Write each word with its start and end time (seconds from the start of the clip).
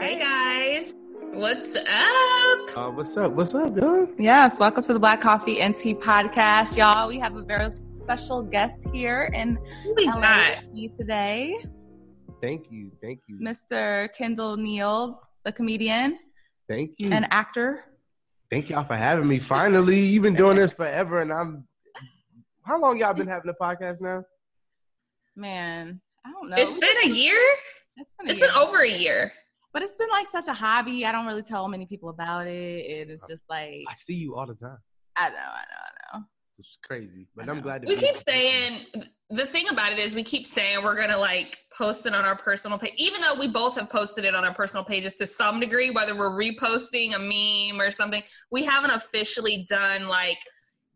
Hey 0.00 0.18
guys, 0.18 0.94
what's 1.32 1.76
up? 1.76 1.86
Uh, 2.76 2.90
what's 2.90 3.16
up? 3.16 3.32
What's 3.32 3.54
up, 3.54 3.76
y'all? 3.76 4.08
Yes, 4.18 4.58
welcome 4.58 4.82
to 4.84 4.92
the 4.92 4.98
Black 4.98 5.20
Coffee 5.20 5.60
and 5.60 5.76
Tea 5.76 5.94
podcast, 5.94 6.76
y'all. 6.76 7.06
We 7.08 7.18
have 7.18 7.36
a 7.36 7.42
very 7.42 7.70
special 8.02 8.42
guest 8.42 8.76
here 8.92 9.30
in 9.34 9.56
Who 9.84 9.94
we 9.94 10.06
LA 10.06 10.20
got? 10.20 10.64
with 10.64 10.72
me 10.72 10.88
today, 10.88 11.64
Thank 12.40 12.70
you, 12.70 12.90
thank 13.02 13.20
you, 13.28 13.38
Mr. 13.38 14.12
Kendall 14.14 14.56
Neal, 14.56 15.20
the 15.44 15.52
comedian 15.52 16.18
thank 16.68 16.92
you, 16.98 17.12
and 17.12 17.26
actor. 17.30 17.84
thank 18.50 18.70
y'all 18.70 18.84
for 18.84 18.96
having 18.96 19.28
me. 19.28 19.38
Finally, 19.38 20.00
you've 20.00 20.22
been 20.22 20.34
doing 20.34 20.56
this 20.56 20.72
forever, 20.72 21.20
and 21.20 21.32
I'm. 21.32 21.66
How 22.64 22.80
long 22.80 22.98
y'all 22.98 23.12
been 23.14 23.26
having 23.26 23.50
a 23.50 23.54
podcast 23.54 24.00
now? 24.00 24.24
Man, 25.36 26.00
I 26.24 26.30
don't 26.32 26.48
know. 26.50 26.56
It's 26.58 26.74
been 26.76 27.10
a 27.12 27.14
year. 27.14 27.38
it's 27.96 28.10
been, 28.18 28.28
a 28.28 28.30
It's 28.30 28.38
year. 28.40 28.48
been 28.48 28.56
over 28.56 28.78
a 28.82 28.88
year. 28.88 29.32
But 29.72 29.82
it's 29.82 29.92
been 29.92 30.08
like 30.10 30.26
such 30.30 30.48
a 30.48 30.54
hobby. 30.54 31.04
I 31.06 31.12
don't 31.12 31.26
really 31.26 31.42
tell 31.42 31.68
many 31.68 31.86
people 31.86 32.08
about 32.08 32.46
it. 32.46 32.94
And 33.00 33.10
it's 33.10 33.26
just 33.26 33.44
like 33.48 33.84
I 33.88 33.94
see 33.96 34.14
you 34.14 34.34
all 34.36 34.46
the 34.46 34.54
time. 34.54 34.78
I 35.16 35.28
know, 35.30 35.36
I 35.36 35.38
know, 35.40 35.42
I 36.14 36.18
know. 36.18 36.24
It's 36.58 36.76
crazy, 36.84 37.26
but 37.34 37.48
I 37.48 37.52
I'm 37.52 37.62
glad. 37.62 37.82
To 37.82 37.88
We 37.88 37.94
be 37.94 38.00
keep 38.02 38.16
here. 38.16 38.22
saying 38.28 38.86
the 39.30 39.46
thing 39.46 39.68
about 39.70 39.92
it 39.92 39.98
is 39.98 40.14
we 40.14 40.22
keep 40.22 40.46
saying 40.46 40.82
we're 40.82 40.96
gonna 40.96 41.16
like 41.16 41.56
post 41.76 42.04
it 42.04 42.14
on 42.14 42.24
our 42.24 42.36
personal 42.36 42.78
page, 42.78 42.92
even 42.98 43.22
though 43.22 43.34
we 43.34 43.48
both 43.48 43.76
have 43.76 43.88
posted 43.88 44.24
it 44.26 44.34
on 44.34 44.44
our 44.44 44.52
personal 44.52 44.84
pages 44.84 45.14
to 45.14 45.26
some 45.26 45.58
degree, 45.60 45.90
whether 45.90 46.14
we're 46.16 46.30
reposting 46.38 47.14
a 47.14 47.18
meme 47.18 47.80
or 47.80 47.90
something. 47.90 48.22
We 48.50 48.64
haven't 48.64 48.90
officially 48.90 49.66
done 49.70 50.06
like 50.08 50.38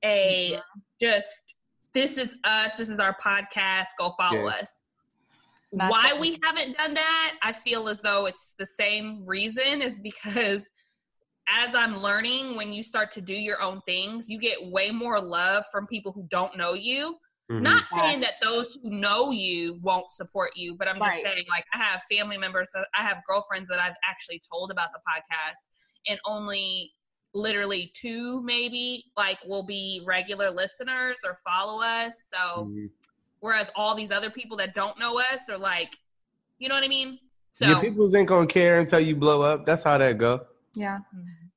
a 0.05 0.59
just 1.01 1.55
this 1.95 2.19
is 2.19 2.37
us, 2.45 2.75
this 2.75 2.91
is 2.91 2.99
our 2.99 3.17
podcast, 3.25 3.87
go 3.99 4.15
follow 4.19 4.47
Yeah. 4.47 4.57
us. 4.61 4.79
That's 5.77 5.91
Why 5.91 6.13
it. 6.15 6.21
we 6.21 6.39
haven't 6.43 6.77
done 6.77 6.95
that, 6.95 7.35
I 7.43 7.53
feel 7.53 7.89
as 7.89 8.01
though 8.01 8.27
it's 8.27 8.55
the 8.59 8.67
same 8.67 9.25
reason 9.27 9.83
is 9.83 9.99
because 10.01 10.71
as 11.49 11.75
I'm 11.75 11.97
learning, 11.97 12.57
when 12.57 12.73
you 12.73 12.83
start 12.83 13.13
to 13.13 13.21
do 13.21 13.35
your 13.35 13.61
own 13.61 13.81
things, 13.87 14.31
you 14.31 14.39
get 14.39 14.65
way 14.71 14.91
more 14.91 15.21
love 15.21 15.65
from 15.71 15.87
people 15.87 16.13
who 16.13 16.27
don't 16.31 16.57
know 16.57 16.73
you. 16.73 17.19
Mhm. 17.51 17.61
Not 17.61 17.85
saying 17.93 18.21
that 18.21 18.35
those 18.41 18.79
who 18.83 18.89
know 18.91 19.31
you 19.31 19.79
won't 19.83 20.11
support 20.11 20.53
you, 20.57 20.77
but 20.77 20.89
I'm 20.89 20.97
just 20.97 21.07
Right. 21.07 21.23
saying, 21.23 21.45
like, 21.51 21.67
I 21.75 21.79
have 21.79 22.03
family 22.11 22.39
members, 22.39 22.71
I 22.75 23.03
have 23.03 23.23
girlfriends 23.29 23.69
that 23.69 23.81
I've 23.81 23.97
actually 24.03 24.41
told 24.51 24.71
about 24.71 24.91
the 24.95 25.01
podcast, 25.07 25.69
and 26.09 26.19
only 26.25 26.95
literally 27.35 27.93
two, 27.95 28.43
maybe, 28.45 29.05
like, 29.17 29.39
will 29.45 29.65
be 29.65 30.01
regular 30.07 30.51
listeners 30.51 31.19
or 31.25 31.37
follow 31.47 31.83
us. 31.83 32.29
So, 32.33 32.67
Mhm. 32.67 32.91
Whereas 33.45 33.71
all 33.77 33.95
these 33.95 34.11
other 34.11 34.31
people 34.31 34.57
that 34.57 34.73
don't 34.75 34.99
know 34.99 35.19
us 35.19 35.51
are 35.51 35.59
like, 35.59 35.99
you 36.59 36.67
know 36.67 36.75
what 36.77 36.83
I 36.83 36.89
mean? 36.89 37.19
So, 37.51 37.67
Your 37.67 37.79
peoples 37.79 38.15
ain't 38.15 38.27
gonna 38.27 38.47
care 38.47 38.79
until 38.79 39.01
you 39.01 39.15
blow 39.15 39.43
up. 39.43 39.67
That's 39.67 39.83
how 39.83 39.99
that 39.99 40.17
go. 40.17 40.47
Yeah. 40.75 41.01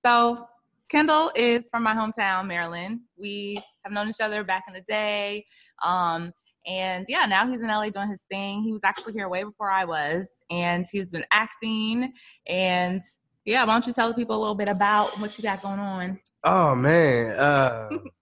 So 0.06 0.50
Kendall 0.90 1.32
is 1.34 1.62
from 1.72 1.84
my 1.84 1.94
hometown, 1.94 2.46
Maryland. 2.46 3.00
We 3.18 3.64
have 3.86 3.94
known 3.94 4.10
each 4.10 4.20
other 4.20 4.44
back 4.44 4.66
in 4.68 4.74
the 4.74 4.82
day. 4.82 5.46
Um, 5.82 6.34
and 6.66 7.06
yeah, 7.08 7.26
now 7.26 7.50
he's 7.50 7.62
in 7.62 7.68
LA 7.68 7.90
doing 7.90 8.10
his 8.10 8.22
thing. 8.30 8.64
He 8.64 8.74
was 8.74 8.82
actually 8.84 9.14
here 9.14 9.30
way 9.30 9.46
before 9.46 9.72
I 9.72 9.86
was, 9.86 10.28
and 10.52 10.86
he's 10.92 11.12
been 11.12 11.26
acting. 11.32 12.12
And 12.48 13.02
yeah, 13.46 13.64
why 13.64 13.72
don't 13.72 13.88
you 13.88 13.94
tell 13.94 14.10
the 14.10 14.14
people 14.14 14.36
a 14.36 14.42
little 14.42 14.56
bit 14.56 14.68
about 14.68 15.18
what 15.22 15.38
you 15.38 15.42
got 15.42 15.62
going 15.62 15.80
on? 15.80 16.20
Oh 16.44 16.76
man, 16.76 17.40
uh, 17.40 17.90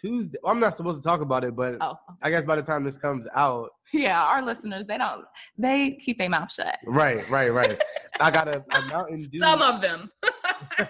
Tuesday. 0.00 0.38
Well, 0.42 0.52
I'm 0.52 0.60
not 0.60 0.76
supposed 0.76 1.00
to 1.02 1.06
talk 1.08 1.20
about 1.20 1.44
it, 1.44 1.54
but 1.56 1.76
Oh, 1.80 1.96
I 2.22 2.30
guess 2.30 2.44
by 2.44 2.56
the 2.56 2.62
time 2.62 2.84
this 2.84 2.98
comes 2.98 3.26
out, 3.34 3.70
yeah, 3.92 4.22
our 4.22 4.44
listeners, 4.44 4.86
they 4.86 4.98
don't, 4.98 5.24
they 5.58 5.92
keep 5.92 6.18
their 6.18 6.28
mouth 6.30 6.50
shut. 6.52 6.78
right, 6.86 7.28
right, 7.30 7.52
right. 7.52 7.80
I 8.20 8.30
got 8.30 8.48
a, 8.48 8.64
a 8.72 8.82
Mountain 8.88 9.18
Dew. 9.30 9.38
some 9.40 9.62
of 9.62 9.80
them. 9.80 10.10
but 10.74 10.88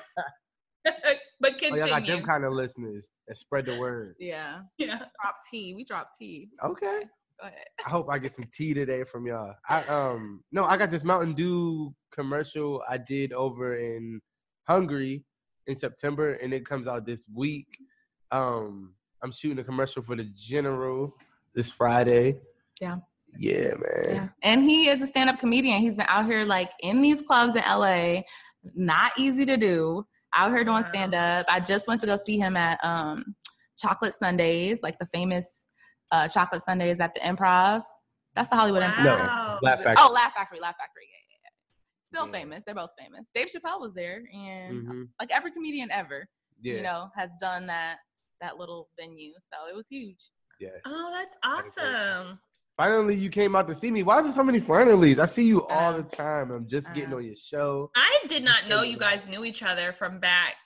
Oh, 1.44 1.50
continue. 1.50 1.78
y'all 1.80 1.88
got 1.88 2.06
them 2.06 2.22
kind 2.22 2.44
of 2.44 2.52
listeners 2.52 3.08
that 3.28 3.36
spread 3.36 3.66
the 3.66 3.78
word. 3.78 4.14
Yeah. 4.18 4.60
yeah. 4.78 4.98
Drop 4.98 5.36
tea. 5.50 5.74
We 5.74 5.84
drop 5.84 6.10
tea. 6.18 6.48
Okay. 6.64 7.02
Go 7.40 7.46
ahead. 7.48 7.64
I 7.84 7.90
hope 7.90 8.08
I 8.10 8.18
get 8.18 8.32
some 8.32 8.46
tea 8.52 8.72
today 8.72 9.04
from 9.04 9.26
y'all. 9.26 9.54
I 9.68 9.84
um 9.84 10.42
no, 10.52 10.64
I 10.64 10.76
got 10.78 10.90
this 10.90 11.04
Mountain 11.04 11.34
Dew 11.34 11.94
commercial 12.12 12.82
I 12.88 12.96
did 12.96 13.32
over 13.34 13.76
in 13.76 14.20
Hungary 14.66 15.24
in 15.66 15.76
September, 15.76 16.34
and 16.34 16.54
it 16.54 16.64
comes 16.64 16.88
out 16.88 17.04
this 17.04 17.26
week. 17.34 17.66
Um, 18.30 18.94
I'm 19.22 19.32
shooting 19.32 19.58
a 19.58 19.64
commercial 19.64 20.02
for 20.02 20.16
the 20.16 20.24
General 20.34 21.14
this 21.54 21.70
Friday. 21.70 22.40
Yeah. 22.80 22.98
Yeah, 23.38 23.74
man. 23.74 24.14
Yeah. 24.14 24.28
And 24.42 24.62
he 24.62 24.88
is 24.88 25.00
a 25.02 25.06
stand 25.06 25.28
up 25.30 25.38
comedian. 25.38 25.80
He's 25.80 25.94
been 25.94 26.06
out 26.08 26.26
here 26.26 26.44
like 26.44 26.70
in 26.80 27.02
these 27.02 27.22
clubs 27.22 27.56
in 27.56 27.62
LA. 27.62 28.22
Not 28.74 29.12
easy 29.18 29.44
to 29.46 29.56
do. 29.56 30.06
Out 30.34 30.50
here 30.54 30.64
doing 30.64 30.84
stand 30.84 31.14
up. 31.14 31.46
I 31.48 31.60
just 31.60 31.86
went 31.86 32.00
to 32.02 32.06
go 32.06 32.18
see 32.24 32.38
him 32.38 32.56
at 32.56 32.82
um 32.84 33.34
Chocolate 33.78 34.14
Sundays, 34.18 34.80
like 34.82 34.98
the 34.98 35.06
famous 35.12 35.66
uh 36.12 36.28
Chocolate 36.28 36.62
Sundays 36.66 36.98
at 37.00 37.14
the 37.14 37.20
improv. 37.20 37.82
That's 38.34 38.48
the 38.48 38.56
Hollywood 38.56 38.82
improv. 38.82 39.04
No, 39.04 39.58
Laugh 39.62 39.82
Factory. 39.82 39.94
Oh, 39.98 40.12
Laugh 40.12 40.32
Factory, 40.34 40.60
Laugh 40.60 40.76
Factory. 40.78 41.04
Yeah, 41.10 41.22
yeah, 41.30 41.38
yeah. 41.44 42.18
Still 42.18 42.26
Yeah. 42.26 42.40
famous. 42.40 42.62
They're 42.66 42.74
both 42.74 42.90
famous. 42.98 43.24
Dave 43.34 43.48
Chappelle 43.48 43.80
was 43.80 43.92
there 43.94 44.22
and 44.32 44.86
Mhm. 44.86 45.08
like 45.20 45.30
every 45.32 45.50
comedian 45.52 45.90
ever, 45.90 46.26
Yeah, 46.60 46.74
you 46.76 46.82
know, 46.82 47.10
has 47.16 47.30
done 47.40 47.66
that 47.68 47.98
that 48.40 48.56
little 48.58 48.88
venue. 48.98 49.32
So 49.52 49.68
it 49.72 49.76
was 49.76 49.86
huge. 49.88 50.30
yes. 50.60 50.72
Oh, 50.86 51.10
that's 51.14 51.36
That 51.42 51.66
is 51.66 51.72
very 51.74 51.94
awesome. 51.94 52.38
Finally, 52.76 53.14
you 53.16 53.30
came 53.30 53.56
out 53.56 53.66
to 53.68 53.74
see 53.74 53.90
me. 53.90 54.02
Why 54.02 54.18
is 54.18 54.24
there 54.24 54.32
so 54.32 54.42
many 54.44 54.60
finalies? 54.60 55.18
I 55.18 55.24
see 55.26 55.46
you 55.46 55.66
all 55.66 55.94
Uh, 55.94 55.96
the 55.96 56.02
time. 56.02 56.50
I'm 56.50 56.68
just 56.68 56.92
getting 56.92 57.12
uh. 57.14 57.16
on 57.16 57.24
your 57.24 57.36
show. 57.36 57.90
I 57.94 58.18
did 58.28 58.44
not 58.44 58.68
know 58.68 58.82
you 58.82 58.98
guys 58.98 59.26
knew 59.26 59.44
each 59.44 59.62
other 59.62 59.92
from 59.94 60.20
back 60.20 60.56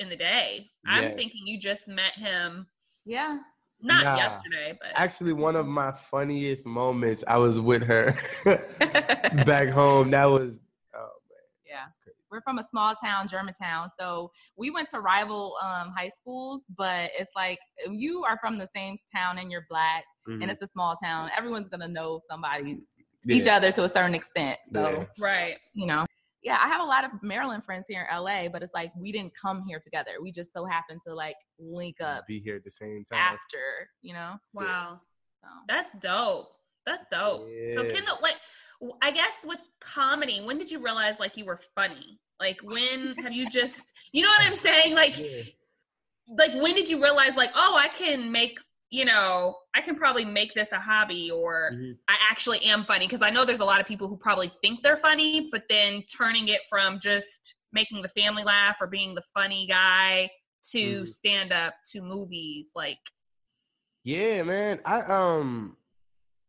in 0.00 0.08
the 0.08 0.16
day. 0.16 0.68
I'm 0.86 1.14
thinking 1.14 1.42
you 1.46 1.60
just 1.60 1.86
met 1.86 2.14
him 2.16 2.66
Yeah. 3.04 3.38
not 3.80 4.02
Nah. 4.02 4.16
yesterday, 4.16 4.76
but 4.80 4.90
Actually, 4.96 5.32
one 5.34 5.54
of 5.54 5.66
my 5.66 5.92
funniest 5.92 6.66
moments, 6.66 7.22
I 7.28 7.36
was 7.36 7.60
with 7.60 7.82
her 7.84 8.16
back 9.46 9.68
home. 9.68 10.10
That 10.10 10.24
was, 10.26 10.66
oh 10.94 10.98
man. 11.30 11.38
Yeah. 11.66 11.82
that's 11.84 11.96
crazy. 12.02 12.18
We're 12.34 12.42
from 12.42 12.58
a 12.58 12.66
small 12.70 12.94
town, 12.96 13.28
Germantown. 13.28 13.90
So 13.98 14.30
we 14.56 14.70
went 14.70 14.88
to 14.90 15.00
rival 15.00 15.56
um, 15.62 15.92
high 15.96 16.10
schools, 16.20 16.66
but 16.76 17.10
it's 17.16 17.30
like 17.36 17.60
you 17.88 18.24
are 18.24 18.36
from 18.40 18.58
the 18.58 18.68
same 18.74 18.98
town 19.14 19.38
and 19.38 19.50
you're 19.52 19.66
black 19.70 20.04
and 20.26 20.42
Mhm. 20.42 20.50
it's 20.50 20.62
a 20.62 20.66
small 20.68 20.96
town, 20.96 21.30
everyone's 21.36 21.68
gonna 21.68 21.86
know 21.88 22.20
somebody, 22.28 22.80
Yeah. 23.24 23.36
each 23.36 23.46
other 23.46 23.70
to 23.72 23.84
a 23.84 23.88
certain 23.88 24.14
extent. 24.14 24.58
So 24.72 24.80
Yeah. 24.90 25.06
right. 25.20 25.56
you 25.74 25.86
know, 25.86 26.04
yeah, 26.42 26.58
I 26.60 26.66
have 26.68 26.80
a 26.80 26.84
lot 26.84 27.04
of 27.04 27.22
Maryland 27.22 27.64
friends 27.64 27.86
here 27.88 28.02
in 28.02 28.16
LA, 28.16 28.48
but 28.48 28.62
it's 28.62 28.74
like 28.74 28.90
we 28.96 29.12
didn't 29.12 29.32
come 29.36 29.64
here 29.66 29.78
together. 29.80 30.12
We 30.20 30.32
just 30.32 30.52
so 30.52 30.64
happened 30.66 31.02
to 31.06 31.14
like 31.14 31.36
link 31.58 32.00
up 32.00 32.26
Be 32.26 32.40
here 32.40 32.56
at 32.56 32.64
the 32.64 32.70
same 32.70 33.04
time. 33.04 33.18
after, 33.18 33.88
you 34.02 34.12
know. 34.12 34.38
Wow. 34.52 35.00
So 35.42 35.48
That's 35.68 35.90
dope. 36.00 36.48
That's 36.84 37.04
dope. 37.10 37.42
So 37.74 37.82
Yeah. 37.82 37.90
Kendall, 37.92 38.18
like 38.22 38.36
I 39.00 39.10
guess 39.10 39.44
with 39.44 39.60
comedy, 39.80 40.40
when 40.42 40.58
did 40.58 40.70
you 40.70 40.78
realize 40.78 41.18
like 41.20 41.36
you 41.36 41.44
were 41.44 41.60
funny? 41.74 42.18
Like 42.40 42.58
when 42.72 43.14
have 43.22 43.32
you 43.32 43.48
just 43.48 43.80
you 44.12 44.22
know 44.22 44.28
what 44.28 44.46
I'm 44.46 44.56
saying? 44.56 44.94
Like 44.94 45.18
Yeah. 45.18 45.42
like 46.38 46.52
when 46.62 46.74
did 46.74 46.88
you 46.88 47.02
realize 47.02 47.36
like 47.36 47.50
oh 47.54 47.76
i 47.78 47.86
can 47.88 48.32
make 48.32 48.58
you 48.88 49.04
know 49.04 49.54
i 49.74 49.80
can 49.82 49.94
probably 49.94 50.24
make 50.24 50.54
this 50.54 50.72
a 50.72 50.78
hobby 50.78 51.30
or 51.30 51.72
Mhm. 51.74 51.98
i 52.08 52.16
actually 52.30 52.62
am 52.62 52.86
funny 52.86 53.06
because 53.06 53.20
i 53.20 53.28
know 53.28 53.44
there's 53.44 53.60
a 53.60 53.64
lot 53.64 53.78
of 53.78 53.86
people 53.86 54.08
who 54.08 54.16
probably 54.16 54.50
think 54.62 54.82
they're 54.82 54.96
funny 54.96 55.50
but 55.52 55.64
then 55.68 56.02
turning 56.16 56.48
it 56.48 56.60
from 56.66 56.98
just 56.98 57.54
making 57.74 58.00
the 58.00 58.08
family 58.08 58.42
laugh 58.42 58.76
or 58.80 58.86
being 58.86 59.14
the 59.14 59.22
funny 59.34 59.66
guy 59.66 60.30
to 60.70 61.02
Mhm. 61.02 61.08
stand 61.08 61.52
up 61.52 61.74
to 61.92 62.00
movies 62.00 62.70
like 62.74 62.98
Yeah, 64.02 64.42
man. 64.44 64.80
I 64.84 65.00
um 65.02 65.76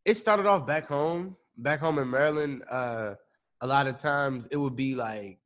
it 0.06 0.16
started 0.16 0.46
off 0.46 0.66
back 0.66 0.88
home. 0.88 1.36
Back 1.58 1.80
home 1.82 2.00
in 2.00 2.10
Maryland, 2.10 2.64
uh 2.70 3.16
a 3.62 3.68
lot 3.68 3.88
of 3.88 3.98
times 3.98 4.48
it 4.52 4.58
would 4.58 4.76
be 4.76 4.96
like 4.96 5.40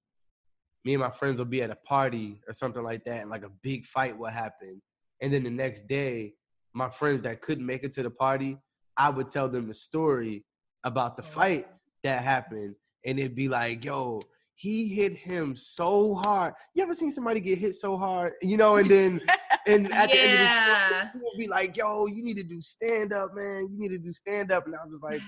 me 0.86 0.94
and 0.94 1.02
my 1.02 1.12
friends 1.12 1.40
would 1.40 1.50
be 1.50 1.62
at 1.62 1.70
a 1.70 1.76
party 1.76 2.42
or 2.48 2.54
something 2.54 2.84
like 2.84 3.04
that, 3.06 3.22
and 3.22 3.30
like 3.30 3.44
a 3.44 3.52
big 3.62 3.86
fight 3.86 4.18
would 4.18 4.34
happen. 4.34 4.82
And 5.22 5.34
then 5.34 5.44
the 5.44 5.50
next 5.50 5.88
day, 5.88 6.34
my 6.74 6.90
friends 6.90 7.22
that 7.22 7.42
couldn't 7.42 7.66
make 7.66 7.84
it 7.84 7.94
to 7.94 8.04
the 8.04 8.10
party, 8.10 8.58
I 8.98 9.10
would 9.10 9.30
tell 9.30 9.50
them 9.50 9.68
the 9.68 9.74
story 9.74 10.46
about 10.84 11.18
the 11.18 11.24
Oh, 11.24 11.28
fight 11.28 11.68
that 12.04 12.24
happened. 12.24 12.76
And 13.06 13.20
it'd 13.20 13.36
be 13.36 13.50
like, 13.50 13.84
yo, 13.84 14.22
he 14.56 14.90
hit 14.90 15.16
him 15.16 15.56
so 15.56 16.16
hard. 16.16 16.54
You 16.74 16.84
ever 16.84 16.94
seen 16.94 17.12
somebody 17.12 17.40
get 17.40 17.58
hit 17.60 17.76
so 17.76 17.98
hard? 17.98 18.34
You 18.42 18.58
know, 18.58 18.76
and 18.76 18.90
then 18.90 19.22
and 19.68 19.92
at 19.94 20.12
the 20.12 20.22
end 20.22 20.34
of 20.34 20.40
the 20.40 20.50
story, 20.62 21.10
people 21.14 21.32
be 21.38 21.48
like, 21.48 21.78
"Yo, 21.78 22.08
you 22.08 22.22
need 22.22 22.36
to 22.38 22.44
do 22.44 22.62
stand 22.62 23.14
up, 23.14 23.34
man. 23.34 23.70
You 23.72 23.80
need 23.80 23.90
to 23.90 23.98
do 23.98 24.14
stand 24.14 24.52
up." 24.52 24.66
And 24.66 24.76
I 24.76 24.86
was 24.86 25.02
like, 25.02 25.22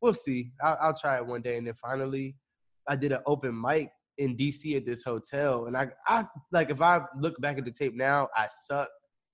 "We'll 0.00 0.14
see. 0.14 0.50
I'll, 0.60 0.78
I'll 0.80 0.96
try 0.96 1.16
it 1.18 1.26
one 1.26 1.42
day." 1.42 1.58
And 1.58 1.66
then 1.66 1.74
finally, 1.74 2.34
I 2.88 2.96
did 2.96 3.12
an 3.12 3.20
open 3.24 3.58
mic 3.60 3.90
in 4.18 4.36
DC 4.36 4.76
at 4.76 4.84
this 4.86 5.02
hotel, 5.02 5.66
and 5.66 5.76
I, 5.76 5.88
I 6.06 6.26
like 6.52 6.70
if 6.70 6.80
I 6.80 7.00
look 7.18 7.40
back 7.40 7.58
at 7.58 7.64
the 7.64 7.70
tape 7.72 7.94
now, 7.94 8.28
I 8.36 8.48
suck 8.66 8.88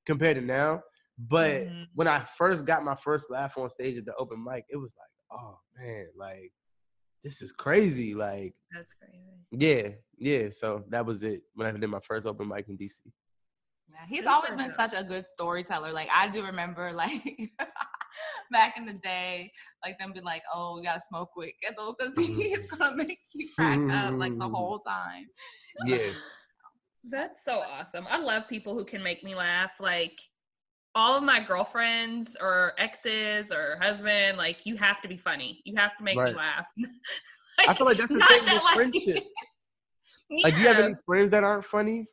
compared 0.07 0.37
to 0.37 0.43
now. 0.43 0.83
But 1.19 1.63
Mhm. 1.67 1.87
when 1.95 2.07
I 2.07 2.21
first 2.23 2.65
got 2.65 2.85
my 2.85 2.95
first 2.95 3.29
laugh 3.31 3.59
on 3.59 3.69
stage 3.71 3.97
at 3.97 4.05
the 4.05 4.15
open 4.17 4.43
mic, 4.45 4.65
it 4.69 4.77
was 4.77 4.95
like, 4.97 5.41
oh 5.41 5.59
man, 5.77 6.07
like 6.17 6.53
this 7.25 7.43
is 7.43 7.51
crazy. 7.51 8.15
Like, 8.15 8.55
That's 8.73 8.95
crazy. 8.95 9.19
yeah, 9.51 9.89
yeah. 10.17 10.51
So 10.51 10.85
that 10.91 11.05
was 11.05 11.25
it 11.25 11.43
when 11.55 11.67
I 11.67 11.73
did 11.79 11.89
my 11.91 11.99
first 12.01 12.27
open 12.27 12.47
mic 12.49 12.69
in 12.69 12.77
DC. 12.79 13.01
Yeah, 13.91 13.97
he's 14.09 14.19
Super 14.21 14.31
always 14.31 14.51
been 14.55 14.69
dope. 14.69 14.77
such 14.79 14.95
a 14.95 15.03
good 15.03 15.27
storyteller. 15.27 15.93
Like 15.93 16.09
I 16.15 16.29
do 16.29 16.45
remember, 16.45 16.93
like 17.03 17.51
back 18.51 18.77
in 18.77 18.87
the 18.87 18.95
day, 18.95 19.53
like 19.85 19.99
them 19.99 20.13
be 20.13 20.21
like, 20.21 20.43
"Oh, 20.53 20.77
we 20.77 20.85
gotta 20.85 21.03
smoke 21.09 21.31
quick, 21.33 21.55
because 21.61 22.17
he's 22.17 22.59
gonna 22.71 22.97
make 22.97 23.21
you 23.35 23.49
crack 23.55 23.79
up 23.91 24.15
like 24.15 24.33
the 24.33 24.45
mm-hmm. 24.45 24.55
whole 24.55 24.81
time." 24.81 25.27
Yeah. 25.85 26.11
That's 27.11 27.45
so 27.45 27.63
awesome. 27.73 28.07
I 28.11 28.19
love 28.19 28.49
people 28.49 28.75
who 28.75 28.85
can 28.85 29.03
make 29.03 29.25
me 29.25 29.35
laugh. 29.35 29.73
Like 29.81 30.19
all 30.95 31.17
of 31.17 31.23
my 31.23 31.41
girlfriends 31.41 32.37
or 32.41 32.73
exes 32.77 33.53
or 33.53 33.79
husband, 33.81 34.37
like 34.37 34.59
you 34.65 34.77
have 34.77 35.01
to 35.03 35.09
be 35.09 35.17
funny. 35.17 35.61
You 35.65 35.77
have 35.77 35.97
to 35.97 36.05
make 36.05 36.19
Right. 36.19 36.33
me 36.33 36.39
laugh. 36.39 36.67
I 37.69 37.75
feel 37.75 37.87
like 37.87 37.99
that's 37.99 38.13
the 38.13 38.19
thing 38.19 38.45
that, 38.45 38.55
with 38.55 38.63
like- 38.63 38.75
friendship. 38.75 39.25
Like, 40.43 40.55
do 40.55 40.61
you 40.61 40.67
have 40.67 40.79
any 40.79 40.95
friends 41.07 41.31
that 41.31 41.43
aren't 41.43 41.65
funny? 41.65 42.07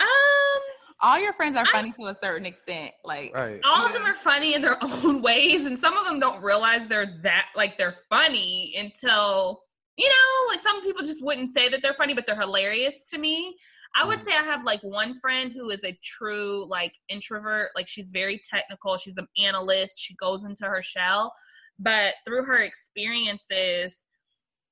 Um, 0.00 0.62
All 1.00 1.18
your 1.18 1.32
friends 1.34 1.56
are 1.56 1.64
I- 1.68 1.72
funny 1.72 1.92
to 2.00 2.06
a 2.06 2.16
certain 2.22 2.46
extent. 2.46 2.92
Like, 3.04 3.34
Right. 3.34 3.60
all 3.64 3.86
of 3.86 3.92
them 3.92 4.04
are 4.04 4.14
funny 4.14 4.54
in 4.54 4.62
their 4.62 4.76
own 4.82 5.22
ways, 5.22 5.66
and 5.66 5.78
some 5.78 5.96
of 5.96 6.06
them 6.06 6.18
don't 6.20 6.42
realize 6.42 6.86
they're 6.86 7.18
that 7.22 7.48
like 7.54 7.76
they're 7.78 7.96
funny 8.10 8.74
until 8.78 9.62
you 9.98 10.06
know, 10.10 10.52
like 10.52 10.60
some 10.60 10.82
people 10.82 11.02
just 11.02 11.24
wouldn't 11.24 11.50
say 11.52 11.70
that 11.70 11.80
they're 11.80 11.94
funny, 11.94 12.12
but 12.12 12.26
they're 12.26 12.38
hilarious 12.38 13.06
to 13.08 13.16
me. 13.16 13.56
I 13.94 14.04
would 14.04 14.18
Mhm. 14.18 14.24
say 14.24 14.32
I 14.32 14.42
have 14.42 14.62
like 14.62 14.82
one 14.82 15.18
friend 15.20 15.50
who 15.54 15.70
is 15.70 15.82
a 15.84 15.98
true 16.04 16.66
like 16.68 16.92
introvert. 17.08 17.70
Like 17.74 17.88
she's 17.88 18.10
very 18.10 18.38
technical. 18.46 18.98
She's 18.98 19.16
an 19.16 19.26
analyst. 19.38 19.98
She 19.98 20.14
goes 20.16 20.44
into 20.44 20.66
her 20.66 20.82
shell, 20.82 21.32
but 21.78 22.14
through 22.26 22.44
her 22.44 22.58
experiences 22.58 24.04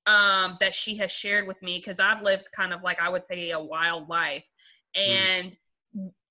um, 0.06 0.58
that 0.60 0.74
she 0.74 0.94
has 0.96 1.10
shared 1.10 1.46
with 1.46 1.62
me, 1.62 1.78
because 1.78 1.98
I've 1.98 2.20
lived 2.20 2.44
kind 2.54 2.74
of 2.74 2.82
like 2.82 3.00
I 3.00 3.08
would 3.08 3.26
say 3.26 3.50
a 3.52 3.58
wild 3.58 4.10
life, 4.10 4.46
and 4.94 5.56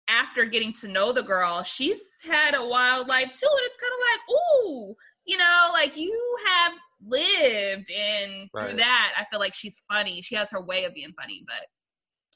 after 0.08 0.46
getting 0.46 0.74
to 0.74 0.88
know 0.88 1.12
the 1.12 1.24
girl, 1.24 1.64
she's 1.64 2.18
had 2.24 2.56
a 2.56 2.66
wild 2.66 3.08
life 3.08 3.32
too, 3.34 3.48
and 3.50 3.62
it's 3.64 3.78
kind 3.78 3.94
of 3.94 4.00
like, 4.12 4.22
ooh, 4.38 4.96
you 5.26 5.38
know, 5.38 5.70
like 5.74 5.96
you 5.96 6.38
have 6.46 6.74
lived, 7.06 7.92
and 7.92 8.50
through 8.52 8.78
that, 8.78 9.14
I 9.18 9.26
feel 9.30 9.40
like 9.40 9.54
she's 9.54 9.82
funny. 9.92 10.22
She 10.22 10.36
has 10.36 10.52
her 10.52 10.62
way 10.62 10.86
of 10.86 10.94
being 10.94 11.14
funny, 11.20 11.44
but 11.48 11.68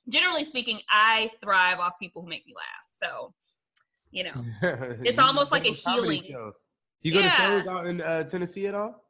generally 0.10 0.44
speaking, 0.44 0.80
I 0.90 1.30
thrive 1.44 1.80
off 1.80 1.94
people 2.02 2.22
who 2.22 2.30
make 2.30 2.46
me 2.46 2.54
laugh. 2.56 2.88
So, 2.92 3.34
you 4.12 4.24
know, 4.24 4.46
it's 5.04 5.20
almost 5.20 5.52
like 5.52 5.66
a 5.66 5.72
healing. 5.72 6.24
Show. 6.24 6.54
You 7.02 7.14
go 7.14 7.22
to 7.22 7.30
shows 7.30 7.68
out 7.68 7.88
in 7.88 8.02
uh, 8.02 8.24
Tennessee 8.24 8.68
at 8.68 8.76
all? 8.76 9.04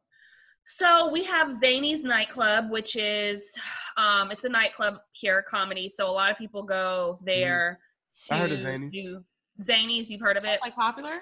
So 0.66 1.10
we 1.12 1.24
have 1.24 1.56
Zanies 1.56 2.04
nightclub, 2.04 2.70
which 2.70 2.96
is 2.96 3.46
um 3.98 4.32
it's 4.32 4.44
a 4.44 4.50
nightclub 4.50 4.98
here, 5.14 5.44
comedy. 5.48 5.90
So 5.90 6.08
a 6.08 6.12
lot 6.12 6.32
of 6.32 6.38
people 6.38 6.64
go 6.64 7.20
there 7.24 7.80
to. 8.28 8.34
I 8.34 8.38
heard 8.40 8.52
of 8.52 8.60
Zanies. 8.60 8.92
do 8.92 9.24
Zanies, 9.62 10.08
you've 10.10 10.22
heard 10.22 10.38
of 10.38 10.44
it? 10.46 10.60
like 10.62 10.76
popular. 10.76 11.20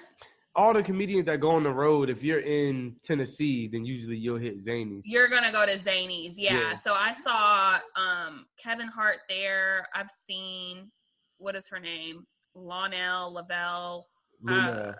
All 0.54 0.72
the 0.72 0.82
comedians 0.82 1.26
that 1.26 1.40
go 1.40 1.50
on 1.50 1.64
the 1.64 1.70
road, 1.70 2.08
if 2.08 2.22
you're 2.22 2.40
in 2.40 2.96
Tennessee, 3.02 3.68
then 3.68 3.84
usually 3.84 4.16
you'll 4.16 4.38
hit 4.38 4.58
Zanies. 4.64 5.02
You're 5.04 5.28
gonna 5.28 5.52
go 5.52 5.66
to 5.66 5.78
Zanies, 5.78 6.34
yeah. 6.36 6.54
Yeah. 6.54 6.74
So 6.76 6.94
I 6.94 7.12
saw 7.12 7.78
um 8.00 8.46
Kevin 8.62 8.88
Hart 8.88 9.18
there. 9.28 9.86
I've 9.94 10.10
seen 10.10 10.90
what 11.38 11.54
is 11.56 11.68
her 11.68 11.78
name? 11.78 12.26
Luenell 12.56 13.32
Lavelle. 13.32 14.08
Luna. 14.42 14.96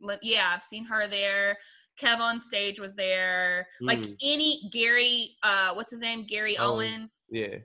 Li- 0.00 0.18
Yeah, 0.22 0.52
I've 0.54 0.62
seen 0.62 0.84
her 0.84 1.08
there. 1.08 1.56
Kev 2.00 2.18
on 2.20 2.40
stage 2.40 2.78
was 2.78 2.94
there. 2.94 3.66
Like 3.80 4.00
Mm. 4.00 4.16
any 4.22 4.68
Gary, 4.70 5.30
uh, 5.42 5.72
what's 5.74 5.90
his 5.90 6.00
name? 6.00 6.24
Gary 6.26 6.56
Owens. 6.58 7.10
Owen. 7.10 7.10
yeah. 7.30 7.56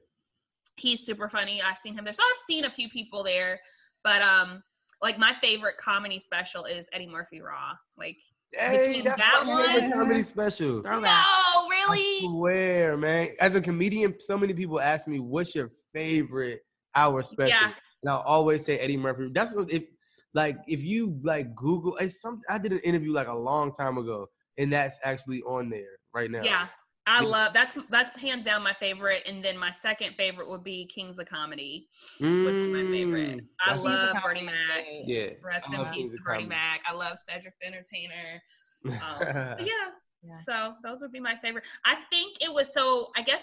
He's 0.81 1.05
super 1.05 1.29
funny. 1.29 1.61
I've 1.61 1.77
seen 1.77 1.97
him 1.97 2.03
there. 2.03 2.13
So 2.13 2.23
I've 2.23 2.41
seen 2.47 2.65
a 2.65 2.69
few 2.69 2.89
people 2.89 3.23
there, 3.23 3.59
but 4.03 4.21
um, 4.21 4.61
like 5.01 5.17
my 5.17 5.33
favorite 5.41 5.77
comedy 5.77 6.19
special 6.19 6.65
is 6.65 6.85
Eddie 6.93 7.07
Murphy 7.07 7.41
Raw. 7.41 7.71
Like, 7.97 8.17
Hey, 8.53 8.87
Between 8.87 9.05
that's 9.05 9.17
that 9.17 9.43
my 9.45 9.53
one- 9.79 9.91
comedy 9.93 10.23
special. 10.23 10.81
No, 10.83 11.01
I 11.05 11.67
really? 11.69 12.27
swear, 12.27 12.97
man. 12.97 13.29
As 13.39 13.55
a 13.55 13.61
comedian, 13.61 14.13
so 14.19 14.37
many 14.37 14.53
people 14.53 14.81
ask 14.81 15.07
me, 15.07 15.19
"What's 15.19 15.55
your 15.55 15.71
favorite 15.93 16.59
hour 16.93 17.23
special?" 17.23 17.47
Yeah. 17.47 17.71
And 18.03 18.09
I'll 18.11 18.19
always 18.19 18.65
say 18.65 18.77
Eddie 18.77 18.97
Murphy. 18.97 19.29
That's 19.33 19.55
what- 19.55 19.71
if, 19.71 19.83
like, 20.33 20.57
if 20.67 20.81
you 20.83 21.17
like 21.23 21.55
Google, 21.55 21.95
it's 21.95 22.19
some. 22.21 22.41
I 22.49 22.57
did 22.57 22.73
an 22.73 22.79
interview 22.79 23.13
like 23.13 23.29
a 23.29 23.33
long 23.33 23.71
time 23.71 23.97
ago, 23.97 24.27
and 24.57 24.73
that's 24.73 24.99
actually 25.05 25.41
on 25.43 25.69
there 25.69 25.97
right 26.13 26.29
now. 26.29 26.43
Yeah, 26.43 26.67
I 27.07 27.21
love 27.21 27.53
that's 27.53 27.75
that's 27.89 28.19
hands 28.19 28.45
down 28.45 28.63
my 28.63 28.73
favorite, 28.73 29.23
and 29.25 29.43
then 29.43 29.57
my 29.57 29.71
second 29.71 30.13
favorite 30.15 30.47
would 30.47 30.63
be 30.63 30.85
Kings 30.85 31.17
of 31.17 31.27
Comedy. 31.27 31.87
Would 32.19 32.29
be 32.29 32.67
my 32.67 32.91
favorite. 32.91 33.37
Mm, 33.37 33.47
I 33.59 33.75
love 33.75 34.11
He's 34.13 34.21
Bernie 34.21 34.39
comedy 34.39 34.45
Mac. 34.45 34.85
Yeah. 35.05 35.29
Rest 35.43 35.65
I 35.69 35.81
in 35.81 35.85
peace 35.85 35.95
Kings 35.95 36.09
to 36.11 36.17
of 36.17 36.23
Bernie 36.23 36.45
Mac. 36.45 36.81
I 36.85 36.93
love 36.93 37.17
Cedric 37.27 37.55
the 37.59 37.67
Entertainer. 37.67 38.41
Um, 38.85 38.93
yeah. 39.21 39.55
Yeah, 39.59 39.65
Yeah. 40.23 40.37
So 40.39 40.73
those 40.83 41.01
would 41.01 41.11
be 41.11 41.19
my 41.19 41.35
favorite. 41.41 41.63
I 41.85 41.97
think 42.11 42.37
it 42.39 42.53
was 42.53 42.69
so. 42.73 43.09
I 43.15 43.23
guess, 43.23 43.41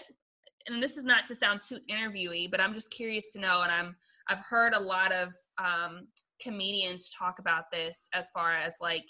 and 0.69 0.81
this 0.81 0.97
is 0.97 1.05
not 1.05 1.27
to 1.27 1.35
sound 1.35 1.61
too 1.67 1.79
interviewy, 1.91 2.49
but 2.49 2.61
I'm 2.61 2.75
just 2.75 2.91
curious 2.91 3.33
to 3.33 3.41
know, 3.41 3.63
and 3.63 3.73
I'm 3.73 3.97
I've 4.29 4.41
heard 4.49 4.75
a 4.75 4.81
lot 4.81 5.11
of 5.11 5.35
um, 5.63 6.07
comedians 6.41 7.13
talk 7.19 7.41
about 7.41 7.71
this 7.73 8.09
as 8.13 8.31
far 8.33 8.55
as 8.55 8.75
like 8.81 9.05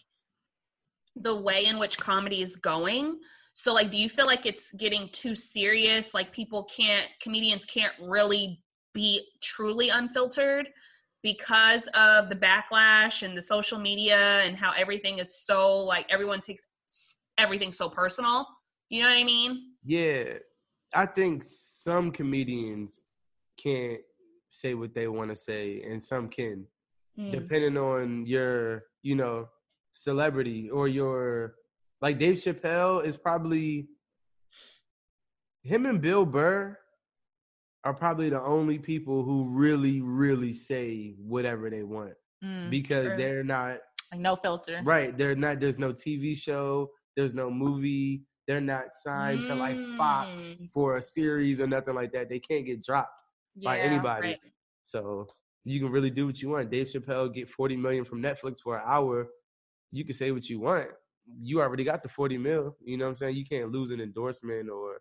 the 1.17 1.35
way 1.35 1.67
in 1.67 1.79
which 1.79 1.99
comedy 1.99 2.43
is 2.43 2.57
going. 2.57 3.19
So 3.61 3.75
like, 3.75 3.91
do 3.91 3.99
you 3.99 4.09
feel 4.09 4.27
like 4.27 4.47
it's 4.47 4.71
getting 4.75 5.09
too 5.11 5.35
serious? 5.35 6.15
Like 6.15 6.33
people 6.33 6.63
can't, 6.65 7.09
comedians 7.21 7.65
can't 7.65 7.93
really 8.01 8.63
be 8.95 9.21
truly 9.41 9.89
unfiltered 9.89 10.69
because 11.25 11.89
of 11.89 12.29
the 12.29 12.37
backlash 12.37 13.25
and 13.25 13.37
the 13.37 13.43
social 13.43 13.81
media 13.81 14.43
and 14.45 14.57
how 14.57 14.73
everything 14.77 15.19
is 15.19 15.43
so 15.45 15.77
like 15.79 16.07
everyone 16.09 16.41
takes 16.41 16.67
everything 17.37 17.73
so 17.73 17.89
personal. 17.89 18.47
You 18.91 19.03
know 19.03 19.09
what 19.09 19.19
I 19.19 19.25
mean? 19.25 19.73
Yeah, 19.85 20.35
I 20.95 21.07
think 21.07 21.43
some 21.45 22.13
comedians 22.13 23.01
can't 23.61 23.99
say 24.51 24.75
what 24.75 24.95
they 24.95 25.09
want 25.09 25.31
to 25.31 25.37
say, 25.37 25.83
and 25.83 26.01
some 26.01 26.29
can, 26.29 26.65
Mm. 27.19 27.33
depending 27.33 27.77
on 27.77 28.25
your, 28.25 28.85
you 29.03 29.17
know, 29.17 29.49
celebrity 29.93 30.71
or 30.71 30.87
your. 30.87 31.55
Like 32.01 32.19
Dave 32.19 32.37
Chappelle 32.37 33.05
is 33.05 33.17
probably 33.17 33.89
him 35.63 35.87
and 35.87 36.01
Bill 36.01 36.25
Burr 36.25 36.77
are 37.85 37.95
probably 37.95 38.31
the 38.31 38.41
only 38.43 38.79
people 38.79 39.23
who 39.25 39.49
really, 39.49 40.01
really 40.01 40.53
say 40.53 41.15
whatever 41.19 41.71
they 41.71 41.83
want 41.83 42.15
Mm, 42.45 42.71
because 42.71 43.05
Sure. 43.07 43.17
they're 43.17 43.43
not 43.43 43.79
like 44.13 44.21
no 44.21 44.37
filter. 44.37 44.81
Right. 44.85 45.17
They're 45.19 45.35
not 45.35 45.59
there's 45.59 45.77
no 45.79 45.93
TV 45.93 46.37
show, 46.37 46.91
there's 47.17 47.35
no 47.35 47.51
movie, 47.51 48.23
they're 48.47 48.61
not 48.61 48.95
signed 48.95 49.45
to 49.47 49.55
like 49.57 49.77
Fox 49.97 50.45
Mm. 50.45 50.71
for 50.73 50.97
a 50.99 51.03
series 51.03 51.61
or 51.61 51.67
nothing 51.67 51.95
like 51.97 52.13
that. 52.13 52.29
They 52.29 52.39
can't 52.39 52.65
get 52.65 52.83
dropped 52.85 53.11
by 53.63 53.81
anybody. 53.81 54.29
Right. 54.29 54.41
So 54.85 55.27
you 55.65 55.81
can 55.81 55.91
really 55.91 56.11
do 56.11 56.27
what 56.27 56.41
you 56.41 56.51
want. 56.51 56.71
Dave 56.71 56.87
Chappelle 56.87 57.35
get 57.35 57.51
40 57.51 57.77
million 57.77 58.05
from 58.05 58.23
Netflix 58.23 58.61
for 58.61 58.77
an 58.79 58.85
hour. 58.87 59.29
You 59.91 60.05
can 60.05 60.15
say 60.15 60.31
what 60.31 60.49
you 60.49 60.61
want. 60.61 60.91
You 61.41 61.61
already 61.61 61.85
got 61.85 62.03
the 62.03 62.09
40 62.09 62.39
mil. 62.39 62.77
You 62.85 62.97
know 62.97 63.05
what 63.05 63.11
I'm 63.11 63.17
saying? 63.17 63.37
You 63.37 63.45
can't 63.45 63.71
lose 63.71 63.91
an 63.91 64.01
endorsement 64.01 64.69
or 64.71 65.01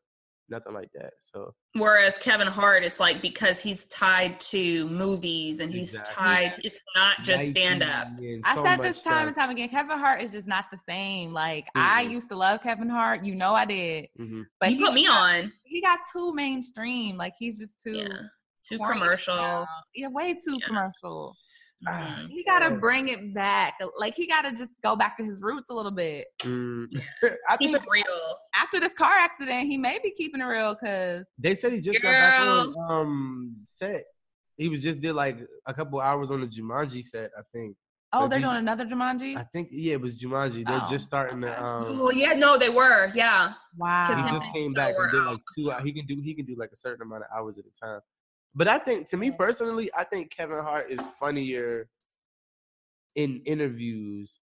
nothing 0.50 0.74
like 0.74 0.90
that. 0.94 1.12
So 1.20 1.54
Whereas 1.74 2.18
Kevin 2.18 2.48
Hart, 2.48 2.84
it's 2.84 3.00
like 3.00 3.22
because 3.22 3.60
he's 3.60 3.86
tied 3.86 4.40
to 4.42 4.88
movies 4.90 5.60
and 5.60 5.74
he's 5.74 5.90
Exactly. 5.94 6.14
tied. 6.16 6.54
It's 6.64 6.80
not 6.96 7.18
just 7.24 7.40
Nike 7.40 7.52
stand 7.52 7.84
up. 7.84 8.08
and 8.18 8.44
I 8.46 8.56
said 8.64 8.82
this 8.84 9.04
time 9.04 9.28
and 9.28 9.36
time 9.36 9.50
again. 9.50 9.68
Kevin 9.70 9.98
Hart 9.98 10.22
is 10.22 10.32
just 10.32 10.48
not 10.48 10.66
the 10.72 10.80
same. 10.88 11.34
Like 11.34 11.68
I 11.76 12.06
Mm-mm. 12.06 12.12
used 12.12 12.30
to 12.30 12.36
love 12.36 12.62
Kevin 12.64 12.90
Hart. 12.90 13.26
You 13.26 13.36
know 13.36 13.56
I 13.56 13.66
did. 13.66 14.08
Mhm. 14.20 14.46
But 14.60 14.72
you 14.72 14.78
he 14.78 14.84
put 14.86 14.94
me 14.94 15.06
got- 15.06 15.36
on. 15.36 15.54
He 15.64 15.82
got 15.82 16.00
too 16.14 16.34
mainstream. 16.34 17.18
Like 17.18 17.34
he's 17.38 17.60
just 17.60 17.80
too 17.82 17.98
Yeah. 17.98 18.08
Too 18.68 18.78
commercial. 18.80 19.36
now. 19.36 19.68
Yeah, 19.96 20.08
way 20.10 20.34
too 20.34 20.58
Yeah. 20.60 20.68
commercial. 20.68 21.36
Mhm. 21.88 22.30
He 22.30 22.44
gotta 22.44 22.66
yeah. 22.74 22.80
bring 22.80 23.08
it 23.10 23.34
back. 23.34 23.76
Like 23.98 24.16
he 24.16 24.26
gotta 24.26 24.52
just 24.52 24.72
go 24.84 24.96
back 24.96 25.18
to 25.18 25.24
his 25.24 25.42
roots 25.42 25.70
a 25.70 25.74
little 25.74 25.92
bit. 25.92 26.26
Mm. 26.42 26.88
I 27.50 27.58
Keep 27.58 27.72
think 27.74 27.84
it 27.84 27.90
real. 27.90 28.38
After 28.56 28.80
this 28.80 28.94
car 28.94 29.12
accident, 29.14 29.68
he 29.68 29.78
may 29.78 30.00
be 30.02 30.12
keeping 30.12 30.42
it 30.42 30.46
real 30.46 30.74
because 30.74 31.26
They 31.38 31.54
said 31.56 31.74
he 31.74 31.82
just 31.82 32.02
got 32.02 32.12
back 32.12 32.40
on 32.42 32.74
Girl. 32.74 32.82
um 32.82 33.56
set. 33.66 34.04
He 34.58 34.70
was 34.70 34.82
just 34.82 35.02
did 35.02 35.14
like 35.14 35.38
a 35.68 35.74
couple 35.74 36.00
hours 36.02 36.32
on 36.32 36.42
the 36.42 36.48
Jumanji 36.48 37.06
set, 37.06 37.30
I 37.38 37.42
think. 37.54 37.76
oh, 38.12 38.22
But 38.22 38.30
they're 38.30 38.40
he- 38.40 38.46
doing 38.46 38.58
another 38.58 38.86
Jumanji. 38.86 39.38
I 39.38 39.44
think 39.54 39.68
yeah, 39.72 39.94
it 39.94 40.02
was 40.02 40.16
Jumanji. 40.16 40.66
They're 40.66 40.82
Oh, 40.84 40.88
just 40.90 41.06
starting 41.06 41.44
okay. 41.44 41.54
to 41.54 41.64
um 41.64 41.84
Oh 42.02 42.10
yeah, 42.10 42.34
no, 42.34 42.58
they 42.58 42.70
were. 42.70 43.12
Yeah. 43.14 43.54
wow. 43.78 44.06
he 44.26 44.32
just 44.32 44.52
came 44.52 44.74
back 44.74 44.96
and 44.98 45.12
did 45.12 45.24
like 45.24 45.40
two 45.56 45.70
he 45.84 45.94
can 45.94 46.08
do 46.08 46.20
he 46.24 46.34
can 46.34 46.46
do 46.46 46.56
like 46.58 46.72
a 46.74 46.76
certain 46.76 47.04
amount 47.04 47.26
of 47.26 47.30
hours 47.38 47.60
at 47.60 47.66
a 47.66 47.80
time. 47.86 48.00
But 48.56 48.68
I 48.68 48.80
think 48.80 49.08
to 49.10 49.18
me 49.18 49.32
personally, 49.32 49.90
I 49.96 50.04
think 50.04 50.32
Kevin 50.32 50.60
Hart 50.64 50.90
is 50.90 51.00
funnier 51.20 51.88
in 53.16 53.42
interviews 53.46 54.40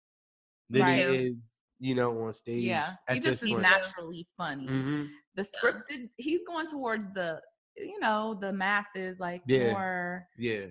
than 0.69 0.81
Right. 0.81 0.97
he 0.97 1.15
is, 1.27 1.35
you 1.79 1.95
know, 1.95 2.17
on 2.23 2.33
stage. 2.33 2.57
Yeah, 2.57 2.95
at 3.07 3.15
he 3.15 3.19
this 3.19 3.31
just 3.31 3.43
is 3.43 3.49
point. 3.49 3.61
naturally 3.61 4.27
funny. 4.37 4.67
Mhm. 4.67 5.09
The 5.35 5.43
scripted, 5.43 6.09
he's 6.17 6.41
going 6.45 6.67
towards 6.67 7.05
the, 7.13 7.41
you 7.75 7.99
know, 7.99 8.35
the 8.39 8.53
masses, 8.53 9.19
like 9.19 9.41
Yeah. 9.47 9.71
more 9.71 10.27
Yeah. 10.37 10.67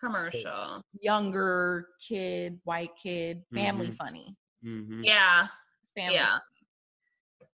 Commercial. 0.00 0.82
younger 1.00 1.88
kid, 2.06 2.60
white 2.64 2.94
kid, 2.96 3.44
family 3.54 3.88
Mhm. 3.88 3.94
funny. 3.96 4.36
hmm 4.62 5.00
Yeah. 5.02 5.48
Family, 5.96 6.14
Yeah. 6.14 6.38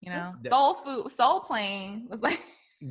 you 0.00 0.10
know, 0.10 0.30
That's- 0.42 0.50
soul 0.50 0.74
food, 0.74 1.12
soul 1.12 1.40
plane 1.40 2.06
was 2.08 2.20
like 2.20 2.42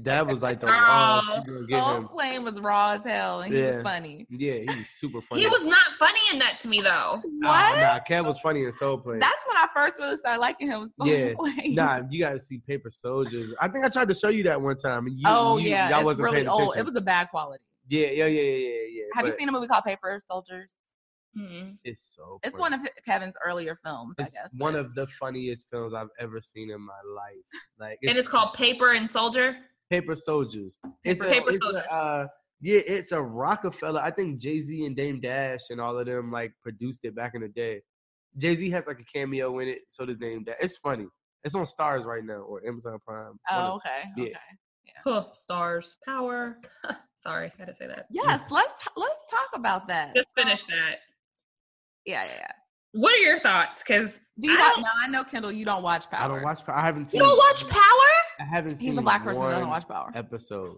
That 0.02 0.26
was 0.26 0.42
like 0.42 0.60
the 0.60 0.66
Girl. 0.66 0.76
raw. 0.76 1.22
you 1.46 1.78
soul 1.78 2.20
him. 2.20 2.44
was 2.44 2.60
raw 2.60 2.94
as 2.94 3.02
hell, 3.04 3.42
and 3.42 3.54
he 3.54 3.60
Yeah. 3.60 3.74
was 3.74 3.82
funny. 3.84 4.26
Yeah, 4.30 4.54
he 4.54 4.66
was 4.66 4.88
super 4.90 5.22
funny. 5.22 5.42
He 5.44 5.48
was 5.48 5.66
not 5.66 5.84
funny 6.00 6.20
in 6.32 6.40
that 6.40 6.60
to 6.62 6.68
me 6.68 6.82
though. 6.82 7.22
Nah, 7.26 7.76
nah, 7.76 8.00
Kev 8.00 8.26
was 8.26 8.40
funny 8.40 8.64
in 8.64 8.74
Soul 8.74 8.98
Plane. 8.98 9.20
That's 9.20 9.46
when 9.48 9.58
I 9.58 9.68
first 9.74 10.00
really 10.00 10.18
started 10.18 10.42
liking 10.42 10.72
him. 10.72 10.82
Was 10.82 10.92
soul 10.98 11.08
Yeah. 11.08 11.34
plane. 11.38 11.76
Nah, 11.76 12.02
you 12.10 12.20
gotta 12.20 12.40
see 12.40 12.58
Paper 12.68 12.90
Soldiers. 12.90 13.54
I 13.62 13.68
think 13.68 13.86
I 13.86 13.90
tried 13.90 14.08
to 14.08 14.16
show 14.16 14.30
you 14.30 14.42
that 14.44 14.60
one 14.60 14.76
time. 14.78 15.06
And 15.06 15.16
you, 15.16 15.26
oh 15.28 15.58
you, 15.58 15.70
yeah, 15.70 15.90
y'all 15.92 16.04
wasn't 16.04 16.32
really 16.32 16.48
old. 16.48 16.76
It 16.76 16.86
was 16.86 16.96
a 16.96 17.02
bad 17.02 17.30
quality. 17.30 17.64
yeah, 17.88 18.08
yeah, 18.08 18.26
yeah, 18.26 18.42
yeah, 18.42 18.58
yeah, 18.58 18.68
yeah. 18.90 19.04
Have 19.14 19.28
you 19.28 19.36
seen 19.38 19.48
a 19.48 19.52
movie 19.52 19.68
called 19.68 19.84
Paper 19.84 20.20
Soldiers? 20.28 20.76
Mm. 21.38 21.78
It's 21.84 22.16
so. 22.16 22.40
It's 22.44 22.58
one 22.58 22.74
of 22.74 22.82
Kevin's 23.06 23.36
earlier 23.46 23.80
films, 23.84 24.16
It's 24.20 24.36
I 24.36 24.42
guess. 24.44 24.52
one 24.58 24.74
but- 24.74 24.80
of 24.80 24.96
the 24.96 25.06
funniest 25.08 25.70
films 25.70 25.94
I've 25.94 26.10
ever 26.20 26.42
seen 26.42 26.72
in 26.72 26.82
my 26.82 26.94
life. 27.16 27.44
Like, 27.80 28.00
And 28.08 28.18
it's 28.18 28.28
called 28.28 28.54
Paper 28.54 28.92
and 28.94 29.10
Soldier. 29.10 29.58
Paper 30.02 30.16
Soldiers. 30.16 30.78
It's 31.04 31.22
a, 31.22 31.26
Paper 31.26 31.52
it's 31.52 31.66
a, 31.66 31.94
uh, 31.94 32.28
yeah, 32.62 32.80
it's 32.86 33.12
a 33.12 33.22
Roc-A-Fella. 33.22 34.02
I 34.02 34.10
think 34.12 34.40
Jay 34.40 34.60
Z 34.60 34.86
and 34.86 34.96
Dame 34.96 35.20
Dash 35.22 35.60
and 35.70 35.80
all 35.80 35.98
of 35.98 36.06
them 36.06 36.32
like 36.32 36.52
produced 36.64 37.02
it 37.04 37.16
back 37.16 37.34
in 37.36 37.42
the 37.42 37.48
day. 37.50 37.82
Jay 38.38 38.56
Z 38.56 38.70
has 38.72 38.88
like 38.88 39.00
a 39.00 39.04
cameo 39.04 39.60
in 39.60 39.68
it, 39.68 39.80
so 39.90 40.06
does 40.06 40.18
Dame 40.18 40.44
Dash. 40.44 40.56
It's 40.62 40.78
funny. 40.78 41.06
It's 41.44 41.54
on 41.56 41.66
Starz 41.66 42.06
right 42.06 42.24
now 42.24 42.36
or 42.36 42.66
Amazon 42.66 42.98
Prime. 43.06 43.26
One 43.28 43.38
Oh, 43.52 43.56
of- 43.56 43.76
okay. 43.76 44.10
yeah. 44.18 44.24
Okay. 44.26 44.38
Huh, 45.06 45.26
Starz. 45.34 45.96
Power. 46.06 46.58
Sorry, 47.16 47.48
I 47.48 47.52
had 47.58 47.68
to 47.68 47.76
say 47.76 47.88
that. 47.88 48.06
Yes, 48.10 48.42
let's 48.50 48.74
let's 48.96 49.20
talk 49.30 49.50
about 49.54 49.88
that. 49.90 50.16
Just 50.16 50.28
finish 50.38 50.64
that. 50.64 51.00
Yeah, 52.06 52.24
yeah, 52.24 52.32
yeah. 52.40 52.52
What 52.94 53.14
are 53.14 53.20
your 53.22 53.40
thoughts? 53.40 53.84
Because 53.86 54.20
Do 54.40 54.50
you 54.50 54.56
I 54.58 54.60
watch? 54.60 54.76
don't- 54.76 54.84
No, 54.84 54.90
I 55.02 55.08
know 55.08 55.24
Kendall. 55.24 55.52
You 55.52 55.66
don't 55.66 55.84
watch 55.84 56.10
Power. 56.10 56.24
I 56.24 56.28
don't 56.34 56.44
watch. 56.44 56.66
Power. 56.66 56.76
I 56.78 56.82
haven't 56.86 57.10
seen. 57.10 57.20
you 57.22 57.28
don't 57.28 57.38
watch 57.38 57.68
Power? 57.68 58.10
I 58.40 58.44
haven't 58.46 58.78
seen. 58.78 58.90
He's 58.90 58.98
a 58.98 59.02
black 59.02 59.24
person 59.24 59.42
who 59.42 59.48
one 59.48 59.54
doesn't 59.56 59.70
watch 59.70 59.88
Power. 59.88 60.12
episode. 60.16 60.78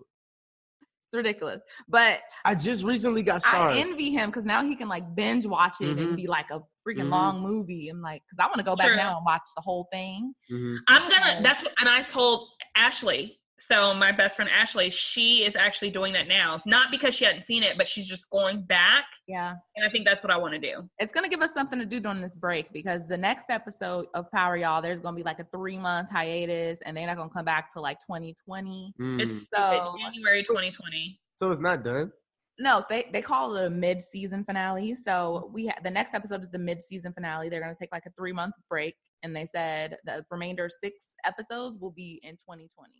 It's 0.81 1.15
ridiculous. 1.15 1.61
But 1.87 2.21
I 2.43 2.55
just 2.55 2.83
recently 2.83 3.21
got 3.21 3.43
Starz. 3.43 3.73
I 3.75 3.77
envy 3.77 4.09
him 4.11 4.29
because 4.29 4.43
now 4.45 4.63
he 4.63 4.75
can 4.75 4.87
like 4.87 5.15
binge 5.15 5.45
watch 5.45 5.79
it 5.81 5.95
Mhm. 5.97 5.99
and 6.03 6.15
be 6.15 6.25
like 6.27 6.49
a 6.51 6.61
freaking 6.87 7.05
Mhm. 7.07 7.11
long 7.11 7.41
movie. 7.41 7.89
I'm 7.89 8.01
like, 8.01 8.23
because 8.27 8.43
I 8.43 8.47
want 8.47 8.57
to 8.57 8.63
go 8.63 8.75
back 8.75 8.87
True. 8.87 8.95
now 8.95 9.17
and 9.17 9.25
watch 9.25 9.43
the 9.55 9.61
whole 9.61 9.87
thing. 9.91 10.33
Mhm. 10.51 10.77
I'm 10.87 11.07
gonna. 11.09 11.41
That's 11.43 11.61
what. 11.61 11.73
And 11.79 11.87
I 11.89 12.01
told 12.03 12.49
Ashley. 12.75 13.39
So 13.57 13.93
my 13.93 14.11
best 14.11 14.35
friend 14.35 14.51
Ashley, 14.51 14.89
she 14.89 15.43
is 15.45 15.55
actually 15.55 15.89
doing 15.89 16.11
that 16.13 16.27
now. 16.27 16.59
Not 16.65 16.91
because 16.91 17.15
she 17.15 17.23
hadn't 17.23 17.43
seen 17.43 17.63
it, 17.63 17.77
but 17.77 17.87
she's 17.87 18.07
just 18.07 18.29
going 18.29 18.63
back. 18.63 19.05
Yeah. 19.27 19.53
And 19.75 19.85
I 19.85 19.89
think 19.89 20.05
that's 20.05 20.23
what 20.23 20.31
I 20.31 20.37
want 20.37 20.53
to 20.53 20.59
do. 20.59 20.89
It's 20.99 21.13
gonna 21.13 21.29
give 21.29 21.41
us 21.41 21.53
something 21.53 21.79
to 21.79 21.85
do 21.85 21.99
during 22.01 22.19
this 22.21 22.35
break 22.35 22.71
because 22.73 23.07
the 23.07 23.17
next 23.17 23.49
episode 23.49 24.07
of 24.13 24.29
Power, 24.31 24.57
y'all, 24.57 24.81
there's 24.81 24.99
gonna 24.99 25.15
be 25.15 25.23
like 25.23 25.39
a 25.39 25.47
three 25.53 25.77
month 25.77 26.09
hiatus, 26.11 26.79
and 26.85 26.97
they're 26.97 27.07
not 27.07 27.15
gonna 27.15 27.29
come 27.29 27.45
back 27.45 27.71
to 27.73 27.79
like 27.79 27.97
2020. 28.01 28.93
Mm. 28.99 29.21
It's 29.21 29.47
So- 29.53 29.95
January 29.99 30.43
2020. 30.43 31.19
so 31.37 31.49
it's 31.49 31.61
not 31.61 31.83
done. 31.83 32.11
No, 32.59 32.79
so 32.81 32.85
they 32.89 33.09
they 33.11 33.21
call 33.21 33.55
it 33.55 33.65
a 33.65 33.69
mid 33.69 34.01
season 34.01 34.43
finale. 34.45 34.95
So 34.95 35.49
we 35.53 35.67
ha- 35.67 35.79
the 35.83 35.91
next 35.91 36.13
episode 36.13 36.41
is 36.41 36.49
the 36.49 36.59
mid 36.59 36.81
season 36.83 37.13
finale. 37.13 37.49
They're 37.49 37.61
gonna 37.61 37.75
take 37.75 37.91
like 37.91 38.05
a 38.05 38.11
three 38.11 38.31
month 38.33 38.55
break, 38.69 38.95
and 39.23 39.35
they 39.35 39.45
said 39.53 39.97
the 40.05 40.25
remainder 40.29 40.69
six 40.69 40.97
episodes 41.25 41.77
will 41.79 41.91
be 41.91 42.19
in 42.23 42.35
2020. 42.37 42.91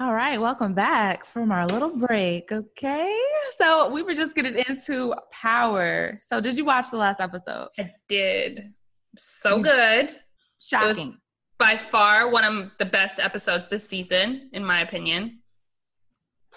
All 0.00 0.14
right, 0.14 0.40
welcome 0.40 0.72
back 0.74 1.24
from 1.26 1.52
our 1.52 1.66
little 1.66 1.90
break. 1.94 2.50
Okay, 2.50 3.14
so 3.58 3.90
we 3.90 4.02
were 4.02 4.14
just 4.14 4.34
getting 4.34 4.56
into 4.68 5.14
Power. 5.30 6.20
So 6.28 6.40
did 6.40 6.56
you 6.56 6.64
watch 6.64 6.90
the 6.90 6.96
last 6.96 7.20
episode? 7.20 7.68
I 7.78 7.92
did. 8.08 8.72
So 9.18 9.58
Mm. 9.58 9.62
good. 9.62 10.20
Shocking. 10.58 11.18
By 11.58 11.76
far 11.76 12.28
one 12.28 12.44
of 12.44 12.72
the 12.78 12.86
best 12.86 13.18
episodes 13.20 13.68
this 13.68 13.86
season, 13.88 14.50
in 14.52 14.64
my 14.64 14.80
opinion. 14.80 15.40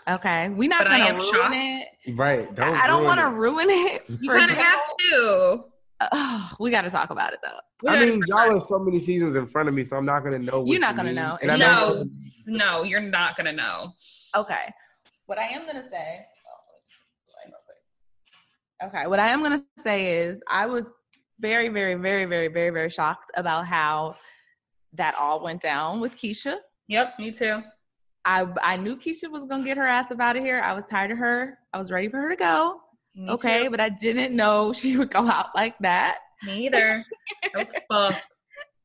Okay, 0.07 0.49
we're 0.49 0.69
not 0.69 0.83
But 0.85 0.93
I 0.93 0.97
gonna 0.99 1.19
ruin 1.19 1.33
shocked. 1.33 1.55
it. 1.55 2.15
Right. 2.15 2.59
I 2.59 2.83
I 2.83 2.87
don't 2.87 3.03
want 3.03 3.19
to 3.19 3.29
ruin 3.29 3.67
it. 3.69 4.03
You 4.07 4.31
for 4.31 4.37
kind 4.39 4.51
of 4.51 4.57
have 4.57 4.85
to. 5.11 5.63
Ugh, 6.01 6.55
we 6.59 6.69
got 6.71 6.81
to 6.81 6.89
talk 6.89 7.09
about 7.09 7.33
it 7.33 7.39
though. 7.43 7.57
We 7.83 7.89
I 7.89 8.05
mean, 8.05 8.21
y'all 8.27 8.39
about 8.45 8.55
are 8.57 8.61
so 8.61 8.79
many 8.79 8.99
seasons 8.99 9.35
in 9.35 9.47
front 9.47 9.69
of 9.69 9.75
me, 9.75 9.85
so 9.85 9.95
I'm 9.95 10.05
not 10.05 10.23
gonna 10.23 10.39
know. 10.39 10.59
What 10.61 10.67
You're 10.69 10.79
not 10.81 10.91
you 10.91 10.97
gonna 10.97 11.07
mean. 11.09 11.15
know. 11.15 11.37
And 11.41 11.59
No. 11.59 11.93
don't- 11.95 12.11
No, 12.45 12.83
you're 12.83 12.99
not 13.01 13.35
gonna 13.37 13.53
know. 13.53 13.93
Okay. 14.35 14.71
What 15.25 15.39
I 15.39 15.45
am 15.47 15.65
gonna 15.65 15.87
say. 15.89 16.25
Oh, 18.81 18.87
okay. 18.87 19.07
What 19.07 19.19
I 19.19 19.29
am 19.29 19.41
gonna 19.41 19.63
say 19.83 20.17
is 20.17 20.41
I 20.49 20.65
was 20.65 20.85
very, 21.39 21.69
very, 21.69 21.95
very, 21.95 22.25
very, 22.25 22.47
very, 22.49 22.69
very 22.69 22.89
shocked 22.89 23.31
about 23.35 23.65
how 23.65 24.15
that 24.93 25.15
all 25.15 25.41
went 25.43 25.61
down 25.61 25.99
with 25.99 26.15
Keisha. 26.17 26.57
Yep, 26.87 27.19
me 27.19 27.31
too. 27.31 27.61
I 28.25 28.47
I 28.61 28.77
knew 28.77 28.95
Keisha 28.97 29.29
was 29.29 29.43
gonna 29.45 29.63
get 29.63 29.77
her 29.77 29.87
ass 29.87 30.11
up 30.11 30.19
out 30.19 30.35
of 30.35 30.43
here. 30.43 30.61
I 30.61 30.73
was 30.73 30.85
tired 30.89 31.11
of 31.11 31.17
her. 31.17 31.57
I 31.73 31.77
was 31.77 31.91
ready 31.91 32.09
for 32.09 32.17
her 32.19 32.29
to 32.29 32.35
go. 32.35 32.81
Me 33.15 33.29
okay, 33.31 33.63
too. 33.63 33.69
but 33.69 33.79
I 33.79 33.89
didn't 33.89 34.35
know 34.35 34.73
she 34.79 34.97
would 34.97 35.11
go 35.11 35.27
out 35.27 35.47
like 35.55 35.77
that. 35.79 36.19
Me 36.43 36.65
either. 36.65 37.03
That 37.43 37.55
was 37.55 37.73
fucked. 37.89 38.25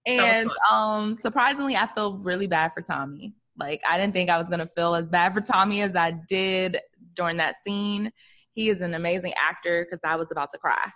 And 0.06 0.50
um 0.70 1.16
surprisingly, 1.20 1.76
I 1.76 1.88
feel 1.94 2.16
really 2.18 2.46
bad 2.46 2.72
for 2.74 2.80
Tommy. 2.80 3.34
Like 3.58 3.82
I 3.88 3.98
didn't 3.98 4.14
think 4.14 4.30
I 4.30 4.38
was 4.38 4.46
gonna 4.48 4.70
feel 4.74 4.94
as 4.94 5.04
bad 5.04 5.34
for 5.34 5.40
Tommy 5.40 5.82
as 5.82 5.94
I 5.94 6.12
did 6.28 6.78
during 7.14 7.36
that 7.38 7.56
scene. 7.66 8.10
He 8.54 8.70
is 8.70 8.80
an 8.80 8.94
amazing 8.94 9.34
actor 9.38 9.86
because 9.88 10.00
I 10.04 10.16
was 10.16 10.28
about 10.30 10.50
to 10.52 10.58
cry. 10.58 10.90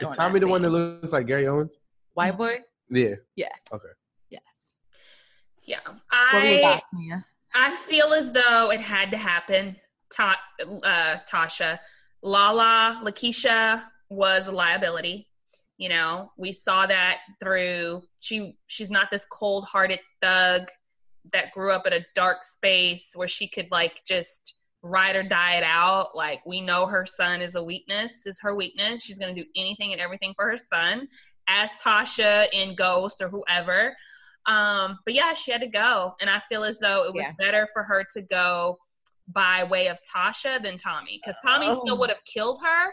Is 0.00 0.08
Tommy 0.16 0.34
that 0.34 0.46
the 0.46 0.50
one 0.50 0.62
that 0.62 0.70
looks 0.70 1.12
like 1.12 1.26
Gary 1.26 1.46
Owens? 1.46 1.78
White 2.14 2.36
boy? 2.36 2.60
Yeah. 2.90 3.14
Yes. 3.36 3.62
Okay. 3.72 3.88
Yes. 4.30 4.42
Yeah. 5.62 5.78
What 5.84 6.32
were 6.32 6.40
your 6.40 6.64
I? 6.64 7.22
I 7.54 7.70
feel 7.70 8.12
as 8.12 8.32
though 8.32 8.70
it 8.70 8.80
had 8.80 9.10
to 9.12 9.16
happen. 9.16 9.76
Ta- 10.14 10.40
uh, 10.82 11.16
Tasha, 11.30 11.78
Lala, 12.22 13.00
Lakeisha 13.04 13.82
was 14.10 14.46
a 14.46 14.52
liability. 14.52 15.28
You 15.76 15.90
know, 15.90 16.32
we 16.36 16.52
saw 16.52 16.86
that 16.86 17.18
through 17.40 18.02
she. 18.18 18.56
She's 18.66 18.90
not 18.90 19.10
this 19.12 19.24
cold-hearted 19.30 20.00
thug 20.20 20.68
that 21.32 21.52
grew 21.52 21.70
up 21.72 21.86
in 21.86 21.92
a 21.92 22.04
dark 22.14 22.42
space 22.42 23.12
where 23.14 23.28
she 23.28 23.46
could 23.46 23.68
like 23.70 24.00
just 24.06 24.54
ride 24.82 25.14
or 25.14 25.22
die 25.22 25.56
it 25.56 25.62
out. 25.62 26.16
Like 26.16 26.40
we 26.46 26.60
know 26.60 26.86
her 26.86 27.06
son 27.06 27.42
is 27.42 27.54
a 27.54 27.62
weakness, 27.62 28.12
is 28.26 28.40
her 28.40 28.56
weakness. 28.56 29.02
She's 29.02 29.18
gonna 29.18 29.34
do 29.34 29.44
anything 29.56 29.92
and 29.92 30.00
everything 30.00 30.34
for 30.34 30.50
her 30.50 30.58
son, 30.58 31.06
as 31.48 31.70
Tasha 31.84 32.48
in 32.52 32.74
Ghost 32.74 33.20
or 33.20 33.28
whoever. 33.28 33.96
Um, 34.46 34.98
but 35.04 35.14
yeah, 35.14 35.34
she 35.34 35.52
had 35.52 35.60
to 35.60 35.68
go, 35.68 36.14
and 36.20 36.28
I 36.30 36.40
feel 36.40 36.64
as 36.64 36.78
though 36.80 37.04
it 37.04 37.14
was 37.14 37.26
Yeah. 37.26 37.32
better 37.38 37.68
for 37.72 37.82
her 37.84 38.04
to 38.14 38.22
go 38.22 38.78
by 39.32 39.64
way 39.64 39.88
of 39.88 39.98
Tasha 40.02 40.62
than 40.62 40.78
Tommy, 40.78 41.20
because 41.22 41.36
Tommy 41.44 41.66
Oh. 41.68 41.80
still 41.84 41.98
would 41.98 42.10
have 42.10 42.24
killed 42.24 42.60
her. 42.64 42.92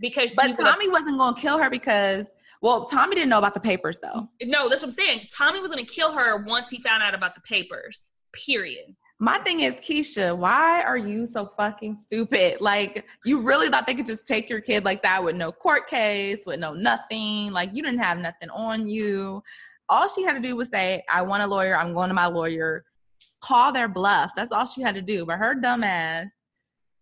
Because 0.00 0.34
But 0.34 0.56
Tommy 0.56 0.88
wasn't 0.88 1.18
gonna 1.18 1.36
kill 1.36 1.58
her 1.58 1.70
because 1.70 2.26
well, 2.62 2.86
Tommy 2.86 3.14
didn't 3.14 3.28
know 3.30 3.38
about 3.38 3.54
the 3.54 3.60
papers 3.60 3.98
though. 3.98 4.28
no, 4.42 4.68
that's 4.68 4.80
what 4.82 4.88
I'm 4.88 4.92
saying. 4.92 5.26
Tommy 5.36 5.60
was 5.60 5.70
going 5.70 5.84
to 5.84 5.90
kill 5.90 6.12
her 6.12 6.42
once 6.44 6.70
he 6.70 6.80
found 6.80 7.02
out 7.02 7.14
about 7.14 7.34
the 7.34 7.42
papers. 7.42 8.08
Period. 8.32 8.96
My 9.18 9.38
thing 9.38 9.60
is, 9.60 9.74
Keisha, 9.76 10.36
why 10.36 10.82
are 10.82 10.96
you 10.96 11.26
so 11.26 11.52
fucking 11.56 11.96
stupid? 11.96 12.60
Like, 12.60 13.04
you 13.24 13.40
really 13.40 13.68
thought 13.68 13.86
they 13.86 13.94
could 13.94 14.06
just 14.06 14.26
take 14.26 14.48
your 14.48 14.60
kid 14.62 14.84
like 14.84 15.02
that 15.02 15.22
with 15.22 15.36
no 15.36 15.52
court 15.52 15.86
case, 15.86 16.44
with 16.46 16.58
no 16.60 16.72
nothing? 16.72 17.52
Like, 17.52 17.70
you 17.74 17.82
didn't 17.82 18.00
have 18.00 18.18
nothing 18.18 18.50
on 18.50 18.88
you. 18.88 19.42
All 19.90 20.08
she 20.08 20.22
had 20.24 20.32
to 20.34 20.40
do 20.40 20.56
was 20.56 20.68
say, 20.70 21.04
I 21.12 21.22
want 21.22 21.42
a 21.42 21.46
lawyer. 21.46 21.76
I'm 21.76 21.92
going 21.92 22.08
to 22.08 22.14
my 22.14 22.26
lawyer. 22.26 22.84
Call 23.46 23.72
their 23.72 23.88
bluff. 23.88 24.32
That's 24.34 24.50
all 24.52 24.66
she 24.66 24.82
had 24.82 24.94
to 24.96 25.02
do. 25.02 25.24
But 25.24 25.36
her 25.38 25.54
dumb 25.54 25.84
ass, 25.84 26.26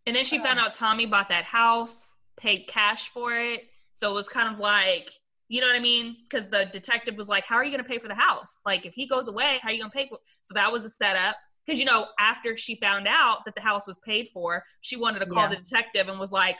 And 0.07 0.15
then 0.15 0.25
she 0.25 0.39
found 0.39 0.59
out 0.59 0.75
Tommy 0.75 1.07
bought 1.07 1.29
that 1.31 1.45
house, 1.45 2.07
paid 2.37 2.67
cash 2.69 3.09
for 3.09 3.33
it. 3.33 3.65
So 3.95 4.11
it 4.11 4.15
was 4.15 4.29
kind 4.29 4.53
of 4.53 4.59
like, 4.61 5.11
you 5.49 5.61
know 5.61 5.67
what 5.69 5.77
I 5.77 5.81
mean? 5.81 6.17
Because 6.29 6.49
the 6.49 6.67
detective 6.73 7.17
was 7.17 7.29
like, 7.29 7.47
How 7.47 7.57
are 7.57 7.65
you 7.65 7.71
going 7.71 7.83
to 7.83 7.89
pay 7.89 7.99
for 7.99 8.09
the 8.09 8.15
house? 8.15 8.61
Like, 8.67 8.85
if 8.85 8.93
he 8.95 9.07
goes 9.07 9.29
away, 9.29 9.59
how 9.63 9.69
are 9.69 9.73
you 9.73 9.79
going 9.79 9.91
to 9.91 9.97
pay 9.97 10.07
for 10.09 10.15
it? 10.17 10.21
So 10.43 10.53
that 10.55 10.71
was 10.71 10.85
a 10.85 10.91
setup. 10.91 11.37
Because, 11.65 11.79
you 11.79 11.87
know, 11.87 12.07
after 12.19 12.59
she 12.59 12.75
found 12.77 13.07
out 13.09 13.45
that 13.47 13.55
the 13.55 13.63
house 13.63 13.87
was 13.87 13.97
paid 14.05 14.29
for, 14.29 14.65
she 14.83 14.97
wanted 14.97 15.21
to 15.21 15.27
call 15.27 15.45
Yeah. 15.45 15.49
the 15.51 15.57
detective 15.57 16.09
and 16.09 16.19
was 16.21 16.31
like, 16.33 16.57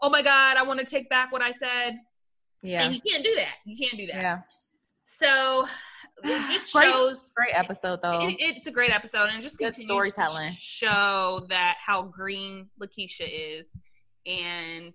Oh 0.00 0.10
my 0.10 0.22
God, 0.22 0.56
I 0.56 0.62
want 0.62 0.78
to 0.78 0.86
take 0.86 1.08
back 1.10 1.32
what 1.32 1.42
I 1.42 1.50
said. 1.52 1.96
yeah. 2.62 2.84
And 2.84 2.94
you 2.94 3.00
can't 3.00 3.24
do 3.24 3.34
that. 3.34 3.54
You 3.64 3.76
can't 3.84 3.98
do 3.98 4.06
that. 4.06 4.22
Yeah. 4.22 4.38
So 5.02 5.66
it 6.24 6.52
just 6.52 6.72
Great- 6.74 6.90
shows. 6.92 7.32
Great 7.36 7.54
episode, 7.54 8.00
though. 8.02 8.26
It, 8.28 8.36
it's 8.38 8.66
a 8.66 8.70
great 8.70 8.90
episode, 8.94 9.28
and 9.28 9.38
it 9.38 9.42
just 9.42 9.58
Good 9.58 9.74
continues 9.74 10.14
storytelling. 10.14 10.52
to 10.52 10.56
show 10.58 11.46
that 11.48 11.76
how 11.84 12.02
green 12.02 12.68
Lakeisha 12.82 13.28
is, 13.30 13.68
and 14.26 14.94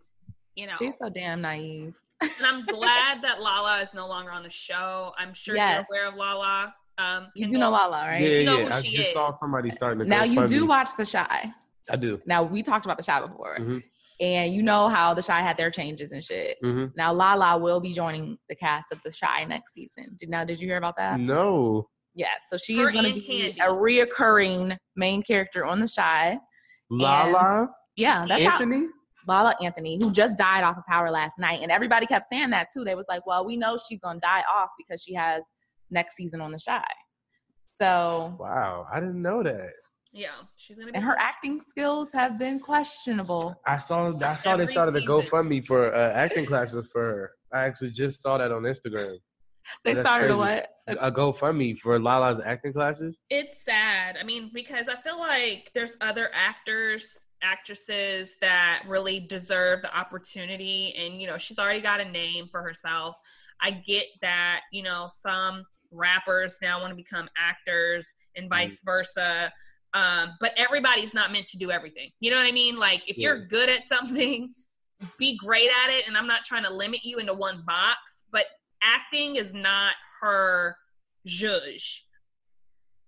you 0.55 0.67
know, 0.67 0.73
She's 0.77 0.95
so 1.01 1.09
damn 1.09 1.41
naive. 1.41 1.93
and 2.21 2.31
I'm 2.45 2.65
glad 2.65 3.21
that 3.23 3.41
Lala 3.41 3.81
is 3.81 3.93
no 3.93 4.07
longer 4.07 4.31
on 4.31 4.43
the 4.43 4.49
show. 4.49 5.13
I'm 5.17 5.33
sure 5.33 5.55
Yes. 5.55 5.85
you're 5.91 5.99
aware 6.01 6.09
of 6.11 6.15
Lala. 6.15 6.73
Um, 6.99 7.27
You 7.35 7.47
do 7.47 7.57
know 7.57 7.71
Lala, 7.71 8.05
right? 8.07 8.21
Yeah, 8.21 8.27
You 8.39 8.45
know 8.45 8.57
yeah. 8.59 8.65
who 8.65 8.71
I 8.73 8.81
she 8.81 8.95
just 8.95 9.07
is. 9.09 9.13
saw 9.13 9.31
somebody 9.31 9.71
starting 9.71 9.99
to. 9.99 10.05
Now 10.05 10.23
you 10.23 10.41
GoFundMe. 10.41 10.47
do 10.49 10.65
watch 10.67 10.89
The 10.95 11.05
Chi. 11.07 11.51
I 11.89 11.95
do. 11.95 12.21
Now 12.27 12.43
we 12.43 12.61
talked 12.61 12.85
about 12.85 12.97
The 12.97 13.03
Chi 13.03 13.19
before, 13.25 13.57
Mhm. 13.59 13.83
And 14.19 14.53
you 14.53 14.61
know 14.63 14.87
how 14.87 15.13
The 15.13 15.23
Chi 15.23 15.41
had 15.41 15.57
their 15.57 15.71
changes 15.71 16.11
and 16.11 16.23
shit. 16.23 16.57
hmm 16.61 16.85
Now 16.95 17.11
Lala 17.13 17.57
will 17.57 17.79
be 17.79 17.93
joining 17.93 18.37
the 18.49 18.55
cast 18.55 18.91
of 18.91 18.99
The 19.03 19.11
Chi 19.11 19.43
next 19.45 19.73
season. 19.73 20.15
Did 20.19 20.29
now 20.29 20.43
did 20.43 20.59
you 20.59 20.67
hear 20.67 20.77
about 20.77 20.95
that? 20.97 21.19
No. 21.19 21.87
Yes. 22.15 22.39
So 22.49 22.57
she 22.57 22.77
Her 22.77 22.87
is 22.87 22.91
going 22.91 23.05
to 23.05 23.13
be 23.13 23.21
Candy. 23.21 23.59
a 23.59 23.65
reoccurring 23.65 24.77
main 24.95 25.23
character 25.23 25.65
on 25.65 25.79
The 25.79 25.91
Chi. 25.93 26.37
Lala 26.89 27.69
Yeah, 27.95 28.25
that's 28.27 28.43
how 28.43 28.53
Anthony. 28.53 28.87
Lala 29.27 29.55
Anthony, 29.61 29.97
who 30.01 30.11
just 30.11 30.37
died 30.37 30.63
off 30.63 30.77
of 30.77 30.85
power 30.85 31.09
last 31.09 31.39
night, 31.39 31.61
and 31.63 31.71
everybody 31.71 32.05
kept 32.05 32.25
saying 32.31 32.49
that 32.51 32.67
too. 32.73 32.83
They 32.83 32.93
was 32.95 33.05
like, 33.07 33.25
"Well, 33.25 33.45
we 33.45 33.55
know 33.55 33.77
she's 33.77 33.99
gonna 33.99 34.19
die 34.19 34.43
off 34.53 34.69
because 34.77 35.01
she 35.01 35.13
has 35.13 35.43
next 35.89 36.15
season 36.17 36.41
on 36.41 36.51
The 36.51 36.59
Chi." 36.63 36.83
So, 37.81 38.35
Wow, 38.39 38.85
I 38.91 38.99
didn't 38.99 39.21
know 39.21 39.41
that. 39.43 39.71
Yeah, 40.13 40.29
she's 40.55 40.77
gonna 40.77 40.91
be. 40.91 40.95
and 40.95 41.03
her 41.03 41.17
acting 41.17 41.59
skills 41.59 42.09
have 42.13 42.37
been 42.37 42.59
questionable. 42.59 43.59
I 43.65 43.79
saw. 43.79 44.15
I 44.15 44.35
saw 44.35 44.55
they 44.55 44.63
Every 44.63 44.73
started 44.73 44.95
a 44.95 44.99
season. 44.99 45.21
GoFundMe 45.21 45.65
for 45.65 45.93
uh, 45.93 46.11
acting 46.13 46.45
classes 46.45 46.87
for 46.91 47.01
her. 47.01 47.31
I 47.51 47.63
actually 47.65 47.91
just 47.91 48.21
saw 48.21 48.37
that 48.37 48.51
on 48.51 48.61
Instagram. 48.61 49.17
They 49.83 49.93
That's 49.93 50.07
started 50.07 50.31
a 50.31 50.37
crazy. 50.37 50.61
what? 50.87 50.99
A 50.99 51.11
GoFundMe 51.11 51.77
for 51.79 51.99
Lala's 51.99 52.39
acting 52.39 52.73
classes. 52.73 53.21
It's 53.29 53.63
sad. 53.63 54.17
I 54.19 54.23
mean, 54.23 54.51
because 54.53 54.87
I 54.87 55.01
feel 55.01 55.17
like 55.17 55.71
there's 55.73 55.93
other 56.01 56.29
actors, 56.33 57.17
actresses 57.41 58.35
that 58.41 58.83
really 58.87 59.21
deserve 59.21 59.81
the 59.81 59.97
opportunity. 59.97 60.93
And, 60.97 61.21
you 61.21 61.27
know, 61.27 61.37
she's 61.37 61.57
already 61.57 61.81
got 61.81 62.01
a 62.01 62.05
name 62.05 62.49
for 62.51 62.61
herself. 62.61 63.15
I 63.61 63.71
get 63.71 64.05
that, 64.21 64.61
you 64.71 64.83
know, 64.83 65.07
some 65.21 65.63
rappers 65.91 66.57
now 66.61 66.81
want 66.81 66.91
to 66.91 66.95
become 66.95 67.29
actors 67.37 68.11
and 68.35 68.49
vice 68.49 68.81
versa. 68.83 69.51
Um, 69.93 70.31
but 70.39 70.53
everybody's 70.57 71.13
not 71.13 71.31
meant 71.31 71.47
to 71.47 71.57
do 71.57 71.69
everything. 71.71 72.09
You 72.19 72.31
know 72.31 72.37
what 72.37 72.47
I 72.47 72.51
mean? 72.51 72.77
Like, 72.77 73.07
if 73.07 73.17
you're 73.17 73.45
good 73.45 73.69
at 73.69 73.87
something, 73.87 74.53
be 75.19 75.37
great 75.37 75.69
at 75.83 75.91
it. 75.91 76.07
And 76.07 76.17
I'm 76.17 76.27
not 76.27 76.43
trying 76.43 76.63
to 76.63 76.73
limit 76.73 77.01
you 77.03 77.17
into 77.19 77.33
one 77.33 77.63
box, 77.65 78.23
but 78.31 78.45
acting 78.81 79.35
is 79.35 79.53
not 79.53 79.93
her 80.21 80.75
zhuzh. 81.27 81.99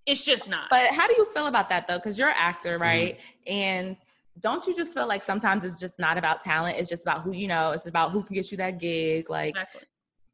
It's 0.06 0.24
just 0.24 0.48
not. 0.48 0.70
But 0.70 0.92
how 0.92 1.08
do 1.08 1.16
you 1.18 1.26
feel 1.34 1.48
about 1.48 1.70
that 1.70 1.88
though? 1.88 1.98
Because 1.98 2.18
you're 2.18 2.30
an 2.30 2.36
actor, 2.38 2.78
right? 2.78 3.18
And 3.48 3.98
don't 4.40 4.66
you 4.68 4.76
just 4.76 4.94
feel 4.94 5.08
like 5.08 5.24
sometimes 5.24 5.64
it's 5.64 5.80
just 5.80 5.98
not 5.98 6.18
about 6.18 6.42
talent? 6.42 6.78
It's 6.78 6.90
just 6.90 7.02
about 7.02 7.22
who 7.22 7.32
you 7.32 7.48
know. 7.48 7.72
It's 7.72 7.88
about 7.88 8.12
who 8.12 8.22
can 8.22 8.36
get 8.36 8.52
you 8.52 8.58
that 8.58 8.80
gig. 8.80 9.30
Like, 9.30 9.52
Exactly. 9.52 9.82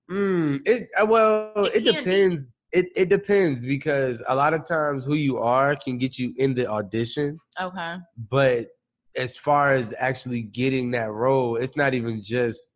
Mm, 0.10 0.62
it 0.66 0.90
uh, 1.02 1.06
well, 1.06 1.66
It 1.74 1.88
it, 1.88 2.04
can 2.04 2.04
be. 2.04 2.46
It 2.72 2.88
it 2.96 3.10
depends 3.10 3.64
because 3.64 4.24
a 4.28 4.36
lot 4.36 4.54
of 4.54 4.68
times 4.68 5.06
who 5.06 5.16
you 5.16 5.38
are 5.40 5.76
can 5.76 5.98
get 5.98 6.18
you 6.18 6.34
in 6.38 6.54
the 6.54 6.68
audition, 6.68 7.38
okay, 7.60 7.98
but 8.30 8.68
as 9.18 9.36
far 9.36 9.74
as 9.74 9.94
actually 10.00 10.42
getting 10.42 10.92
that 10.92 11.12
role, 11.12 11.58
it's 11.58 11.76
not 11.76 11.94
even 11.94 12.22
just 12.24 12.76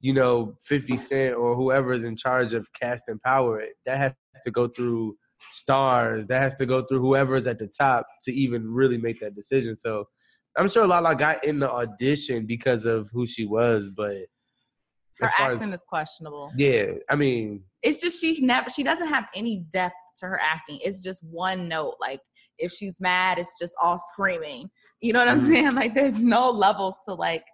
you 0.00 0.12
know 0.12 0.56
Fifty 0.64 0.96
Cent 0.96 1.34
or 1.34 1.56
whoever 1.56 1.92
is 1.92 2.04
in 2.04 2.16
charge 2.16 2.54
of 2.54 2.72
casting 2.72 3.18
power. 3.24 3.64
That 3.84 3.98
has 3.98 4.14
to 4.44 4.50
go 4.50 4.68
through 4.68 5.16
Starz. 5.52 6.28
That 6.28 6.40
has 6.40 6.54
to 6.56 6.66
go 6.66 6.84
through 6.84 7.00
whoever 7.00 7.36
is 7.36 7.46
at 7.46 7.58
the 7.58 7.66
top 7.66 8.06
to 8.22 8.32
even 8.32 8.68
really 8.68 8.98
make 8.98 9.20
that 9.20 9.34
decision. 9.34 9.74
So 9.74 10.04
I'm 10.56 10.68
sure 10.68 10.86
Lala 10.86 11.16
got 11.16 11.44
in 11.44 11.58
the 11.58 11.70
audition 11.70 12.46
because 12.46 12.84
of 12.86 13.08
who 13.12 13.26
she 13.26 13.46
was, 13.46 13.88
but 13.88 14.18
her 15.22 15.30
acting 15.38 15.68
as 15.68 15.80
is 15.80 15.84
questionable. 15.88 16.52
yeah, 16.56 16.92
I 17.10 17.16
mean. 17.16 17.64
it's 17.82 18.00
just 18.00 18.20
she 18.20 18.40
never 18.40 18.70
she 18.70 18.82
doesn't 18.82 19.08
have 19.08 19.24
any 19.34 19.64
depth 19.72 19.94
to 20.18 20.26
her 20.26 20.40
acting. 20.40 20.78
It's 20.82 21.02
just 21.02 21.22
one 21.24 21.68
note. 21.68 21.96
Like 22.00 22.20
if 22.58 22.72
she's 22.72 22.94
mad, 23.00 23.38
it's 23.38 23.58
just 23.60 23.72
all 23.82 23.98
screaming. 24.12 24.68
You 25.00 25.12
know 25.12 25.20
what 25.20 25.28
I'm 25.28 25.40
Mhm. 25.40 25.46
saying? 25.48 25.70
Like 25.74 25.94
there's 25.94 26.14
no 26.14 26.50
levels 26.50 26.96
to 27.06 27.14
like 27.14 27.44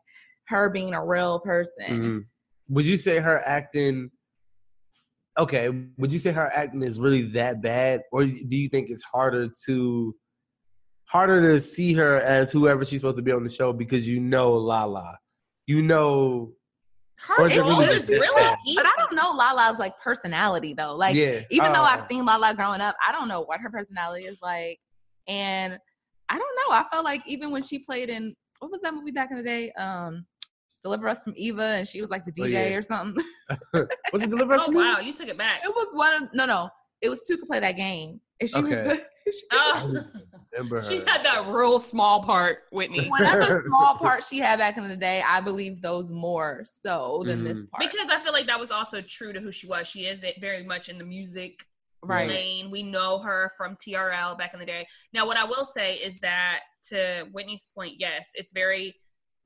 her 0.48 0.68
being 0.70 0.92
a 0.94 1.04
real 1.04 1.40
person. 1.40 1.72
Mhm. 1.88 2.24
Would 2.70 2.84
you 2.84 2.98
say 2.98 3.18
her 3.18 3.40
acting? 3.46 4.10
Okay, 5.38 5.68
would 5.98 6.12
you 6.12 6.18
say 6.18 6.32
her 6.32 6.50
acting 6.52 6.82
is 6.82 6.98
really 6.98 7.30
that 7.32 7.62
bad, 7.62 8.02
or 8.10 8.26
do 8.26 8.56
you 8.56 8.68
think 8.68 8.90
it's 8.90 9.04
harder 9.04 9.48
to 9.66 10.14
harder 11.04 11.40
to 11.42 11.60
see 11.60 11.94
her 11.94 12.16
as 12.16 12.50
whoever 12.52 12.84
she's 12.84 12.98
supposed 13.00 13.16
to 13.16 13.22
be 13.22 13.32
on 13.32 13.42
the 13.44 13.48
show 13.48 13.72
because 13.72 14.06
you 14.06 14.20
know 14.20 14.52
Lala, 14.54 15.16
you 15.66 15.80
know, 15.80 16.52
Her 17.26 17.46
is 17.48 17.56
it 17.56 17.60
role 17.60 17.80
really 17.80 17.96
is 17.96 18.08
really. 18.08 18.52
But 18.76 18.86
I 18.86 18.92
don't 18.96 19.14
know 19.14 19.32
Lala's 19.36 19.78
like 19.78 19.98
personality 19.98 20.72
though. 20.74 20.94
Like 20.94 21.16
yeah. 21.16 21.40
even 21.50 21.72
though 21.72 21.82
uh, 21.82 21.96
I've 21.98 22.06
seen 22.10 22.24
Lala 22.24 22.54
growing 22.54 22.80
up, 22.80 22.96
I 23.06 23.12
don't 23.12 23.28
know 23.28 23.40
what 23.42 23.60
her 23.60 23.70
personality 23.70 24.26
is 24.26 24.38
like. 24.40 24.78
And 25.26 25.78
I 26.28 26.38
don't 26.38 26.56
know. 26.56 26.74
I 26.76 26.84
felt 26.92 27.04
like 27.04 27.22
even 27.26 27.50
when 27.50 27.62
she 27.62 27.78
played 27.80 28.08
in 28.08 28.34
what 28.60 28.70
was 28.70 28.80
that 28.82 28.94
movie 28.94 29.10
back 29.10 29.30
in 29.30 29.36
the 29.36 29.42
day? 29.42 29.72
Um 29.72 30.26
Deliver 30.84 31.08
Us 31.08 31.22
from 31.24 31.34
Eva 31.36 31.62
and 31.64 31.88
she 31.88 32.00
was 32.00 32.08
like 32.08 32.24
the 32.24 32.32
Oh, 32.40 32.44
DJ 32.44 32.70
yeah. 32.70 32.76
or 32.76 32.82
something. 32.82 33.22
was 34.12 34.22
it 34.22 34.30
Deliver 34.30 34.52
Us 34.54 34.62
Oh 34.62 34.66
from 34.66 34.74
Evil? 34.74 34.86
wow, 34.86 34.98
you 35.00 35.12
took 35.12 35.28
it 35.28 35.36
back. 35.36 35.60
It 35.64 35.68
was 35.74 35.88
one 35.92 36.22
of 36.22 36.28
no 36.34 36.46
no. 36.46 36.68
It 37.00 37.08
was 37.08 37.20
two 37.26 37.36
could 37.36 37.48
play 37.48 37.60
that 37.60 37.72
game. 37.76 38.20
And 38.40 38.48
she 38.48 38.58
Okay. 38.58 38.86
was 38.86 39.00
she- 39.32 39.46
Oh, 39.52 40.04
Remember 40.52 40.82
she 40.82 40.96
had 40.98 41.22
that 41.24 41.44
real 41.48 41.78
small 41.78 42.22
part, 42.22 42.64
Whitney. 42.72 43.06
whatever 43.08 43.64
small 43.68 43.96
part 43.96 44.24
she 44.24 44.38
had 44.38 44.58
back 44.58 44.76
in 44.78 44.88
the 44.88 44.96
day, 44.96 45.22
I 45.26 45.40
believe 45.40 45.82
those 45.82 46.10
more 46.10 46.64
so 46.82 47.22
than 47.26 47.44
this 47.44 47.64
Mhm. 47.64 47.70
part. 47.70 47.80
Because 47.92 48.08
I 48.10 48.18
feel 48.20 48.32
like 48.32 48.46
that 48.46 48.58
was 48.58 48.70
also 48.70 49.00
true 49.02 49.32
to 49.32 49.40
who 49.40 49.52
she 49.52 49.66
was. 49.66 49.86
She 49.86 50.06
is 50.06 50.20
very 50.40 50.64
much 50.64 50.88
in 50.88 50.96
the 50.98 51.04
music 51.04 51.64
right. 52.02 52.28
lane. 52.28 52.70
We 52.70 52.82
know 52.82 53.18
her 53.18 53.52
from 53.56 53.76
TRL 53.76 54.36
back 54.38 54.54
in 54.54 54.60
the 54.60 54.66
day. 54.66 54.86
Now, 55.12 55.26
what 55.26 55.36
I 55.36 55.44
will 55.44 55.66
say 55.66 55.96
is 55.96 56.18
that 56.20 56.60
to 56.88 57.26
Whitney's 57.32 57.68
point, 57.74 57.94
yes, 57.98 58.30
it's 58.34 58.52
very 58.52 58.94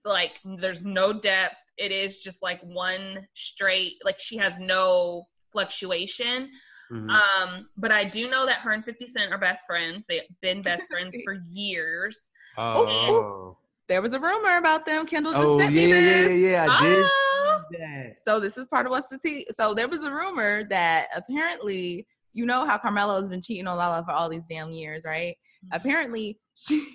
like 0.05 0.39
there's 0.45 0.85
no 0.85 1.13
depth. 1.13 1.57
It 1.79 1.91
is 1.93 2.19
just 2.19 2.41
like 2.43 2.61
one 2.63 3.27
straight. 3.35 3.95
Like 4.05 4.19
she 4.21 4.37
has 4.37 4.59
no 4.59 5.25
fluctuation. 5.53 6.51
Mhm. 6.93 7.11
Um, 7.11 7.69
but 7.77 7.91
I 7.91 8.05
do 8.05 8.29
know 8.29 8.45
that 8.47 8.57
her 8.57 8.73
and 8.73 8.85
50 8.85 9.07
Cent 9.07 9.33
are 9.33 9.39
best 9.39 9.67
friends. 9.67 10.05
They've 10.09 10.23
been 10.43 10.61
best 10.63 10.83
friends 10.91 11.19
for 11.25 11.35
years. 11.51 12.29
oh, 12.59 13.57
There 13.89 14.03
was 14.03 14.13
a 14.13 14.21
rumor 14.21 14.59
about 14.59 14.85
them. 14.87 15.07
Kendall 15.07 15.33
just 15.33 15.45
oh 15.45 15.59
sent 15.59 15.73
yeah, 15.73 15.87
me 15.87 15.89
yeah, 15.91 16.01
this. 16.01 16.29
yeah, 16.29 16.35
yeah. 16.51 16.67
I 16.69 17.09
Oh, 17.55 17.61
see 17.71 17.79
that. 17.79 18.17
So 18.25 18.41
this 18.41 18.57
is 18.57 18.67
part 18.69 18.87
of 18.87 18.91
what's 18.91 19.09
the 19.09 19.19
tea. 19.19 19.47
So 19.59 19.75
there 19.75 19.89
was 19.89 20.05
a 20.05 20.13
rumor 20.13 20.65
that 20.65 21.09
apparently, 21.15 22.07
you 22.35 22.47
know 22.47 22.65
how 22.65 22.79
Carmelo 22.79 23.21
has 23.21 23.29
been 23.29 23.43
cheating 23.43 23.67
on 23.67 23.77
Lala 23.79 24.05
for 24.05 24.13
all 24.13 24.29
these 24.29 24.45
damn 24.49 24.71
years, 24.71 25.05
right? 25.05 25.37
Mm-hmm. 25.67 25.77
Apparently, 25.81 26.39
she. 26.55 26.87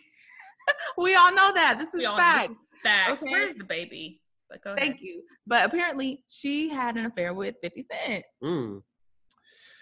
we 0.97 1.15
all 1.15 1.33
know 1.33 1.51
that. 1.53 1.77
This 1.79 1.89
is 1.93 1.99
We 1.99 2.05
all 2.05 2.17
fact. 2.17 2.49
this 2.49 2.57
is 2.59 2.65
facts. 2.83 3.23
Okay. 3.23 3.31
Where's 3.31 3.55
the 3.55 3.63
baby? 3.63 4.21
But 4.49 4.63
go 4.63 4.75
Thank 4.75 5.01
you. 5.01 5.23
But 5.45 5.65
apparently, 5.65 6.23
she 6.29 6.69
had 6.69 6.97
an 6.97 7.05
affair 7.05 7.33
with 7.33 7.55
Fifty 7.61 7.83
Cent. 7.83 8.23
Mm. 8.43 8.81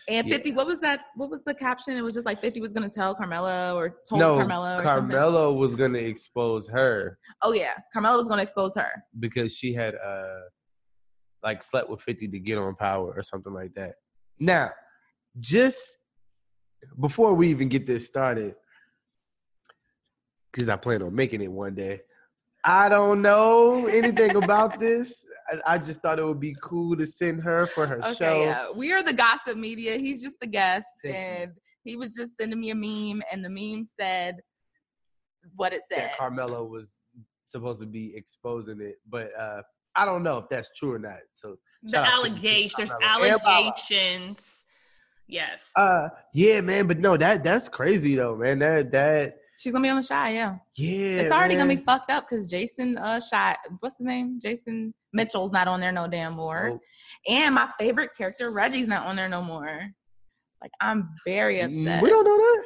And 0.07 0.27
Yeah. 0.27 0.35
50, 0.35 0.51
what 0.51 0.67
was 0.67 0.79
that? 0.81 1.01
What 1.15 1.29
was 1.31 1.41
the 1.45 1.53
caption? 1.53 1.97
It 1.97 2.01
was 2.01 2.13
just 2.13 2.25
like 2.25 2.39
50 2.39 2.61
was 2.61 2.71
going 2.71 2.87
to 2.87 2.93
tell 2.93 3.15
Carmelo 3.15 3.75
or 3.75 3.97
told 4.07 4.19
No, 4.19 4.35
Carmelo 4.37 4.75
or 4.75 4.83
something. 4.83 5.09
Carmelo 5.09 5.53
was 5.53 5.75
gonna 5.75 5.97
expose 5.99 6.67
her 6.67 7.17
Oh, 7.41 7.53
yeah. 7.53 7.73
Carmelo 7.91 8.17
was 8.19 8.27
going 8.27 8.37
to 8.37 8.43
expose 8.43 8.73
her. 8.75 8.89
because 9.19 9.55
she 9.55 9.73
had 9.73 9.95
uh 9.95 10.39
like 11.43 11.61
slept 11.63 11.89
with 11.89 12.01
50 12.01 12.27
to 12.29 12.39
get 12.39 12.57
on 12.57 12.75
power 12.75 13.13
or 13.15 13.21
something 13.23 13.53
like 13.53 13.73
that. 13.75 13.95
Now, 14.39 14.71
just 15.39 15.99
before 16.99 17.33
we 17.35 17.49
even 17.49 17.69
get 17.69 17.85
this 17.85 18.07
started, 18.07 18.55
because 20.51 20.69
I 20.69 20.75
plan 20.75 21.01
on 21.03 21.13
making 21.13 21.41
it 21.41 21.51
one 21.51 21.75
day. 21.75 22.01
I 22.63 22.89
don't 22.89 23.21
know 23.21 23.85
anything 23.87 24.35
about 24.35 24.79
this. 24.85 25.23
I, 25.51 25.73
I 25.73 25.77
just 25.77 26.01
thought 26.01 26.19
it 26.19 26.25
would 26.25 26.39
be 26.39 26.55
cool 26.62 26.95
to 26.97 27.05
send 27.05 27.41
her 27.43 27.67
for 27.67 27.86
her 27.88 27.99
Okay, 27.99 28.13
show. 28.15 28.41
yeah. 28.43 28.71
We 28.75 28.91
are 28.93 29.03
the 29.03 29.13
gossip 29.13 29.58
media. 29.58 29.97
He's 29.97 30.21
just 30.21 30.36
the 30.39 30.47
guest. 30.47 30.88
Thank 31.03 31.15
you. 31.15 31.21
and 31.21 31.51
he 31.84 31.95
was 31.95 32.10
just 32.12 32.31
sending 32.39 32.60
me 32.60 32.71
a 32.71 32.75
meme, 32.75 33.21
and 33.31 33.45
the 33.45 33.49
meme 33.49 33.86
said 33.99 34.38
what 35.55 35.73
it 35.73 35.81
said. 35.91 36.03
That 36.05 36.17
Carmelo 36.17 36.63
was 36.65 36.97
supposed 37.45 37.79
to 37.81 37.86
be 37.88 38.13
exposing 38.15 38.81
it, 38.81 38.95
but 39.08 39.29
uh 39.39 39.62
I 39.97 40.03
don't 40.03 40.23
know 40.23 40.39
if 40.39 40.49
that's 40.49 40.69
true 40.77 40.91
or 40.93 40.99
not. 40.99 41.19
So 41.34 41.58
The 41.84 41.99
allegations. 41.99 42.73
There's 42.75 42.89
Carmelo. 42.89 43.23
And 43.34 43.41
Lala. 43.43 43.58
allegations. 43.67 44.65
Yes. 45.27 45.71
Uh, 45.75 46.10
yeah, 46.34 46.60
man, 46.62 46.86
but 46.88 46.99
no, 46.99 47.15
that 47.17 47.43
that's 47.43 47.69
crazy 47.69 48.15
though, 48.15 48.36
man. 48.36 48.60
That 48.60 48.91
that 48.91 49.38
She's 49.57 49.71
gonna 49.73 49.83
be 49.83 49.89
on 49.89 50.01
the 50.01 50.07
Chi, 50.07 50.31
yeah. 50.33 50.55
yeah, 50.75 51.21
it's 51.21 51.31
already 51.31 51.55
gonna 51.55 51.73
be 51.75 51.81
fucked 51.81 52.11
up 52.11 52.27
because 52.29 52.47
Jason 52.47 52.97
uh 52.97 53.21
shot 53.21 53.57
what's 53.79 53.97
his 53.97 54.05
name? 54.05 54.39
Jason 54.41 54.93
Mitchell's 55.13 55.51
not 55.51 55.67
on 55.67 55.79
there 55.79 55.91
no 55.91 56.07
damn 56.07 56.33
more. 56.33 56.71
Oh, 56.73 56.79
And 57.27 57.55
my 57.55 57.69
favorite 57.79 58.11
character, 58.17 58.51
Reggie's 58.51 58.87
not 58.87 59.05
on 59.05 59.15
there 59.15 59.29
no 59.29 59.41
more. 59.41 59.81
Like 60.61 60.71
I'm 60.81 61.09
very 61.25 61.57
mm, 61.57 61.65
upset. 61.87 62.03
we 62.03 62.09
don't 62.09 62.25
know 62.25 62.37
that. 62.37 62.65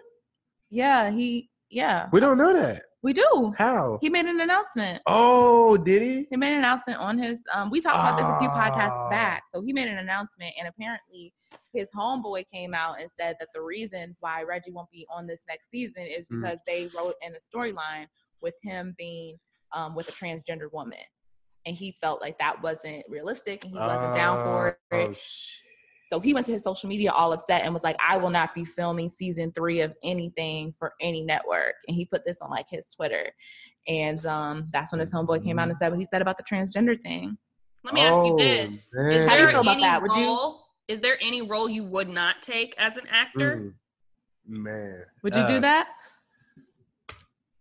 yeah, 0.72 1.12
he 1.12 1.50
yeah. 1.70 2.08
We 2.12 2.20
don't 2.20 2.38
know 2.38 2.54
that. 2.54 2.84
We 3.02 3.14
do. 3.14 3.54
How? 3.58 3.98
He 4.02 4.10
made 4.10 4.26
an 4.26 4.42
announcement. 4.42 5.02
Oh, 5.06 5.78
did 5.78 6.02
he? 6.02 6.28
He 6.30 6.36
made 6.36 6.52
an 6.52 6.60
announcement 6.60 7.00
on 7.00 7.18
his. 7.18 7.40
Um, 7.54 7.70
we 7.70 7.80
talked 7.80 7.96
about 7.96 8.18
this 8.18 8.26
a 8.28 8.38
few 8.40 8.50
podcasts 8.50 8.92
Ah. 9.06 9.10
back. 9.10 9.44
So 9.56 9.62
he 9.62 9.72
made 9.72 9.88
an 9.88 9.98
announcement, 10.00 10.54
and 10.60 10.68
apparently 10.68 11.34
his 11.74 11.88
homeboy 11.96 12.46
came 12.52 12.74
out 12.74 13.00
and 13.00 13.10
said 13.18 13.38
that 13.40 13.50
the 13.54 13.62
reason 13.62 14.18
why 14.20 14.44
Reggie 14.44 14.72
won't 14.72 14.92
be 14.92 15.06
on 15.10 15.28
this 15.28 15.42
next 15.48 15.70
season 15.72 16.04
is 16.04 16.26
Mm. 16.26 16.42
because 16.42 16.60
they 16.68 16.88
wrote 16.98 17.16
in 17.22 17.34
a 17.34 17.40
storyline 17.58 18.08
with 18.42 18.56
him 18.64 18.96
being 18.98 19.38
um, 19.72 19.94
with 19.96 20.10
a 20.10 20.12
transgender 20.12 20.70
woman, 20.74 20.98
and 21.66 21.76
he 21.76 21.96
felt 22.02 22.20
like 22.22 22.38
that 22.40 22.62
wasn't 22.64 23.06
realistic, 23.08 23.64
and 23.64 23.72
he 23.72 23.80
wasn't 23.80 24.14
down 24.16 24.44
for 24.44 24.80
Oh, 24.92 24.98
it. 24.98 25.10
Oh 25.10 25.14
shit. 25.14 25.69
So 26.12 26.20
he 26.20 26.34
went 26.34 26.48
to 26.48 26.52
his 26.54 26.64
social 26.64 26.90
media 26.90 27.12
all 27.12 27.32
upset 27.34 27.62
and 27.64 27.72
was 27.72 27.84
like, 27.84 27.96
I 28.06 28.18
will 28.18 28.32
not 28.32 28.56
be 28.56 28.66
filming 28.66 29.10
season 29.10 29.52
three 29.52 29.82
of 29.82 29.94
anything 30.04 30.74
for 30.80 30.94
any 31.00 31.22
network. 31.22 31.76
And 31.88 31.96
he 31.96 32.06
put 32.06 32.26
this 32.26 32.40
on 32.42 32.50
like 32.50 32.66
his 32.68 32.88
Twitter. 32.88 33.32
And 33.88 34.26
um, 34.26 34.68
that's 34.74 34.92
when 34.92 35.00
his 35.00 35.12
homeboy 35.12 35.44
came 35.44 35.60
out 35.60 35.68
and 35.68 35.78
said 35.78 35.90
what 35.90 36.00
he 36.00 36.06
said 36.06 36.24
about 36.24 36.38
the 36.38 36.44
transgender 36.44 37.00
thing. 37.00 37.38
Let 37.84 37.94
me 37.94 38.02
ask 38.02 38.14
you 38.26 38.34
Oh, 38.34 38.38
this: 38.40 38.74
Is. 38.74 38.92
How 38.94 39.04
do 39.04 39.12
you 39.14 39.26
there 39.46 39.52
feel 39.52 39.62
about 39.62 39.74
any 39.74 39.84
that? 39.84 40.02
Would 40.02 40.14
you- 40.16 40.26
role? 40.26 40.66
Is 40.88 41.00
there 41.02 41.18
any 41.22 41.44
role 41.44 41.70
you 41.70 41.84
would 41.84 42.10
not 42.10 42.42
take 42.42 42.74
as 42.80 42.98
an 42.98 43.06
actor? 43.12 43.58
Mm, 43.58 43.74
man. 44.48 45.04
Would 45.22 45.36
you 45.36 45.42
Uh, 45.44 45.48
do 45.48 45.60
that? 45.60 45.90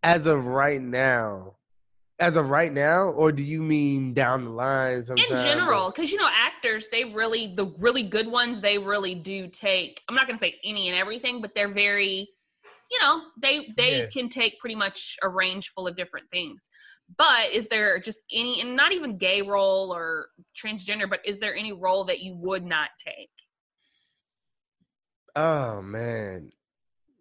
As 0.03 0.27
of 0.27 0.47
right 0.47 0.81
now. 0.81 1.57
As 2.21 2.37
of 2.37 2.51
right 2.51 2.73
now, 2.73 3.11
or 3.11 3.31
do 3.31 3.45
you 3.45 3.63
mean 3.63 4.13
down 4.13 4.45
the 4.45 4.51
line? 4.51 5.05
in 5.31 5.37
general 5.37 5.91
because 5.91 6.11
you 6.11 6.19
know 6.19 6.29
actors 6.33 6.89
they 6.91 7.05
really 7.05 7.55
the 7.55 7.67
really 7.79 8.03
good 8.03 8.27
ones 8.27 8.61
they 8.61 8.79
really 8.79 9.15
do 9.15 9.49
take 9.49 10.01
i'm 10.09 10.15
not 10.15 10.27
going 10.27 10.37
to 10.37 10.41
say 10.41 10.55
any 10.65 10.89
and 10.89 10.97
everything 10.97 11.41
but 11.41 11.55
they're 11.55 11.69
very 11.69 12.29
you 12.91 12.99
know 13.01 13.23
they 13.41 13.73
they 13.77 14.01
Yeah. 14.01 14.07
can 14.13 14.29
take 14.29 14.59
pretty 14.61 14.75
much 14.77 15.17
a 15.23 15.29
range 15.29 15.71
full 15.75 15.87
of 15.87 15.97
different 15.97 16.31
things 16.31 16.69
but 17.17 17.51
is 17.53 17.67
there 17.69 17.99
just 17.99 18.19
any 18.33 18.61
and 18.61 18.77
not 18.77 18.93
even 18.93 19.19
gay 19.19 19.43
role 19.43 19.95
or 19.95 20.29
transgender 20.55 21.09
but 21.09 21.21
is 21.25 21.41
there 21.41 21.55
any 21.55 21.73
role 21.73 22.05
that 22.05 22.21
you 22.21 22.35
would 22.37 22.65
not 22.65 22.91
take 23.05 23.31
Oh 25.37 25.81
man. 25.83 26.51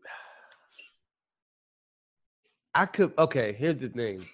I 2.73 2.85
could 2.87 3.13
okay, 3.17 3.53
here's 3.53 3.77
the 3.77 3.89
thing. 3.89 4.25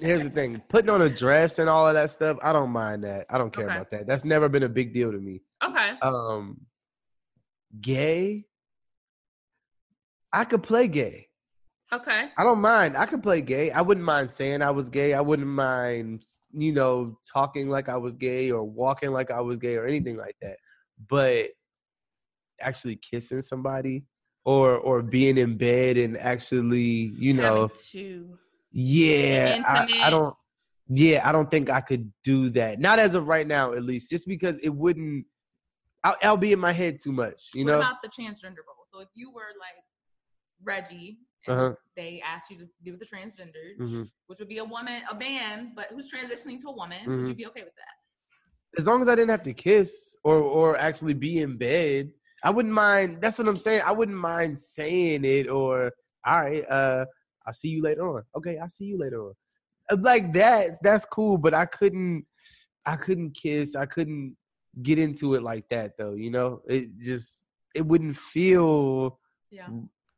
Here's 0.00 0.22
the 0.24 0.30
thing. 0.30 0.62
Putting 0.68 0.90
on 0.90 1.02
a 1.02 1.08
dress 1.08 1.58
and 1.58 1.68
all 1.68 1.86
of 1.86 1.94
that 1.94 2.10
stuff, 2.10 2.36
I 2.42 2.52
don't 2.52 2.70
mind 2.70 3.04
that. 3.04 3.26
I 3.30 3.38
don't 3.38 3.52
care 3.52 3.66
Okay. 3.66 3.74
about 3.76 3.90
that. 3.90 4.06
That's 4.06 4.24
never 4.24 4.48
been 4.48 4.62
a 4.64 4.68
big 4.68 4.92
deal 4.92 5.12
to 5.12 5.18
me. 5.18 5.42
okay 5.64 5.92
Um 6.02 6.60
gay. 7.80 8.44
I 10.32 10.44
could 10.44 10.62
play 10.62 10.88
gay. 10.88 11.28
okay 11.92 12.30
I 12.36 12.42
don't 12.42 12.60
mind. 12.60 12.96
I 12.96 13.06
could 13.06 13.22
play 13.22 13.40
gay. 13.42 13.70
I 13.70 13.82
wouldn't 13.82 14.04
mind 14.06 14.30
saying 14.30 14.62
I 14.62 14.70
was 14.70 14.88
gay. 14.88 15.12
I 15.14 15.20
wouldn't 15.20 15.48
mind, 15.48 16.24
you 16.52 16.72
know, 16.72 17.18
talking 17.32 17.68
like 17.68 17.88
I 17.88 17.96
was 17.98 18.16
gay 18.16 18.50
or 18.50 18.64
walking 18.64 19.10
like 19.12 19.30
I 19.30 19.40
was 19.40 19.58
gay 19.58 19.76
or 19.76 19.86
anything 19.86 20.16
like 20.16 20.36
that. 20.42 20.56
But 21.08 21.48
actually 22.60 22.96
kissing 22.96 23.42
somebody 23.42 24.04
or 24.44 24.76
or 24.76 25.02
being 25.02 25.36
in 25.38 25.56
bed 25.56 25.96
and 25.98 26.16
actually, 26.16 27.12
you 27.18 27.34
know, 27.34 27.68
to 27.90 28.38
yeah, 28.72 29.62
I, 29.64 30.06
I 30.06 30.10
don't. 30.10 30.34
Yeah, 30.88 31.26
I 31.26 31.32
don't 31.32 31.50
think 31.50 31.70
I 31.70 31.80
could 31.80 32.12
do 32.24 32.50
that. 32.50 32.78
Not 32.80 32.98
as 32.98 33.14
of 33.14 33.26
right 33.26 33.46
now, 33.46 33.72
at 33.72 33.82
least, 33.82 34.10
just 34.10 34.26
because 34.26 34.58
it 34.58 34.70
wouldn't. 34.70 35.26
I'll, 36.04 36.16
I'll 36.22 36.36
be 36.36 36.52
in 36.52 36.58
my 36.58 36.72
head 36.72 36.98
too 37.00 37.12
much, 37.12 37.50
you 37.54 37.64
what 37.64 37.72
know. 37.72 37.78
about 37.78 38.02
the 38.02 38.08
transgender 38.08 38.64
role? 38.66 38.84
So 38.92 39.00
if 39.00 39.08
you 39.14 39.30
were 39.32 39.52
like 39.60 39.76
Reggie 40.62 41.18
and 41.46 41.56
Uh-huh. 41.56 41.74
they 41.96 42.20
asked 42.26 42.50
you 42.50 42.58
to 42.58 42.66
be 42.82 42.90
with 42.90 43.00
the 43.00 43.06
transgender, 43.06 43.78
Mhm. 43.80 44.08
which 44.26 44.38
would 44.40 44.48
be 44.48 44.58
a 44.58 44.64
woman, 44.64 45.02
a 45.10 45.14
man, 45.14 45.72
but 45.76 45.86
who's 45.90 46.10
transitioning 46.12 46.60
to 46.62 46.68
a 46.68 46.72
woman, 46.76 47.04
would 47.06 47.10
Mm-hmm. 47.10 47.28
you 47.28 47.34
be 47.34 47.46
okay 47.46 47.62
with 47.62 47.74
that? 47.76 47.94
as 48.78 48.86
long 48.86 49.02
as 49.02 49.08
I 49.08 49.14
didn't 49.14 49.28
have 49.30 49.42
to 49.42 49.52
kiss 49.52 50.16
or 50.24 50.36
or 50.38 50.78
actually 50.78 51.12
be 51.12 51.40
in 51.40 51.58
bed, 51.58 52.10
I 52.42 52.48
wouldn't 52.50 52.72
mind. 52.74 53.20
That's 53.20 53.36
what 53.38 53.46
I'm 53.46 53.58
saying. 53.58 53.82
I 53.84 53.92
wouldn't 53.92 54.16
mind 54.16 54.56
saying 54.58 55.24
it 55.26 55.48
or 55.48 55.92
all 56.26 56.40
right, 56.40 56.64
uh, 56.70 57.04
I'll 57.46 57.52
see 57.52 57.68
you 57.68 57.82
later 57.82 58.08
on. 58.16 58.22
Okay, 58.36 58.58
I'll 58.58 58.68
see 58.68 58.84
you 58.84 58.98
later 58.98 59.22
on. 59.26 59.34
Uh, 59.90 59.96
Like 60.00 60.32
that, 60.34 60.70
that's 60.82 61.04
cool, 61.04 61.38
but 61.38 61.54
I 61.54 61.66
couldn't 61.66 62.26
I 62.84 62.96
couldn't 62.96 63.32
kiss, 63.36 63.76
I 63.76 63.86
couldn't 63.86 64.36
get 64.82 64.98
into 64.98 65.34
it 65.34 65.42
like 65.42 65.64
that 65.70 65.92
though, 65.98 66.14
you 66.14 66.30
know? 66.30 66.62
It 66.66 66.88
just 66.98 67.46
it 67.74 67.84
wouldn't 67.86 68.16
feel 68.16 69.18
Yeah. 69.50 69.68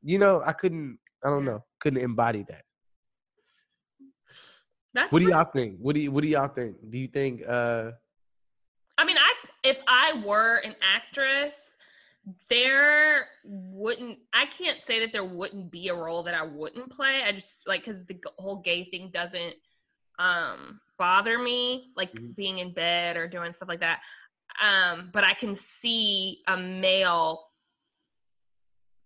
you 0.03 0.19
know, 0.19 0.43
I 0.45 0.53
couldn't 0.53 0.99
I 1.25 1.29
don't 1.31 1.45
know, 1.45 1.65
couldn't 1.81 2.03
embody 2.03 2.45
that. 2.49 2.65
that's 4.95 5.11
What 5.13 5.21
do 5.21 5.29
y'all 5.29 5.45
think? 5.45 5.79
What 5.79 5.95
do 5.95 6.01
you 6.01 6.11
what 6.13 6.23
do 6.23 6.29
y'all 6.29 6.49
think? 6.49 6.77
Do 6.89 6.99
you 6.99 7.09
think 7.09 7.43
uh 7.47 7.93
I 8.97 9.05
mean, 9.05 9.17
I 9.19 9.33
if 9.65 9.83
I 9.89 10.23
were 10.25 10.57
an 10.59 10.75
actress, 10.83 11.74
there 12.49 13.27
wouldn't. 13.45 14.19
I 14.33 14.47
can't 14.47 14.79
say 14.87 15.01
that 15.01 15.13
there 15.13 15.25
wouldn't 15.25 15.71
be 15.71 15.89
a 15.89 15.95
role 15.95 16.23
that 16.25 16.35
I 16.35 16.43
wouldn't 16.43 16.91
play. 16.91 17.23
I 17.23 17.33
just 17.33 17.67
like 17.69 17.85
because 17.85 18.05
the 18.07 18.19
whole 18.39 18.57
gay 18.57 18.85
thing 18.85 19.11
doesn't 19.13 19.55
um 20.19 20.81
bother 20.99 21.39
me, 21.39 21.93
like 21.97 22.13
Mhm. 22.15 22.37
being 22.37 22.59
in 22.61 22.73
bed 22.73 23.17
or 23.17 23.27
doing 23.27 23.53
stuff 23.53 23.69
like 23.69 23.81
that. 23.81 24.03
Um, 24.63 25.11
but 25.13 25.25
I 25.25 25.35
can 25.35 25.55
see 25.55 26.43
a 26.47 26.57
male 26.57 27.47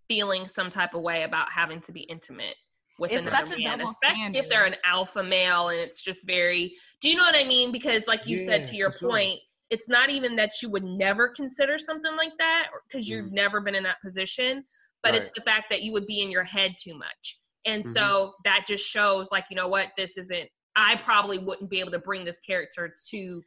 feeling 0.08 0.46
some 0.46 0.70
type 0.70 0.94
of 0.94 1.02
way 1.02 1.22
about 1.22 1.50
having 1.50 1.80
to 1.82 1.92
be 1.92 2.00
intimate 2.00 2.56
with 2.98 3.12
It's 3.12 3.26
another 3.26 3.46
such 3.46 3.58
a 3.58 3.62
man, 3.62 3.78
double 3.78 3.90
especially 3.90 4.38
if 4.38 4.48
they're 4.48 4.64
an 4.64 4.76
alpha 4.84 5.22
male 5.22 5.68
and 5.68 5.78
it's 5.80 6.02
just 6.02 6.26
very. 6.26 6.74
Do 7.00 7.08
you 7.08 7.16
know 7.16 7.22
what 7.24 7.36
I 7.36 7.44
mean? 7.44 7.72
Because, 7.72 8.06
like 8.06 8.26
you 8.26 8.38
said, 8.38 8.64
to 8.66 8.76
your 8.76 8.90
for 8.92 8.98
sure. 8.98 9.10
point, 9.10 9.40
it's 9.70 9.88
not 9.88 10.10
even 10.10 10.36
that 10.36 10.52
you 10.62 10.70
would 10.70 10.84
never 10.84 11.28
consider 11.28 11.78
something 11.78 12.16
like 12.16 12.32
that 12.38 12.70
because 12.88 13.08
you've 13.08 13.26
Mhm. 13.26 13.32
never 13.32 13.60
been 13.60 13.74
in 13.74 13.82
that 13.82 14.00
position, 14.00 14.64
but 15.02 15.14
it's 15.14 15.30
the 15.34 15.42
fact 15.42 15.68
that 15.70 15.82
you 15.82 15.92
would 15.92 16.06
be 16.06 16.20
in 16.20 16.30
your 16.30 16.44
head 16.44 16.74
too 16.78 16.96
much. 16.96 17.38
And 17.64 17.84
Mhm. 17.84 17.94
so 17.94 18.34
that 18.44 18.66
just 18.66 18.84
shows, 18.86 19.28
like, 19.30 19.44
you 19.50 19.56
know 19.56 19.68
what, 19.68 19.92
this 19.96 20.16
isn't. 20.16 20.48
I 20.74 20.96
probably 20.96 21.38
wouldn't 21.38 21.70
be 21.70 21.80
able 21.80 21.90
to 21.92 21.98
bring 21.98 22.24
this 22.24 22.38
character 22.40 22.94
to. 23.10 23.44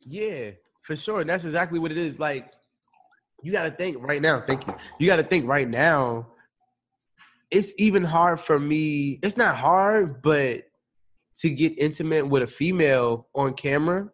Yeah, 0.00 0.52
for 0.82 0.94
sure. 0.94 1.20
And 1.20 1.30
that's 1.30 1.44
exactly 1.44 1.78
what 1.78 1.90
it 1.90 1.98
is. 1.98 2.20
Like, 2.20 2.52
you 3.42 3.50
got 3.50 3.64
to 3.64 3.70
think 3.70 3.96
right 4.00 4.22
now. 4.22 4.40
Thank 4.40 4.66
you. 4.66 4.74
You 4.98 5.06
got 5.06 5.16
to 5.16 5.22
think 5.22 5.46
right 5.46 5.68
now. 5.68 6.32
It's 7.50 7.72
even 7.78 8.04
hard 8.04 8.38
for 8.38 8.60
me. 8.60 9.18
It's 9.22 9.36
not 9.36 9.56
hard, 9.56 10.22
but 10.22 10.64
to 11.40 11.50
get 11.50 11.78
intimate 11.78 12.28
with 12.28 12.42
a 12.42 12.46
female 12.46 13.28
on 13.34 13.54
camera, 13.54 14.10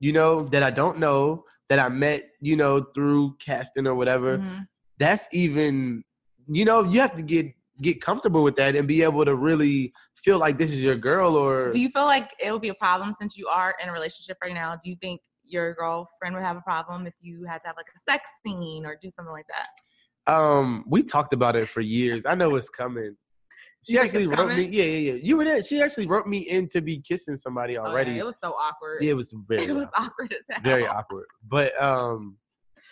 you 0.00 0.12
know, 0.12 0.42
that 0.48 0.62
I 0.62 0.70
don't 0.70 0.98
know, 0.98 1.44
that 1.68 1.78
I 1.78 1.88
met, 1.88 2.30
you 2.40 2.56
know, 2.56 2.86
through 2.94 3.36
casting 3.38 3.86
or 3.86 3.94
whatever. 3.94 4.38
Mhm. 4.38 4.66
That's 4.98 5.28
even, 5.32 6.04
you 6.46 6.64
know, 6.64 6.82
you 6.82 7.00
have 7.00 7.14
to 7.16 7.22
get 7.22 7.54
get 7.80 8.00
comfortable 8.00 8.42
with 8.42 8.56
that 8.56 8.74
and 8.74 8.88
be 8.88 9.02
able 9.04 9.24
to 9.24 9.36
really 9.36 9.92
feel 10.16 10.36
like 10.36 10.58
this 10.58 10.72
is 10.72 10.78
your 10.78 10.96
girl 10.96 11.36
or 11.36 11.70
Do 11.70 11.78
you 11.78 11.88
feel 11.90 12.06
like 12.06 12.34
it 12.40 12.50
would 12.50 12.60
be 12.60 12.70
a 12.70 12.74
problem 12.74 13.14
since 13.20 13.36
you 13.36 13.46
are 13.46 13.76
in 13.80 13.88
a 13.88 13.92
relationship 13.92 14.36
right 14.42 14.52
now? 14.52 14.74
Do 14.74 14.90
you 14.90 14.96
think 15.00 15.20
your 15.44 15.74
girlfriend 15.74 16.34
would 16.34 16.42
have 16.42 16.56
a 16.56 16.60
problem 16.60 17.06
if 17.06 17.14
you 17.20 17.44
had 17.44 17.60
to 17.60 17.68
have 17.68 17.76
like 17.76 17.86
a 17.96 18.00
sex 18.00 18.28
scene 18.44 18.84
or 18.84 18.96
do 19.00 19.10
something 19.14 19.32
like 19.32 19.46
that? 19.46 20.32
Um, 20.32 20.84
we 20.88 21.04
talked 21.04 21.32
about 21.32 21.54
it 21.54 21.68
for 21.68 21.80
years. 21.80 22.26
I 22.26 22.34
know 22.34 22.56
it's 22.56 22.68
coming. 22.68 23.16
She 23.88 23.98
actually 23.98 24.26
wrote 24.26 24.54
me. 24.54 24.62
Yeah, 24.64 24.84
yeah, 24.84 25.12
yeah. 25.12 25.20
You 25.22 25.36
were 25.36 25.44
there. 25.44 25.62
She 25.62 25.80
actually 25.82 26.06
wrote 26.06 26.26
me 26.26 26.38
in 26.38 26.68
to 26.68 26.80
be 26.82 27.00
kissing 27.00 27.36
somebody 27.36 27.78
Oh, 27.78 27.84
yeah, 27.84 27.90
already. 27.90 28.18
it 28.18 28.24
was 28.26 28.36
so 28.42 28.50
awkward. 28.52 29.02
yeah, 29.02 29.10
it 29.10 29.14
was 29.16 29.34
very, 29.48 29.64
it 29.70 29.72
was 29.74 29.86
awkward. 29.96 30.34
awkward 30.50 30.62
very 30.64 30.86
awkward. 30.86 31.26
But 31.48 31.80
um, 31.82 32.36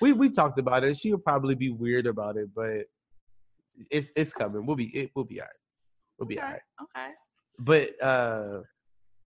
we 0.00 0.12
we 0.12 0.30
talked 0.30 0.58
about 0.58 0.84
it. 0.84 0.96
She 0.96 1.10
would 1.12 1.24
probably 1.24 1.54
be 1.54 1.70
weird 1.70 2.06
about 2.06 2.36
it, 2.36 2.48
but 2.54 2.84
it's 3.90 4.10
it's 4.16 4.32
coming. 4.32 4.64
We'll 4.66 4.76
be 4.76 4.86
it. 4.96 5.10
We'll 5.14 5.24
be 5.26 5.40
alright. 5.40 5.52
We'll 6.18 6.26
be 6.28 6.38
okay. 6.38 6.46
alright. 6.46 6.62
Okay. 6.96 7.10
But 7.66 8.02
uh, 8.04 8.60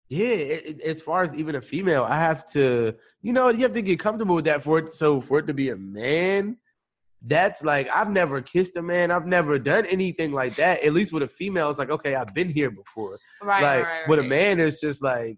yeah. 0.10 0.26
It, 0.28 0.66
it- 0.66 0.82
as 0.82 1.02
far 1.02 1.24
as 1.24 1.34
even 1.34 1.56
a 1.56 1.62
female, 1.62 2.04
I 2.04 2.18
have 2.20 2.46
to. 2.52 2.94
You 3.22 3.34
know, 3.34 3.50
you 3.50 3.64
have 3.64 3.74
to 3.74 3.82
get 3.82 4.00
comfortable 4.00 4.36
with 4.36 4.46
that 4.46 4.62
for 4.64 4.78
it. 4.80 4.94
So 4.94 5.20
for 5.20 5.40
it 5.40 5.48
to 5.48 5.54
be 5.54 5.70
a 5.70 5.78
man, 5.78 6.58
that's 7.28 7.64
like 7.64 7.88
I've 7.90 8.10
never 8.10 8.42
kissed 8.42 8.78
a 8.78 8.82
man. 8.82 9.12
I've 9.12 9.26
never 9.26 9.58
done 9.58 9.86
anything 9.88 10.32
like 10.32 10.56
that. 10.58 10.84
At 10.84 10.94
least 10.94 11.12
with 11.12 11.24
a 11.24 11.28
female, 11.28 11.70
it's 11.70 11.80
like 11.80 11.90
okay, 11.90 12.16
I've 12.16 12.34
been 12.34 12.50
here 12.50 12.72
before. 12.72 13.18
Right. 13.42 13.62
like 13.62 13.84
right, 13.84 14.00
right, 14.02 14.10
with 14.10 14.20
a 14.20 14.24
man, 14.24 14.60
it's 14.60 14.80
just 14.80 15.04
like 15.04 15.38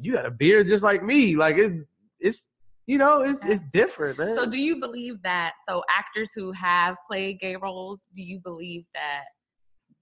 you 0.00 0.12
got 0.12 0.26
a 0.26 0.30
beard 0.30 0.66
just 0.66 0.84
like 0.84 1.02
me. 1.02 1.36
Like 1.36 1.56
it, 1.58 1.72
it's 2.20 2.46
you 2.86 2.98
know, 2.98 3.22
it's 3.22 3.44
it's 3.44 3.62
different, 3.72 4.18
man. 4.18 4.36
So 4.36 4.46
do 4.46 4.58
you 4.58 4.80
believe 4.80 5.22
that 5.22 5.52
so 5.68 5.82
actors 5.90 6.30
who 6.34 6.50
have 6.52 6.96
played 7.08 7.38
gay 7.40 7.56
roles, 7.56 8.00
do 8.14 8.22
you 8.22 8.40
believe 8.40 8.84
that 8.94 9.24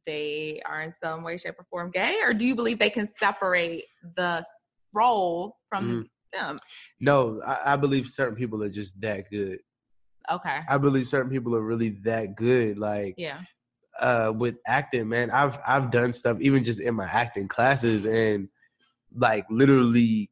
they 0.07 0.63
are 0.65 0.81
in 0.83 0.93
some 0.93 1.23
way, 1.23 1.37
shape, 1.37 1.57
or 1.59 1.67
form 1.71 1.91
gay? 1.91 2.21
Or 2.23 2.33
do 2.33 2.47
you 2.47 2.55
believe 2.55 2.79
they 2.79 2.91
can 2.91 3.09
separate 3.19 3.85
the 4.17 4.43
role 4.95 5.57
from 5.69 6.09
Mm-hmm. 6.33 6.47
them? 6.47 6.59
no, 7.01 7.41
I, 7.47 7.75
I 7.75 7.77
believe 7.77 8.09
certain 8.09 8.37
people 8.37 8.63
are 8.63 8.71
just 8.71 8.99
that 9.03 9.31
good. 9.31 9.59
Okay. 10.31 10.61
I 10.69 10.79
believe 10.79 11.09
certain 11.09 11.31
people 11.31 11.55
are 11.57 11.63
really 11.63 11.91
that 12.05 12.37
good. 12.37 12.79
Like 12.79 13.15
Yeah. 13.19 13.41
uh 13.99 14.33
with 14.35 14.57
acting, 14.67 15.09
man. 15.09 15.31
I've 15.31 15.59
I've 15.67 15.91
done 15.91 16.13
stuff 16.13 16.39
even 16.41 16.65
just 16.65 16.81
in 16.81 16.95
my 16.95 17.07
acting 17.07 17.49
classes 17.49 18.07
and 18.07 18.49
like 19.15 19.45
literally 19.51 20.31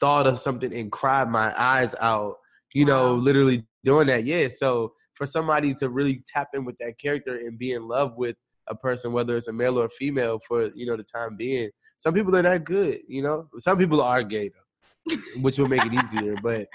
thought 0.00 0.26
of 0.26 0.38
something 0.38 0.72
and 0.74 0.90
cried 0.92 1.28
my 1.28 1.52
eyes 1.58 1.94
out, 2.00 2.36
you 2.74 2.84
know, 2.84 3.14
literally 3.14 3.64
doing 3.84 4.06
that. 4.08 4.24
Yeah. 4.24 4.48
So 4.48 4.92
for 5.14 5.26
somebody 5.26 5.74
to 5.74 5.88
really 5.88 6.22
tap 6.26 6.48
in 6.54 6.64
with 6.64 6.76
that 6.78 6.98
character 6.98 7.36
and 7.36 7.58
be 7.58 7.72
in 7.72 7.86
love 7.88 8.16
with 8.16 8.36
a 8.68 8.74
person, 8.74 9.12
whether 9.12 9.36
it's 9.36 9.48
a 9.48 9.52
male 9.52 9.78
or 9.78 9.86
a 9.86 9.90
female, 9.90 10.38
for 10.46 10.70
you 10.74 10.86
know 10.86 10.96
the 10.96 11.04
time 11.04 11.36
being, 11.36 11.70
some 11.98 12.14
people 12.14 12.34
are 12.36 12.42
that 12.42 12.64
good. 12.64 13.00
You 13.08 13.22
know, 13.22 13.48
some 13.58 13.78
people 13.78 14.00
are 14.00 14.22
gay 14.22 14.50
though, 14.50 15.16
which 15.40 15.58
will 15.58 15.68
make 15.68 15.84
it 15.84 15.94
easier. 15.94 16.36
But 16.42 16.66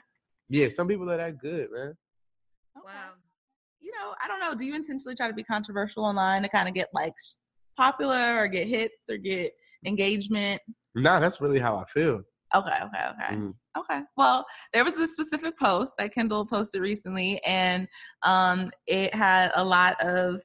yeah, 0.50 0.69
some 0.69 0.88
people 0.88 1.10
are 1.12 1.17
that 1.17 1.38
good, 1.39 1.67
man. 1.71 1.95
Okay. 2.77 2.86
Wow. 2.86 3.12
You 3.79 3.91
know, 3.91 4.13
I 4.23 4.27
don't 4.27 4.39
know. 4.39 4.55
Do 4.55 4.65
you 4.65 4.75
intentionally 4.75 5.15
try 5.15 5.27
to 5.27 5.34
be 5.34 5.43
controversial 5.43 6.05
online 6.05 6.43
to 6.43 6.49
kind 6.49 6.67
of 6.67 6.73
get 6.73 6.89
like 6.93 7.13
popular 7.77 8.38
or 8.38 8.47
get 8.47 8.67
hits 8.67 9.10
or 9.10 9.17
get 9.17 9.53
engagement? 9.86 10.62
Nah, 10.95 11.19
that's 11.19 11.41
really 11.41 11.60
how 11.60 11.77
I 11.77 11.86
feel. 11.86 12.21
Okay, 12.53 12.77
okay, 12.84 13.05
okay. 13.12 13.36
Mhm. 13.36 13.53
Okay. 13.77 14.01
Well, 14.17 14.45
there 14.73 14.84
was 14.84 14.95
a 14.95 15.07
specific 15.07 15.57
post 15.57 15.93
that 15.97 16.13
Kendall 16.13 16.45
posted 16.45 16.81
recently, 16.81 17.41
and 17.45 17.88
um, 18.23 18.71
it 18.86 19.15
had 19.15 19.51
a 19.55 19.63
lot 19.63 19.99
of 20.01 20.41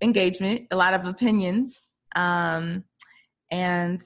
engagement, 0.00 0.68
a 0.70 0.76
lot 0.76 0.94
of 0.94 1.06
opinions, 1.06 1.74
um, 2.14 2.84
and 3.50 4.00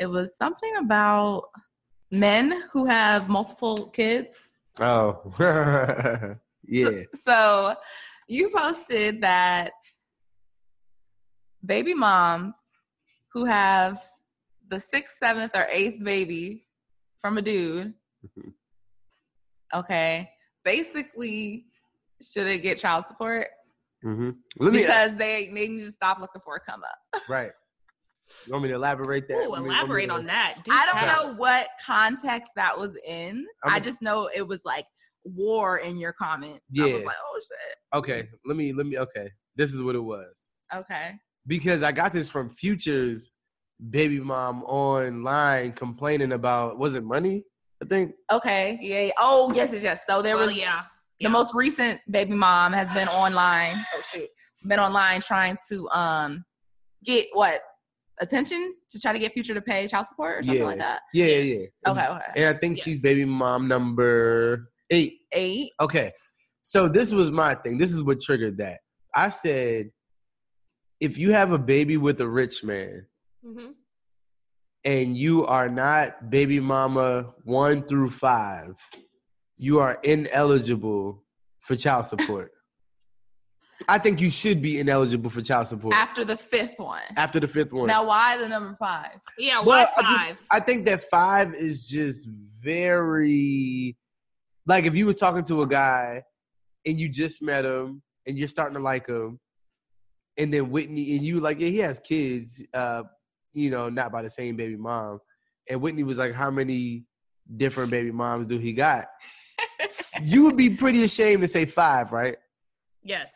it 0.00 0.06
was 0.06 0.32
something 0.38 0.72
about 0.76 1.44
men 2.10 2.62
who 2.72 2.86
have 2.86 3.28
multiple 3.28 3.88
kids. 3.90 4.38
Oh, 4.80 5.20
yeah. 6.66 7.02
So 7.24 7.74
you 8.28 8.50
posted 8.50 9.22
that 9.22 9.72
baby 11.64 11.94
moms 11.94 12.54
who 13.32 13.44
have 13.44 14.02
the 14.68 14.80
sixth, 14.80 15.16
seventh, 15.18 15.52
or 15.54 15.66
eighth 15.70 16.02
baby 16.02 16.66
from 17.20 17.38
a 17.38 17.42
dude, 17.42 17.94
Mhm. 18.26 18.52
okay, 19.74 20.30
basically 20.64 21.66
shouldn't 22.20 22.62
get 22.62 22.78
child 22.78 23.06
support 23.08 23.48
Mm-hmm. 24.04 24.30
Let 24.58 24.72
me 24.72 24.80
because 24.80 25.14
they 25.16 25.46
they 25.54 25.68
need 25.68 25.84
to 25.84 25.92
stop 25.92 26.18
looking 26.18 26.40
for 26.44 26.56
a 26.56 26.60
come 26.60 26.82
up. 26.82 27.22
right. 27.28 27.52
You 28.46 28.52
want 28.52 28.64
me 28.64 28.68
to 28.70 28.74
elaborate 28.74 29.28
that? 29.28 29.44
Ooh, 29.44 29.50
Want 29.50 29.62
me- 29.62 29.68
want 29.68 29.78
elaborate 29.78 30.06
to- 30.06 30.12
on 30.14 30.26
that. 30.26 30.58
Do 30.64 30.72
I 30.72 30.86
don't 30.86 30.96
tell. 30.96 31.28
know 31.28 31.34
what 31.36 31.68
context 31.86 32.50
that 32.56 32.76
was 32.76 32.96
in. 33.06 33.46
I'm 33.62 33.74
I 33.74 33.76
a- 33.76 33.80
just 33.80 34.02
know 34.02 34.28
it 34.34 34.42
was 34.46 34.64
like 34.64 34.86
war 35.24 35.78
in 35.78 35.98
your 35.98 36.12
comments. 36.12 36.60
I 36.78 36.86
Yeah. 36.86 36.94
was 36.94 37.04
like, 37.04 37.16
oh 37.24 37.40
shit. 37.40 37.76
Okay, 37.98 38.28
let 38.44 38.56
me 38.56 38.72
let 38.72 38.86
me. 38.86 38.98
Okay, 38.98 39.30
this 39.56 39.72
is 39.72 39.82
what 39.82 39.94
it 39.94 40.00
was 40.00 40.48
Okay. 40.74 41.12
because 41.46 41.82
I 41.82 41.92
got 41.92 42.12
this 42.12 42.28
from 42.28 42.50
Future's 42.50 43.30
baby 43.90 44.20
mom 44.20 44.62
online 44.64 45.72
complaining 45.72 46.32
about 46.32 46.78
was 46.78 46.94
it 46.94 47.04
money? 47.04 47.44
I 47.82 47.86
think. 47.86 48.14
Okay. 48.30 48.78
Yeah. 48.80 49.00
yeah. 49.06 49.12
Oh 49.18 49.52
yes, 49.54 49.72
yes, 49.72 49.82
yes. 49.82 50.00
So 50.08 50.22
there 50.22 50.36
Well, 50.36 50.46
was 50.46 50.56
yeah. 50.56 50.82
the 51.20 51.24
yeah. 51.24 51.28
most 51.28 51.54
recent 51.54 52.00
baby 52.10 52.34
mom 52.34 52.72
has 52.72 52.92
been 52.94 53.08
online. 53.08 53.74
Oh 53.94 54.00
shoot, 54.12 54.28
been 54.64 54.78
online 54.80 55.20
trying 55.20 55.58
to 55.68 55.88
um 55.90 56.44
get 57.04 57.26
what 57.32 57.60
attention 58.20 58.74
to 58.88 59.00
try 59.00 59.12
to 59.12 59.18
get 59.18 59.32
Future 59.32 59.54
to 59.54 59.60
pay 59.60 59.86
child 59.88 60.06
support 60.06 60.38
or 60.38 60.42
something 60.44 60.60
Yeah. 60.60 60.66
like 60.68 60.78
that. 60.78 61.00
Yeah, 61.12 61.26
yeah. 61.26 61.38
yeah. 61.40 61.90
Okay, 61.90 62.00
was- 62.08 62.10
okay. 62.10 62.32
And 62.36 62.56
I 62.56 62.58
think 62.58 62.76
Yes. 62.76 62.84
she's 62.84 63.02
baby 63.02 63.24
mom 63.24 63.66
number 63.66 64.70
eight. 64.92 65.18
Eight. 65.32 65.70
Okay. 65.80 66.10
So 66.62 66.88
this 66.88 67.12
was 67.12 67.30
my 67.30 67.54
thing. 67.56 67.78
This 67.78 67.92
is 67.92 68.02
what 68.02 68.20
triggered 68.20 68.58
that. 68.58 68.80
I 69.14 69.30
said, 69.30 69.90
if 71.00 71.18
you 71.18 71.32
have 71.32 71.50
a 71.52 71.58
baby 71.58 71.96
with 71.96 72.20
a 72.20 72.28
rich 72.28 72.62
man 72.62 73.06
Mhm. 73.44 73.74
and 74.84 75.16
you 75.16 75.44
are 75.46 75.68
not 75.68 76.30
baby 76.30 76.60
mama 76.60 77.32
one 77.44 77.82
through 77.82 78.10
five, 78.10 78.76
you 79.58 79.80
are 79.80 79.98
ineligible 80.04 81.24
for 81.60 81.74
child 81.76 82.06
support. 82.06 82.50
I 83.88 83.98
think 83.98 84.20
you 84.20 84.30
should 84.30 84.62
be 84.62 84.78
ineligible 84.78 85.28
for 85.30 85.42
child 85.42 85.66
support 85.66 85.96
After 85.96 86.24
the 86.24 86.36
fifth 86.36 86.78
one. 86.78 87.02
after 87.16 87.40
the 87.40 87.48
fifth 87.48 87.72
one. 87.72 87.88
Now, 87.88 88.04
why 88.06 88.36
the 88.36 88.48
number 88.48 88.76
five? 88.78 89.18
Yeah. 89.38 89.58
Well, 89.60 89.66
Why 89.66 89.82
I 89.96 90.02
just- 90.02 90.16
five? 90.40 90.46
I 90.52 90.60
think 90.60 90.86
that 90.86 91.02
five 91.10 91.52
is 91.54 91.84
just 91.84 92.28
very 92.60 93.96
like 94.66 94.84
if 94.84 94.94
you 94.94 95.06
were 95.06 95.12
talking 95.14 95.42
to 95.44 95.62
a 95.62 95.66
guy 95.66 96.22
and 96.86 96.98
you 97.00 97.08
just 97.08 97.42
met 97.42 97.64
him 97.64 98.02
and 98.26 98.38
you're 98.38 98.48
starting 98.48 98.74
to 98.76 98.82
like 98.82 99.06
him, 99.08 99.38
and 100.36 100.52
then 100.52 100.70
Whitney 100.70 101.14
and 101.16 101.24
you 101.24 101.40
like, 101.40 101.60
yeah, 101.60 101.68
he 101.68 101.78
has 101.78 101.98
kids, 102.00 102.62
uh, 102.72 103.02
you 103.52 103.70
know, 103.70 103.88
not 103.88 104.10
by 104.12 104.22
the 104.22 104.30
same 104.30 104.56
baby 104.56 104.76
mom. 104.76 105.20
And 105.68 105.80
Whitney 105.80 106.02
was 106.04 106.18
like, 106.18 106.32
How 106.34 106.50
many 106.50 107.04
different 107.56 107.90
baby 107.90 108.10
moms 108.10 108.46
do 108.46 108.58
he 108.58 108.72
got? 108.72 109.06
you 110.22 110.44
would 110.44 110.56
be 110.56 110.70
pretty 110.70 111.04
ashamed 111.04 111.42
to 111.42 111.48
say 111.48 111.64
five, 111.66 112.12
right? 112.12 112.36
yes. 113.02 113.32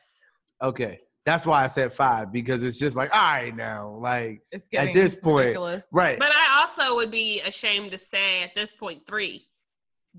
Okay. 0.63 1.01
That's 1.27 1.45
why 1.45 1.65
I 1.65 1.67
said 1.67 1.93
five, 1.93 2.33
because 2.33 2.63
it's 2.63 2.79
just 2.79 2.97
like, 2.97 3.13
all 3.15 3.21
right 3.21 3.55
now, 3.55 3.99
like 4.01 4.43
At 4.73 4.95
this 4.95 5.15
point- 5.17 5.47
ridiculous. 5.47 5.85
right. 5.93 6.19
But 6.19 6.31
I 6.33 6.61
also 6.61 6.95
would 6.95 7.11
be 7.11 7.41
ashamed 7.41 7.91
to 7.91 7.99
say 7.99 8.43
at 8.45 8.55
this 8.55 8.71
point 8.73 9.03
three 9.09 9.49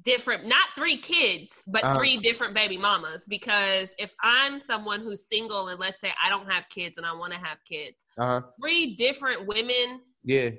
different, 0.03 0.45
not 0.45 0.69
three 0.75 0.97
kids, 0.97 1.63
but 1.67 1.83
Uh-huh. 1.83 1.97
three 1.97 2.17
different 2.17 2.53
baby 2.53 2.77
mamas. 2.77 3.25
Because 3.27 3.89
if 3.97 4.11
I'm 4.21 4.59
someone 4.59 5.01
who's 5.01 5.25
single 5.27 5.67
and 5.69 5.79
let's 5.79 5.99
say 6.01 6.13
I 6.21 6.29
don't 6.29 6.51
have 6.51 6.65
kids 6.69 6.97
and 6.97 7.05
I 7.05 7.13
want 7.13 7.33
to 7.33 7.39
have 7.39 7.57
kids, 7.67 8.05
Uh-huh. 8.17 8.41
three 8.61 8.95
different 8.95 9.45
women 9.45 10.01
Yeah. 10.23 10.51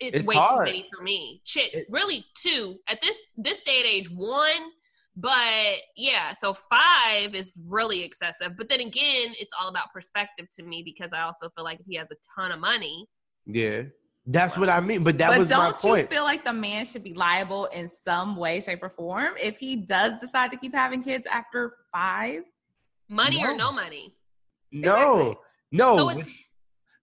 is 0.00 0.14
It's 0.14 0.26
way 0.26 0.36
hard. 0.36 0.66
too 0.68 0.72
many 0.72 0.88
for 0.94 1.02
me. 1.02 1.40
Shit, 1.44 1.74
It- 1.74 1.86
really 1.90 2.24
two 2.36 2.80
at 2.88 3.00
this 3.02 3.16
this 3.36 3.60
day 3.60 3.78
and 3.78 3.86
age. 3.86 4.10
One, 4.10 4.72
but 5.16 5.76
yeah, 5.96 6.32
so 6.32 6.54
five 6.54 7.34
is 7.34 7.58
really 7.66 8.02
excessive. 8.02 8.56
But 8.56 8.68
then 8.68 8.80
again, 8.80 9.34
it's 9.38 9.52
all 9.60 9.68
about 9.68 9.92
perspective 9.92 10.48
to 10.56 10.62
me 10.62 10.82
because 10.82 11.12
I 11.12 11.22
also 11.22 11.50
feel 11.50 11.64
like 11.64 11.80
if 11.80 11.86
he 11.86 11.96
has 11.96 12.10
a 12.10 12.16
ton 12.34 12.50
of 12.52 12.60
money, 12.60 13.06
Yeah. 13.46 13.82
That's 14.26 14.56
what 14.56 14.70
I 14.70 14.80
mean. 14.80 15.04
But 15.04 15.18
that 15.18 15.28
but 15.30 15.38
was 15.38 15.50
my 15.50 15.70
point. 15.72 15.82
don't 15.82 15.98
you 15.98 16.06
feel 16.06 16.22
like 16.24 16.44
the 16.44 16.52
man 16.52 16.86
should 16.86 17.04
be 17.04 17.12
liable 17.14 17.66
in 17.66 17.90
some 18.04 18.36
way, 18.36 18.60
shape, 18.60 18.82
or 18.82 18.88
form 18.90 19.34
if 19.40 19.58
he 19.58 19.76
does 19.76 20.12
decide 20.20 20.50
to 20.52 20.56
keep 20.56 20.74
having 20.74 21.02
kids 21.02 21.26
after 21.30 21.74
five? 21.92 22.42
money 23.06 23.44
or 23.44 23.50
No. 23.52 23.66
no 23.66 23.72
money. 23.72 24.16
no. 24.72 25.16
Exactly. 25.16 25.36
No. 25.72 25.96
So 25.98 26.22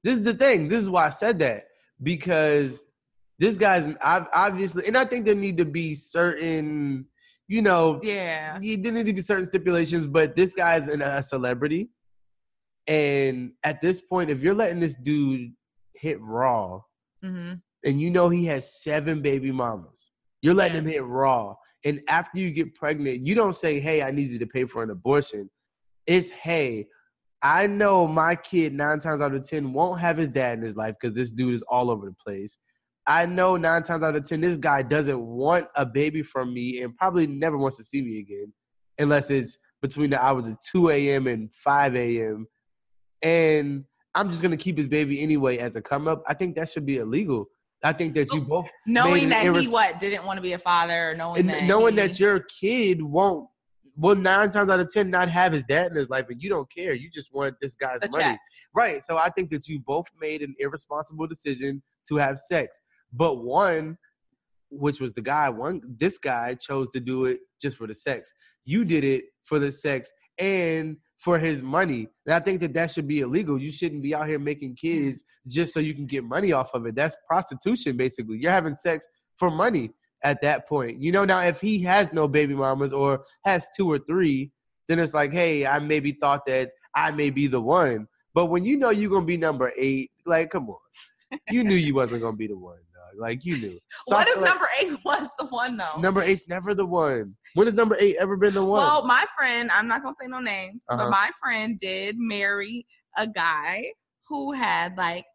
this 0.04 0.18
is 0.18 0.24
the 0.24 0.34
thing. 0.34 0.68
This 0.68 0.82
is 0.82 0.90
why 0.90 1.06
I 1.06 1.10
said 1.12 1.38
that. 1.40 1.66
Because 2.02 2.80
this 3.38 3.56
guy's 3.56 3.86
ob- 4.04 4.28
obviously 4.34 4.88
and 4.88 4.98
I 4.98 5.06
think 5.06 5.26
there 5.26 5.36
need 5.36 5.58
to 5.58 5.66
be 5.66 5.94
certain, 5.94 7.06
you 7.48 7.62
know, 7.62 8.00
Yeah. 8.02 8.58
yeah, 8.62 8.78
there 8.80 8.92
need 8.92 9.06
to 9.06 9.14
be 9.14 9.22
certain 9.22 9.46
stipulations, 9.46 10.08
but 10.08 10.36
this 10.36 10.56
guy's 10.56 10.88
an, 10.88 11.04
a 11.04 11.22
celebrity. 11.22 11.92
And 12.88 13.52
at 13.64 13.80
this 13.80 14.02
point, 14.02 14.32
if 14.32 14.40
you're 14.42 14.56
letting 14.56 14.80
this 14.80 14.96
dude 14.96 15.54
hit 15.94 16.20
raw, 16.20 16.82
hmm 17.24 17.54
and 17.84 18.00
you 18.00 18.10
know 18.10 18.30
he 18.30 18.46
has 18.46 18.82
seven 18.82 19.22
baby 19.22 19.52
mamas. 19.52 20.12
You're 20.42 20.54
letting 20.54 20.78
him 20.78 20.86
hit 20.86 21.04
raw. 21.04 21.56
And 21.84 22.02
after 22.08 22.40
you 22.40 22.52
get 22.52 22.76
pregnant, 22.76 23.26
you 23.26 23.36
don't 23.36 23.56
say, 23.56 23.80
Hey, 23.80 24.04
I 24.04 24.12
need 24.12 24.30
you 24.30 24.40
to 24.40 24.48
pay 24.48 24.66
for 24.66 24.84
an 24.84 24.90
abortion. 24.90 25.50
It's 26.06 26.30
hey, 26.30 26.88
I 27.42 27.68
know 27.68 28.08
my 28.08 28.36
kid 28.36 28.74
nine 28.74 29.00
times 29.00 29.22
out 29.22 29.34
of 29.34 29.48
ten 29.48 29.74
won't 29.74 30.00
have 30.00 30.18
his 30.18 30.30
dad 30.30 30.60
in 30.60 30.64
his 30.64 30.76
life 30.76 30.96
because 31.00 31.16
this 31.16 31.32
dude 31.32 31.56
is 31.56 31.64
all 31.64 31.90
over 31.90 32.06
the 32.06 32.16
place. 32.24 32.58
I 33.08 33.26
know 33.26 33.58
nine 33.58 33.84
times 33.84 34.04
out 34.04 34.16
of 34.16 34.26
ten 34.26 34.42
this 34.42 34.58
guy 34.58 34.84
doesn't 34.84 35.20
want 35.20 35.68
a 35.76 35.86
baby 35.86 36.22
from 36.22 36.54
me 36.54 36.82
and 36.82 36.96
probably 36.96 37.28
never 37.28 37.58
wants 37.58 37.78
to 37.78 37.84
see 37.84 38.02
me 38.02 38.20
again 38.20 38.54
unless 39.00 39.32
it's 39.32 39.58
between 39.82 40.12
the 40.12 40.24
hours 40.24 40.46
of 40.46 40.58
2 40.72 40.90
a.m. 40.92 41.26
and 41.26 41.52
5 41.54 41.96
a.m. 41.96 42.46
And 43.24 43.86
I'm 44.16 44.30
just 44.30 44.42
gonna 44.42 44.58
keep 44.58 44.78
his 44.78 44.88
baby 44.88 45.22
anyway 45.22 45.58
as 45.58 45.76
a 45.76 45.82
come 45.82 46.08
up. 46.08 46.24
I 46.28 46.34
think 46.34 46.56
that 46.56 46.70
should 46.70 46.86
be 46.86 46.98
illegal. 46.98 47.48
I 47.84 47.94
think 47.94 48.14
that 48.14 48.32
you 48.32 48.42
oh, 48.42 48.46
both 48.46 48.70
Knowing 48.86 49.30
that 49.30 49.46
an 49.46 49.56
he 49.56 49.68
what 49.68 50.00
didn't 50.00 50.26
want 50.26 50.38
to 50.38 50.42
be 50.42 50.54
a 50.54 50.60
father, 50.60 51.16
knowing 51.18 51.48
that 51.48 51.64
knowing 51.64 51.94
he- 51.94 52.02
that 52.02 52.20
your 52.20 52.42
kid 52.60 53.02
won't 53.02 53.48
well 53.96 54.16
nine 54.16 54.50
times 54.50 54.70
out 54.70 54.80
of 54.80 54.92
ten 54.92 55.10
not 55.10 55.30
have 55.30 55.52
his 55.52 55.64
dad 55.64 55.92
in 55.92 55.98
his 55.98 56.10
life 56.10 56.26
and 56.30 56.42
you 56.42 56.50
don't 56.50 56.72
care 56.74 56.94
you 56.94 57.10
just 57.10 57.34
want 57.34 57.56
this 57.62 57.76
guy's 57.76 58.00
The 58.00 58.10
money 58.10 58.24
check. 58.24 58.40
right 58.74 59.04
so 59.04 59.18
i 59.18 59.30
think 59.30 59.50
that 59.52 59.68
you 59.68 59.80
both 59.80 60.08
made 60.20 60.42
an 60.42 60.56
irresponsible 60.60 61.28
decision 61.28 61.82
to 62.08 62.16
have 62.18 62.40
sex 62.40 62.80
but 63.14 63.44
one 63.44 63.98
which 64.70 65.00
was 65.02 65.14
the 65.14 65.22
guy 65.22 65.50
one 65.50 65.82
this 66.00 66.18
guy 66.18 66.56
chose 66.56 66.88
to 66.94 67.00
do 67.00 67.26
it 67.26 67.40
just 67.62 67.78
for 67.78 67.88
the 67.88 67.96
sex 67.96 68.32
you 68.64 68.86
did 68.86 69.04
it 69.04 69.26
for 69.44 69.60
the 69.60 69.72
sex 69.72 70.12
and 70.38 70.98
for 71.24 71.38
his 71.38 71.62
money 71.62 72.08
and 72.26 72.34
i 72.34 72.40
think 72.40 72.60
that 72.60 72.74
that 72.74 72.92
should 72.92 73.08
be 73.08 73.20
illegal 73.20 73.62
you 73.62 73.72
shouldn't 73.72 74.02
be 74.02 74.14
out 74.16 74.28
here 74.28 74.40
making 74.40 74.76
kids 74.76 75.24
just 75.48 75.74
so 75.74 75.80
you 75.80 75.94
can 75.94 76.06
get 76.06 76.24
money 76.24 76.52
off 76.52 76.74
of 76.74 76.86
it 76.86 76.96
that's 76.96 77.16
prostitution 77.28 77.96
basically 77.96 78.38
you're 78.38 78.52
having 78.52 78.76
sex 78.76 79.08
for 79.38 79.50
money 79.52 79.92
at 80.24 80.42
that 80.42 80.68
point. 80.68 81.02
You 81.02 81.12
know, 81.12 81.26
now 81.26 81.40
if 81.42 81.62
he 81.62 81.80
has 81.80 82.14
no 82.14 82.28
baby 82.28 82.54
mamas 82.54 82.94
or 82.94 83.26
has 83.44 83.68
two 83.76 83.92
or 83.92 84.00
three, 84.00 84.52
then 84.88 85.00
it's 85.00 85.14
like, 85.14 85.32
hey, 85.32 85.66
I 85.66 85.80
maybe 85.80 86.12
thought 86.12 86.46
that 86.48 86.72
I 86.96 87.12
may 87.12 87.30
be 87.30 87.48
the 87.48 87.62
one. 87.62 88.08
But 88.34 88.48
when 88.48 88.64
you 88.66 88.78
know 88.78 88.90
you're 88.90 89.10
gonna 89.10 89.26
be 89.26 89.38
number 89.38 89.72
eight, 89.78 90.12
like, 90.26 90.52
come 90.52 90.70
on, 90.70 91.40
you 91.50 91.64
knew 91.64 91.76
you 91.76 91.96
wasn't 91.96 92.22
gonna 92.22 92.38
be 92.38 92.48
the 92.48 92.58
one. 92.58 92.78
Like 93.18 93.46
you 93.46 93.58
knew. 93.58 93.80
So 94.08 94.16
what 94.16 94.28
if 94.28 94.38
like 94.38 94.46
number 94.46 94.68
eight 94.82 94.98
was 95.06 95.28
the 95.40 95.46
one 95.46 95.78
though? 95.78 95.98
number 96.00 96.22
eight's 96.22 96.48
never 96.48 96.74
the 96.74 96.86
one? 96.86 97.36
When 97.54 97.68
has 97.68 97.74
number 97.76 97.96
eight 98.00 98.18
ever 98.20 98.36
been 98.38 98.54
the 98.54 98.64
one? 98.64 98.82
Well, 98.82 99.06
my 99.06 99.26
friend, 99.38 99.70
I'm 99.72 99.88
not 99.88 100.04
gonna 100.04 100.16
say 100.20 100.28
no 100.28 100.40
names, 100.40 100.82
Uh-huh. 100.90 101.04
but 101.04 101.10
my 101.12 101.30
friend 101.42 101.78
did 101.80 102.16
marry 102.18 102.86
a 103.18 103.28
guy 103.28 103.86
who 104.28 104.52
had 104.54 104.98
like 104.98 105.26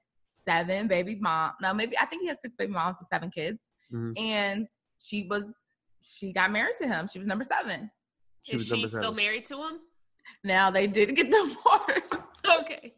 seven 0.49 0.89
baby 0.89 1.17
mom. 1.21 1.53
No, 1.61 1.75
maybe 1.75 1.97
I 1.99 2.07
think 2.07 2.23
he 2.23 2.29
had 2.29 2.39
six 2.43 2.55
baby 2.57 2.73
moms 2.73 2.97
with 2.99 3.09
seven 3.13 3.31
kids, 3.31 3.59
Mhm. 3.93 4.19
and 4.19 4.67
she 4.99 5.27
was 5.29 5.45
she 6.03 6.33
got 6.33 6.51
married 6.53 6.77
to 6.77 6.87
him. 6.87 7.09
She 7.09 7.19
was 7.19 7.27
number 7.29 7.45
seven. 7.45 7.91
She 8.43 8.53
Is 8.57 8.61
was 8.61 8.67
she 8.69 8.83
number 8.85 9.01
still 9.01 9.13
married 9.15 9.45
to 9.47 9.57
him? 9.63 9.81
Now 10.45 10.71
they 10.71 10.87
did 10.87 11.15
get 11.17 11.31
divorced, 11.31 12.47
Okay. 12.47 12.95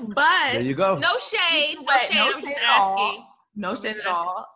but 0.00 0.52
There 0.52 0.62
you 0.62 0.74
go. 0.74 0.96
No 0.96 1.14
shade. 1.18 1.76
No 1.80 1.98
shade. 1.98 2.14
no 2.16 2.26
I'm 2.26 2.32
just 2.32 2.46
shade 2.46 2.56
at 2.56 2.78
all. 2.80 2.98
asking. 2.98 3.24
No 3.54 3.74
shade 3.74 3.96
at 3.96 4.06
all. 4.06 4.46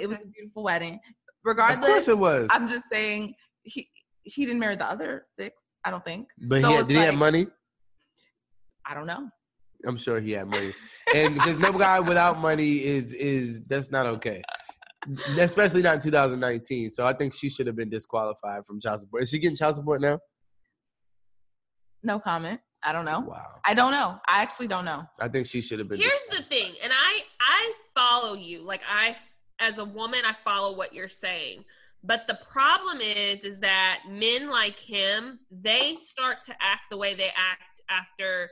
It 0.00 0.06
was 0.08 0.18
a 0.22 0.26
beautiful 0.26 0.62
wedding. 0.62 1.00
Regardless, 1.44 1.84
of 1.84 1.92
course 1.92 2.08
it 2.08 2.18
was. 2.18 2.48
I'm 2.50 2.68
just 2.68 2.84
saying 2.90 3.34
he 3.62 3.88
he 4.22 4.44
didn't 4.44 4.60
marry 4.60 4.76
the 4.76 4.86
other 4.86 5.26
six. 5.32 5.62
I 5.84 5.90
don't 5.90 6.04
think. 6.04 6.28
but 6.38 6.62
so 6.62 6.68
he 6.68 6.74
had, 6.76 6.88
did 6.88 6.96
he 6.96 7.02
have 7.02 7.14
money? 7.14 7.46
I 8.86 8.94
don't 8.94 9.06
know. 9.06 9.28
I'm 9.86 9.96
sure 9.96 10.20
he 10.20 10.32
had 10.32 10.48
money. 10.48 10.72
and 11.14 11.34
because 11.34 11.56
no 11.58 11.72
guy 11.72 11.98
without 12.00 12.38
money 12.38 12.84
is 12.84 13.12
is 13.12 13.60
that's 13.66 13.90
not 13.90 14.06
okay. 14.06 14.42
Especially 15.36 15.82
not 15.82 15.96
in 15.96 16.00
2019. 16.00 16.90
So 16.90 17.04
I 17.04 17.12
think 17.12 17.34
she 17.34 17.50
should 17.50 17.66
have 17.66 17.74
been 17.74 17.90
disqualified 17.90 18.64
from 18.66 18.80
child 18.80 19.00
support. 19.00 19.24
Is 19.24 19.30
she 19.30 19.40
getting 19.40 19.56
child 19.56 19.74
support 19.74 20.00
now? 20.00 20.20
No 22.04 22.20
comment. 22.20 22.60
I 22.84 22.92
don't 22.92 23.04
know. 23.04 23.20
Wow. 23.20 23.60
I 23.64 23.74
don't 23.74 23.92
know. 23.92 24.20
I 24.28 24.42
actually 24.42 24.66
don't 24.66 24.84
know. 24.84 25.06
I 25.20 25.28
think 25.28 25.46
she 25.46 25.60
should 25.60 25.78
have 25.78 25.88
been. 25.88 25.98
Here's 25.98 26.12
the 26.30 26.42
thing, 26.42 26.74
and 26.82 26.92
I 26.92 27.20
I 27.40 27.72
follow 27.94 28.34
you. 28.34 28.62
Like 28.62 28.82
I, 28.88 29.16
as 29.60 29.78
a 29.78 29.84
woman, 29.84 30.20
I 30.24 30.34
follow 30.44 30.76
what 30.76 30.92
you're 30.92 31.08
saying. 31.08 31.64
But 32.04 32.26
the 32.26 32.38
problem 32.50 33.00
is, 33.00 33.44
is 33.44 33.60
that 33.60 34.00
men 34.10 34.50
like 34.50 34.78
him, 34.78 35.38
they 35.50 35.96
start 36.00 36.38
to 36.46 36.52
act 36.60 36.82
the 36.90 36.96
way 36.96 37.14
they 37.14 37.28
act 37.28 37.80
after 37.88 38.50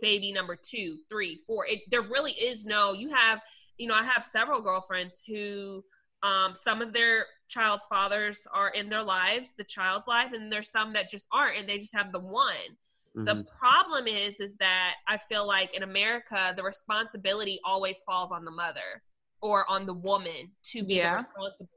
baby 0.00 0.32
number 0.32 0.56
two, 0.56 0.98
three, 1.08 1.40
four. 1.46 1.66
It 1.66 1.80
there 1.90 2.02
really 2.02 2.32
is 2.32 2.64
no. 2.64 2.92
You 2.92 3.08
have, 3.10 3.40
you 3.78 3.88
know, 3.88 3.94
I 3.94 4.04
have 4.04 4.24
several 4.24 4.60
girlfriends 4.60 5.22
who, 5.26 5.82
um, 6.22 6.54
some 6.54 6.80
of 6.80 6.92
their 6.92 7.26
child's 7.48 7.86
fathers 7.86 8.46
are 8.52 8.70
in 8.70 8.88
their 8.88 9.02
lives, 9.02 9.50
the 9.58 9.64
child's 9.64 10.06
life, 10.06 10.32
and 10.32 10.52
there's 10.52 10.70
some 10.70 10.92
that 10.92 11.10
just 11.10 11.26
aren't, 11.32 11.58
and 11.58 11.68
they 11.68 11.78
just 11.78 11.94
have 11.94 12.12
the 12.12 12.20
one. 12.20 12.76
The 13.14 13.34
Mhm. 13.34 13.46
problem 13.58 14.06
is, 14.06 14.40
is 14.40 14.56
that 14.56 14.94
I 15.06 15.18
feel 15.18 15.46
like 15.46 15.74
in 15.74 15.82
America, 15.82 16.54
the 16.56 16.62
responsibility 16.62 17.60
always 17.64 18.02
falls 18.04 18.32
on 18.32 18.44
the 18.44 18.50
mother 18.50 19.02
or 19.42 19.68
on 19.70 19.84
the 19.86 19.92
woman 19.94 20.54
to 20.70 20.82
be 20.84 20.94
Yeah. 20.94 21.10
the 21.12 21.16
responsible. 21.18 21.68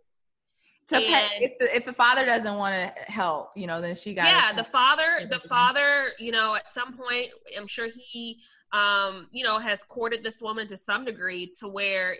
To 0.89 1.01
pay, 1.01 1.29
if 1.41 1.57
the 1.57 1.75
if 1.75 1.83
the 1.83 1.93
father 1.93 2.25
doesn't 2.25 2.55
want 2.57 2.75
to 2.95 3.11
help, 3.11 3.49
you 3.55 3.65
know, 3.65 3.81
then 3.81 3.95
she 3.95 4.13
got. 4.13 4.27
yeah 4.27 4.53
the 4.53 4.63
father 4.63 5.25
the 5.29 5.39
father 5.39 6.09
you 6.19 6.31
know 6.31 6.55
at 6.55 6.71
some 6.71 6.95
point 6.95 7.31
i'm 7.57 7.65
sure 7.65 7.87
he 8.11 8.39
um 8.71 9.27
you 9.31 9.43
know 9.43 9.57
has 9.57 9.81
courted 9.83 10.23
this 10.23 10.39
woman 10.41 10.67
to 10.67 10.77
some 10.77 11.03
degree 11.03 11.51
to 11.59 11.67
where 11.67 12.15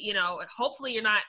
you 0.00 0.14
know 0.14 0.40
hopefully 0.56 0.94
you're 0.94 1.02
not 1.02 1.20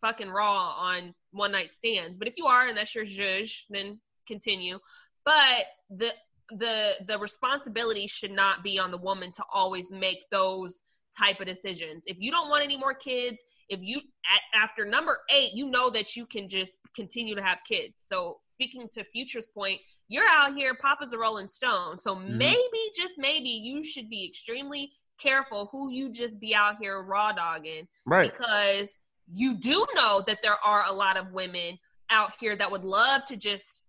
fucking 0.00 0.28
raw 0.28 0.74
on 0.76 1.14
one 1.30 1.52
night 1.52 1.72
stands 1.72 2.18
but 2.18 2.26
if 2.26 2.34
you 2.36 2.46
are 2.46 2.66
and 2.66 2.76
that's 2.76 2.94
your 2.96 3.04
zhuzh 3.04 3.62
then 3.70 4.00
continue 4.26 4.78
but 5.24 5.64
the 5.88 6.12
the 6.50 6.92
the 7.06 7.18
responsibility 7.18 8.06
should 8.06 8.30
not 8.30 8.62
be 8.62 8.78
on 8.78 8.90
the 8.90 8.98
woman 8.98 9.32
to 9.32 9.42
always 9.52 9.90
make 9.90 10.18
those 10.30 10.82
type 11.18 11.40
of 11.40 11.46
decisions 11.46 12.02
if 12.06 12.16
you 12.18 12.30
don't 12.30 12.48
want 12.50 12.62
any 12.64 12.76
more 12.76 12.92
kids 12.92 13.42
if 13.68 13.78
you 13.80 13.98
at, 13.98 14.40
after 14.62 14.84
number 14.84 15.18
eight 15.30 15.50
you 15.54 15.70
know 15.70 15.88
that 15.88 16.16
you 16.16 16.26
can 16.26 16.48
just 16.48 16.76
continue 16.96 17.36
to 17.36 17.42
have 17.42 17.58
kids 17.66 17.94
so 18.00 18.40
speaking 18.48 18.88
to 18.92 19.04
future's 19.04 19.46
point 19.54 19.80
you're 20.08 20.28
out 20.28 20.54
here 20.56 20.74
papa's 20.82 21.12
a 21.12 21.18
rolling 21.18 21.46
stone 21.46 21.98
so 22.00 22.16
Mhm. 22.16 22.36
maybe 22.36 22.90
just 22.96 23.14
maybe 23.16 23.48
you 23.48 23.84
should 23.84 24.10
be 24.10 24.26
extremely 24.26 24.90
careful 25.20 25.68
who 25.70 25.88
you 25.92 26.10
just 26.10 26.38
be 26.40 26.52
out 26.52 26.76
here 26.80 27.00
raw 27.00 27.30
dogging 27.30 27.86
right. 28.06 28.32
because 28.32 28.98
you 29.32 29.54
do 29.54 29.86
know 29.94 30.22
that 30.26 30.42
there 30.42 30.58
are 30.64 30.82
a 30.88 30.92
lot 30.92 31.16
of 31.16 31.30
women 31.30 31.78
out 32.10 32.32
here 32.40 32.56
that 32.56 32.70
would 32.72 32.84
love 32.84 33.24
to 33.26 33.36
just 33.36 33.82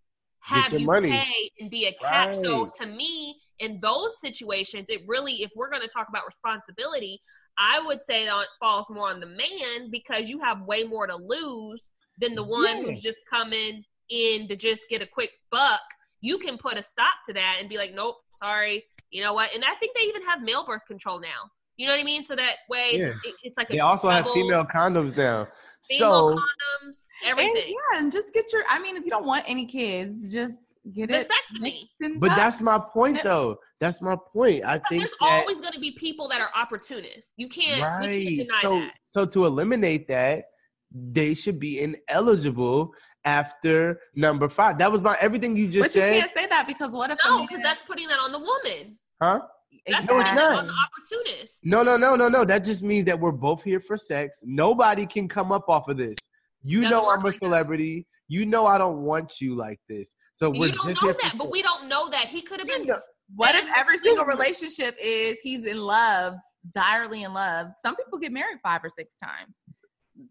have 0.46 0.74
you 0.74 0.86
money. 0.86 1.10
pay 1.12 1.50
and 1.60 1.70
be 1.70 1.86
a 1.88 1.94
cat. 1.94 2.36
So 2.36 2.72
to 2.80 2.86
me, 2.86 3.36
in 3.60 3.80
those 3.82 4.20
situations, 4.20 4.88
it 4.90 5.02
really, 5.08 5.34
if 5.44 5.52
we're 5.56 5.70
going 5.70 5.82
to 5.82 5.88
talk 5.88 6.08
about 6.10 6.24
responsibility, 6.26 7.20
I 7.58 7.82
would 7.86 8.04
say 8.04 8.26
that 8.26 8.46
falls 8.60 8.90
more 8.90 9.10
on 9.10 9.20
the 9.20 9.28
man 9.28 9.90
because 9.92 10.30
you 10.30 10.40
have 10.40 10.62
way 10.64 10.84
more 10.84 11.08
to 11.08 11.16
lose 11.16 11.94
than 12.20 12.36
the 12.36 12.44
one 12.44 12.78
Yeah. 12.78 12.84
who's 12.84 13.02
just 13.02 13.20
coming 13.30 13.84
in 14.10 14.48
to 14.48 14.56
just 14.56 14.84
get 14.90 15.02
a 15.02 15.08
quick 15.08 15.32
buck. 15.52 15.82
You 16.22 16.38
can 16.38 16.58
put 16.58 16.78
a 16.78 16.84
stop 16.84 17.16
to 17.28 17.34
that 17.34 17.58
and 17.60 17.70
be 17.70 17.78
like, 17.78 17.94
nope, 17.94 18.18
sorry. 18.32 18.84
You 19.10 19.22
know 19.24 19.34
what? 19.34 19.54
And 19.56 19.64
I 19.64 19.74
think 19.76 19.96
they 19.96 20.04
even 20.04 20.24
have 20.24 20.42
male 20.42 20.66
birth 20.66 20.86
control 20.88 21.20
now. 21.20 21.50
You 21.78 21.88
know 21.88 21.94
what 21.94 22.00
I 22.02 22.04
mean? 22.04 22.26
So 22.26 22.36
that 22.36 22.56
way, 22.70 22.92
Yeah. 22.94 23.08
it, 23.08 23.36
it's 23.44 23.58
like 23.58 23.70
a 23.70 23.74
They 23.74 23.80
also 23.80 24.10
have 24.10 24.30
female 24.32 24.66
condoms 24.66 25.16
now. 25.18 25.48
Female 25.88 26.30
So 26.30 26.36
condoms, 26.36 26.98
And, 27.26 27.40
everything. 27.40 27.70
yeah, 27.94 28.00
and 28.00 28.12
just 28.12 28.34
get 28.34 28.52
your. 28.54 28.64
I 28.70 28.80
mean, 28.82 28.96
if 28.98 29.04
you 29.06 29.12
don't 29.12 29.26
want 29.26 29.44
any 29.48 29.66
kids, 29.66 30.32
just 30.32 30.58
get 30.94 31.10
it. 31.12 31.28
Vasectomy. 31.28 31.88
nipped 32.00 32.20
but 32.20 32.36
that's 32.36 32.62
my 32.62 32.78
point 32.80 33.22
though. 33.24 33.58
That's 33.80 34.02
my 34.02 34.16
point. 34.34 34.64
I 34.64 34.76
Because 34.78 34.90
think 34.90 35.02
there's 35.02 35.12
that 35.20 35.40
always 35.42 35.60
going 35.62 35.74
to 35.74 35.80
be 35.80 35.92
people 35.92 36.28
that 36.30 36.40
are 36.42 36.50
opportunists. 36.56 37.32
You 37.38 37.50
can't, 37.50 38.02
we 38.06 38.26
can't 38.38 38.48
deny 38.48 38.62
So 38.62 38.80
that. 38.80 38.92
so 39.06 39.26
to 39.26 39.46
eliminate 39.46 40.08
that, 40.08 40.46
they 40.92 41.34
should 41.34 41.60
be 41.60 41.82
ineligible 41.82 42.94
after 43.26 44.00
number 44.16 44.48
five. 44.48 44.78
That 44.78 44.92
was 44.92 45.02
my 45.02 45.18
everything 45.20 45.58
you 45.58 45.68
just 45.68 45.94
said. 45.94 46.00
But 46.10 46.16
you 46.16 46.22
can't 46.22 46.34
say 46.38 46.48
that 46.48 46.68
because 46.68 46.92
what 46.92 47.10
if 47.12 47.18
a 47.26 47.28
No, 47.28 47.42
because 47.42 47.60
that's 47.62 47.82
putting 47.82 48.08
that 48.08 48.20
on 48.20 48.32
the 48.32 48.40
woman. 48.40 48.98
Huh? 49.22 49.42
That's 49.88 50.08
No, 50.08 50.20
it's 50.20 50.34
not. 50.34 50.66
opportunist. 50.66 51.60
No, 51.64 51.84
no, 51.84 51.96
no, 51.98 52.16
no, 52.16 52.28
no. 52.28 52.44
That 52.46 52.64
just 52.64 52.82
means 52.82 53.06
that 53.06 53.20
we're 53.20 53.32
both 53.32 53.64
here 53.64 53.80
for 53.80 53.98
sex. 53.98 54.40
Nobody 54.44 55.06
can 55.06 55.28
come 55.28 55.52
up 55.52 55.70
off 55.70 55.88
of 55.88 55.98
this. 55.98 56.16
You 56.64 56.82
Doesn't 56.82 56.92
know 56.92 57.10
I'm 57.10 57.20
a 57.22 57.24
like 57.26 57.34
that. 57.34 57.40
celebrity. 57.40 58.08
You 58.28 58.46
know 58.48 58.66
I 58.66 58.80
don't 58.80 59.04
want 59.04 59.40
you 59.40 59.54
like 59.56 59.80
this. 59.88 60.16
So 60.34 60.50
we're 60.50 60.68
You 60.68 60.72
don't 60.74 60.88
just 60.90 61.04
know 61.04 61.14
that, 61.22 61.34
but 61.38 61.52
we 61.52 61.62
don't 61.62 61.88
know 61.88 62.10
that. 62.10 62.28
He 62.28 62.42
could 62.42 62.60
have 62.60 62.68
been. 62.68 62.82
know- 62.88 62.98
What 63.36 63.54
if 63.56 63.70
every 63.76 63.98
single 64.00 64.26
relationship 64.26 64.96
is 65.00 65.38
he's 65.44 65.64
in 65.66 65.78
love, 65.78 66.34
direly 66.74 67.22
in 67.24 67.34
love? 67.34 67.68
Some 67.80 67.96
people 67.96 68.18
get 68.18 68.32
married 68.32 68.58
five 68.64 68.82
or 68.84 68.90
six 68.90 69.12
times. 69.22 69.54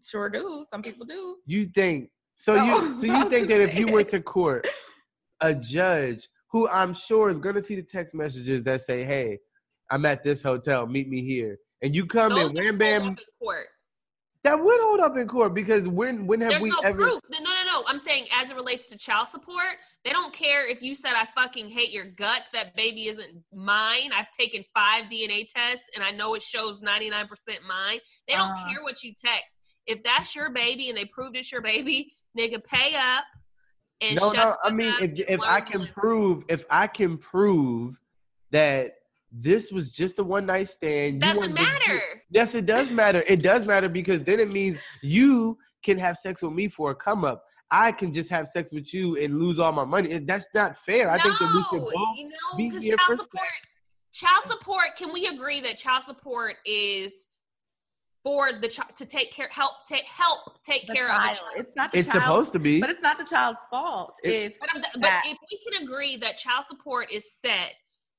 Sure 0.05 0.29
do. 0.29 0.65
Some 0.69 0.81
people 0.81 1.05
do. 1.05 1.37
You 1.45 1.65
think 1.65 2.09
so? 2.35 2.55
So- 2.57 2.65
You 2.65 2.95
so 2.99 3.05
you 3.05 3.29
think 3.29 3.47
that 3.47 3.61
if 3.61 3.75
you 3.75 3.87
went 3.87 4.09
to 4.09 4.19
court, 4.19 4.67
a 5.39 5.53
judge 5.53 6.27
who 6.55 6.69
I'm 6.69 6.93
sure 6.93 7.29
is 7.29 7.37
going 7.37 7.55
to 7.55 7.61
see 7.61 7.75
the 7.75 7.83
text 7.83 8.15
messages 8.15 8.63
that 8.63 8.79
say, 8.81 9.03
"Hey, 9.03 9.39
I'm 9.91 10.05
at 10.05 10.23
this 10.23 10.41
hotel. 10.41 10.87
Meet 10.87 11.09
me 11.09 11.21
here," 11.21 11.57
and 11.81 11.93
you 11.93 12.05
come 12.05 12.29
Those 12.29 12.51
in, 12.51 12.55
get 12.55 12.63
wham 12.63 12.69
pulled 12.69 12.79
bam, 12.79 13.01
up 13.01 13.07
in 13.19 13.25
court. 13.45 13.67
that 14.45 14.63
would 14.63 14.79
hold 14.79 15.01
up 15.01 15.17
in 15.17 15.27
court 15.27 15.53
because 15.53 15.89
when 15.89 16.25
when 16.25 16.39
have 16.39 16.51
There's 16.51 16.63
we 16.63 16.69
no 16.69 16.79
ever? 16.85 16.97
proof. 16.97 17.19
No, 17.29 17.39
no, 17.39 17.51
no. 17.65 17.83
I'm 17.89 17.99
saying 17.99 18.27
as 18.33 18.51
it 18.51 18.55
relates 18.55 18.87
to 18.87 18.97
child 18.97 19.27
support, 19.27 19.75
they 20.05 20.11
don't 20.11 20.31
care 20.31 20.65
if 20.65 20.81
you 20.81 20.95
said 20.95 21.11
I 21.13 21.27
fucking 21.35 21.67
hate 21.71 21.91
your 21.91 22.05
guts. 22.05 22.51
That 22.51 22.73
baby 22.77 23.09
isn't 23.09 23.43
mine. 23.53 24.11
I've 24.13 24.31
taken 24.31 24.63
five 24.73 25.09
DNA 25.11 25.45
tests 25.53 25.87
and 25.93 26.05
I 26.05 26.11
know 26.11 26.35
it 26.35 26.41
shows 26.41 26.79
99% 26.79 27.27
mine. 27.67 27.99
They 28.29 28.35
don't 28.35 28.51
Uh-huh. 28.51 28.69
care 28.69 28.81
what 28.81 29.03
you 29.03 29.13
text. 29.13 29.57
If 29.87 30.03
that's 30.03 30.33
your 30.33 30.51
baby 30.51 30.87
and 30.87 30.97
they 30.97 31.03
proved 31.03 31.35
it's 31.35 31.51
your 31.51 31.61
baby, 31.61 32.15
nigga, 32.39 32.63
pay 32.63 32.95
up. 32.95 33.25
And 34.01 34.17
no, 34.19 34.31
no. 34.31 34.55
I 34.63 34.71
mean, 34.71 34.93
if 34.99 35.19
if 35.29 35.41
I 35.41 35.61
can 35.61 35.87
prove, 35.87 36.43
if 36.49 36.65
I 36.69 36.87
can 36.87 37.17
prove 37.17 37.99
that 38.51 38.93
this 39.31 39.71
was 39.71 39.89
just 39.91 40.19
a 40.19 40.23
one 40.23 40.45
night 40.45 40.67
stand, 40.69 41.21
doesn't 41.21 41.37
wanted 41.37 41.57
to 41.57 41.63
get- 41.63 41.73
matter. 41.87 42.01
Yes, 42.29 42.55
it 42.55 42.65
does 42.65 42.91
matter. 42.91 43.23
It 43.27 43.41
does 43.41 43.65
matter 43.65 43.89
because 43.89 44.23
then 44.23 44.39
it 44.39 44.51
means 44.51 44.79
you 45.01 45.57
can 45.83 45.97
have 45.97 46.17
sex 46.17 46.41
with 46.41 46.53
me 46.53 46.67
for 46.67 46.91
a 46.91 46.95
come 46.95 47.23
up. 47.23 47.43
I 47.71 47.91
can 47.91 48.13
just 48.13 48.29
have 48.29 48.47
sex 48.47 48.71
with 48.71 48.93
you 48.93 49.17
and 49.17 49.39
lose 49.39 49.59
all 49.59 49.71
my 49.71 49.85
money. 49.85 50.17
That's 50.19 50.47
not 50.53 50.77
fair. 50.77 51.09
I 51.09 51.17
think 51.19 51.37
that 51.39 51.51
we 51.55 51.63
should 51.77 51.83
No, 51.85 51.91
both. 51.91 52.17
you 52.17 52.25
know, 52.29 52.57
be 52.57 52.69
here 52.69 52.95
child 52.95 53.19
for 53.19 53.23
support, 53.23 53.47
child 54.13 54.43
support. 54.43 54.85
Can 54.97 55.11
we 55.13 55.27
agree 55.27 55.61
that 55.61 55.77
child 55.77 56.03
support 56.03 56.55
is 56.65 57.24
for 58.25 58.51
the 58.59 58.67
child 58.67 58.89
to 58.97 59.05
take 59.05 59.31
care, 59.31 59.47
help 59.51 59.73
take 59.87 60.03
help 60.05 60.39
take 60.63 60.87
The 60.87 60.95
care 60.95 61.05
of 61.09 61.11
the 61.13 61.27
child. 61.27 61.37
child? 61.37 61.51
It's 61.57 61.75
not 61.75 61.91
the 61.91 61.99
It's 61.99 62.09
child, 62.11 62.23
supposed 62.23 62.51
to 62.53 62.59
be. 62.59 62.81
but 62.81 62.89
it's 62.89 63.01
not 63.01 63.19
the 63.19 63.23
child's 63.23 63.61
fault. 63.69 64.15
It- 64.23 64.51
if 64.53 64.59
But, 64.59 64.69
I'm, 64.75 64.81
but 64.99 65.13
if 65.25 65.37
we 65.51 65.71
can 65.71 65.83
agree 65.83 66.17
that 66.17 66.35
child 66.39 66.65
support 66.65 67.11
is 67.11 67.31
set, 67.39 67.75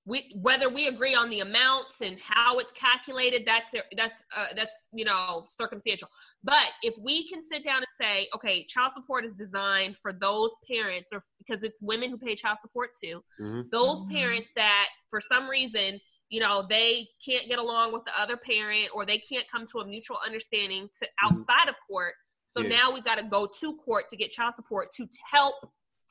we 0.09 0.30
whether 0.40 0.68
we 0.68 0.86
agree 0.86 1.16
on 1.16 1.28
the 1.30 1.40
amounts 1.40 2.00
and 2.00 2.20
how 2.20 2.59
it's 2.61 2.70
calculated, 2.70 3.42
that's 3.44 3.74
that's 3.96 4.22
uh, 4.36 4.46
that's 4.54 4.88
you 4.92 5.04
know 5.04 5.44
circumstantial. 5.48 6.09
But 6.44 6.68
if 6.84 6.94
we 7.02 7.28
can 7.28 7.42
sit 7.42 7.64
down 7.64 7.78
and 7.78 7.86
say, 8.00 8.28
okay, 8.32 8.62
child 8.66 8.92
support 8.94 9.24
is 9.24 9.34
designed 9.34 9.96
for 9.96 10.12
those 10.12 10.52
parents, 10.70 11.11
or 11.12 11.20
because 11.38 11.64
it's 11.64 11.82
women 11.82 12.11
who 12.11 12.18
pay 12.18 12.36
child 12.36 12.59
support 12.61 12.90
too, 13.02 13.24
Mhm. 13.40 13.68
those 13.72 13.98
Mhm. 14.02 14.12
parents 14.12 14.52
that 14.54 14.86
for 15.11 15.20
some 15.20 15.48
reason 15.50 16.00
you 16.29 16.41
know 16.41 16.66
they 16.68 17.07
can't 17.24 17.49
get 17.49 17.59
along 17.59 17.93
with 17.93 18.05
the 18.05 18.12
other 18.20 18.37
parent 18.37 18.89
or 18.95 19.05
they 19.07 19.18
can't 19.18 19.47
come 19.51 19.66
to 19.72 19.79
a 19.79 19.87
mutual 19.87 20.18
understanding 20.24 20.89
to 20.99 21.07
outside 21.22 21.68
of 21.68 21.74
court 21.89 22.14
so 22.51 22.61
Yeah. 22.62 22.68
now 22.68 22.93
we've 22.93 23.05
got 23.05 23.18
to 23.18 23.24
go 23.24 23.49
to 23.61 23.77
court 23.77 24.09
to 24.11 24.16
get 24.16 24.31
child 24.31 24.55
support 24.55 24.93
to 24.95 25.07
help 25.31 25.55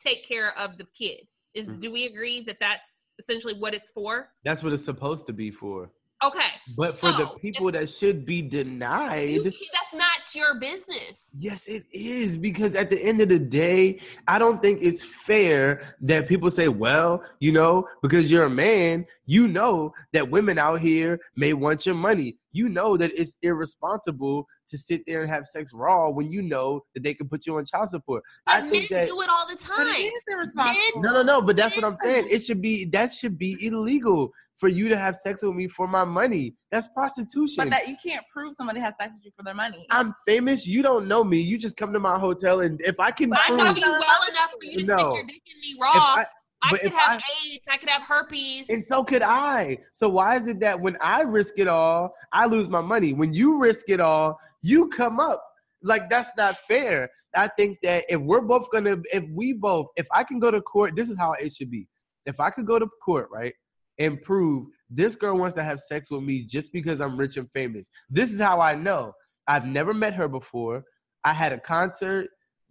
take 0.04 0.28
care 0.28 0.58
of 0.58 0.78
the 0.78 0.86
kid 0.98 1.28
is 1.54 1.68
Mhm. 1.68 1.82
do 1.82 1.92
we 1.92 2.06
agree 2.06 2.42
that 2.42 2.58
that's 2.60 3.08
essentially 3.20 3.54
what 3.56 3.74
it's 3.74 3.92
for 3.92 4.32
That's 4.44 4.64
what 4.64 4.74
it's 4.74 4.84
supposed 4.86 5.26
to 5.28 5.34
be 5.34 5.52
for. 5.52 5.92
Okay 6.24 6.52
But 6.78 6.96
for 6.96 7.12
the 7.12 7.28
So, 7.28 7.38
people 7.42 7.72
that 7.72 7.90
should 7.90 8.26
be 8.26 8.42
denied, 8.42 9.42
can't- 9.44 9.56
that's 9.74 9.94
not 9.94 10.36
your 10.36 10.60
business 10.60 11.26
yes, 11.38 11.68
it 11.68 11.86
is. 11.92 12.38
Because 12.38 12.76
at 12.76 12.90
the 12.90 13.02
end 13.02 13.22
of 13.22 13.30
the 13.30 13.40
day, 13.40 14.00
I 14.28 14.40
don't 14.40 14.62
think 14.62 14.80
it's 14.82 15.04
fair 15.04 15.96
that 16.02 16.28
people 16.28 16.50
say, 16.50 16.68
well, 16.68 17.24
you 17.40 17.52
know, 17.52 17.88
because 18.02 18.32
you're 18.32 18.46
a 18.46 18.50
man, 18.50 19.06
you 19.26 19.48
know 19.48 19.94
that 20.14 20.30
women 20.30 20.58
out 20.58 20.80
here 20.82 21.20
may 21.36 21.54
want 21.54 21.86
your 21.86 21.96
money. 21.96 22.38
You 22.52 22.70
know 22.70 22.96
that 22.98 23.12
it's 23.20 23.38
irresponsible 23.42 24.48
to 24.68 24.78
sit 24.78 25.04
there 25.06 25.22
and 25.22 25.30
have 25.30 25.46
sex 25.46 25.72
raw 25.74 26.10
when 26.10 26.32
you 26.32 26.42
know 26.42 26.86
that 26.94 27.04
they 27.04 27.14
can 27.14 27.28
put 27.28 27.46
you 27.46 27.58
on 27.58 27.66
child 27.66 27.90
support. 27.90 28.24
I 28.48 28.62
but 28.62 28.72
think 28.72 28.90
men 28.90 29.02
that 29.02 29.08
do 29.08 29.22
it 29.22 29.30
all 29.30 29.48
the 29.48 29.56
time 29.56 29.88
it 29.88 30.00
is 30.06 30.24
irresponsible. 30.28 31.02
No, 31.02 31.14
no, 31.14 31.22
no. 31.22 31.42
But 31.42 31.58
that's 31.58 31.76
what 31.76 31.84
I'm 31.86 31.96
saying. 31.98 32.28
It 32.30 32.40
should 32.40 32.62
be 32.62 32.86
that 32.86 33.14
should 33.14 33.38
be 33.38 33.58
illegal 33.66 34.32
for 34.58 34.70
you 34.70 34.88
to 34.90 34.98
have 34.98 35.16
sex 35.16 35.44
with 35.44 35.56
me 35.56 35.68
for 35.68 35.88
my 35.88 36.04
money. 36.04 36.54
That's 36.72 36.88
prostitution. 36.90 37.56
But 37.58 37.70
that 37.72 37.88
you 37.88 37.96
can't 38.04 38.24
prove 38.32 38.56
somebody 38.56 38.80
has 38.80 38.94
sex 39.00 39.12
with 39.14 39.26
you 39.26 39.32
for 39.36 39.44
their 39.44 39.54
money. 39.54 39.86
I'm 39.92 40.14
famous. 40.26 40.66
You 40.66 40.82
don't 40.82 41.08
know 41.08 41.24
me. 41.24 41.40
You 41.40 41.58
just 41.58 41.78
come 41.78 41.92
to 41.94 42.00
my 42.00 42.18
hotel, 42.18 42.62
and 42.62 42.80
if 42.82 43.00
I 43.00 43.12
can 43.12 43.30
but 43.30 43.40
i 43.48 43.50
know 43.50 43.74
you 43.74 43.82
well 43.82 44.30
enough 44.30 44.52
for 44.52 44.64
you 44.64 44.80
to 44.80 44.86
No. 44.86 44.98
stick 44.98 45.14
your 45.14 45.24
dick 45.26 45.42
in 45.46 45.60
me 45.62 45.78
raw 45.82 45.92
I, 45.94 46.26
I, 46.64 46.72
but 46.72 46.80
could 46.82 46.94
have 46.94 47.20
I- 47.20 47.48
AIDS. 47.48 47.64
I 47.70 47.78
could 47.78 47.90
have 47.90 48.02
herpes. 48.04 48.70
and 48.70 48.84
so 48.84 49.04
could 49.04 49.22
I. 49.22 49.78
So 49.92 50.10
why 50.10 50.36
is 50.38 50.48
it 50.48 50.60
that 50.62 50.80
when 50.80 50.98
I 51.02 51.22
risk 51.22 51.56
it 51.58 51.68
all, 51.68 52.14
I 52.32 52.46
lose 52.46 52.70
my 52.70 52.82
money? 52.82 53.14
When 53.14 53.34
you 53.34 53.60
risk 53.60 53.90
it 53.90 54.00
all, 54.00 54.40
you 54.62 54.88
come 54.90 55.20
up. 55.20 55.44
Like 55.84 56.10
that's 56.10 56.32
not 56.38 56.56
fair. 56.68 57.10
I 57.36 57.50
think 57.50 57.80
that 57.84 58.06
if 58.08 58.20
we're 58.22 58.42
both 58.42 58.68
gonna, 58.72 58.98
if 59.12 59.26
we 59.30 59.52
both, 59.54 59.88
if 59.98 60.08
I 60.12 60.24
can 60.24 60.40
go 60.40 60.50
to 60.50 60.62
court, 60.62 60.96
this 60.96 61.10
is 61.10 61.18
how 61.20 61.34
it 61.34 61.54
should 61.54 61.70
be. 61.70 61.88
If 62.26 62.40
I 62.40 62.50
could 62.50 62.66
go 62.66 62.80
to 62.80 62.88
court, 63.04 63.28
right, 63.32 63.54
and 64.00 64.22
prove 64.22 64.68
this 64.90 65.16
girl 65.16 65.38
wants 65.38 65.56
to 65.56 65.64
have 65.64 65.80
sex 65.80 66.12
with 66.12 66.24
me 66.24 66.44
just 66.44 66.72
because 66.72 67.02
I'm 67.02 67.18
rich 67.18 67.38
and 67.38 67.50
famous. 67.52 67.90
This 68.10 68.32
is 68.32 68.40
how 68.40 68.62
I 68.62 68.76
know. 68.76 69.14
I've 69.48 69.66
never 69.66 69.94
met 69.94 70.14
her 70.14 70.28
before. 70.28 70.84
I 71.24 71.34
had 71.34 71.52
a 71.52 71.60
concert. 71.60 72.28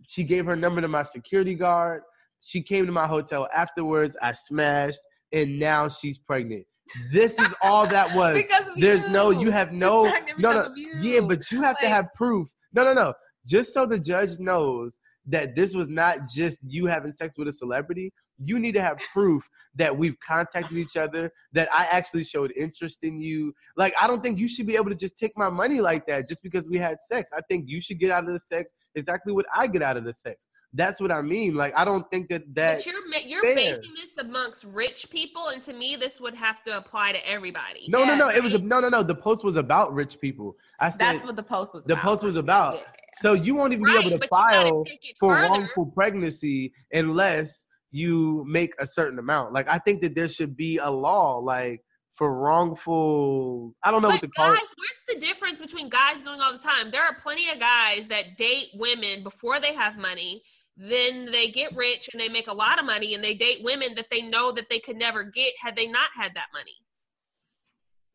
She 0.07 0.25
gave 0.25 0.47
her 0.47 0.57
number 0.57 0.81
to 0.81 0.89
my 0.89 1.03
security 1.03 1.55
guard. 1.55 2.03
She 2.41 2.63
came 2.63 2.87
to 2.87 2.93
my 2.93 3.07
hotel 3.07 3.49
afterwards. 3.55 4.17
I 4.21 4.33
smashed, 4.33 5.01
and 5.33 5.59
now 5.59 5.89
she's 5.89 6.19
pregnant. 6.19 6.67
This 7.11 7.39
is 7.39 7.55
all 7.63 7.87
that 7.87 8.15
was. 8.17 8.43
There's 8.77 9.03
you. 9.03 9.09
no, 9.09 9.31
you 9.31 9.51
have 9.51 9.73
no, 9.73 10.05
no, 10.39 10.53
no. 10.53 10.75
Yeah, 11.01 11.21
but 11.21 11.51
you 11.51 11.63
have 11.63 11.79
to 11.81 11.89
have 11.89 12.13
proof. 12.15 12.49
No, 12.73 12.85
no, 12.85 12.93
no. 12.93 13.15
Just 13.47 13.73
so 13.73 13.87
the 13.87 13.99
judge 13.99 14.39
knows 14.39 15.01
that 15.27 15.55
this 15.55 15.75
was 15.75 15.89
not 15.89 16.29
just 16.29 16.59
you 16.67 16.87
having 16.87 17.13
sex 17.13 17.39
with 17.39 17.49
a 17.49 17.53
celebrity, 17.53 18.13
you 18.43 18.59
need 18.59 18.73
to 18.73 18.83
have 18.83 18.99
proof 19.13 19.49
that 19.77 19.97
we've 19.97 20.19
contacted 20.21 20.77
each 20.77 20.97
other, 20.97 21.33
that 21.53 21.69
I 21.73 21.85
actually 21.87 22.25
showed 22.25 22.53
interest 22.57 23.05
in 23.05 23.21
you. 23.21 23.55
Like, 23.77 23.95
I 24.01 24.07
don't 24.07 24.23
think 24.23 24.39
you 24.39 24.49
should 24.49 24.67
be 24.67 24.77
able 24.77 24.91
to 24.91 24.97
just 24.97 25.17
take 25.17 25.37
my 25.37 25.49
money 25.51 25.81
like 25.81 26.07
that 26.07 26.29
just 26.29 26.43
because 26.43 26.69
we 26.69 26.79
had 26.79 26.99
sex. 27.03 27.31
I 27.37 27.41
think 27.49 27.65
you 27.69 27.81
should 27.81 27.99
get 28.01 28.11
out 28.11 28.27
of 28.27 28.33
the 28.33 28.41
sex 28.41 28.75
exactly 28.95 29.33
what 29.33 29.47
I 29.55 29.67
get 29.67 29.83
out 29.83 29.97
of 29.97 30.05
the 30.05 30.13
sex. 30.13 30.49
That's 30.77 31.01
what 31.01 31.13
I 31.13 31.23
mean. 31.23 31.55
Like, 31.55 31.73
I 31.77 31.85
don't 31.85 32.11
think 32.11 32.29
that 32.31 32.43
that. 32.57 32.79
but 32.79 32.87
you're 32.87 33.09
ma- 33.09 33.17
you're 33.25 33.43
fair. 33.45 33.55
basing 33.55 33.95
this 33.95 34.17
amongst 34.19 34.65
rich 34.65 35.09
people, 35.09 35.49
and 35.49 35.63
to 35.63 35.73
me, 35.73 35.95
this 35.95 36.21
would 36.21 36.35
have 36.35 36.65
to 36.65 36.77
apply 36.77 37.13
to 37.13 37.29
everybody. 37.31 37.85
No, 37.89 38.01
no, 38.05 38.13
Yeah, 38.15 38.19
no. 38.19 38.29
It 38.31 38.43
was 38.43 38.55
a, 38.55 38.59
no, 38.59 38.81
no, 38.81 38.89
no. 38.89 39.05
The 39.05 39.15
post 39.15 39.45
was 39.45 39.57
about 39.57 39.95
rich 39.95 40.21
people. 40.21 40.57
I 40.81 40.91
said 40.91 40.99
That's 40.99 41.25
what 41.25 41.37
the 41.37 41.45
post 41.45 41.75
was. 41.75 41.85
the 41.87 41.93
about. 41.93 42.05
post 42.05 42.25
was 42.25 42.37
about. 42.37 42.75
Yeah. 42.75 42.83
So 43.21 43.35
you 43.35 43.55
won't 43.55 43.73
even 43.73 43.85
Right, 43.85 44.01
be 44.01 44.09
able 44.09 44.19
to 44.19 44.27
but 44.29 44.37
you 44.37 44.47
gotta 44.49 44.69
file 44.69 44.85
for 45.21 45.35
further. 45.37 45.49
wrongful 45.49 45.87
pregnancy 45.95 46.73
unless 46.93 47.67
you 47.95 48.45
make 48.49 48.75
a 48.81 48.87
certain 48.89 49.21
amount. 49.21 49.53
Like 49.53 49.69
I 49.69 49.79
think 49.79 50.03
that 50.03 50.17
there 50.17 50.29
should 50.29 50.57
be 50.57 50.79
a 50.79 50.91
law 50.91 51.39
like 51.39 51.81
for 52.17 52.37
wrongful. 52.37 53.73
I 53.85 53.93
don't 53.93 54.03
know 54.03 54.09
But 54.09 54.15
what 54.15 54.21
to 54.23 54.29
call 54.37 54.51
guys, 54.51 54.63
it. 54.63 54.69
what's 54.77 55.05
the 55.15 55.21
difference 55.25 55.61
between 55.61 55.89
guys 55.89 56.21
doing 56.23 56.41
all 56.41 56.53
the 56.53 56.59
time? 56.59 56.91
There 56.91 57.05
are 57.05 57.15
plenty 57.23 57.49
of 57.51 57.61
guys 57.61 58.09
that 58.09 58.37
date 58.37 58.71
women 58.75 59.23
before 59.23 59.61
they 59.61 59.73
have 59.75 59.97
money. 59.97 60.43
Then 60.77 61.31
they 61.31 61.49
get 61.49 61.77
rich 61.77 62.09
and 62.13 62.21
they 62.21 62.29
make 62.29 62.49
a 62.49 62.53
lot 62.53 62.81
of 62.81 62.85
money, 62.85 63.15
and 63.15 63.23
they 63.23 63.35
date 63.35 63.61
women 63.63 63.95
that 63.95 64.07
they 64.11 64.23
know 64.23 64.51
that 64.51 64.69
they 64.69 64.81
could 64.81 64.97
never 64.97 65.23
get 65.23 65.53
had 65.63 65.77
they 65.77 65.87
not 65.87 66.11
had 66.17 66.35
that 66.35 66.49
money. 66.53 66.75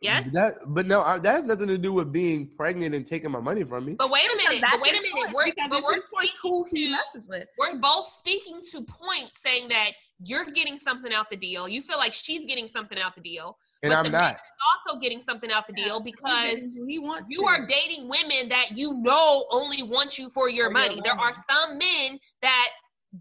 Yes. 0.01 0.31
That, 0.31 0.55
but 0.67 0.85
no, 0.85 1.01
I, 1.01 1.19
that 1.19 1.31
has 1.33 1.43
nothing 1.43 1.67
to 1.67 1.77
do 1.77 1.91
with 1.91 2.11
being 2.11 2.47
pregnant 2.55 2.95
and 2.95 3.05
taking 3.05 3.31
my 3.31 3.41
money 3.41 3.63
from 3.65 3.85
me. 3.85 3.95
but 3.97 4.09
wait 4.09 4.23
a 4.31 4.37
minute. 4.37 4.61
But 4.61 4.79
wait 4.81 4.91
a 4.91 5.01
minute. 5.01 5.11
choice, 5.11 5.33
We're, 5.33 5.67
but 5.69 5.83
we're 5.83 5.95
his 5.95 6.03
choice 6.05 6.37
who 6.41 6.65
he 6.71 6.85
to- 6.85 6.91
messes 6.91 7.27
with. 7.27 7.47
we're 7.57 7.75
both 7.77 8.07
speaking 8.09 8.61
to 8.71 8.81
point 8.83 9.31
saying 9.35 9.67
that 9.69 9.91
you're 10.23 10.45
getting 10.45 10.77
something 10.77 11.13
out 11.13 11.29
the 11.29 11.35
deal. 11.35 11.67
You 11.67 11.81
feel 11.81 11.97
like 11.97 12.13
she's 12.13 12.45
getting 12.45 12.67
something 12.69 12.97
out 12.99 13.13
the 13.15 13.21
deal. 13.21 13.57
and 13.83 13.91
but 13.91 13.97
I'm 13.97 14.03
the 14.05 14.09
not. 14.11 14.21
man 14.21 14.33
is 14.35 14.39
also 14.87 14.99
getting 15.01 15.21
something 15.21 15.51
out 15.51 15.67
the 15.67 15.73
deal 15.73 15.99
because 15.99 16.31
He's 16.51 16.53
getting 16.61 16.75
who 16.77 16.85
he 16.85 16.99
wants. 16.99 17.29
you 17.29 17.41
to. 17.41 17.47
are 17.47 17.65
dating 17.67 18.07
women 18.07 18.47
that 18.49 18.77
you 18.77 18.93
know 19.01 19.45
only 19.51 19.83
want 19.83 20.17
you 20.17 20.29
for 20.29 20.49
your 20.49 20.69
For 20.71 20.77
your 20.77 20.87
money. 20.89 21.01
There 21.03 21.13
are 21.19 21.33
some 21.35 21.77
men 21.77 22.19
that 22.41 22.69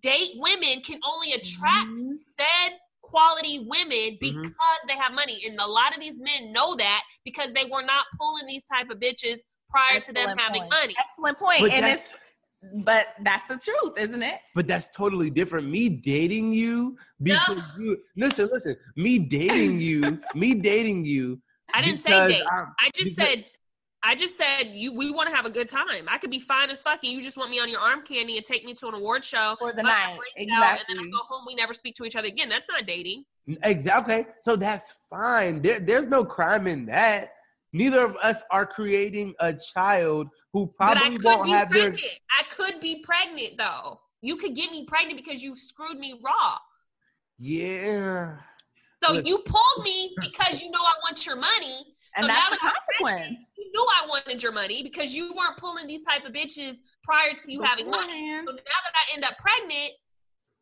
date 0.00 0.32
women 0.36 0.80
can 0.82 1.00
only 1.06 1.32
attract 1.32 1.88
Mhm. 1.88 2.12
said 2.36 2.78
quality 3.10 3.58
women 3.66 4.16
Mhm. 4.22 4.42
because 4.42 4.80
they 4.86 4.94
have 4.94 5.12
money. 5.12 5.40
And 5.46 5.58
a 5.60 5.66
lot 5.66 5.94
of 5.94 6.00
these 6.00 6.18
men 6.20 6.52
know 6.52 6.76
that 6.76 7.02
because 7.24 7.52
they 7.52 7.64
were 7.64 7.82
not 7.82 8.04
pulling 8.20 8.46
these 8.46 8.64
type 8.64 8.90
of 8.90 8.98
bitches 8.98 9.38
prior 9.70 10.00
to 10.00 10.12
them 10.12 10.30
Excellent 10.30 10.40
having 10.40 10.60
point. 10.62 10.70
money. 10.72 10.94
Excellent 10.98 11.38
point. 11.38 11.60
But 11.60 11.70
and 11.72 11.84
that's, 11.84 12.10
it's 12.10 12.84
but 12.84 13.08
that's 13.22 13.46
the 13.48 13.56
truth, 13.58 13.92
isn't 13.98 14.22
it? 14.22 14.40
but 14.54 14.66
that's 14.66 14.88
totally 14.94 15.30
different. 15.30 15.68
Me 15.68 15.88
dating 15.88 16.52
you 16.52 16.96
because 17.22 17.62
you 17.78 17.96
listen, 18.16 18.48
listen. 18.52 18.76
Me 18.96 19.18
dating 19.18 19.80
you, 19.80 20.20
me 20.34 20.54
dating 20.54 21.04
you. 21.04 21.40
I 21.74 21.82
didn't 21.82 22.00
say 22.00 22.26
date. 22.28 22.42
I'm- 22.50 22.74
I 22.80 22.90
just 22.94 23.14
because- 23.16 23.28
said 23.34 23.44
I 24.02 24.14
just 24.14 24.36
said 24.36 24.68
you 24.74 24.92
we 24.92 25.10
want 25.10 25.28
to 25.28 25.34
have 25.34 25.44
a 25.44 25.50
good 25.50 25.68
time. 25.68 26.06
I 26.08 26.18
could 26.18 26.30
be 26.30 26.40
fine 26.40 26.70
as 26.70 26.80
fuck 26.80 27.00
and 27.02 27.12
you 27.12 27.20
just 27.20 27.36
want 27.36 27.50
me 27.50 27.58
on 27.58 27.68
your 27.68 27.80
arm 27.80 28.02
candy 28.02 28.36
and 28.36 28.46
take 28.46 28.64
me 28.64 28.74
to 28.74 28.88
an 28.88 28.94
award 28.94 29.24
show. 29.24 29.56
For 29.58 29.72
the 29.72 29.82
night. 29.82 30.16
brains 30.36 30.50
out, 30.54 30.78
And 30.88 30.98
then 30.98 31.06
I 31.06 31.10
go 31.10 31.18
home, 31.28 31.44
we 31.46 31.54
never 31.54 31.74
speak 31.74 31.96
to 31.96 32.04
each 32.04 32.16
other 32.16 32.28
again. 32.28 32.48
That's 32.48 32.68
not 32.68 32.86
dating. 32.86 33.24
Exactly. 33.64 34.14
Okay, 34.14 34.26
so 34.40 34.56
that's 34.56 34.94
fine. 35.10 35.60
There, 35.62 35.80
there's 35.80 36.06
no 36.06 36.24
crime 36.24 36.66
in 36.66 36.86
that. 36.86 37.30
Neither 37.72 38.04
of 38.04 38.16
us 38.22 38.42
are 38.50 38.64
creating 38.64 39.34
a 39.40 39.52
child 39.52 40.28
who 40.52 40.72
but 40.78 40.96
I 40.96 41.00
probably 41.00 41.16
could 41.16 41.24
won't 41.24 41.44
be 41.44 41.50
have 41.50 41.70
their. 41.70 41.90
pregnant. 41.90 42.12
I 42.38 42.42
could 42.44 42.80
be 42.80 43.02
pregnant 43.04 43.58
though. 43.58 44.00
You 44.22 44.36
could 44.36 44.54
get 44.54 44.70
me 44.70 44.84
pregnant 44.84 45.22
because 45.22 45.42
you 45.42 45.54
screwed 45.56 45.98
me 45.98 46.20
raw. 46.24 46.56
Yeah. 47.38 48.36
So 49.04 49.14
Look. 49.14 49.26
you 49.26 49.38
pulled 49.38 49.84
me 49.84 50.14
because 50.20 50.60
you 50.60 50.70
know 50.70 50.80
I 50.80 50.92
want 51.04 51.24
your 51.24 51.36
money. 51.36 51.94
And 52.18 52.24
So 52.24 52.28
that's 52.28 52.50
now 52.50 52.50
the 52.50 52.58
consequence. 52.58 53.52
You 53.56 53.70
knew 53.72 53.86
I 54.02 54.06
wanted 54.08 54.42
your 54.42 54.50
money 54.50 54.82
because 54.82 55.12
you 55.14 55.32
weren't 55.34 55.56
pulling 55.56 55.86
these 55.86 56.04
type 56.04 56.24
of 56.26 56.32
bitches 56.32 56.76
prior 57.04 57.30
to 57.32 57.52
you 57.52 57.62
having 57.62 57.88
money. 57.90 58.06
Beforehand. 58.06 58.48
So 58.48 58.54
now 58.54 58.58
that 58.84 58.92
I 58.94 59.14
end 59.14 59.24
up 59.24 59.38
pregnant, 59.38 59.92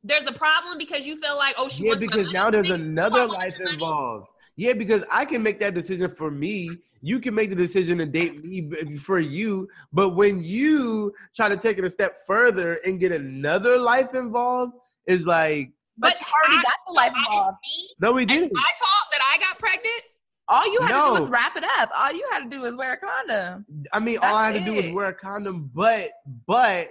there's 0.05 0.27
a 0.27 0.33
problem 0.33 0.77
because 0.77 1.07
you 1.07 1.17
feel 1.19 1.37
like, 1.37 1.55
oh, 1.57 1.69
she 1.69 1.85
Yeah, 1.85 1.93
wants 1.93 2.03
my 2.03 2.07
because 2.09 2.27
money. 2.27 2.33
now 2.35 2.51
there's 2.51 2.69
you 2.69 2.75
another 2.75 3.27
life 3.27 3.55
your 3.59 3.69
money. 3.69 3.75
involved. 3.75 4.27
Yeah, 4.57 4.75
because 4.75 5.03
I 5.11 5.25
can 5.25 5.43
make 5.43 5.59
that 5.61 5.73
decision 5.75 6.11
for 6.15 6.31
me. 6.31 6.79
You 7.01 7.21
can 7.21 7.35
make 7.35 7.49
the 7.51 7.57
decision 7.57 7.99
to 7.99 8.07
date 8.07 8.45
me 8.45 8.61
b- 8.63 8.97
for 8.99 9.19
you. 9.19 9.69
But 9.95 10.11
when 10.11 10.43
you 10.43 11.13
try 11.35 11.49
to 11.49 11.57
take 11.57 11.79
it 11.79 11.85
a 11.85 11.91
step 11.91 12.19
further 12.27 12.79
and 12.85 13.01
get 13.01 13.13
another 13.13 13.79
life 13.79 14.15
involved, 14.15 14.73
is 15.07 15.25
like, 15.27 15.73
But, 15.99 16.13
But 16.13 16.21
you 16.21 16.27
already 16.27 16.59
I- 16.59 16.63
got 16.63 16.75
the 16.87 16.93
life 16.93 17.13
I- 17.15 17.21
it's 17.21 17.29
involved. 17.31 17.57
me. 17.65 17.89
no, 18.01 18.13
we 18.13 18.23
It's 18.25 18.33
didn't. 18.33 18.53
my 18.53 18.71
fault 18.83 19.07
that 19.13 19.21
I 19.35 19.39
got 19.39 19.59
pregnant. 19.59 20.03
All 20.49 20.65
you 20.73 20.81
had 20.83 20.89
to 21.11 21.15
do 21.17 21.21
was 21.23 21.31
wrap 21.31 21.57
it 21.57 21.65
up. 21.79 21.91
All 21.97 22.13
you 22.13 22.25
had 22.33 22.45
to 22.45 22.49
do 22.51 22.61
was 22.61 22.77
wear 22.77 22.93
a 22.93 22.97
condom. 22.97 23.67
I 23.93 23.99
mean, 24.01 24.19
all 24.19 24.35
I 24.37 24.53
had 24.53 24.65
to 24.65 24.65
do 24.65 24.75
was 24.77 24.95
wear 24.95 25.07
a 25.09 25.15
condom, 25.15 25.71
but, 25.75 26.11
but, 26.47 26.89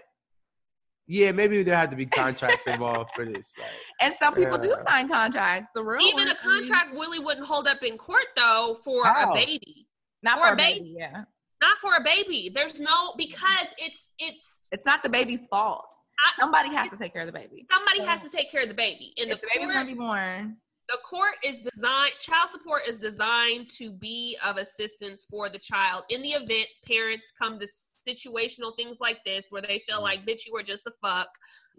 yeah, 1.08 1.32
maybe 1.32 1.64
there 1.64 1.76
had 1.78 1.92
to 1.92 1.96
be 1.98 2.06
contracts 2.06 2.68
involved 2.68 3.12
for 3.16 3.24
this. 3.26 3.54
Like, 3.58 3.68
And 4.02 4.16
some 4.20 4.34
people 4.34 4.58
do 4.58 4.76
sign 4.88 5.08
contracts. 5.08 5.70
The 5.76 5.84
real 5.84 6.06
Even 6.06 6.24
a 6.28 6.32
ones, 6.32 6.40
contract 6.42 6.94
really 6.94 7.20
wouldn't 7.20 7.46
hold 7.46 7.68
up 7.68 7.82
in 7.84 7.98
court 7.98 8.26
though 8.36 8.78
for 8.84 9.06
How? 9.06 9.32
a 9.32 9.36
baby. 9.36 9.88
not 10.24 10.40
or 10.40 10.48
for 10.48 10.50
a 10.50 10.54
a 10.54 10.56
baby. 10.58 10.80
baby. 10.80 10.96
Yeah, 10.98 11.24
Not 11.62 11.78
for 11.78 11.94
a 11.96 12.04
baby. 12.04 12.50
There's 12.54 12.80
no 12.80 13.14
because 13.18 13.68
it's 13.78 14.10
it's 14.18 14.58
it's 14.72 14.86
not 14.86 15.04
the 15.04 15.10
baby's 15.10 15.46
fault. 15.48 15.86
I- 16.20 16.42
Somebody 16.42 16.74
has 16.74 16.90
to 16.90 16.98
take 16.98 17.14
care 17.14 17.22
of 17.22 17.28
the 17.28 17.34
baby. 17.34 17.68
somebody 17.72 18.02
has 18.02 18.24
to 18.24 18.30
take 18.36 18.52
care 18.52 18.64
of 18.64 18.68
the 18.68 18.74
baby. 18.74 19.14
And 19.20 19.30
the 19.30 19.36
If 19.36 19.42
the 19.42 19.48
baby's 19.54 19.66
court, 19.68 19.74
gonna 19.76 19.86
be 19.86 19.94
born, 19.94 20.58
the 20.90 20.98
court 21.04 21.34
is 21.44 21.60
designed 21.60 22.14
child 22.20 22.50
support 22.52 22.84
is 22.88 23.00
designed 23.00 23.70
to 23.70 23.92
be 23.92 24.38
of 24.46 24.58
assistance 24.58 25.26
for 25.30 25.50
the 25.50 25.60
child 25.60 26.04
in 26.10 26.22
the 26.22 26.30
event 26.30 26.68
parents 26.88 27.32
come 27.42 27.60
to 27.60 27.68
situational 28.08 28.76
things 28.76 28.98
like 29.00 29.24
this 29.26 29.48
where 29.50 29.64
they 29.64 29.82
feel 29.90 30.00
like, 30.02 30.24
bitch, 30.26 30.46
you 30.46 30.54
were 30.54 30.62
just 30.62 30.86
a 30.86 30.92
fuck. 31.02 31.28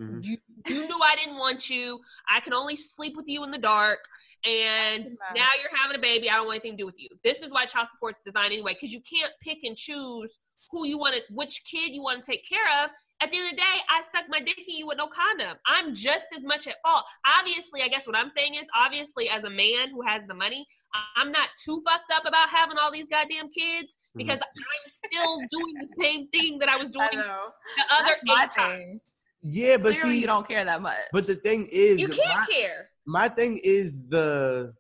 Mhm. 0.00 0.24
You, 0.24 0.36
you 0.66 0.86
knew 0.88 1.00
I 1.00 1.14
didn't 1.14 1.38
want 1.38 1.70
you. 1.70 2.00
I 2.28 2.40
can 2.40 2.52
only 2.52 2.74
sleep 2.74 3.16
with 3.16 3.28
you 3.28 3.44
in 3.44 3.52
the 3.52 3.59
dark. 3.59 4.00
And 4.44 5.16
Right. 5.20 5.36
now 5.36 5.48
you're 5.61 5.76
having 5.78 5.96
a 5.96 6.00
baby. 6.00 6.28
I 6.28 6.34
don't 6.34 6.46
want 6.46 6.57
anything 6.57 6.72
to 6.72 6.82
do 6.82 6.86
with 6.86 7.00
you. 7.00 7.09
This 7.22 7.42
is 7.42 7.52
why 7.52 7.64
child 7.64 7.88
support's 7.90 8.20
designed 8.22 8.52
anyway, 8.52 8.74
because 8.74 8.92
you 8.92 9.00
can't 9.02 9.32
pick 9.40 9.59
and 9.62 9.76
choose 9.76 10.36
who 10.72 10.84
you 10.84 10.98
want 10.98 11.14
to, 11.14 11.22
which 11.30 11.62
kid 11.64 11.92
you 11.92 12.02
want 12.02 12.24
to 12.24 12.28
take 12.30 12.46
care 12.48 12.84
of. 12.84 12.90
At 13.23 13.31
the 13.31 13.39
end 13.39 13.47
of 13.47 13.51
the 13.53 13.57
day, 13.57 13.81
I 13.89 14.03
stuck 14.03 14.25
my 14.29 14.41
dick 14.41 14.59
in 14.59 14.77
you 14.77 14.87
with 14.87 14.99
no 14.99 15.09
condom. 15.09 15.57
I'm 15.67 15.95
just 15.95 16.27
as 16.37 16.45
much 16.45 16.67
at 16.67 16.75
fault. 16.83 17.05
Obviously, 17.39 17.83
I 17.83 17.89
guess 17.89 18.07
what 18.07 18.17
I'm 18.17 18.31
saying 18.37 18.55
is, 18.55 18.67
obviously, 18.77 19.31
as 19.31 19.43
a 19.45 19.51
man 19.51 19.91
who 19.91 20.03
has 20.03 20.27
the 20.27 20.35
money, 20.35 20.67
I- 20.95 21.03
I'm 21.17 21.33
not 21.33 21.49
too 21.64 21.83
fucked 21.87 22.12
up 22.12 22.27
about 22.27 22.51
having 22.51 22.77
all 22.77 22.93
these 22.93 23.09
goddamn 23.09 23.49
kids 23.51 23.97
mm-hmm. 23.97 24.19
because 24.19 24.39
I'm 24.39 24.89
still 24.89 25.39
doing 25.51 25.75
the 25.81 25.89
same 25.99 26.29
thing 26.29 26.59
that 26.59 26.69
I 26.69 26.77
was 26.77 26.91
doing 26.91 27.09
I 27.11 27.49
the 27.77 27.95
other 27.95 28.17
That's 28.27 28.57
eight 28.59 28.62
times. 28.62 29.05
Yeah, 29.41 29.77
but 29.79 29.93
Clearly, 29.95 30.14
see, 30.14 30.21
you 30.21 30.27
don't 30.27 30.47
care 30.47 30.64
that 30.64 30.83
much. 30.83 30.97
but 31.12 31.27
the 31.27 31.37
thing 31.37 31.69
is, 31.71 32.01
You 32.01 32.09
can't 32.09 32.41
my, 32.41 32.47
care. 32.51 32.89
my 33.07 33.29
thing 33.29 33.61
is 33.62 34.03
the 34.09 34.75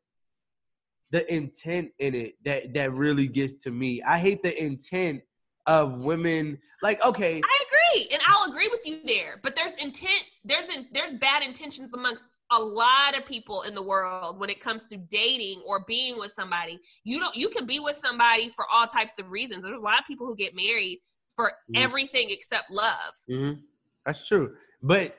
the 1.12 1.32
intent 1.32 1.92
in 2.00 2.14
it 2.14 2.34
that 2.44 2.74
that 2.74 2.92
really 2.92 3.28
gets 3.28 3.62
to 3.62 3.70
me. 3.70 4.02
I 4.02 4.18
hate 4.18 4.42
the 4.42 4.62
intent 4.62 5.22
of 5.66 5.98
women. 5.98 6.58
Like, 6.82 7.02
okay, 7.04 7.40
I 7.42 7.64
agree, 7.66 8.08
and 8.12 8.22
I'll 8.26 8.50
agree 8.50 8.68
with 8.68 8.86
you 8.86 9.00
there. 9.04 9.40
But 9.42 9.56
there's 9.56 9.72
intent. 9.74 10.24
There's 10.44 10.68
in, 10.68 10.86
there's 10.92 11.14
bad 11.14 11.42
intentions 11.42 11.90
amongst 11.94 12.24
a 12.52 12.58
lot 12.60 13.16
of 13.16 13.26
people 13.26 13.62
in 13.62 13.74
the 13.74 13.82
world 13.82 14.38
when 14.38 14.50
it 14.50 14.60
comes 14.60 14.84
to 14.86 14.96
dating 14.96 15.62
or 15.66 15.84
being 15.86 16.18
with 16.18 16.32
somebody. 16.32 16.78
You 17.04 17.18
don't. 17.18 17.34
You 17.34 17.48
can 17.48 17.66
be 17.66 17.80
with 17.80 17.96
somebody 17.96 18.50
for 18.50 18.64
all 18.72 18.86
types 18.86 19.14
of 19.18 19.30
reasons. 19.30 19.64
There's 19.64 19.78
a 19.78 19.82
lot 19.82 19.98
of 19.98 20.06
people 20.06 20.26
who 20.26 20.36
get 20.36 20.54
married 20.54 21.00
for 21.34 21.52
Mhm. 21.70 21.82
everything 21.82 22.30
except 22.30 22.70
love. 22.70 23.14
Mhm. 23.28 23.62
That's 24.04 24.26
true. 24.26 24.56
But 24.82 25.18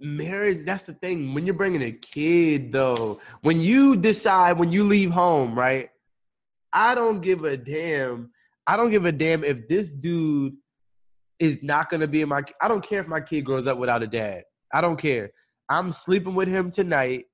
marriage, 0.00 0.66
that's 0.66 0.84
the 0.84 0.94
thing. 0.94 1.32
When 1.34 1.46
you're 1.46 1.54
bringing 1.54 1.82
a 1.82 1.92
kid, 1.92 2.72
though, 2.72 3.20
when 3.42 3.60
you 3.60 3.94
decide, 3.96 4.58
when 4.58 4.72
you 4.72 4.84
leave 4.84 5.10
home, 5.10 5.56
right? 5.56 5.90
I 6.72 6.94
don't 6.96 7.20
give 7.20 7.44
a 7.44 7.56
damn. 7.56 8.32
I 8.66 8.76
don't 8.76 8.90
give 8.90 9.04
a 9.04 9.12
damn 9.12 9.44
if 9.44 9.68
this 9.68 9.92
dude 9.92 10.54
is 11.38 11.62
not 11.62 11.90
going 11.90 12.00
to 12.00 12.08
be 12.08 12.22
in 12.22 12.28
my. 12.28 12.42
I 12.60 12.68
don't 12.68 12.86
care 12.86 13.00
if 13.00 13.06
my 13.06 13.20
kid 13.20 13.42
grows 13.42 13.66
up 13.66 13.78
without 13.78 14.02
a 14.02 14.06
dad. 14.06 14.44
I 14.72 14.80
don't 14.80 14.96
care. 14.96 15.30
I'm 15.68 15.92
sleeping 15.92 16.34
with 16.34 16.48
him 16.48 16.70
tonight 16.70 17.26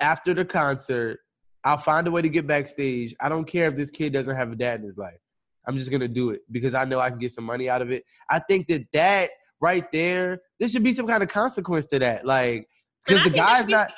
after 0.00 0.34
the 0.34 0.44
concert. 0.44 1.20
I'll 1.64 1.78
find 1.78 2.06
a 2.06 2.10
way 2.10 2.22
to 2.22 2.28
get 2.28 2.46
backstage. 2.46 3.14
I 3.20 3.28
don't 3.28 3.44
care 3.44 3.68
if 3.68 3.76
this 3.76 3.90
kid 3.90 4.12
doesn't 4.12 4.34
have 4.34 4.50
a 4.50 4.56
dad 4.56 4.80
in 4.80 4.84
his 4.84 4.98
life. 4.98 5.18
I'm 5.66 5.78
just 5.78 5.90
gonna 5.92 6.08
do 6.08 6.30
it 6.30 6.40
because 6.50 6.74
I 6.74 6.84
know 6.84 6.98
I 6.98 7.10
can 7.10 7.20
get 7.20 7.32
some 7.32 7.44
money 7.44 7.68
out 7.68 7.82
of 7.82 7.92
it. 7.92 8.04
I 8.28 8.40
think 8.40 8.66
that 8.66 8.84
that 8.92 9.30
right 9.60 9.90
there, 9.92 10.40
there 10.58 10.68
should 10.68 10.82
be 10.82 10.92
some 10.92 11.06
kind 11.06 11.22
of 11.22 11.28
consequence 11.28 11.86
to 11.86 12.00
that. 12.00 12.26
Like, 12.26 12.68
because 13.06 13.22
the 13.24 13.30
guy's 13.30 13.66
not. 13.66 13.92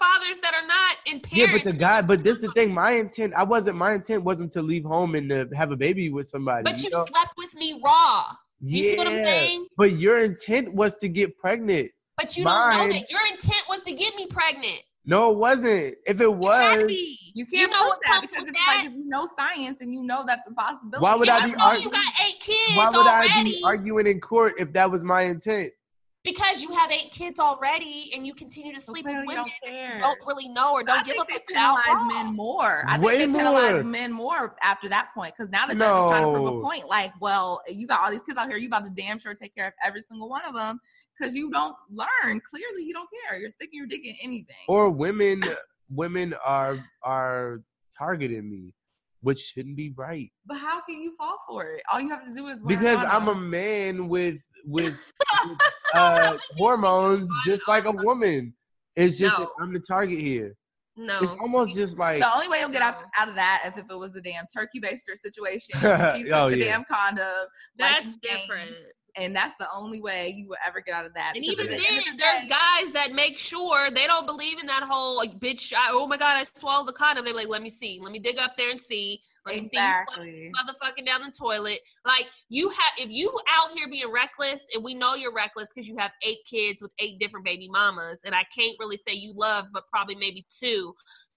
A 0.00 0.04
consequence 0.04 0.38
for 0.38 0.40
fathers 0.40 0.40
that 0.40 0.54
are 0.54 0.66
not 0.66 0.96
in 1.06 1.20
parents. 1.20 1.32
Yeah, 1.32 1.46
parents. 1.46 1.64
but 1.64 1.72
the 1.72 1.78
guy, 1.78 2.02
but 2.02 2.24
this 2.24 2.36
is 2.36 2.42
the 2.42 2.52
thing. 2.52 2.72
My 2.72 2.92
intent, 2.92 3.34
I 3.34 3.42
wasn't. 3.42 3.76
My 3.76 3.94
intent 3.94 4.24
wasn't 4.24 4.52
to 4.52 4.62
leave 4.62 4.84
home 4.84 5.14
and 5.14 5.28
to 5.30 5.48
have 5.56 5.70
a 5.72 5.76
baby 5.76 6.10
with 6.10 6.28
somebody. 6.28 6.62
But 6.64 6.82
you 6.82 6.90
know? 6.90 7.06
slept 7.06 7.32
with 7.36 7.54
me 7.54 7.80
raw. 7.84 8.26
You 8.62 8.84
yeah, 8.84 8.90
see 8.90 8.96
what 8.98 9.06
I'm 9.06 9.14
saying? 9.14 9.66
but 9.76 9.92
your 9.98 10.18
intent 10.18 10.74
was 10.74 10.94
to 10.96 11.08
get 11.08 11.38
pregnant. 11.38 11.90
But 12.16 12.36
you 12.36 12.44
don't 12.44 12.70
know 12.70 12.92
that 12.92 13.10
your 13.10 13.20
intent 13.32 13.62
was 13.68 13.80
to 13.84 13.92
get 13.94 14.14
me 14.16 14.26
pregnant. 14.26 14.80
No, 15.06 15.32
it 15.32 15.38
wasn't. 15.38 15.94
If 16.06 16.06
it 16.06 16.06
It 16.06 16.18
had 16.20 16.20
to 16.20 16.28
was, 16.28 16.86
be. 16.86 17.18
You 17.34 17.46
can't 17.46 17.72
know 17.72 17.90
that 18.04 18.20
because 18.20 18.44
it's 18.44 18.52
that? 18.52 18.74
like 18.82 18.90
if 18.90 18.94
you 18.94 19.08
know 19.08 19.26
science 19.38 19.80
and 19.80 19.94
you 19.94 20.02
know 20.02 20.24
that's 20.26 20.46
a 20.46 20.52
possibility. 20.52 21.02
Why 21.02 21.14
would 21.14 21.28
And 21.28 21.42
I 21.42 21.46
you 21.46 21.52
be 21.52 21.58
know 21.58 21.64
argu- 21.64 21.82
you 21.82 21.90
got 21.90 22.12
eight 22.28 22.40
kids 22.40 22.76
why 22.76 22.90
would 22.90 23.06
I 23.06 23.42
be 23.42 23.62
arguing 23.64 24.06
in 24.06 24.20
court 24.20 24.54
if 24.58 24.72
that 24.74 24.90
was 24.90 25.02
my 25.02 25.22
intent? 25.22 25.72
Because 26.22 26.60
you 26.62 26.70
have 26.72 26.90
eight 26.90 27.10
kids 27.12 27.38
already 27.40 28.12
and 28.14 28.26
you 28.26 28.34
continue 28.34 28.74
to 28.74 28.80
sleep 28.80 29.04
clearly 29.06 29.26
with 29.26 29.36
women 29.38 29.44
don't 29.44 29.50
that 29.64 29.70
you 29.72 29.76
care. 29.88 30.00
don't 30.00 30.18
really 30.26 30.48
know 30.48 30.72
or 30.72 30.82
don't 30.82 31.04
give 31.06 31.16
think 31.16 31.28
a 31.28 31.32
they 31.32 31.38
fuck 31.38 31.50
about. 31.50 31.82
penalize 31.84 32.12
men 32.24 32.36
more. 32.36 32.84
I 32.86 32.92
think 32.92 33.04
Way 33.06 33.18
they 33.18 33.26
penalize 33.26 33.72
more. 33.74 33.84
men 33.84 34.12
more 34.12 34.56
after 34.62 34.88
that 34.90 35.08
point 35.14 35.34
because 35.36 35.50
now 35.50 35.66
the 35.66 35.74
judge 35.74 36.04
is 36.04 36.10
trying 36.10 36.24
to 36.24 36.30
prove 36.32 36.58
a 36.58 36.60
point. 36.60 36.88
Like, 36.88 37.12
well, 37.20 37.62
you 37.68 37.86
got 37.86 38.00
all 38.04 38.10
these 38.10 38.22
kids 38.22 38.36
out 38.36 38.48
here, 38.48 38.58
you 38.58 38.66
about 38.68 38.84
to 38.84 38.90
damn 38.90 39.18
sure 39.18 39.34
take 39.34 39.54
care 39.54 39.66
of 39.68 39.72
every 39.84 40.02
single 40.02 40.28
one 40.28 40.42
of 40.46 40.54
them 40.54 40.78
because 41.18 41.34
you 41.34 41.50
don't 41.50 41.76
learn. 41.90 42.40
Clearly, 42.48 42.82
you 42.84 42.92
don't 42.92 43.08
care. 43.28 43.38
You're 43.38 43.50
sticking 43.50 43.78
your 43.78 43.86
dick 43.86 44.04
in 44.04 44.14
anything. 44.22 44.56
Or 44.68 44.90
women, 44.90 45.42
women 45.88 46.34
are 46.44 46.78
are 47.02 47.62
targeting 47.96 48.48
me, 48.50 48.74
which 49.22 49.38
shouldn't 49.38 49.76
be 49.76 49.92
right. 49.96 50.30
but 50.46 50.56
how 50.58 50.80
can 50.80 51.00
you 51.00 51.14
fall 51.16 51.36
for 51.48 51.64
it? 51.64 51.82
All 51.92 52.00
you 52.00 52.08
have 52.10 52.24
to 52.26 52.34
do 52.34 52.48
is 52.48 52.60
because 52.66 53.04
I'm 53.04 53.28
a 53.28 53.34
man 53.34 54.08
with 54.08 54.40
with, 54.66 54.94
with, 55.48 55.58
uh, 55.94 56.36
hormones, 56.56 57.28
just 57.46 57.66
like 57.68 57.84
a 57.86 57.92
woman. 57.92 58.54
It's 58.96 59.18
just 59.18 59.38
No. 59.38 59.44
that 59.46 59.50
I'm 59.60 59.72
the 59.72 59.80
target 59.80 60.18
here. 60.18 60.54
No. 60.96 61.18
It's 61.22 61.32
almost 61.40 61.74
just 61.74 61.96
like 61.98 62.20
The 62.20 62.30
only 62.34 62.48
way 62.48 62.60
you'll 62.60 62.68
get 62.68 62.82
out, 62.82 62.96
out 63.18 63.28
of 63.28 63.34
that 63.36 63.62
is 63.66 63.72
if 63.82 63.90
it 63.90 63.94
was 63.96 64.14
a 64.16 64.20
damn 64.20 64.44
turkey 64.54 64.80
baster 64.80 65.16
situation. 65.16 65.74
She 65.76 65.78
took 66.24 66.32
Oh, 66.34 66.50
the 66.50 66.58
yeah. 66.58 66.64
damn 66.72 66.84
condom. 66.84 67.24
like 67.24 67.46
That's 67.78 68.06
you 68.06 68.14
saying, 68.22 68.40
different. 68.46 68.76
And 69.16 69.34
that's 69.34 69.54
the 69.58 69.66
only 69.74 70.00
way 70.00 70.34
you 70.36 70.48
will 70.48 70.56
ever 70.66 70.80
get 70.80 70.94
out 70.94 71.06
of 71.06 71.14
that. 71.14 71.32
And 71.36 71.44
even 71.44 71.66
then, 71.66 71.78
the 71.78 72.16
there's 72.18 72.44
guys 72.44 72.92
that 72.92 73.12
make 73.12 73.38
sure 73.38 73.90
they 73.90 74.06
don't 74.06 74.26
believe 74.26 74.58
in 74.58 74.66
that 74.66 74.82
whole 74.82 75.16
like, 75.16 75.38
bitch. 75.38 75.72
I, 75.72 75.90
oh 75.92 76.06
my 76.06 76.16
god, 76.16 76.36
I 76.36 76.44
swallowed 76.44 76.88
the 76.88 76.92
condom. 76.92 77.24
They're 77.24 77.34
like, 77.34 77.48
let 77.48 77.62
me 77.62 77.70
see, 77.70 78.00
let 78.02 78.12
me 78.12 78.18
dig 78.18 78.38
up 78.38 78.56
there 78.56 78.70
and 78.70 78.80
see. 78.80 79.20
Let 79.46 79.56
me 79.56 79.68
see 79.68 79.78
motherfucking 79.78 81.06
down 81.06 81.22
the 81.22 81.32
toilet. 81.32 81.80
Like 82.06 82.26
you 82.48 82.68
have, 82.68 82.92
if 82.98 83.10
you 83.10 83.32
out 83.48 83.70
here 83.74 83.88
being 83.88 84.10
reckless, 84.12 84.66
and 84.74 84.84
we 84.84 84.94
know 84.94 85.14
you're 85.14 85.32
reckless 85.32 85.70
because 85.74 85.88
you 85.88 85.96
have 85.98 86.12
eight 86.22 86.38
kids 86.48 86.82
with 86.82 86.90
eight 86.98 87.18
different 87.18 87.46
baby 87.46 87.68
mamas, 87.70 88.20
and 88.24 88.34
I 88.34 88.44
can't 88.56 88.76
really 88.78 88.98
say 88.98 89.14
you 89.14 89.32
love, 89.34 89.66
but 89.72 89.84
probably 89.90 90.14
maybe 90.14 90.46
two. 90.62 90.94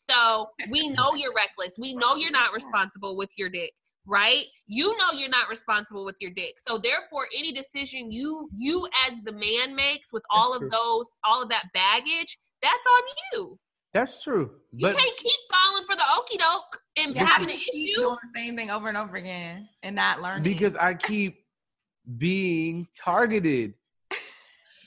So 0.10 0.50
we 0.70 0.88
know 0.90 1.14
you're 1.16 1.34
reckless. 1.34 1.76
We 1.78 1.94
know 1.94 2.16
you're 2.16 2.32
not 2.32 2.54
responsible 2.54 3.16
with 3.16 3.30
your 3.38 3.50
dick, 3.50 3.74
right? 4.06 4.46
You 4.68 4.98
know 4.98 5.18
you're 5.18 5.30
not 5.30 5.50
responsible 5.50 6.06
with 6.06 6.18
your 6.20 6.32
dick. 6.32 6.56
So 6.68 6.78
therefore, 6.78 7.28
any 7.38 7.52
decision 7.52 8.12
you 8.12 8.50
you 8.56 8.88
as 9.08 9.22
the 9.24 9.32
man 9.32 9.76
makes 9.76 10.12
with 10.14 10.24
all 10.30 10.52
That's 10.54 10.64
of 10.66 10.70
true. 10.72 10.80
those, 10.80 11.06
all 11.24 11.42
of 11.44 11.50
that 11.50 11.66
baggage, 11.74 12.38
that's 12.62 12.74
on 12.98 13.04
you. 13.34 13.60
that's 13.94 14.24
true. 14.24 14.52
You 14.72 14.88
can't 14.88 15.18
keep 15.18 15.40
falling 15.52 15.86
for 15.86 15.96
the 15.96 16.04
okey 16.20 16.38
doke 16.38 16.82
and 16.98 17.16
You 17.16 17.26
having 17.26 17.48
to 17.48 17.54
an 17.54 17.60
issue. 17.60 17.96
doing 17.96 18.18
the 18.34 18.40
same 18.40 18.56
thing 18.56 18.72
over 18.72 18.88
and 18.88 18.98
over 18.98 19.16
again 19.18 19.68
and 19.84 19.96
not 19.96 20.22
learning. 20.22 20.44
because 20.44 20.76
I 20.76 20.94
keep 20.96 21.46
being 22.18 22.88
targeted. 22.98 23.74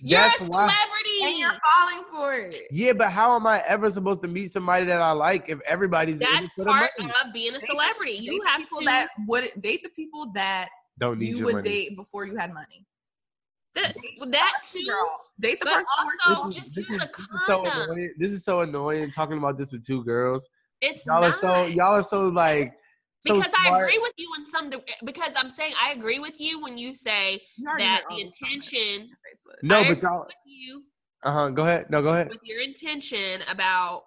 You're 0.00 0.20
That's 0.20 0.42
a 0.42 0.44
why. 0.44 0.66
Celebrity. 1.18 1.24
and 1.32 1.38
you're 1.38 1.60
falling 1.74 2.04
for 2.12 2.34
it. 2.34 2.66
Yeah, 2.70 2.92
but 2.92 3.10
how 3.10 3.34
am 3.36 3.46
I 3.46 3.62
ever 3.66 3.90
supposed 3.90 4.22
to 4.22 4.28
meet 4.28 4.52
somebody 4.52 4.84
that 4.86 5.00
I 5.00 5.12
like 5.12 5.48
if 5.48 5.60
everybody's 5.66 6.14
in 6.20 6.20
That's 6.30 6.44
it 6.44 6.50
for 6.56 6.64
part 6.64 6.90
money? 6.98 7.12
of 7.24 7.32
being 7.32 7.54
a 7.54 7.58
Date 7.58 7.68
celebrity. 7.70 8.12
date 8.18 8.22
You 8.22 8.40
the 8.42 8.48
have 8.48 8.58
people 8.60 8.78
to. 8.80 8.84
that 8.86 9.08
would 9.26 9.50
date 9.60 9.82
the 9.82 9.90
people 9.90 10.30
that 10.34 10.68
Don't 10.98 11.18
need 11.18 11.28
you 11.28 11.36
your 11.38 11.44
would 11.46 11.54
money. 11.56 11.68
date 11.68 11.96
before 11.96 12.24
you 12.26 12.36
had 12.36 12.52
money. 12.54 12.86
this, 13.74 13.92
that 14.28 14.52
too. 14.70 14.86
Girl, 14.86 15.20
date 15.40 15.60
the 15.60 15.66
But 15.66 15.74
person 15.74 15.86
also- 16.28 16.46
This 16.46 16.56
just 16.56 16.68
is, 16.68 16.74
this, 16.74 16.88
use 16.88 17.02
a 17.02 17.06
this 17.06 17.18
is 17.18 17.26
so 17.46 17.64
annoying. 17.66 18.10
This 18.18 18.32
is 18.32 18.44
so 18.44 18.60
annoying 18.60 19.10
talking 19.12 19.38
about 19.38 19.58
this 19.58 19.72
with 19.72 19.84
two 19.86 20.02
girls. 20.04 20.48
It's 20.80 21.04
Y'all 21.06 21.20
not 21.22 21.30
are 21.30 21.32
so 21.32 21.64
y'all 21.66 21.94
are 21.94 22.02
so 22.02 22.28
like 22.28 22.72
so 23.20 23.34
because 23.34 23.50
I 23.58 23.78
agree 23.80 23.98
with 23.98 24.12
you 24.18 24.30
in 24.38 24.46
some. 24.46 24.68
de- 24.70 24.82
Because 25.04 25.32
I'm 25.36 25.48
saying 25.50 25.72
I 25.82 25.92
agree 25.92 26.18
with 26.18 26.38
you 26.40 26.60
when 26.62 26.76
you 26.78 26.94
say 26.94 27.42
that 27.78 28.02
the 28.10 28.20
intention. 28.20 29.08
No, 29.62 29.78
I 29.80 29.82
but 29.88 29.90
agree 29.98 30.08
y'all 30.08 30.24
with 30.26 30.34
you 30.44 30.84
uh 31.27 31.33
huh. 31.33 31.49
Go 31.51 31.64
ahead. 31.64 31.91
No, 31.91 32.01
go 32.03 32.11
ahead. 32.11 32.29
with 32.29 32.41
your 32.45 32.61
intention 32.62 33.43
about 33.51 34.05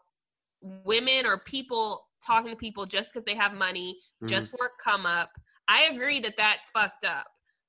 women 0.62 1.26
or 1.26 1.38
people 1.40 2.06
talking 2.26 2.50
to 2.52 2.56
people 2.56 2.86
just 2.86 3.10
because 3.14 3.24
they 3.26 3.36
have 3.36 3.54
money, 3.54 3.98
Mhm. 4.24 4.30
just 4.30 4.52
for 4.52 4.66
a 4.66 4.70
come 4.84 5.06
up. 5.06 5.30
I 5.68 5.84
agree 5.92 6.20
that 6.22 6.36
that's 6.38 6.70
fucked 6.72 7.06
up, 7.06 7.28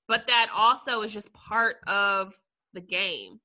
but 0.09 0.27
that 0.27 0.49
also 0.55 1.03
is 1.03 1.13
just 1.13 1.33
part 1.33 1.77
of 1.87 2.35
the 2.73 2.81
game. 2.81 3.41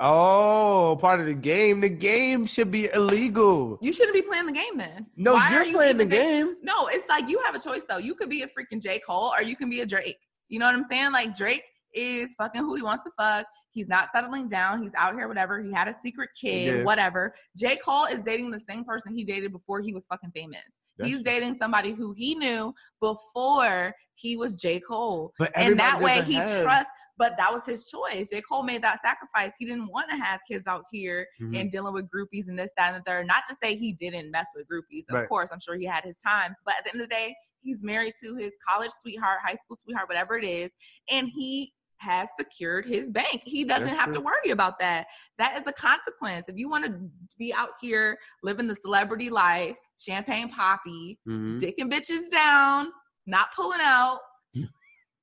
Oh, 0.00 0.96
part 1.00 1.20
of 1.20 1.26
the 1.26 1.34
game. 1.34 1.80
The 1.80 1.88
game 1.88 2.46
should 2.46 2.70
be 2.70 2.90
illegal. 2.92 3.78
You 3.82 3.92
shouldn't 3.92 4.14
be 4.14 4.22
playing 4.22 4.46
the 4.46 4.52
game 4.52 4.76
then. 4.78 5.06
No, 5.16 5.34
Why 5.34 5.50
you're 5.52 5.64
you 5.64 5.76
playing 5.76 5.98
the 5.98 6.04
even 6.04 6.18
dating- 6.18 6.46
game. 6.46 6.56
No, 6.62 6.86
it's 6.88 7.06
like 7.08 7.28
you 7.28 7.38
have 7.44 7.54
a 7.54 7.60
choice 7.60 7.82
though. 7.88 7.98
You 7.98 8.14
could 8.14 8.30
be 8.30 8.42
a 8.42 8.48
freaking 8.48 8.80
J. 8.82 9.00
Cole 9.00 9.32
or 9.36 9.42
you 9.42 9.54
can 9.54 9.68
be 9.68 9.80
a 9.80 9.86
Drake. 9.86 10.18
You 10.48 10.58
know 10.58 10.66
what 10.66 10.74
I'm 10.74 10.84
saying? 10.84 11.12
Like 11.12 11.36
Drake 11.36 11.64
is 11.94 12.34
fucking 12.36 12.62
who 12.62 12.74
he 12.74 12.82
wants 12.82 13.04
to 13.04 13.10
fuck. 13.18 13.46
He's 13.72 13.88
not 13.88 14.08
settling 14.14 14.48
down. 14.48 14.82
He's 14.82 14.94
out 14.94 15.14
here, 15.14 15.26
whatever. 15.28 15.62
He 15.62 15.72
had 15.72 15.88
a 15.88 15.94
secret 16.04 16.30
kid, 16.38 16.76
Yeah. 16.78 16.82
whatever. 16.84 17.34
J. 17.56 17.76
Cole 17.76 18.04
is 18.04 18.20
dating 18.20 18.50
the 18.50 18.60
same 18.68 18.84
person 18.84 19.16
he 19.16 19.24
dated 19.24 19.50
before 19.52 19.80
he 19.80 19.92
was 19.92 20.06
fucking 20.06 20.30
famous. 20.32 20.60
That's 20.98 21.10
He's 21.10 21.22
dating 21.22 21.54
somebody 21.56 21.92
who 21.92 22.12
he 22.12 22.34
knew 22.34 22.74
before 23.00 23.94
he 24.14 24.36
was 24.36 24.56
J. 24.56 24.78
Cole. 24.78 25.32
And 25.54 25.80
that 25.80 26.00
way 26.00 26.20
he 26.22 26.34
have- 26.34 26.62
trusts, 26.62 26.90
but 27.16 27.34
that 27.38 27.50
was 27.52 27.64
his 27.64 27.88
choice. 27.88 28.28
J. 28.28 28.42
Cole 28.42 28.62
made 28.62 28.82
that 28.82 29.00
sacrifice. 29.00 29.52
He 29.58 29.64
didn't 29.64 29.88
want 29.90 30.10
to 30.10 30.16
have 30.16 30.40
kids 30.46 30.66
out 30.66 30.84
here 30.92 31.26
Mhm. 31.40 31.58
and 31.58 31.72
dealing 31.72 31.94
with 31.94 32.10
groupies 32.10 32.46
and 32.48 32.58
this, 32.58 32.70
that, 32.76 32.92
and 32.94 33.02
the 33.02 33.10
third. 33.10 33.26
Not 33.26 33.44
to 33.48 33.56
say 33.62 33.74
he 33.74 33.92
didn't 33.92 34.30
mess 34.30 34.46
with 34.54 34.66
groupies. 34.68 35.04
Of 35.08 35.14
Right. 35.14 35.28
course, 35.28 35.50
I'm 35.50 35.60
sure 35.60 35.76
he 35.76 35.86
had 35.86 36.04
his 36.04 36.18
time. 36.18 36.54
But 36.66 36.74
at 36.78 36.84
the 36.84 36.92
end 36.92 37.00
of 37.00 37.08
the 37.08 37.14
day, 37.14 37.34
he's 37.62 37.82
married 37.82 38.12
to 38.22 38.34
his 38.36 38.54
college 38.68 38.90
sweetheart, 39.00 39.38
high 39.42 39.54
school 39.54 39.78
sweetheart, 39.82 40.08
whatever 40.08 40.36
it 40.36 40.44
is. 40.44 40.70
And 41.10 41.28
he 41.28 41.72
has 42.02 42.28
secured 42.38 42.84
his 42.86 43.08
bank. 43.10 43.42
He 43.44 43.64
doesn't 43.64 43.84
That's 43.86 43.96
have 43.96 44.12
to 44.12 44.20
worry 44.20 44.50
about 44.50 44.78
that. 44.80 45.06
That 45.38 45.56
is 45.58 45.64
a 45.66 45.72
consequence. 45.72 46.44
If 46.48 46.56
you 46.56 46.68
want 46.68 46.84
to 46.86 46.98
be 47.38 47.54
out 47.54 47.70
here 47.80 48.18
living 48.42 48.66
the 48.66 48.76
celebrity 48.76 49.30
life, 49.30 49.76
champagne 49.98 50.48
poppy, 50.48 51.18
Mhm. 51.28 51.60
dicking 51.60 51.90
bitches 51.92 52.28
down, 52.30 52.90
not 53.26 53.54
pulling 53.54 53.80
out, 53.80 54.18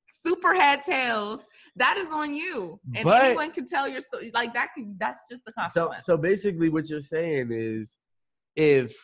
super 0.10 0.54
head 0.54 0.84
tails. 0.84 1.42
That 1.76 1.98
is 1.98 2.08
on 2.08 2.34
you, 2.34 2.80
and 2.96 3.04
But- 3.04 3.24
anyone 3.24 3.52
can 3.52 3.66
tell 3.68 3.88
your 3.88 4.02
story. 4.02 4.32
Like 4.34 4.54
that, 4.54 4.70
can, 4.76 4.96
that's 5.00 5.22
just 5.30 5.44
the 5.46 5.52
So 5.52 5.62
consequence. 5.62 6.06
so 6.06 6.18
basically 6.18 6.70
what 6.70 6.90
you're 6.90 7.02
saying 7.02 7.50
is 7.52 7.98
if 8.56 8.96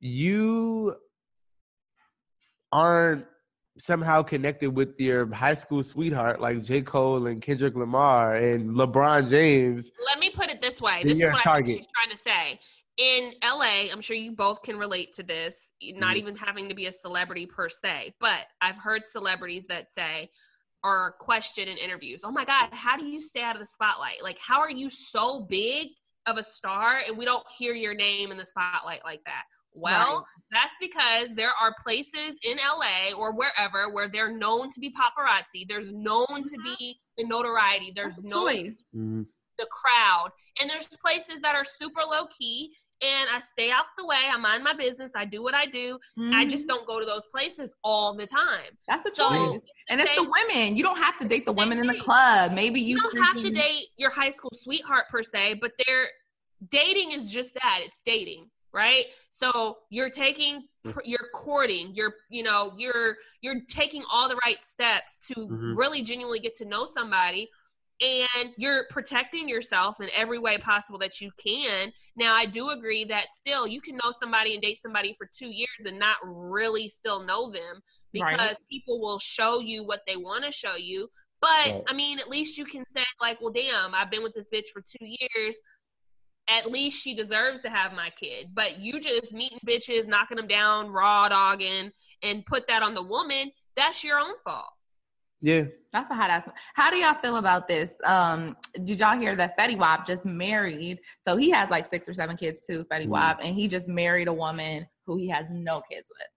you 0.00 0.96
aren't 2.72 3.26
somehow 3.80 4.22
connected 4.22 4.70
with 4.70 4.98
your 5.00 5.32
high 5.32 5.54
school 5.54 5.82
sweetheart 5.82 6.40
like 6.40 6.62
J. 6.62 6.82
Cole 6.82 7.26
and 7.26 7.40
Kendrick 7.40 7.74
Lamar 7.74 8.36
and 8.36 8.70
LeBron 8.70 9.28
James, 9.30 9.90
Let 10.06 10.18
me 10.18 10.30
put 10.30 10.50
it 10.50 10.60
this 10.62 10.80
way. 10.80 11.02
This 11.02 11.18
is 11.18 11.24
what 11.24 11.28
I 11.28 11.32
think 11.32 11.42
target. 11.44 11.76
she's 11.78 11.86
trying 11.94 12.10
to 12.10 12.16
say. 12.16 12.60
In 12.96 13.32
LA, 13.42 13.90
I'm 13.90 14.00
sure 14.02 14.16
you 14.16 14.32
both 14.32 14.62
can 14.62 14.76
relate 14.76 15.14
to 15.14 15.22
this, 15.22 15.70
not 15.82 16.14
Mhm. 16.16 16.18
even 16.18 16.36
having 16.36 16.68
to 16.68 16.74
be 16.74 16.86
a 16.86 16.92
celebrity 16.92 17.46
per 17.46 17.68
se, 17.70 18.14
but 18.20 18.46
I've 18.60 18.76
heard 18.76 19.06
celebrities 19.06 19.66
that 19.68 19.92
say 19.92 20.30
or 20.82 21.12
question 21.12 21.68
in 21.68 21.76
interviews, 21.78 22.22
oh 22.24 22.30
my 22.30 22.44
God, 22.44 22.68
how 22.72 22.96
do 22.96 23.04
you 23.06 23.20
stay 23.20 23.42
out 23.42 23.54
of 23.54 23.60
the 23.60 23.66
spotlight? 23.66 24.22
Like, 24.22 24.38
how 24.38 24.60
are 24.60 24.70
you 24.70 24.90
so 24.90 25.40
big 25.40 25.88
of 26.26 26.36
a 26.38 26.44
star 26.44 27.00
and 27.06 27.16
we 27.16 27.24
don't 27.24 27.46
hear 27.58 27.74
your 27.74 27.94
name 27.94 28.30
in 28.32 28.36
the 28.38 28.44
spotlight 28.46 29.04
like 29.04 29.22
that? 29.24 29.44
Well, 29.72 30.16
Right. 30.16 30.24
that's 30.50 30.76
because 30.80 31.34
there 31.34 31.52
are 31.60 31.74
places 31.84 32.38
in 32.42 32.58
LA 32.58 33.12
or 33.16 33.32
wherever 33.32 33.88
where 33.90 34.08
they're 34.08 34.32
known 34.32 34.70
to 34.72 34.80
be 34.80 34.92
paparazzi. 34.92 35.68
There's 35.68 35.92
known 35.92 36.26
to 36.26 36.56
mm-hmm. 36.56 36.74
be 36.78 36.98
the 37.16 37.24
notoriety. 37.24 37.92
There's 37.94 38.16
That's 38.16 38.28
known 38.28 38.46
choice. 38.48 38.64
to 38.64 38.70
be 38.70 38.76
mm-hmm. 38.96 39.22
the 39.58 39.66
crowd. 39.66 40.30
And 40.60 40.68
there's 40.68 40.88
places 40.88 41.40
that 41.42 41.54
are 41.54 41.64
super 41.64 42.02
low 42.02 42.26
key. 42.36 42.72
And 43.02 43.30
I 43.32 43.40
stay 43.40 43.70
out 43.70 43.86
the 43.96 44.04
way. 44.04 44.28
I 44.30 44.36
mind 44.36 44.62
my 44.62 44.74
business. 44.74 45.10
I 45.16 45.24
do 45.24 45.42
what 45.42 45.54
I 45.54 45.64
do. 45.64 45.98
I 46.18 46.20
mm-hmm. 46.20 46.48
just 46.48 46.68
don't 46.68 46.86
go 46.86 47.00
to 47.00 47.06
those 47.06 47.24
places 47.32 47.72
all 47.82 48.14
the 48.14 48.26
time. 48.26 48.76
That's 48.86 49.06
a 49.06 49.14
So 49.14 49.30
choice, 49.30 49.60
and 49.88 50.02
it's 50.02 50.14
the 50.16 50.30
women. 50.30 50.76
You 50.76 50.82
don't 50.82 50.98
have 50.98 51.18
to 51.20 51.24
date 51.26 51.46
the 51.46 51.52
women 51.52 51.78
in 51.78 51.86
the 51.86 51.98
club. 51.98 52.52
Maybe 52.52 52.78
you, 52.78 52.96
you 52.96 53.02
don't 53.02 53.24
have 53.24 53.42
to 53.42 53.50
date 53.50 53.86
your 53.96 54.10
high 54.10 54.28
school 54.28 54.50
sweetheart 54.52 55.04
per 55.10 55.22
se, 55.22 55.54
but 55.62 55.72
they're 55.86 56.08
dating 56.70 57.12
is 57.12 57.32
just 57.32 57.54
that. 57.54 57.80
It's 57.82 58.02
dating, 58.04 58.50
right? 58.72 59.06
So 59.30 59.78
you're 59.90 60.10
taking 60.10 60.64
you're 61.04 61.28
courting, 61.34 61.94
you're 61.94 62.14
you 62.30 62.42
know, 62.42 62.72
you're 62.76 63.16
you're 63.42 63.60
taking 63.68 64.02
all 64.12 64.28
the 64.28 64.38
right 64.44 64.64
steps 64.64 65.18
to 65.28 65.34
Mhm. 65.46 65.76
really 65.76 66.02
genuinely 66.02 66.40
get 66.40 66.54
to 66.56 66.64
know 66.64 66.86
somebody 66.86 67.48
and 68.00 68.54
you're 68.56 68.84
protecting 68.88 69.46
yourself 69.46 70.00
in 70.00 70.08
every 70.16 70.38
way 70.38 70.56
possible 70.56 70.98
that 70.98 71.20
you 71.20 71.30
can. 71.36 71.92
Now, 72.16 72.34
I 72.34 72.46
do 72.46 72.70
agree 72.70 73.04
that 73.04 73.32
still 73.32 73.66
you 73.66 73.80
can 73.82 73.96
know 74.02 74.10
somebody 74.10 74.54
and 74.54 74.62
date 74.62 74.80
somebody 74.80 75.14
for 75.18 75.28
2 75.38 75.48
years 75.48 75.84
and 75.84 75.98
not 75.98 76.16
really 76.24 76.88
still 76.88 77.22
know 77.24 77.50
them 77.50 77.82
because 78.12 78.22
Right. 78.38 78.56
people 78.70 79.00
will 79.00 79.18
show 79.18 79.60
you 79.60 79.84
what 79.84 80.00
they 80.06 80.16
want 80.16 80.44
to 80.44 80.50
show 80.52 80.76
you. 80.76 81.10
But 81.42 81.48
Right. 81.72 81.84
I 81.88 81.92
mean, 81.92 82.18
at 82.18 82.28
least 82.28 82.56
you 82.58 82.64
can 82.64 82.84
say 82.86 83.04
like, 83.20 83.40
"Well, 83.40 83.52
damn, 83.52 83.94
I've 83.94 84.10
been 84.10 84.22
with 84.22 84.34
this 84.34 84.48
bitch 84.52 84.68
for 84.72 84.80
2 84.82 85.04
years. 85.04 85.56
At 86.50 86.70
least 86.70 87.02
she 87.02 87.14
deserves 87.14 87.60
to 87.62 87.70
have 87.70 87.92
my 87.92 88.10
kid." 88.10 88.50
But 88.54 88.78
you 88.80 89.00
just 89.00 89.32
meeting 89.32 89.58
bitches, 89.66 90.06
knocking 90.06 90.36
them 90.36 90.46
down, 90.48 90.88
raw 90.90 91.28
dogging 91.28 91.92
and 92.22 92.44
put 92.44 92.66
that 92.68 92.82
on 92.82 92.92
the 92.94 93.02
woman, 93.02 93.50
that's 93.76 94.04
your 94.04 94.18
own 94.18 94.34
fault. 94.44 94.72
Yeah. 95.40 95.64
That's 95.92 96.10
a 96.10 96.14
hot 96.14 96.28
ass. 96.28 96.46
How 96.74 96.90
do 96.90 96.96
y'all 96.98 97.14
feel 97.14 97.36
about 97.38 97.66
this? 97.66 97.92
Um, 98.04 98.56
did 98.84 99.00
y'all 99.00 99.16
hear 99.18 99.34
that 99.36 99.56
Fetty 99.58 99.76
Wap 99.78 100.06
just 100.06 100.24
married? 100.26 101.00
So 101.26 101.36
he 101.36 101.48
has 101.50 101.70
like 101.70 101.88
six 101.88 102.06
or 102.08 102.12
seven 102.14 102.36
kids 102.36 102.64
too, 102.66 102.84
Fetty 102.92 103.06
Mhm. 103.06 103.08
Wap, 103.08 103.40
and 103.42 103.54
he 103.54 103.66
just 103.66 103.88
married 103.88 104.28
a 104.28 104.32
woman 104.32 104.86
who 105.06 105.16
he 105.16 105.28
has 105.28 105.46
no 105.50 105.80
kids 105.80 106.10
with. 106.16 106.28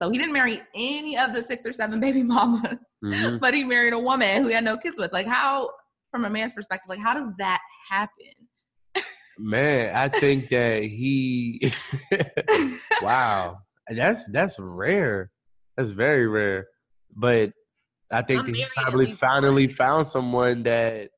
So 0.00 0.10
he 0.10 0.16
didn't 0.18 0.32
marry 0.32 0.62
any 0.74 1.18
of 1.18 1.34
the 1.34 1.42
six 1.42 1.66
or 1.66 1.72
seven 1.72 1.98
baby 2.00 2.22
mamas, 2.22 2.78
Mhm. 3.04 3.40
but 3.40 3.52
he 3.52 3.64
married 3.64 3.94
a 3.94 3.98
woman 3.98 4.42
who 4.42 4.48
he 4.48 4.54
had 4.54 4.64
no 4.64 4.76
kids 4.78 4.96
with. 4.96 5.12
Like 5.12 5.26
how, 5.26 5.70
from 6.12 6.24
a 6.24 6.30
man's 6.30 6.54
perspective, 6.54 6.88
like 6.88 7.00
how 7.00 7.14
does 7.14 7.32
that 7.38 7.60
happen? 7.90 8.45
Man, 9.38 9.94
I 9.94 10.08
think 10.08 10.48
that 10.48 10.82
he 10.82 11.72
wow. 13.02 13.58
That's 13.88 14.28
that's 14.30 14.58
rare. 14.58 15.30
That's 15.76 15.90
very 15.90 16.26
rare. 16.26 16.68
But 17.14 17.52
I 18.10 18.22
think 18.22 18.46
that 18.46 18.54
he 18.54 18.64
probably 18.74 19.06
least 19.06 19.18
finally 19.18 19.68
found 19.68 20.06
someone 20.06 20.62
that 20.64 21.10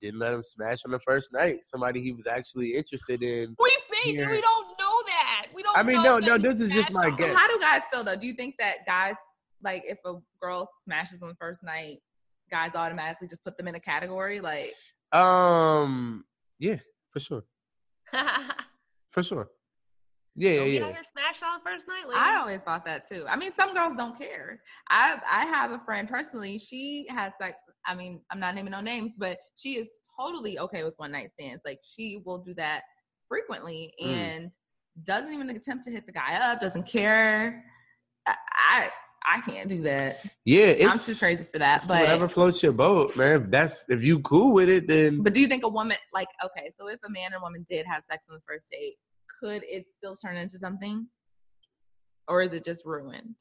didn't 0.00 0.18
let 0.18 0.32
him 0.32 0.42
smash 0.42 0.78
on 0.84 0.90
the 0.90 0.98
first 1.00 1.32
night. 1.32 1.64
Somebody 1.64 2.02
he 2.02 2.12
was 2.12 2.26
actually 2.26 2.74
interested 2.74 3.22
in. 3.22 3.56
We 3.58 3.76
think 3.90 4.18
we 4.18 4.40
don't 4.40 4.68
know 4.78 5.02
that. 5.06 5.46
We 5.54 5.62
don't. 5.62 5.78
I 5.78 5.82
mean, 5.82 6.02
know 6.02 6.18
no, 6.18 6.36
no, 6.36 6.38
this 6.38 6.60
is 6.60 6.70
just 6.70 6.90
my 6.90 7.04
that's- 7.04 7.18
So 7.20 7.26
guess. 7.26 7.36
how 7.36 7.48
do 7.48 7.60
guys 7.60 7.82
feel 7.90 8.04
though? 8.04 8.16
Do 8.16 8.26
you 8.26 8.34
think 8.34 8.56
that 8.58 8.84
guys 8.86 9.14
like 9.62 9.84
if 9.86 9.98
a 10.04 10.14
girl 10.40 10.68
smashes 10.80 11.22
on 11.22 11.28
the 11.28 11.36
first 11.36 11.62
night, 11.62 11.98
guys 12.50 12.72
automatically 12.74 13.28
just 13.28 13.44
put 13.44 13.56
them 13.56 13.68
in 13.68 13.74
a 13.74 13.80
category? 13.80 14.40
Like 14.40 14.74
Um 15.12 16.24
yeah, 16.66 16.78
for 17.10 17.20
sure. 17.20 17.44
For 19.10 19.22
sure. 19.22 19.48
Yeah, 20.34 20.56
Don't 20.56 20.66
yeah, 20.68 20.72
get 20.72 20.80
yeah. 20.80 20.86
out 20.88 20.94
here 20.94 21.04
smashed 21.12 21.42
on 21.42 21.58
the 21.62 21.70
first 21.70 21.86
night. 21.86 22.04
I 22.14 22.36
always 22.40 22.60
thought 22.62 22.86
that 22.86 23.06
too. 23.06 23.26
I 23.28 23.36
mean, 23.36 23.52
some 23.54 23.74
girls 23.74 23.94
don't 23.94 24.16
care. 24.16 24.62
I 24.88 25.20
I 25.30 25.44
have 25.44 25.72
a 25.72 25.78
friend 25.84 26.08
personally. 26.08 26.56
She 26.58 27.06
has 27.10 27.32
like, 27.38 27.56
I 27.84 27.94
mean, 27.94 28.22
I'm 28.30 28.40
not 28.40 28.54
naming 28.54 28.70
no 28.72 28.80
names, 28.80 29.12
but 29.18 29.36
she 29.56 29.72
is 29.74 29.88
totally 30.18 30.58
okay 30.60 30.82
with 30.84 30.94
one 30.96 31.12
night 31.12 31.30
stands. 31.38 31.60
Like 31.66 31.80
she 31.84 32.22
will 32.24 32.38
do 32.38 32.54
that 32.54 32.84
frequently 33.28 33.92
Mm. 34.02 34.06
and 34.08 34.52
doesn't 35.04 35.32
even 35.34 35.50
attempt 35.50 35.84
to 35.84 35.90
hit 35.90 36.06
the 36.06 36.12
guy 36.12 36.36
up. 36.36 36.60
Doesn't 36.60 36.86
care. 36.86 37.62
I 38.26 38.34
I, 38.70 38.90
I 39.24 39.40
can't 39.40 39.68
do 39.68 39.82
that. 39.82 40.24
Yeah, 40.44 40.88
I'm 40.88 40.98
too 40.98 41.14
crazy 41.14 41.44
for 41.50 41.58
that. 41.58 41.76
it's 41.76 41.86
But 41.88 42.00
whatever 42.02 42.28
floats 42.28 42.62
your 42.62 42.72
boat, 42.72 43.16
man. 43.16 43.42
If 43.42 43.50
that's 43.50 43.84
if 43.88 44.02
you 44.02 44.20
cool 44.20 44.52
with 44.52 44.68
it, 44.68 44.88
then 44.88 45.22
But 45.22 45.34
do 45.34 45.40
you 45.40 45.46
think 45.46 45.64
a 45.64 45.68
woman 45.68 45.96
like 46.12 46.28
okay, 46.44 46.70
so 46.78 46.88
if 46.88 46.98
a 47.04 47.10
man 47.10 47.32
and 47.32 47.42
woman 47.42 47.64
did 47.68 47.86
have 47.86 48.02
sex 48.10 48.26
on 48.28 48.34
the 48.36 48.42
first 48.46 48.66
date, 48.70 48.96
could 49.40 49.62
it 49.64 49.86
still 49.96 50.16
turn 50.16 50.36
into 50.36 50.58
something? 50.58 51.06
Or 52.28 52.42
is 52.42 52.52
it 52.52 52.64
just 52.64 52.84
ruined? 52.84 53.36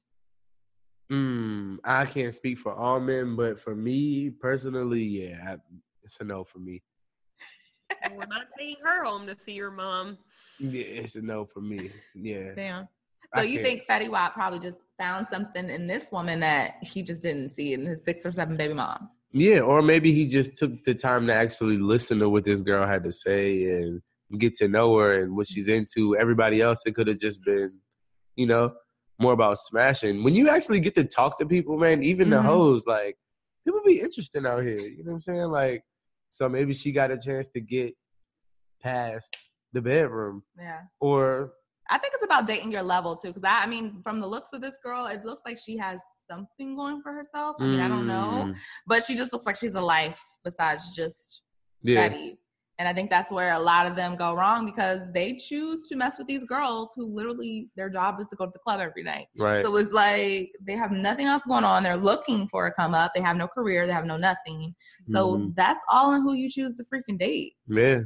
Mm, 1.11 1.79
I 1.83 2.05
can't 2.05 2.33
speak 2.33 2.57
for 2.57 2.73
all 2.73 2.99
men, 2.99 3.35
but 3.35 3.59
for 3.59 3.75
me 3.75 4.29
personally, 4.29 5.03
yeah, 5.03 5.37
I, 5.45 5.57
it's 6.03 6.19
a 6.21 6.23
no 6.23 6.43
for 6.43 6.59
me. 6.59 6.81
We're 8.11 8.25
not 8.27 8.45
taking 8.57 8.77
her 8.83 9.03
home 9.03 9.27
to 9.27 9.37
see 9.37 9.51
your 9.53 9.71
mom. 9.71 10.17
Yeah, 10.59 10.83
it's 10.83 11.15
a 11.15 11.21
no 11.21 11.45
for 11.45 11.59
me. 11.61 11.91
Yeah. 12.15 12.53
Damn. 12.55 12.87
I 13.33 13.39
So 13.39 13.43
you 13.43 13.59
can't. 13.59 13.67
think 13.67 13.83
Fetty 13.89 14.09
Wap 14.09 14.33
probably 14.33 14.59
just 14.59 14.77
found 15.01 15.25
something 15.31 15.69
in 15.69 15.87
this 15.87 16.11
woman 16.11 16.41
that 16.41 16.75
he 16.83 17.01
just 17.01 17.23
didn't 17.23 17.49
see 17.49 17.73
in 17.73 17.85
his 17.85 18.03
six 18.03 18.23
or 18.25 18.31
seven 18.31 18.55
baby 18.55 18.73
mom? 18.73 19.09
Yeah, 19.31 19.61
or 19.61 19.81
maybe 19.81 20.11
he 20.11 20.27
just 20.27 20.57
took 20.57 20.83
the 20.83 20.93
time 20.93 21.25
to 21.27 21.33
actually 21.33 21.77
listen 21.77 22.19
to 22.19 22.29
what 22.29 22.43
this 22.43 22.61
girl 22.61 22.85
had 22.85 23.03
to 23.05 23.11
say 23.11 23.63
and 23.81 24.01
get 24.37 24.53
to 24.55 24.67
know 24.67 24.95
her 24.97 25.23
and 25.23 25.35
what 25.35 25.47
she's 25.47 25.67
into. 25.67 26.15
Everybody 26.17 26.61
else, 26.61 26.83
it 26.85 26.93
could 26.95 27.07
have 27.07 27.17
just 27.17 27.43
been, 27.43 27.79
you 28.35 28.45
know, 28.45 28.73
more 29.19 29.33
about 29.33 29.57
smashing. 29.57 30.23
When 30.23 30.35
you 30.35 30.49
actually 30.49 30.79
get 30.79 30.95
to 30.95 31.03
talk 31.03 31.39
to 31.39 31.45
people, 31.45 31.77
man, 31.77 32.03
even 32.03 32.29
the 32.29 32.37
Mhm. 32.37 32.45
hoes, 32.45 32.85
like, 32.85 33.17
people 33.65 33.81
be 33.85 34.01
interesting 34.01 34.45
out 34.45 34.63
here. 34.63 34.79
You 34.79 35.03
know 35.03 35.11
what 35.11 35.15
I'm 35.17 35.21
saying? 35.21 35.49
Like, 35.49 35.83
so 36.29 36.47
maybe 36.47 36.73
she 36.73 36.91
got 36.91 37.11
a 37.11 37.17
chance 37.17 37.47
to 37.49 37.61
get 37.61 37.95
past 38.81 39.35
the 39.73 39.81
bedroom 39.81 40.43
Yeah. 40.59 40.81
or 40.99 41.53
I 41.91 41.97
think 41.97 42.13
it's 42.15 42.23
about 42.23 42.47
dating 42.47 42.71
your 42.71 42.83
level 42.83 43.15
too. 43.15 43.33
Cause 43.33 43.43
I, 43.43 43.63
I 43.63 43.67
mean, 43.67 44.01
from 44.01 44.19
the 44.21 44.27
looks 44.27 44.47
of 44.53 44.61
this 44.61 44.75
girl, 44.83 45.05
it 45.07 45.25
looks 45.25 45.41
like 45.45 45.59
she 45.63 45.77
has 45.77 45.99
something 46.29 46.75
going 46.75 47.01
for 47.01 47.11
herself. 47.11 47.57
I 47.59 47.63
mean, 47.65 47.81
I 47.81 47.89
don't 47.89 48.07
know. 48.07 48.45
Mm, 48.47 48.55
But 48.87 49.03
she 49.03 49.15
just 49.15 49.33
looks 49.33 49.45
like 49.45 49.57
she's 49.57 49.73
a 49.75 49.81
life 49.81 50.21
besides 50.43 50.95
just 50.95 51.41
Yeah. 51.83 52.07
Fetty. 52.07 52.37
And 52.79 52.87
I 52.87 52.93
think 52.93 53.09
that's 53.11 53.29
where 53.29 53.51
a 53.51 53.59
lot 53.59 53.85
of 53.85 53.95
them 53.95 54.15
go 54.15 54.33
wrong 54.33 54.65
because 54.65 55.01
they 55.13 55.35
choose 55.35 55.87
to 55.89 55.95
mess 55.95 56.17
with 56.17 56.25
these 56.27 56.43
girls 56.45 56.93
who 56.95 57.05
literally 57.05 57.69
their 57.75 57.89
job 57.89 58.19
is 58.21 58.27
to 58.29 58.35
go 58.37 58.45
to 58.45 58.51
the 58.51 58.59
club 58.59 58.79
every 58.79 59.03
night. 59.03 59.27
Right. 59.37 59.63
So 59.63 59.75
it's 59.75 59.91
like 59.91 60.49
they 60.65 60.75
have 60.77 60.91
nothing 60.91 61.27
else 61.27 61.43
going 61.47 61.63
on. 61.65 61.83
They're 61.83 61.97
looking 61.97 62.47
for 62.47 62.65
a 62.67 62.73
come 62.73 62.95
up. 62.95 63.11
They 63.13 63.21
have 63.21 63.35
no 63.37 63.47
career. 63.47 63.85
They 63.85 63.93
have 63.93 64.05
no 64.05 64.17
nothing. 64.17 64.73
So 65.11 65.35
Mhm. 65.37 65.55
that's 65.55 65.83
all 65.91 66.13
in 66.15 66.21
who 66.23 66.33
you 66.33 66.49
choose 66.49 66.77
to 66.77 66.85
freaking 66.85 67.19
date 67.19 67.53
Yeah. 67.67 67.99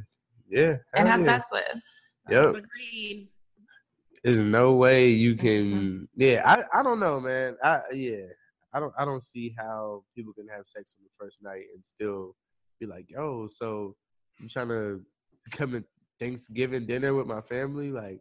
Yeah. 0.50 0.78
and 0.96 1.08
have 1.08 1.22
yeah. 1.22 1.26
sex 1.28 1.48
with. 1.52 1.80
Yep. 2.30 2.56
Agreed. 2.56 3.30
There's 4.26 4.38
no 4.38 4.74
way 4.74 5.10
you 5.10 5.36
can. 5.36 6.08
Yeah, 6.16 6.42
I 6.46 6.80
I 6.80 6.82
don't 6.82 7.00
know, 7.00 7.20
man. 7.20 7.58
I 7.64 7.82
yeah, 7.94 8.26
I 8.74 8.80
don't 8.80 8.92
I 8.98 9.06
don't 9.06 9.24
see 9.24 9.54
how 9.56 10.04
people 10.16 10.34
can 10.34 10.48
have 10.48 10.66
sex 10.66 10.96
on 10.98 11.04
the 11.06 11.12
first 11.24 11.44
night 11.44 11.66
and 11.76 11.86
still 11.86 12.36
be 12.80 12.88
like, 12.88 13.06
yo, 13.08 13.48
so 13.48 13.96
I'm 14.42 14.50
trying 14.50 14.70
to 14.70 15.02
come 15.52 15.74
to 15.74 15.84
Thanksgiving 16.20 16.88
dinner 16.88 17.14
with 17.14 17.28
my 17.28 17.42
family. 17.42 17.92
Like, 17.92 18.20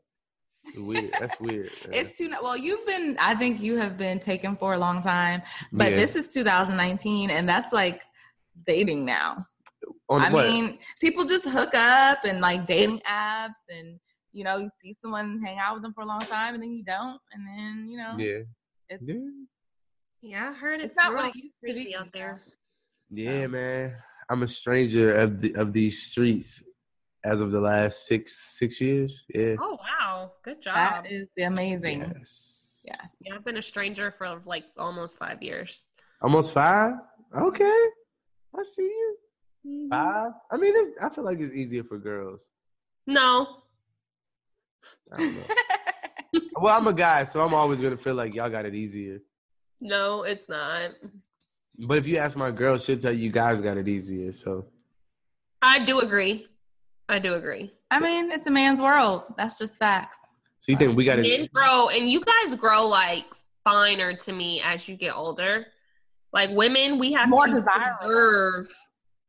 weird. 0.77 1.11
That's 1.19 1.41
weird. 1.41 1.71
It's 1.91 2.19
too 2.19 2.31
well. 2.43 2.55
You've 2.55 2.85
been. 2.87 3.17
I 3.19 3.35
think 3.35 3.63
you 3.63 3.79
have 3.79 3.97
been 3.97 4.21
taken 4.21 4.57
for 4.57 4.75
a 4.75 4.79
long 4.79 5.01
time, 5.01 5.41
but 5.73 5.93
Yeah. 5.93 5.97
this 5.97 6.17
is 6.17 6.29
2019, 6.29 7.31
and 7.31 7.49
that's 7.49 7.73
like 7.73 8.03
dating 8.67 9.07
now. 9.07 9.47
on 10.11 10.21
I 10.21 10.31
what? 10.31 10.47
mean, 10.47 10.79
people 11.01 11.25
just 11.25 11.47
hook 11.47 11.75
up 11.75 12.25
and 12.27 12.43
like 12.43 12.61
eh 12.61 12.65
dating 12.67 13.01
apps, 13.09 13.55
and 13.71 13.99
you 14.35 14.45
know, 14.45 14.57
you 14.59 14.71
see 14.81 14.97
someone 15.01 15.41
hang 15.43 15.59
out 15.59 15.75
with 15.75 15.83
them 15.83 15.95
for 15.95 16.03
a 16.03 16.07
long 16.07 16.21
time, 16.21 16.55
and 16.55 16.63
then 16.63 16.73
you 16.75 16.85
don't, 16.85 17.21
and 17.33 17.47
then 17.47 17.89
you 17.89 17.97
know, 17.97 18.17
yeah, 18.19 18.41
it's, 18.89 19.03
yeah, 19.03 19.17
Yeah, 20.21 20.51
I 20.51 20.53
heard 20.53 20.81
it's, 20.81 20.91
it's 20.91 20.97
not 20.97 21.15
what 21.15 21.27
it 21.27 21.37
used 21.37 21.55
to 21.67 21.73
be 21.75 21.97
out 21.97 22.13
there. 22.13 22.43
yeah, 23.11 23.43
So. 23.45 23.49
man. 23.49 23.97
I'm 24.31 24.43
a 24.43 24.49
stranger 24.49 25.15
of 25.17 25.41
the 25.43 25.53
of 25.55 25.73
these 25.75 26.03
streets 26.03 26.63
as 27.25 27.43
of 27.43 27.53
the 27.53 27.61
last 27.61 28.07
six 28.07 28.35
six 28.59 28.81
years. 28.81 29.25
Yeah. 29.29 29.57
Oh 29.61 29.79
wow, 29.83 30.33
good 30.43 30.63
job. 30.63 30.75
That 30.75 31.11
is 31.11 31.29
amazing. 31.39 32.01
Yes. 32.01 32.81
Yes. 32.87 33.17
yeah, 33.21 33.35
I've 33.35 33.45
been 33.45 33.59
a 33.59 33.63
stranger 33.63 34.11
for 34.11 34.41
like 34.47 34.65
almost 34.79 35.19
five 35.19 35.43
years. 35.43 35.85
Almost 36.23 36.53
five. 36.53 36.95
Okay. 37.37 37.81
I 38.57 38.63
see 38.63 38.83
you. 38.83 39.17
Mm-hmm. 39.67 39.89
Five. 39.91 40.33
I 40.51 40.57
mean, 40.57 40.73
it's, 40.77 40.91
I 41.03 41.09
feel 41.11 41.25
like 41.25 41.41
it's 41.41 41.55
easier 41.55 41.85
for 41.85 41.99
girls. 41.99 42.51
No, 43.07 43.17
I 43.21 43.25
don't 43.25 43.45
know. 43.45 43.64
well, 46.57 46.77
I'm 46.77 46.87
a 46.87 46.93
guy, 46.93 47.25
so 47.25 47.43
I'm 47.43 47.55
always 47.55 47.81
gonna 47.81 47.97
feel 47.97 48.15
like 48.15 48.35
y'all 48.35 48.51
got 48.51 48.65
it 48.67 48.75
easier. 48.75 49.21
no, 49.81 50.23
it's 50.23 50.49
not. 50.49 50.91
But 51.79 51.99
if 51.99 52.07
you 52.07 52.19
ask 52.19 52.37
my 52.37 52.51
girl, 52.53 52.79
she'll 52.79 52.99
tell 52.99 53.13
you 53.13 53.31
guys 53.31 53.61
got 53.61 53.77
it 53.77 53.89
easier. 53.89 54.33
So 54.33 54.67
I 55.61 55.81
do 55.81 56.01
agree. 56.01 56.47
I 57.09 57.19
do 57.19 57.35
agree. 57.35 57.73
I 57.91 57.99
mean, 58.01 58.31
it's 58.31 58.47
a 58.47 58.51
man's 58.51 58.81
world. 58.81 59.25
That's 59.37 59.59
just 59.59 59.77
facts. 59.79 60.19
so 60.61 60.73
you 60.73 60.79
think 60.79 60.97
we 60.97 61.05
got 61.05 61.19
Men 61.19 61.49
grow, 61.53 61.89
and 61.89 62.09
you 62.11 62.23
guys 62.25 62.55
grow 62.55 62.87
like 62.87 63.25
finer 63.65 64.15
to 64.15 64.33
me 64.33 64.61
as 64.65 64.89
you 64.89 64.97
get 64.97 65.17
older. 65.17 65.67
Like 66.33 66.51
women, 66.51 66.99
we 66.99 67.13
have 67.13 67.29
More 67.29 67.47
to 67.47 67.53
desirable. 67.53 67.97
preserve. 68.01 68.69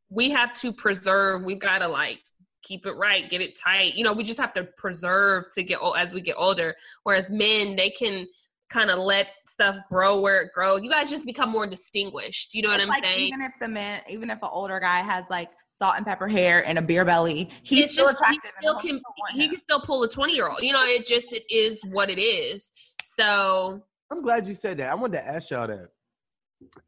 We 0.09 0.29
have 0.31 0.53
to 0.61 0.71
preserve. 0.71 1.43
We've 1.43 1.59
got 1.59 1.79
to 1.79 1.87
like 1.87 2.19
keep 2.65 2.85
it 2.85 2.93
right, 2.93 3.29
get 3.29 3.41
it 3.41 3.57
tight. 3.59 3.95
You 3.95 4.03
know, 4.03 4.13
we 4.13 4.23
just 4.23 4.39
have 4.39 4.53
to 4.55 4.63
preserve 4.77 5.45
to 5.53 5.63
get 5.63 5.81
old 5.81 5.95
as 5.97 6.13
we 6.13 6.21
get 6.21 6.35
older. 6.37 6.75
Whereas 7.03 7.29
men, 7.29 7.75
they 7.75 7.89
can 7.89 8.27
kind 8.69 8.89
of 8.89 8.99
let 8.99 9.27
stuff 9.47 9.77
grow 9.89 10.19
where 10.19 10.41
it 10.41 10.49
grows. 10.53 10.81
You 10.81 10.89
guys 10.89 11.09
just 11.09 11.25
become 11.25 11.49
more 11.51 11.67
distinguished. 11.67 12.53
You 12.53 12.63
know 12.63 12.69
what 12.69 12.79
It's 12.79 12.83
I'm 12.83 12.89
like 12.89 13.03
saying? 13.03 13.27
even 13.27 13.41
if 13.41 13.51
the 13.61 13.67
man, 13.67 14.01
even 14.09 14.29
if 14.29 14.39
an 14.41 14.49
older 14.51 14.79
guy 14.79 15.03
has 15.03 15.23
like 15.29 15.49
salt 15.77 15.95
and 15.97 16.05
pepper 16.05 16.27
hair 16.27 16.65
and 16.65 16.77
a 16.79 16.81
beer 16.81 17.05
belly, 17.05 17.49
he's 17.63 17.85
It's 17.85 17.93
still 17.93 18.09
just- 18.11 18.23
he 18.25 18.37
attractive. 18.37 18.51
and 18.57 18.67
still 18.79 18.79
can- 18.79 19.01
he 19.39 19.47
can 19.49 19.59
still 19.59 19.81
pull 19.81 20.01
a 20.03 20.09
20 20.09 20.33
year 20.33 20.47
old. 20.47 20.61
You 20.61 20.73
know, 20.73 20.83
it 20.83 21.05
just 21.05 21.31
it 21.31 21.43
is 21.49 21.79
what 21.91 22.09
it 22.09 22.19
is. 22.19 22.69
So 23.17 23.83
I'm 24.11 24.21
glad 24.21 24.47
you 24.47 24.55
said 24.55 24.77
that. 24.77 24.89
I 24.89 24.95
wanted 24.95 25.17
to 25.17 25.27
ask 25.27 25.51
y'all 25.51 25.67
that. 25.67 25.89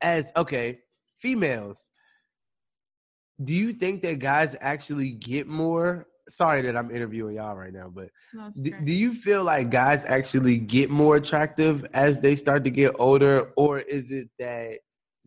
As 0.01 0.31
okay, 0.35 0.79
females, 1.19 1.89
do 3.43 3.53
you 3.53 3.73
think 3.73 4.01
that 4.03 4.19
guys 4.19 4.55
actually 4.61 5.11
get 5.11 5.47
more? 5.47 6.07
Sorry 6.29 6.61
that 6.63 6.75
I'm 6.75 6.91
interviewing 6.91 7.35
y'all 7.35 7.55
right 7.55 7.71
now, 7.71 7.89
but 7.93 8.09
No, 8.33 8.51
do, 8.61 8.71
do 8.83 8.91
you 8.91 9.13
feel 9.13 9.43
like 9.43 9.69
guys 9.69 10.03
actually 10.03 10.57
get 10.57 10.89
more 10.89 11.15
attractive 11.15 11.85
as 11.93 12.19
they 12.19 12.35
start 12.35 12.63
to 12.65 12.69
get 12.69 12.93
older, 12.99 13.51
or 13.55 13.79
is 13.79 14.11
it 14.11 14.29
that 14.39 14.79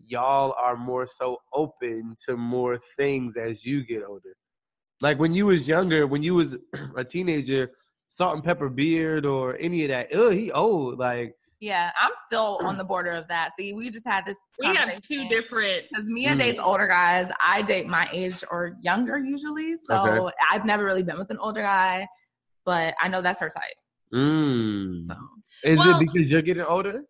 y'all 0.07 0.55
are 0.63 0.77
more 0.77 1.07
so 1.07 1.39
open 1.55 2.15
to 2.27 2.37
more 2.37 2.79
things 2.99 3.37
as 3.37 3.65
you 3.65 3.85
get 3.85 4.03
older? 4.05 4.35
Like 5.01 5.19
when 5.19 5.33
you 5.33 5.47
was 5.47 5.67
younger, 5.67 6.07
when 6.07 6.23
you 6.23 6.35
was 6.35 6.59
a 6.97 7.05
teenager, 7.05 7.71
salt 8.11 8.35
and 8.35 8.45
pepper 8.45 8.69
beard 8.69 9.25
or 9.25 9.57
any 9.59 9.85
of 9.85 9.89
that. 9.89 10.09
Oh, 10.13 10.31
he 10.31 10.51
old. 10.51 10.99
Like 10.99 11.35
yeah, 11.61 11.93
I'm 12.01 12.13
still 12.27 12.59
on 12.65 12.79
the 12.79 12.85
border 12.85 13.11
of 13.13 13.29
that. 13.29 13.51
See, 13.59 13.73
we 13.75 13.91
just 13.91 14.07
had 14.07 14.25
this. 14.27 14.39
we 14.59 14.67
have 14.75 15.01
two 15.03 15.29
different 15.29 15.85
Because 15.91 16.07
Mia 16.07 16.31
Mm. 16.35 16.39
dates 16.39 16.61
older 16.61 16.87
guys. 16.87 17.31
I 17.41 17.63
date 17.63 17.87
my 17.87 18.09
age 18.13 18.43
or 18.51 18.77
younger 18.81 19.19
usually. 19.19 19.77
So 19.89 19.95
Okay. 20.25 20.37
I've 20.51 20.65
never 20.65 20.85
really 20.85 21.03
been 21.03 21.19
with 21.19 21.31
an 21.31 21.39
older 21.39 21.61
guy, 21.63 22.09
but 22.65 22.95
I 23.01 23.09
know 23.09 23.21
that's 23.23 23.41
her 23.41 23.51
type. 23.51 23.77
Mm. 24.15 25.07
So 25.07 25.15
Is 25.63 25.79
Well- 25.79 26.01
it 26.01 26.07
because 26.13 26.31
you're 26.31 26.43
getting 26.43 26.63
older? 26.65 27.05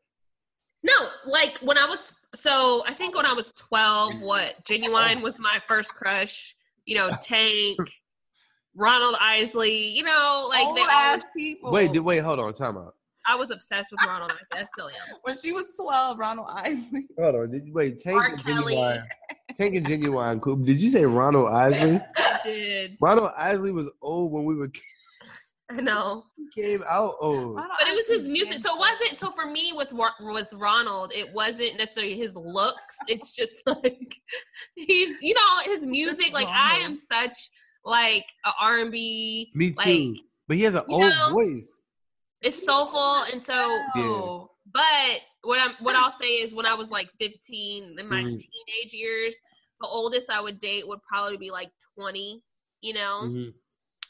No, 0.83 0.95
like 1.27 1.59
when 1.59 1.79
I 1.79 1.85
was 1.87 2.13
so 2.35 2.83
I 2.87 2.95
think 2.95 3.15
when 3.17 3.27
I 3.27 3.33
was 3.35 3.53
twelve, 3.57 4.19
what 4.21 4.65
Ginuwine 4.65 5.21
was 5.23 5.39
my 5.39 5.61
first 5.69 5.95
crush. 5.95 6.57
You 6.87 6.95
know, 6.97 7.11
Tank, 7.23 7.79
Ronald 8.75 9.17
Isley. 9.21 9.89
You 9.89 10.05
know, 10.05 10.47
like 10.49 10.67
old 10.67 10.77
they 10.77 10.83
ass 10.83 11.23
people. 11.37 11.71
Wait, 11.71 11.99
wait, 12.03 12.19
hold 12.21 12.39
on, 12.41 12.53
time 12.55 12.77
out. 12.79 12.95
I 13.27 13.37
was 13.37 13.51
obsessed 13.51 13.91
with 13.93 14.01
Ronald 14.07 14.33
Isley. 14.33 14.63
I 14.63 14.67
still 14.75 14.89
am. 14.89 15.17
when 15.23 15.37
she 15.39 15.53
was 15.53 15.65
12, 15.77 16.19
Ronald 16.19 16.49
Isley. 16.51 17.07
Hold 17.19 17.35
on, 17.35 17.51
did 17.51 17.73
wait? 17.73 17.99
Tank 17.99 18.19
R. 18.19 18.27
and 18.27 18.43
Kelly. 18.43 18.77
Ginuwine. 18.77 19.05
Tank 19.57 19.75
and 19.75 19.87
Ginuwine. 19.87 20.41
Cool. 20.41 20.57
Did 20.57 20.81
you 20.81 20.91
say 20.91 21.05
Ronald 21.05 21.49
Isley? 21.53 22.01
I 22.17 22.41
did. 22.45 22.97
Ronald 23.01 23.33
Isley 23.37 23.73
was 23.73 23.89
old 24.01 24.33
when 24.33 24.45
we 24.45 24.55
were 24.55 24.71
I 25.71 25.81
know, 25.81 26.25
He 26.37 26.63
came 26.63 26.83
out 26.89 27.15
old. 27.21 27.55
Ronald 27.55 27.71
but 27.79 27.87
it 27.87 27.95
was 27.95 28.07
his 28.09 28.29
music. 28.29 28.61
So 28.61 28.75
it 28.75 28.79
wasn't. 28.79 29.21
So 29.21 29.31
for 29.31 29.47
me, 29.47 29.73
with 29.73 29.93
with 30.21 30.49
Ronald, 30.53 31.13
it 31.15 31.33
wasn't 31.33 31.79
necessarily 31.79 32.17
his 32.17 32.35
looks. 32.35 32.97
It's 33.07 33.31
just 33.31 33.55
like 33.67 34.17
he's, 34.75 35.17
you 35.23 35.35
know, 35.35 35.73
his 35.73 35.87
music. 35.87 36.33
Like 36.33 36.49
I 36.49 36.79
am 36.79 36.97
such 36.97 37.37
like 37.85 38.27
a 38.45 38.51
R 38.61 38.81
and 38.81 38.91
B. 38.91 39.53
Me 39.55 39.71
too. 39.71 39.77
Like 39.77 40.25
but 40.49 40.57
he 40.57 40.65
has 40.65 40.75
an 40.75 40.83
old 40.89 41.03
know, 41.03 41.31
voice. 41.33 41.80
It's 42.43 42.65
soulful, 42.65 43.25
and 43.33 43.45
so 43.45 43.85
Oh. 43.97 44.51
But 44.73 45.21
what 45.43 45.59
I'm 45.61 45.75
what 45.81 45.97
I'll 45.97 46.11
say 46.13 46.37
is 46.43 46.55
when 46.55 46.67
I 46.67 46.75
was 46.75 46.91
like 46.91 47.11
15 47.19 47.99
in 47.99 48.09
my 48.09 48.23
Mhm. 48.23 48.37
teenage 48.39 48.93
years, 48.93 49.35
the 49.81 49.87
oldest 49.89 50.31
I 50.31 50.41
would 50.41 50.61
date 50.61 50.87
would 50.87 51.03
probably 51.03 51.37
be 51.39 51.51
like 51.51 51.71
20, 51.97 52.43
you 52.81 52.93
know? 52.93 53.23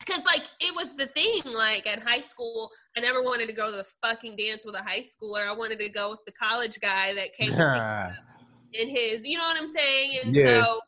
Because 0.01 0.25
like 0.25 0.45
it 0.61 0.75
was 0.75 0.95
the 0.97 1.07
thing, 1.09 1.43
like 1.45 1.87
at 1.87 2.03
high 2.03 2.21
school, 2.21 2.71
I 2.97 3.01
never 3.01 3.23
wanted 3.23 3.47
to 3.47 3.53
go 3.55 3.67
to 3.71 3.77
the 3.77 3.87
fucking 4.03 4.37
dance 4.37 4.65
with 4.65 4.75
a 4.75 4.83
high 4.83 5.03
schooler. 5.03 5.47
I 5.47 5.53
wanted 5.53 5.79
to 5.79 5.89
go 5.89 6.11
with 6.11 6.21
the 6.27 6.33
college 6.33 6.79
guy 6.81 7.15
that 7.15 7.33
came 7.35 7.53
in 8.73 8.89
his, 8.89 9.25
you 9.25 9.39
know 9.39 9.45
what 9.45 9.57
I'm 9.57 9.69
saying? 9.69 10.19
And 10.25 10.35
Yeah. 10.35 10.65
so 10.65 10.81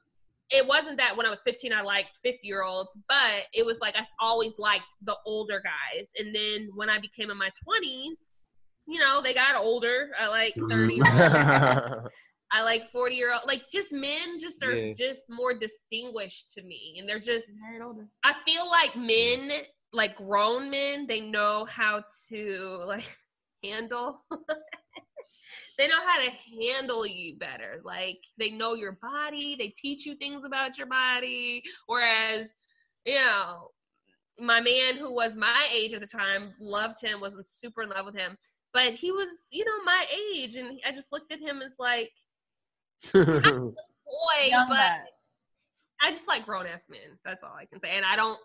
it 0.53 0.67
wasn't 0.67 0.99
that 0.99 1.17
when 1.17 1.27
I 1.27 1.31
was 1.31 1.43
15 1.43 1.73
I 1.73 1.83
liked 1.83 2.17
50 2.23 2.47
year 2.47 2.63
olds, 2.63 2.97
but 3.09 3.45
it 3.53 3.65
was 3.65 3.79
like 3.81 3.97
I 3.97 4.05
always 4.21 4.59
liked 4.59 4.93
the 5.03 5.17
older 5.27 5.63
guys. 5.65 6.09
And 6.19 6.35
then 6.35 6.71
when 6.75 6.89
I 6.91 6.99
became 6.99 7.31
in 7.31 7.39
my 7.39 7.51
20s, 7.69 8.19
you 8.87 8.99
know, 8.99 9.21
they 9.23 9.33
got 9.33 9.57
older. 9.57 10.11
I 10.19 10.29
like 10.29 10.55
30 10.69 10.95
year 10.95 11.05
olds. 11.07 11.19
Mhm. 11.21 12.09
I 12.55 12.63
like 12.63 12.91
40 12.93 13.15
year 13.15 13.33
old. 13.33 13.43
Like 13.47 13.63
just 13.73 13.93
men 13.93 14.39
just 14.39 14.63
are 14.63 14.77
Yeah. 14.77 14.93
just 14.93 15.23
more 15.31 15.55
distinguished 15.55 16.51
to 16.53 16.63
me. 16.63 16.97
And 16.99 17.09
they're 17.09 17.19
just, 17.19 17.47
older. 17.83 18.07
I 18.25 18.35
feel 18.45 18.69
like 18.69 18.95
men, 18.95 19.51
like 19.93 20.17
grown 20.17 20.71
men, 20.71 21.07
they 21.07 21.21
know 21.21 21.65
how 21.65 22.05
to 22.29 22.85
like 22.87 23.09
handle. 23.65 24.23
They 25.83 25.89
know 25.89 26.07
how 26.07 26.20
to 26.20 26.30
handle 26.61 27.05
you 27.05 27.37
better. 27.39 27.80
Like 27.83 28.20
they 28.39 28.51
know 28.51 28.74
your 28.74 28.99
body. 29.03 29.57
They 29.59 29.68
teach 29.68 30.07
you 30.07 30.14
things 30.14 30.45
about 30.45 30.78
your 30.78 30.87
body. 30.87 31.64
Whereas, 31.89 32.55
you 33.05 33.16
know, 33.16 33.70
my 34.39 34.61
man 34.61 34.97
who 34.97 35.12
was 35.12 35.35
my 35.35 35.68
age 35.74 35.93
at 35.93 36.01
the 36.01 36.07
time 36.07 36.55
loved 36.61 37.03
him, 37.03 37.20
wasn't 37.20 37.49
super 37.49 37.83
in 37.83 37.89
love 37.91 38.07
with 38.07 38.16
him, 38.16 38.39
but 38.72 38.95
he 38.95 39.11
was, 39.11 39.28
you 39.51 39.64
know, 39.64 39.85
my 39.85 40.07
age, 40.33 40.55
and 40.55 40.78
I 40.87 40.93
just 40.93 41.11
looked 41.11 41.33
at 41.33 41.41
him 41.41 41.61
as 41.62 41.72
like 41.80 42.12
boy, 43.12 43.24
Young 44.47 44.68
but 44.68 44.76
guy. 44.76 45.01
I 46.01 46.12
just 46.12 46.28
like 46.28 46.47
grown 46.47 46.66
ass 46.66 46.85
men. 46.89 47.18
That's 47.24 47.43
all 47.43 47.57
I 47.59 47.64
can 47.64 47.80
say. 47.80 47.97
And 47.97 48.07
I 48.07 48.14
don't. 48.14 48.39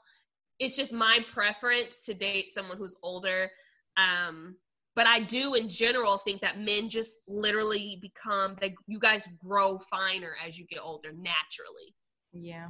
It's 0.57 0.75
just 0.75 0.91
my 0.91 1.23
preference 1.31 2.01
to 2.07 2.15
date 2.15 2.47
someone 2.51 2.77
who's 2.79 2.95
older. 3.03 3.51
Um, 3.95 4.55
but 4.97 5.05
I 5.05 5.19
do, 5.19 5.53
in 5.53 5.69
general, 5.69 6.17
think 6.17 6.41
that 6.41 6.59
men 6.59 6.89
just 6.89 7.11
literally 7.27 7.99
become. 8.01 8.57
They, 8.59 8.75
you 8.87 8.97
guys 8.99 9.25
grow 9.37 9.77
finer 9.77 10.35
as 10.45 10.57
you 10.57 10.65
get 10.65 10.79
older 10.81 11.09
naturally. 11.13 11.93
Yeah, 12.33 12.69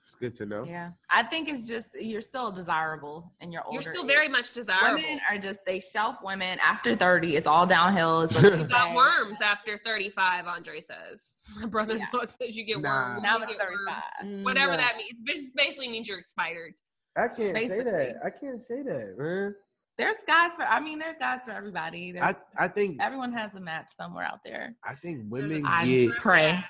it's 0.00 0.14
good 0.14 0.34
to 0.34 0.46
know. 0.46 0.62
yeah. 0.64 0.90
I 1.10 1.24
think 1.24 1.48
it's 1.48 1.66
just 1.66 1.88
you're 2.00 2.20
still 2.22 2.52
desirable 2.52 3.32
in 3.40 3.50
your 3.50 3.64
older. 3.64 3.74
You're 3.74 3.82
still 3.82 4.04
age. 4.04 4.08
very 4.16 4.28
much 4.28 4.52
desirable. 4.52 5.02
Women 5.02 5.20
are 5.28 5.36
just 5.36 5.58
they 5.66 5.80
shelf 5.80 6.16
women 6.22 6.60
after 6.60 6.94
30. 6.94 7.34
It's 7.34 7.48
all 7.48 7.66
downhill. 7.66 8.22
It's 8.22 8.34
what 8.40 8.44
you 8.52 8.58
You 8.60 8.64
got 8.68 8.94
worms 8.94 9.40
after 9.42 9.76
35. 9.84 10.46
Andre 10.46 10.80
says. 10.80 11.38
My 11.58 11.66
brother-in-law 11.66 12.24
says 12.24 12.56
you 12.56 12.64
get 12.64 12.80
Nah. 12.80 13.14
worms. 13.14 13.22
Now 13.24 13.38
you 13.38 13.44
it's 13.44 13.56
get 13.56 13.66
worms. 13.66 14.04
35. 14.22 14.26
Mm, 14.26 14.44
Whatever 14.44 14.70
Nah. 14.72 14.76
that 14.78 14.96
means. 14.96 15.20
It 15.26 15.52
basically 15.56 15.88
means 15.88 16.06
you're 16.06 16.20
expired. 16.20 16.74
I 17.16 17.26
can't 17.26 17.56
say 17.56 17.82
that. 17.82 18.14
I 18.24 18.30
can't 18.30 18.62
say 18.62 18.82
that, 18.82 19.16
man. 19.18 19.54
There's 19.98 20.16
guys 20.26 20.50
for. 20.56 20.62
I 20.62 20.80
mean, 20.80 20.98
there's 20.98 21.16
guys 21.18 21.40
for 21.44 21.50
everybody. 21.50 22.12
There's, 22.12 22.34
I 22.58 22.64
I 22.64 22.68
think 22.68 22.98
everyone 23.00 23.32
has 23.32 23.50
a 23.54 23.60
match 23.60 23.90
somewhere 23.96 24.24
out 24.24 24.40
there. 24.44 24.74
I 24.84 24.94
think 24.94 25.24
women 25.28 25.64
a 25.64 25.68
I 25.68 25.86
get 25.86 26.16
pray. 26.16 26.64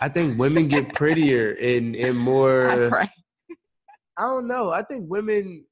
I 0.00 0.08
think 0.08 0.38
women 0.38 0.68
get 0.68 0.92
prettier 0.94 1.52
and 1.52 1.96
and 1.96 2.16
more. 2.16 2.68
I 2.68 2.76
more. 2.76 2.88
pray. 2.90 3.10
I 4.16 4.22
don't 4.22 4.46
know. 4.48 4.70
I 4.70 4.82
think 4.82 5.08
women 5.08 5.64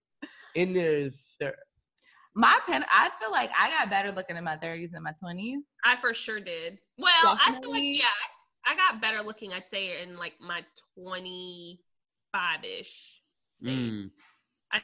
in 0.54 0.72
their 0.72 1.10
thir- 1.40 1.58
My 2.34 2.58
pen. 2.66 2.84
I 2.90 3.10
feel 3.20 3.30
like 3.30 3.50
I 3.58 3.68
got 3.70 3.90
better 3.90 4.12
looking 4.12 4.36
in 4.36 4.44
my 4.44 4.56
30s 4.56 4.92
than 4.92 5.02
my 5.02 5.12
20s. 5.22 5.56
I 5.84 5.96
for 5.96 6.14
sure 6.14 6.40
did. 6.40 6.78
Well, 6.96 7.10
I 7.40 7.58
feel 7.60 7.70
like 7.72 7.82
yeah, 7.84 8.06
I, 8.64 8.72
I 8.72 8.76
got 8.76 9.02
better 9.02 9.22
looking. 9.22 9.52
I'd 9.52 9.68
say 9.68 10.02
in 10.02 10.16
like 10.16 10.34
my 10.40 10.64
twenty 10.96 11.80
five 12.32 12.64
ish. 12.64 13.20
Mm. 13.64 14.10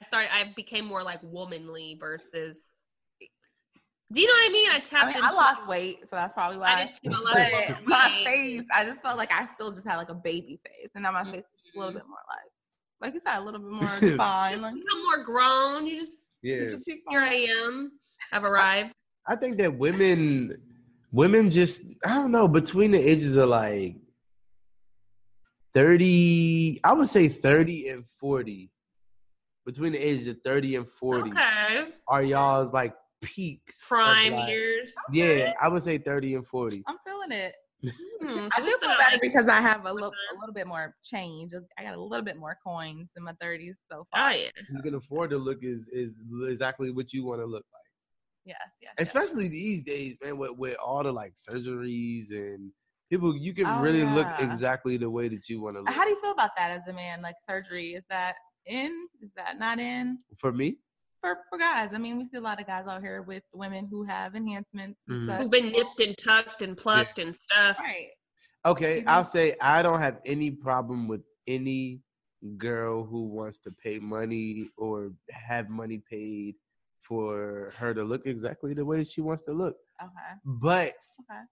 I 0.01 0.05
started. 0.05 0.31
I 0.35 0.53
became 0.57 0.85
more 0.87 1.03
like 1.03 1.21
womanly 1.23 1.97
versus. 2.01 2.59
Do 4.13 4.21
you 4.21 4.27
know 4.27 4.33
what 4.35 4.51
I 4.51 4.53
mean? 4.53 4.69
I 4.71 4.75
I 4.75 4.81
tapped. 4.85 5.15
mean, 5.15 5.25
I 5.25 5.33
lost 5.33 5.67
weight, 5.67 6.01
so 6.03 6.17
that's 6.17 6.33
probably 6.35 6.59
why. 6.59 6.73
I 6.75 6.85
did 6.85 6.93
too. 7.03 7.11
I 7.15 7.21
lost 7.23 7.69
But 7.81 7.87
my 7.89 8.09
face, 8.25 8.63
I 8.75 8.85
just 8.85 9.01
felt 9.01 9.17
like 9.17 9.33
I 9.33 9.47
still 9.55 9.71
just 9.71 9.87
had 9.87 9.97
like 9.97 10.11
a 10.11 10.15
baby 10.15 10.61
face, 10.65 10.91
and 10.95 11.03
now 11.03 11.13
my 11.13 11.25
face 11.25 11.45
is 11.45 11.51
a 11.75 11.79
Mm-hmm. 11.79 11.79
little 11.79 11.95
bit 11.95 12.07
more 12.09 12.19
like, 12.29 12.51
like 13.01 13.15
you 13.15 13.21
said, 13.27 13.39
a 13.39 13.45
little 13.45 13.61
bit 13.61 13.71
more 13.71 13.87
defined. 14.01 14.63
Like, 14.63 14.75
become 14.75 15.03
more 15.05 15.25
grown. 15.25 15.87
You 15.87 16.01
just 16.01 16.13
Yeah. 16.43 16.65
just 16.69 16.91
here 17.09 17.21
I 17.21 17.35
am. 17.65 17.93
I've 18.33 18.45
arrived. 18.45 18.93
I 19.27 19.37
think 19.37 19.57
that 19.59 19.75
women 19.79 20.61
women 21.11 21.49
just 21.51 21.83
I 22.05 22.15
don't 22.15 22.33
know 22.33 22.49
between 22.49 22.91
the 22.91 22.99
ages 22.99 23.37
of 23.37 23.49
like 23.49 23.97
30 25.75 26.81
I 26.85 26.93
would 26.93 27.09
say 27.09 27.29
30 27.29 27.89
and 27.89 28.05
40 28.21 28.71
between 29.65 29.93
the 29.93 29.99
ages 29.99 30.27
of 30.27 30.39
30 30.45 30.77
and 30.77 30.89
40 30.89 31.31
Okay. 31.31 31.89
are 32.09 32.23
y'all's 32.23 32.73
like 32.73 32.95
peaks 33.23 33.79
Prime 33.87 34.33
like- 34.35 34.49
years. 34.49 34.95
yeah 35.13 35.53
I 35.61 35.69
would 35.69 35.83
say 35.83 35.99
30 35.99 36.35
and 36.37 36.47
40 36.47 36.83
I'm 36.87 36.97
feeling 37.07 37.33
it. 37.33 37.55
Hmm, 37.85 37.89
so 38.49 38.49
I 38.57 38.61
do 38.61 38.67
feel 38.81 38.89
better 38.91 39.13
like- 39.13 39.21
because 39.21 39.49
I 39.49 39.61
have 39.61 39.85
a 39.87 39.93
little, 39.93 40.11
a 40.11 40.39
little 40.41 40.55
bit 40.55 40.67
more 40.67 40.95
change. 41.05 41.53
I 41.79 41.83
got 41.85 41.95
a 41.97 42.01
little 42.03 42.25
bit 42.25 42.37
more 42.37 42.57
coins 42.65 43.13
in 43.17 43.23
my 43.25 43.33
30s 43.43 43.75
so 43.91 44.01
Oh 44.01 44.07
far. 44.13 44.35
yeah. 44.35 44.49
you 44.75 44.83
can 44.83 44.95
afford 44.95 45.31
to 45.31 45.39
look 45.39 45.59
is 45.63 45.87
is 45.93 46.19
exactly 46.49 46.91
what 46.91 47.13
you 47.13 47.25
want 47.25 47.41
to 47.41 47.47
look 47.47 47.65
like 47.73 47.83
Yes, 48.45 48.57
yes. 48.81 48.93
yes. 48.99 49.07
especially 49.09 49.47
these 49.49 49.85
days 49.85 50.17
man 50.23 50.37
with, 50.37 50.53
with 50.59 50.77
all 50.85 51.05
the 51.05 51.13
like 51.13 51.35
surgeries 51.35 52.31
and 52.31 52.73
people 53.09 53.37
you 53.37 53.55
can 53.55 53.67
Oh, 53.67 53.81
really 53.81 54.03
look 54.05 54.27
exactly 54.41 54.97
the 54.97 55.09
way 55.11 55.29
that 55.29 55.49
you 55.49 55.61
want 55.61 55.77
to 55.77 55.83
look 55.83 55.91
How 55.95 56.03
do 56.05 56.11
you 56.11 56.21
feel 56.21 56.33
about 56.33 56.51
that 56.57 56.71
as 56.73 56.89
a 56.89 56.93
man? 56.93 57.23
Like 57.23 57.37
surgery, 57.47 57.91
is 57.95 58.05
that 58.11 58.35
in? 58.67 59.07
Is 59.21 59.31
that 59.37 59.59
not 59.59 59.79
in? 59.79 60.19
for 60.39 60.53
me 60.53 60.77
For 61.21 61.39
for 61.49 61.59
guys, 61.59 61.91
I 61.95 61.99
mean, 61.99 62.19
we 62.19 62.25
see 62.25 62.37
a 62.37 62.41
lot 62.41 62.61
of 62.61 62.67
guys 62.67 62.87
out 62.89 63.01
here 63.01 63.23
with 63.23 63.45
women 63.53 63.87
who 63.91 64.03
have 64.05 64.35
enhancements 64.35 65.01
and 65.09 65.23
Mhm. 65.23 65.27
such. 65.27 65.39
Who've 65.43 65.51
been 65.51 65.71
nipped 65.73 66.01
and 66.01 66.17
tucked 66.19 66.63
and 66.63 66.77
plucked 66.77 67.19
and 67.19 67.37
stuff. 67.37 67.79
Right. 67.79 68.11
Okay, 68.65 69.03
Mhm. 69.03 69.09
I'll 69.09 69.25
say 69.25 69.57
I 69.61 69.83
don't 69.83 70.01
have 70.01 70.21
any 70.25 70.51
problem 70.51 71.09
with 71.09 71.23
any 71.47 72.01
girl 72.57 73.05
who 73.05 73.27
wants 73.29 73.59
to 73.61 73.71
pay 73.71 73.99
money 74.01 74.69
or 74.77 75.13
have 75.31 75.69
money 75.69 75.99
paid 75.99 76.57
for 77.03 77.73
her 77.77 77.93
to 77.95 78.03
look 78.05 78.27
exactly 78.27 78.75
the 78.75 78.85
way 78.85 79.03
she 79.05 79.21
wants 79.21 79.43
to 79.45 79.53
look. 79.53 79.77
Okay. 80.03 80.33
But 80.45 80.95
Okay. 81.21 81.43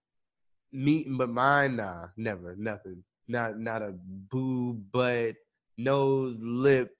me, 0.72 1.06
but 1.08 1.28
mine, 1.28 1.76
nah, 1.76 2.08
never, 2.16 2.56
nothing. 2.56 3.04
Not 3.28 3.58
not 3.58 3.82
a 3.82 3.92
boob, 3.92 4.90
butt, 4.90 5.36
nose, 5.78 6.36
lip, 6.40 6.90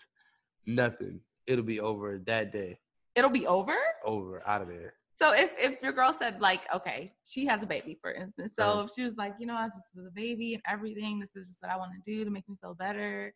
nothing. 0.66 1.20
It'll 1.46 1.64
be 1.64 1.80
over 1.80 2.18
that 2.26 2.52
day. 2.52 2.78
It'll 3.14 3.30
be 3.30 3.46
over. 3.46 3.74
Over 4.04 4.46
out 4.46 4.62
of 4.62 4.68
there. 4.68 4.94
So 5.20 5.34
if 5.34 5.50
if 5.58 5.82
your 5.82 5.92
girl 5.92 6.16
said 6.18 6.40
like, 6.40 6.62
okay, 6.74 7.12
she 7.24 7.44
has 7.46 7.62
a 7.62 7.66
baby, 7.66 7.98
for 8.00 8.12
instance. 8.12 8.54
So 8.58 8.64
Uh-huh. 8.64 8.84
if 8.84 8.90
she 8.96 9.04
was 9.04 9.16
like, 9.16 9.34
you 9.38 9.46
know, 9.46 9.54
I 9.54 9.66
just 9.68 9.82
with 9.94 10.06
a 10.06 10.10
baby 10.14 10.54
and 10.54 10.62
everything, 10.66 11.18
this 11.18 11.34
is 11.36 11.48
just 11.48 11.58
what 11.62 11.70
I 11.70 11.76
want 11.76 11.92
to 11.92 12.10
do 12.10 12.24
to 12.24 12.30
make 12.30 12.48
me 12.48 12.56
feel 12.60 12.74
better. 12.74 13.34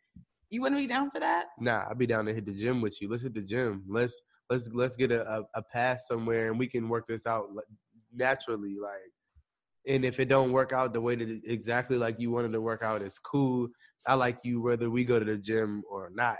You 0.49 0.63
wouldn't 0.63 0.81
be 0.81 0.87
down 0.87 1.11
for 1.11 1.21
that? 1.21 1.47
Nah, 1.59 1.85
I'd 1.91 1.99
be 1.99 2.07
down 2.07 2.25
to 2.27 2.33
hit 2.35 2.47
the 2.47 2.55
gym 2.55 2.81
with 2.81 3.03
you. 3.03 3.11
Let's 3.11 3.23
hit 3.23 3.35
the 3.35 3.43
gym. 3.43 3.85
Let's 3.89 4.23
let's 4.49 4.71
let's 4.73 4.97
get 4.97 5.11
a, 5.13 5.29
a, 5.29 5.43
a 5.57 5.63
pass 5.63 6.07
somewhere 6.07 6.49
and 6.51 6.59
we 6.59 6.69
can 6.69 6.89
work 6.89 7.07
this 7.07 7.27
out 7.27 7.49
naturally. 8.15 8.77
Like, 8.81 9.13
and 9.87 10.05
if 10.05 10.21
it 10.21 10.27
don't 10.29 10.53
work 10.53 10.73
out 10.73 10.93
the 10.95 11.01
way 11.01 11.17
that 11.17 11.29
it, 11.29 11.43
exactly 11.45 11.99
like 11.99 12.19
you 12.19 12.31
wanted 12.31 12.53
to 12.53 12.61
work 12.61 12.83
out, 12.83 13.03
it's 13.03 13.19
cool. 13.19 13.69
I 14.07 14.15
like 14.15 14.39
you 14.45 14.61
whether 14.61 14.91
we 14.91 15.05
go 15.05 15.19
to 15.19 15.25
the 15.25 15.39
gym 15.39 15.83
or 15.91 16.11
not. 16.15 16.39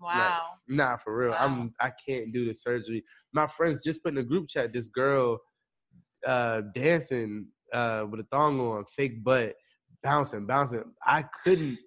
Wow. 0.00 0.40
Nah, 0.68 0.96
for 0.96 1.16
real. 1.16 1.30
Wow. 1.30 1.38
I'm 1.38 1.74
I 1.80 1.90
can't 2.06 2.32
do 2.32 2.46
the 2.46 2.54
surgery. 2.54 3.04
My 3.32 3.46
friends 3.46 3.82
just 3.84 4.02
put 4.02 4.12
in 4.12 4.18
a 4.18 4.22
group 4.22 4.48
chat 4.48 4.72
this 4.72 4.88
girl 4.88 5.38
uh 6.26 6.62
dancing 6.74 7.48
uh 7.72 8.06
with 8.10 8.20
a 8.20 8.26
thong 8.30 8.60
on, 8.60 8.84
fake 8.86 9.22
butt, 9.22 9.54
bouncing, 10.02 10.46
bouncing. 10.46 10.84
I 11.04 11.24
couldn't 11.44 11.78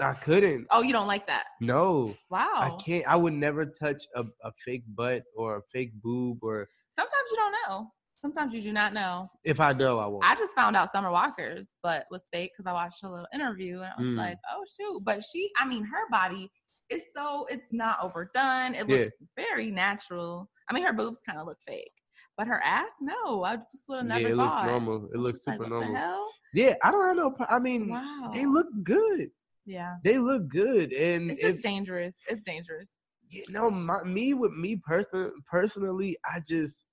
I 0.00 0.12
couldn't. 0.14 0.66
oh, 0.70 0.82
you 0.82 0.92
don't 0.92 1.06
like 1.06 1.26
that? 1.26 1.44
No. 1.60 2.14
Wow. 2.30 2.48
I 2.56 2.70
can't. 2.82 3.06
I 3.08 3.16
would 3.16 3.32
never 3.32 3.64
touch 3.64 4.02
a, 4.14 4.24
a 4.44 4.52
fake 4.64 4.84
butt 4.94 5.22
or 5.34 5.58
a 5.58 5.62
fake 5.72 5.92
boob, 6.02 6.38
or 6.42 6.68
Sometimes 6.90 7.30
you 7.30 7.36
don't 7.36 7.54
know. 7.68 7.92
Sometimes 8.22 8.54
you 8.54 8.62
do 8.62 8.72
not 8.72 8.92
know. 8.94 9.30
if 9.44 9.60
I 9.60 9.72
know, 9.72 9.98
I 9.98 10.06
won't. 10.06 10.24
I 10.24 10.34
just 10.34 10.54
found 10.54 10.74
out 10.76 10.90
Summer 10.92 11.10
Walker's 11.10 11.68
butt 11.82 12.06
was 12.10 12.22
fake 12.32 12.52
because 12.56 12.68
I 12.68 12.72
watched 12.72 13.02
a 13.04 13.10
little 13.10 13.26
interview 13.32 13.80
and 13.82 13.92
I 13.96 14.00
was 14.00 14.08
Mm. 14.10 14.16
like, 14.16 14.38
oh 14.52 14.64
shoot. 14.76 15.00
But 15.04 15.22
she, 15.22 15.50
I 15.58 15.66
mean, 15.66 15.84
her 15.84 16.08
body 16.10 16.50
is 16.88 17.02
so 17.14 17.46
it's 17.50 17.72
not 17.72 17.98
overdone. 18.02 18.74
It 18.74 18.88
looks 18.88 19.10
very 19.36 19.70
natural. 19.70 20.48
I 20.68 20.72
mean, 20.74 20.84
her 20.84 20.92
boobs 20.92 21.18
kind 21.26 21.38
of 21.38 21.46
look 21.46 21.58
fake, 21.66 21.92
but 22.36 22.46
her 22.46 22.60
ass, 22.64 22.90
no. 23.00 23.44
I 23.44 23.56
just 23.56 23.88
would 23.88 24.10
have 24.10 24.20
yeah, 24.20 24.28
it 24.28 24.36
thought. 24.36 24.54
looks 24.56 24.66
normal. 24.70 25.08
It 25.14 25.18
looks 25.18 25.46
like, 25.46 25.54
super 25.58 25.64
what 25.64 25.70
normal. 25.70 25.92
The 25.94 25.98
hell? 26.00 26.30
Yeah, 26.54 26.74
I 26.82 26.90
don't 26.90 27.04
have 27.04 27.16
no. 27.16 27.36
I 27.48 27.58
mean, 27.58 27.90
Wow. 27.90 28.30
they 28.32 28.46
look 28.46 28.66
good. 28.82 29.28
Yeah. 29.66 29.94
They 30.04 30.18
look 30.18 30.48
good, 30.48 30.92
and 30.92 31.30
It's 31.30 31.40
just 31.40 31.56
if, 31.56 31.60
dangerous. 31.62 32.14
It's 32.28 32.40
dangerous. 32.42 32.92
you 33.28 33.44
know, 33.48 33.68
my, 33.70 34.02
me 34.04 34.32
with 34.32 34.52
me 34.52 34.76
person 34.76 35.32
personally, 35.50 36.16
I 36.24 36.40
just 36.48 36.86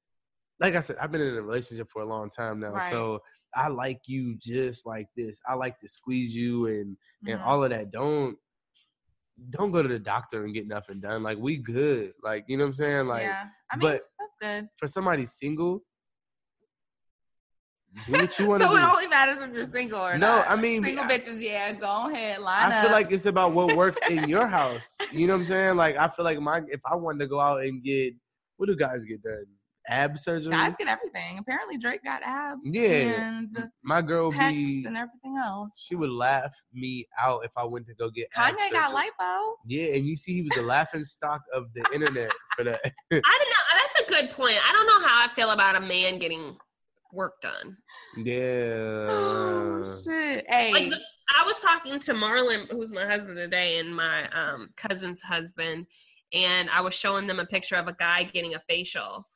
like 0.60 0.76
I 0.76 0.80
said, 0.82 0.98
I've 1.02 1.12
been 1.12 1.22
in 1.22 1.36
a 1.36 1.42
relationship 1.42 1.90
for 1.92 2.02
a 2.02 2.06
long 2.06 2.30
time 2.30 2.60
now, 2.60 2.72
Right. 2.74 2.92
so 2.92 3.20
I 3.56 3.68
like 3.68 4.02
you 4.08 4.36
just 4.40 4.86
like 4.86 5.08
this. 5.16 5.38
I 5.48 5.54
like 5.56 5.80
to 5.80 5.90
squeeze 5.90 6.36
you 6.36 6.68
and 6.68 6.98
and 7.28 7.40
Mhm. 7.40 7.46
all 7.46 7.64
of 7.64 7.70
that. 7.72 7.92
Don't 7.92 8.38
don't 9.50 9.72
go 9.72 9.82
to 9.82 9.90
the 9.90 9.98
doctor 10.00 10.44
and 10.46 10.54
get 10.54 10.68
nothing 10.68 11.00
done. 11.00 11.24
Like 11.24 11.38
we 11.40 11.58
good. 11.58 12.14
Like 12.24 12.46
you 12.48 12.58
know 12.58 12.66
what 12.66 12.70
I'm 12.70 12.74
saying. 12.76 13.08
Like 13.08 13.24
yeah. 13.24 13.48
I 13.72 13.76
mean, 13.78 13.82
but 13.82 14.02
that's 14.20 14.32
good. 14.40 14.70
for 14.78 14.88
somebody 14.88 15.26
single, 15.26 15.84
do 18.06 18.12
what 18.14 18.40
you 18.40 18.48
want 18.48 18.62
to 18.62 18.68
So 18.68 18.76
it 18.76 18.84
only 18.84 19.08
matters 19.08 19.38
if 19.40 19.54
you're 19.54 19.66
single 19.66 20.00
or 20.02 20.18
No, 20.18 20.38
not. 20.38 20.50
I 20.50 20.56
mean, 20.56 20.84
single 20.84 21.06
I- 21.06 21.18
bitches, 21.18 21.42
yeah, 21.42 21.72
go 21.74 22.10
ahead, 22.12 22.42
line 22.42 22.72
I 22.72 22.76
up. 22.78 22.84
feel 22.84 22.92
like 22.92 23.12
it's 23.12 23.26
about 23.26 23.54
what 23.54 23.76
works 23.76 23.98
in 24.10 24.28
your 24.30 24.48
house. 24.48 24.98
You 25.12 25.28
know 25.28 25.34
what 25.34 25.42
I'm 25.42 25.48
saying? 25.48 25.76
Like 25.78 25.96
I 25.98 26.08
feel 26.10 26.26
like 26.26 26.40
my 26.40 26.62
if 26.70 26.82
I 26.90 26.96
wanted 26.96 27.20
to 27.20 27.28
go 27.28 27.40
out 27.40 27.64
and 27.64 27.84
get 27.84 28.14
what 28.58 28.68
do 28.68 28.76
guys 28.76 29.04
get 29.06 29.22
done? 29.24 29.46
Ab 29.90 30.18
surgery. 30.18 30.52
guys 30.52 30.74
get 30.80 30.88
everything. 30.88 31.38
Apparently, 31.40 31.78
Drake 31.78 32.04
got 32.04 32.22
abs. 32.24 32.62
Yeah. 32.64 33.28
and 33.28 33.54
my 33.84 34.02
girl 34.02 34.32
pecs 34.32 34.50
be 34.52 34.86
and 34.86 34.96
everything 34.98 35.36
else. 35.44 35.72
she 35.76 35.96
would 35.96 36.10
laugh 36.10 36.56
me 36.74 37.06
out 37.20 37.44
if 37.44 37.52
I 37.58 37.64
went 37.66 37.88
to 37.88 37.94
go 37.96 38.10
get 38.10 38.28
ab 38.36 38.56
Kanye 38.56 38.72
got 38.72 38.96
lipo. 38.96 39.54
Yeah, 39.68 39.96
and 39.96 40.06
you 40.06 40.16
see 40.16 40.34
he 40.36 40.42
was 40.42 40.54
the 40.56 40.62
laughing 40.62 41.04
stock 41.06 41.42
of 41.54 41.66
the 41.74 41.86
internet 41.94 42.32
for 42.56 42.64
that. 42.64 42.80
I 42.84 42.90
don't 43.10 43.22
know. 43.22 43.22
That's 43.74 44.02
a 44.02 44.12
good 44.12 44.32
point. 44.36 44.58
I 44.70 44.72
don't 44.74 44.88
know 44.88 45.08
how 45.08 45.26
I 45.26 45.28
feel 45.30 45.52
about 45.52 45.76
a 45.76 45.82
man 45.82 46.18
getting 46.20 46.58
work 47.12 47.42
done. 47.42 47.78
yeah. 48.18 49.06
Oh 49.10 50.02
shit! 50.04 50.46
Hey, 50.50 50.72
Like 50.72 50.90
the- 50.92 51.00
I 51.38 51.44
was 51.46 51.60
talking 51.62 52.00
to 52.00 52.14
Marlon, 52.14 52.68
who's 52.72 52.92
my 52.92 53.06
husband 53.06 53.38
today, 53.38 53.80
and 53.80 53.96
my 53.96 54.28
um, 54.30 54.70
cousin's 54.78 55.22
husband, 55.22 55.88
and 56.34 56.70
I 56.70 56.82
was 56.82 56.94
showing 56.94 57.28
them 57.28 57.40
a 57.40 57.46
picture 57.46 57.76
of 57.76 57.88
a 57.88 57.94
guy 57.94 58.24
getting 58.24 58.54
a 58.56 58.62
facial, 58.70 59.28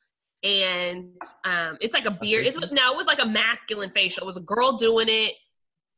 and 0.42 1.12
um, 1.44 1.76
it's 1.80 1.94
like 1.94 2.06
a 2.06 2.10
beard. 2.12 2.46
It's 2.46 2.56
no, 2.70 2.92
it 2.92 2.96
was 2.96 3.06
like 3.06 3.22
a 3.22 3.26
masculine 3.26 3.90
facial. 3.90 4.22
It 4.22 4.26
was 4.26 4.36
a 4.36 4.40
girl 4.40 4.76
doing 4.76 5.08
it. 5.08 5.34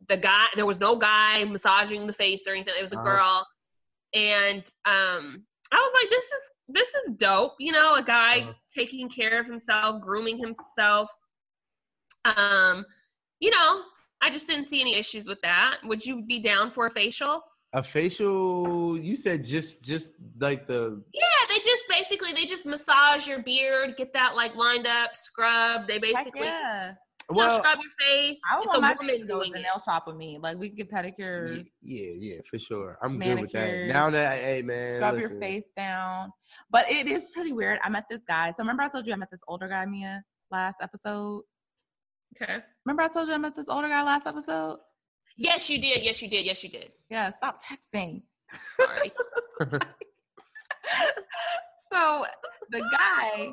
The 0.09 0.17
guy, 0.17 0.47
there 0.57 0.67
was 0.67 0.81
no 0.81 0.97
guy 0.97 1.45
massaging 1.45 2.07
the 2.07 2.13
face 2.13 2.43
or 2.47 2.53
anything. 2.55 2.75
It 2.79 2.83
was 2.83 2.93
a 2.93 2.97
Uh-huh. 2.97 3.05
girl, 3.05 3.47
and 4.15 4.63
um, 4.87 5.45
I 5.73 5.77
was 5.77 5.93
like, 6.01 6.11
this 6.11 6.25
is 6.25 6.43
this 6.69 6.89
is 6.95 7.11
dope. 7.17 7.55
You 7.59 7.73
know, 7.73 7.95
a 7.95 8.03
guy 8.03 8.41
Uh-huh. 8.41 8.53
taking 8.75 9.09
care 9.09 9.39
of 9.41 9.47
himself, 9.47 10.01
grooming 10.01 10.39
himself. 10.39 11.11
Um, 12.25 12.85
you 13.41 13.51
know, 13.51 13.83
I 14.21 14.31
just 14.31 14.47
didn't 14.47 14.69
see 14.69 14.81
any 14.81 14.97
issues 14.97 15.27
with 15.27 15.41
that. 15.43 15.79
Would 15.85 16.05
you 16.05 16.23
be 16.23 16.39
down 16.39 16.71
for 16.71 16.87
a 16.87 16.91
facial? 16.91 17.43
A 17.73 17.83
facial 17.85 18.99
you 18.99 19.15
said 19.15 19.45
just 19.45 19.83
just 19.85 20.11
like 20.41 20.67
the 20.67 21.01
Yeah, 21.15 21.23
they 21.49 21.57
just 21.57 21.85
basically 21.89 22.33
they 22.33 22.45
just 22.45 22.67
massage 22.67 23.29
your 23.29 23.43
beard, 23.43 23.97
get 23.97 24.13
that 24.13 24.35
like 24.35 24.57
lined 24.57 24.87
up, 24.89 25.15
scrub. 25.15 25.87
They 25.87 25.95
heck 25.95 26.03
basically 26.03 26.47
yeah. 26.47 26.95
You 27.31 27.37
Well- 27.37 27.49
know, 27.49 27.59
scrub 27.59 27.79
your 27.81 27.93
face. 28.01 28.41
I 28.51 28.59
it's 28.59 28.67
want 28.67 28.79
a 28.79 28.81
my 28.81 28.95
woman 28.99 29.21
to 29.21 29.25
go 29.25 29.39
to 29.39 29.45
doing 29.45 29.53
the 29.53 29.61
it. 29.61 29.63
nail 29.63 29.79
shop 29.85 30.09
with 30.09 30.17
me. 30.17 30.39
Like 30.43 30.59
we 30.59 30.69
could 30.71 30.79
get 30.79 30.91
pedicures, 30.91 31.65
Yeah, 31.81 32.09
yeah, 32.19 32.39
for 32.51 32.59
sure. 32.59 32.99
I'm 33.03 33.21
good 33.21 33.39
with 33.41 33.53
that. 33.53 33.61
Manicures, 33.61 33.93
Now 33.93 34.11
that 34.11 34.39
hey 34.41 34.63
man, 34.63 34.91
scrub 34.91 35.15
listen. 35.15 35.31
your 35.31 35.41
face 35.41 35.67
down. 35.77 36.33
But 36.71 36.91
it 36.91 37.07
is 37.07 37.27
pretty 37.33 37.53
weird. 37.53 37.79
I 37.85 37.89
met 37.89 38.07
this 38.11 38.23
guy. 38.27 38.51
So 38.51 38.57
remember 38.59 38.83
I 38.83 38.89
told 38.89 39.07
you 39.07 39.13
I 39.13 39.17
met 39.17 39.31
this 39.31 39.43
older 39.47 39.69
guy, 39.69 39.87
Mia, 39.87 40.25
last 40.51 40.79
episode. 40.83 41.45
Okay. 42.35 42.59
Remember 42.85 43.03
I 43.03 43.09
told 43.09 43.29
you 43.29 43.35
I 43.35 43.39
met 43.39 43.55
this 43.55 43.69
older 43.69 43.87
guy 43.89 44.03
last 44.03 44.27
episode? 44.27 44.79
Yes, 45.41 45.71
you 45.71 45.81
did. 45.81 46.05
Yes, 46.05 46.21
you 46.21 46.29
did. 46.29 46.45
Yes, 46.45 46.63
you 46.63 46.69
did. 46.69 46.91
Yeah, 47.09 47.31
stop 47.35 47.61
texting. 47.63 48.21
Sorry. 48.79 49.11
so 51.93 52.27
the 52.71 52.81
guy, 52.93 53.49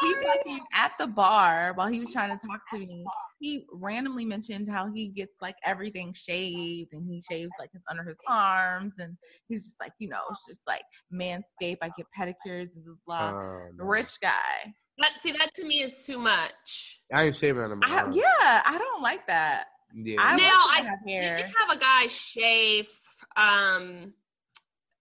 he 0.00 0.14
fucking 0.14 0.60
at 0.72 0.92
the 0.98 1.06
bar 1.06 1.74
while 1.74 1.88
he 1.88 2.00
was 2.00 2.10
trying 2.10 2.30
to 2.30 2.46
talk 2.46 2.60
to 2.70 2.78
me, 2.78 3.04
he 3.38 3.66
randomly 3.70 4.24
mentioned 4.24 4.70
how 4.70 4.90
he 4.90 5.08
gets 5.08 5.42
like 5.42 5.56
everything 5.62 6.14
shaved 6.14 6.94
and 6.94 7.06
he 7.06 7.22
shaves 7.30 7.50
like 7.58 7.70
his 7.70 7.82
under 7.90 8.02
his 8.02 8.16
arms 8.26 8.94
and 8.98 9.18
he's 9.46 9.66
just 9.66 9.78
like, 9.78 9.92
you 9.98 10.08
know, 10.08 10.22
it's 10.30 10.42
just 10.48 10.62
like 10.66 10.84
manscape, 11.12 11.76
I 11.82 11.90
get 11.98 12.06
pedicures 12.18 12.74
and 12.74 12.82
blah. 13.06 13.30
blah. 13.30 13.40
Oh, 13.40 13.68
no. 13.76 13.84
Rich 13.84 14.20
guy. 14.22 14.72
That, 14.98 15.12
see, 15.22 15.32
that 15.32 15.50
to 15.56 15.66
me 15.66 15.82
is 15.82 16.02
too 16.06 16.18
much. 16.18 17.00
I 17.12 17.24
ain't 17.24 17.36
shaving 17.36 17.62
on 17.62 17.78
my 17.78 17.86
I, 17.86 18.02
arms. 18.04 18.16
yeah, 18.16 18.62
I 18.64 18.78
don't 18.78 19.02
like 19.02 19.26
that. 19.26 19.66
Yeah. 19.96 20.16
I 20.20 20.36
now, 20.36 20.42
wish 20.42 20.78
I 20.78 20.82
have 20.88 20.98
hair. 21.06 21.36
did 21.38 21.46
have 21.46 21.76
a 21.76 21.78
guy 21.78 22.06
shave. 22.08 22.88
Um, 23.36 24.12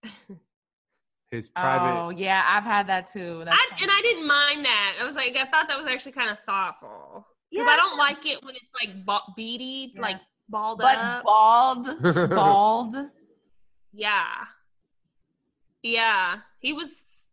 His 1.31 1.49
private. 1.49 1.99
Oh 1.99 2.09
yeah, 2.11 2.43
I've 2.47 2.63
had 2.63 2.87
that 2.87 3.11
too. 3.11 3.43
I, 3.45 3.67
and 3.81 3.91
I 3.91 4.01
didn't 4.01 4.27
mind 4.27 4.63
that. 4.65 4.95
I 5.01 5.05
was 5.05 5.15
like, 5.15 5.35
I 5.35 5.45
thought 5.45 5.67
that 5.67 5.77
was 5.81 5.91
actually 5.91 6.13
kind 6.13 6.29
of 6.29 6.37
thoughtful 6.45 7.27
because 7.51 7.65
Yeah, 7.67 7.73
I 7.73 7.75
don't 7.75 7.97
like 7.97 8.25
it 8.25 8.43
when 8.43 8.55
it's 8.55 8.65
like 8.81 9.05
ba- 9.05 9.33
beady, 9.35 9.91
Yeah. 9.95 10.01
like 10.01 10.17
balled 10.47 10.79
but 10.79 10.97
up. 10.97 11.23
bald, 11.25 11.87
bald. 12.29 12.95
yeah, 13.91 14.45
yeah, 15.81 16.35
he 16.59 16.71
was 16.73 17.25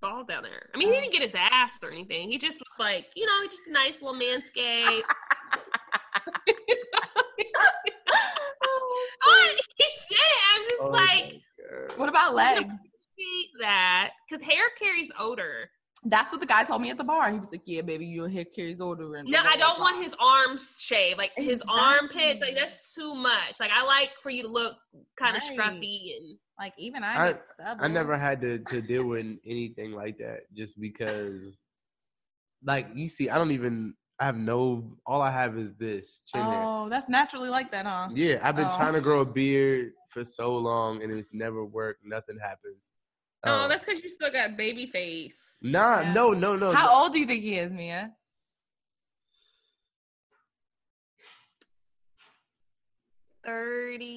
bald 0.00 0.28
down 0.28 0.42
there. 0.42 0.68
I 0.74 0.78
mean, 0.78 0.92
he 0.92 1.00
didn't 1.00 1.12
get 1.12 1.22
his 1.22 1.34
ass 1.34 1.78
or 1.82 1.90
anything. 1.90 2.30
He 2.30 2.38
just 2.38 2.58
was 2.58 2.78
like, 2.78 3.06
you 3.16 3.24
know, 3.24 3.44
just 3.44 3.62
a 3.68 3.72
nice 3.72 4.02
little 4.02 4.18
manscape. 4.20 5.02
oh, 9.24 9.54
he 9.76 9.84
did 10.08 10.18
it. 10.18 10.42
I'm 10.54 10.62
just 10.68 10.80
Oh, 10.82 10.88
like. 10.88 11.40
What 11.98 12.08
about 12.08 12.34
legs? 12.34 12.68
that 13.60 14.10
because 14.28 14.44
hair 14.44 14.64
carries 14.78 15.10
odor. 15.18 15.70
That's 16.04 16.30
what 16.30 16.40
the 16.40 16.46
guy 16.46 16.62
told 16.62 16.80
me 16.80 16.90
at 16.90 16.96
the 16.96 17.02
bar. 17.04 17.32
He 17.32 17.38
was 17.40 17.48
like, 17.50 17.62
"Yeah, 17.66 17.82
baby, 17.82 18.06
your 18.06 18.28
hair 18.28 18.44
carries 18.44 18.80
odor." 18.80 19.16
And 19.16 19.28
No, 19.28 19.40
I 19.44 19.56
don't 19.56 19.80
want 19.80 20.00
his 20.02 20.14
arms 20.20 20.76
shaved. 20.78 21.18
Like 21.18 21.32
his 21.36 21.60
Exactly. 21.60 21.80
armpits, 21.80 22.40
like 22.40 22.56
that's 22.56 22.94
too 22.94 23.14
much. 23.16 23.58
Like 23.58 23.72
I 23.74 23.84
like 23.84 24.12
for 24.22 24.30
you 24.30 24.42
to 24.44 24.48
look 24.48 24.76
kind 25.16 25.36
of 25.36 25.42
Right. 25.42 25.58
scruffy 25.58 26.16
and 26.16 26.38
Like 26.58 26.74
even 26.78 27.02
I, 27.02 27.14
I- 27.28 27.32
get. 27.32 27.44
I 27.80 27.88
never 27.88 28.16
had 28.16 28.40
to 28.42 28.60
to 28.60 28.80
deal 28.80 29.04
with 29.04 29.26
anything 29.44 29.90
like 29.92 30.18
that 30.18 30.42
just 30.54 30.80
because 30.80 31.58
like 32.64 32.86
you 32.94 33.08
see, 33.08 33.28
I 33.28 33.36
don't 33.36 33.50
even 33.50 33.94
I 34.20 34.24
have 34.26 34.36
no 34.36 34.84
all 35.06 35.22
I 35.22 35.30
have 35.30 35.56
is 35.56 35.74
this 35.74 36.22
chin 36.26 36.44
hair. 36.44 36.64
Oh, 36.66 36.88
that's 36.88 37.08
naturally 37.08 37.48
like 37.50 37.70
that, 37.70 37.86
huh? 37.86 38.08
Yeah, 38.14 38.40
I've 38.42 38.56
been 38.56 38.66
Oh. 38.68 38.76
trying 38.76 38.94
to 38.94 39.00
grow 39.00 39.20
a 39.20 39.24
beard 39.24 39.92
for 40.08 40.24
so 40.24 40.56
long 40.56 41.02
and 41.02 41.12
it's 41.12 41.32
never 41.32 41.64
worked. 41.64 42.04
Nothing 42.04 42.38
happens. 42.40 42.90
Oh, 43.44 43.64
Um, 43.64 43.68
that's 43.68 43.84
because 43.84 44.02
you 44.02 44.10
still 44.10 44.32
got 44.32 44.56
baby 44.56 44.86
face. 44.86 45.58
nah, 45.62 46.00
Yeah. 46.00 46.12
no, 46.12 46.32
no, 46.32 46.56
no. 46.56 46.72
How 46.72 47.02
old 47.02 47.12
do 47.12 47.20
you 47.20 47.26
think 47.26 47.42
he 47.44 47.58
is, 47.58 47.70
Mia? 47.70 48.12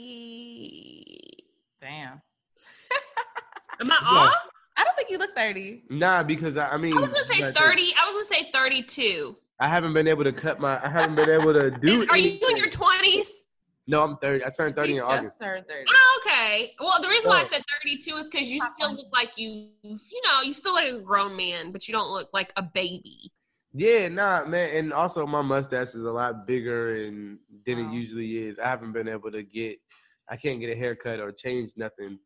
thirty. 0.01 1.05
Damn. 1.81 2.21
Am 3.79 3.91
I 3.91 3.97
Yeah. 4.11 4.19
off? 4.19 4.33
I 4.77 4.83
don't 4.83 4.95
think 4.95 5.09
you 5.09 5.17
look 5.17 5.35
thirty. 5.35 5.83
Nah, 5.89 6.23
because 6.23 6.57
I, 6.57 6.69
I 6.71 6.77
mean, 6.77 6.97
I 6.97 7.01
was 7.01 7.11
gonna 7.11 7.25
say 7.39 7.51
thirty. 7.53 7.93
I 7.99 8.11
was 8.11 8.27
gonna 8.29 8.41
say 8.43 8.51
thirty-two. 8.51 9.35
I 9.61 9.67
haven't 9.67 9.93
been 9.93 10.07
able 10.07 10.23
to 10.23 10.33
cut 10.33 10.59
my. 10.59 10.83
I 10.83 10.89
haven't 10.89 11.15
been 11.15 11.29
able 11.29 11.53
to 11.53 11.69
do. 11.69 12.01
Is, 12.01 12.09
are 12.09 12.17
you 12.17 12.39
in 12.49 12.57
your 12.57 12.69
twenties? 12.71 13.31
No, 13.85 14.03
I'm 14.03 14.17
thirty. 14.17 14.43
I 14.43 14.49
turned 14.49 14.75
thirty 14.75 14.93
He 14.93 14.97
in 14.97 15.03
just 15.03 15.11
August. 15.11 15.39
turned 15.39 15.67
thirty. 15.67 15.85
Oh, 15.87 16.21
okay. 16.25 16.73
Well, 16.79 16.99
the 16.99 17.07
reason 17.07 17.29
why 17.29 17.41
I 17.41 17.45
said 17.45 17.61
thirty-two 17.83 18.15
is 18.17 18.27
because 18.27 18.47
you 18.49 18.59
still 18.75 18.95
look 18.95 19.05
like 19.13 19.33
you, 19.37 19.69
you 19.83 20.21
know, 20.25 20.41
you 20.41 20.53
still 20.55 20.73
look 20.73 20.83
like 20.85 20.93
a 20.93 20.99
grown 20.99 21.35
man, 21.35 21.71
but 21.71 21.87
you 21.87 21.91
don't 21.93 22.09
look 22.11 22.29
like 22.33 22.51
a 22.57 22.63
baby. 22.63 23.31
Yeah, 23.73 24.09
nah, 24.09 24.45
man, 24.45 24.75
and 24.75 24.93
also 24.93 25.25
my 25.27 25.43
mustache 25.43 25.89
is 25.89 26.01
a 26.03 26.11
lot 26.11 26.45
bigger 26.47 26.95
and 27.05 27.37
than 27.65 27.85
Wow. 27.85 27.91
it 27.91 27.95
usually 27.95 28.37
is. 28.39 28.57
I 28.57 28.67
haven't 28.67 28.93
been 28.93 29.07
able 29.07 29.31
to 29.31 29.43
get. 29.43 29.77
I 30.27 30.37
can't 30.37 30.59
get 30.59 30.71
a 30.71 30.75
haircut 30.75 31.19
or 31.19 31.31
change 31.31 31.71
nothing 31.77 32.17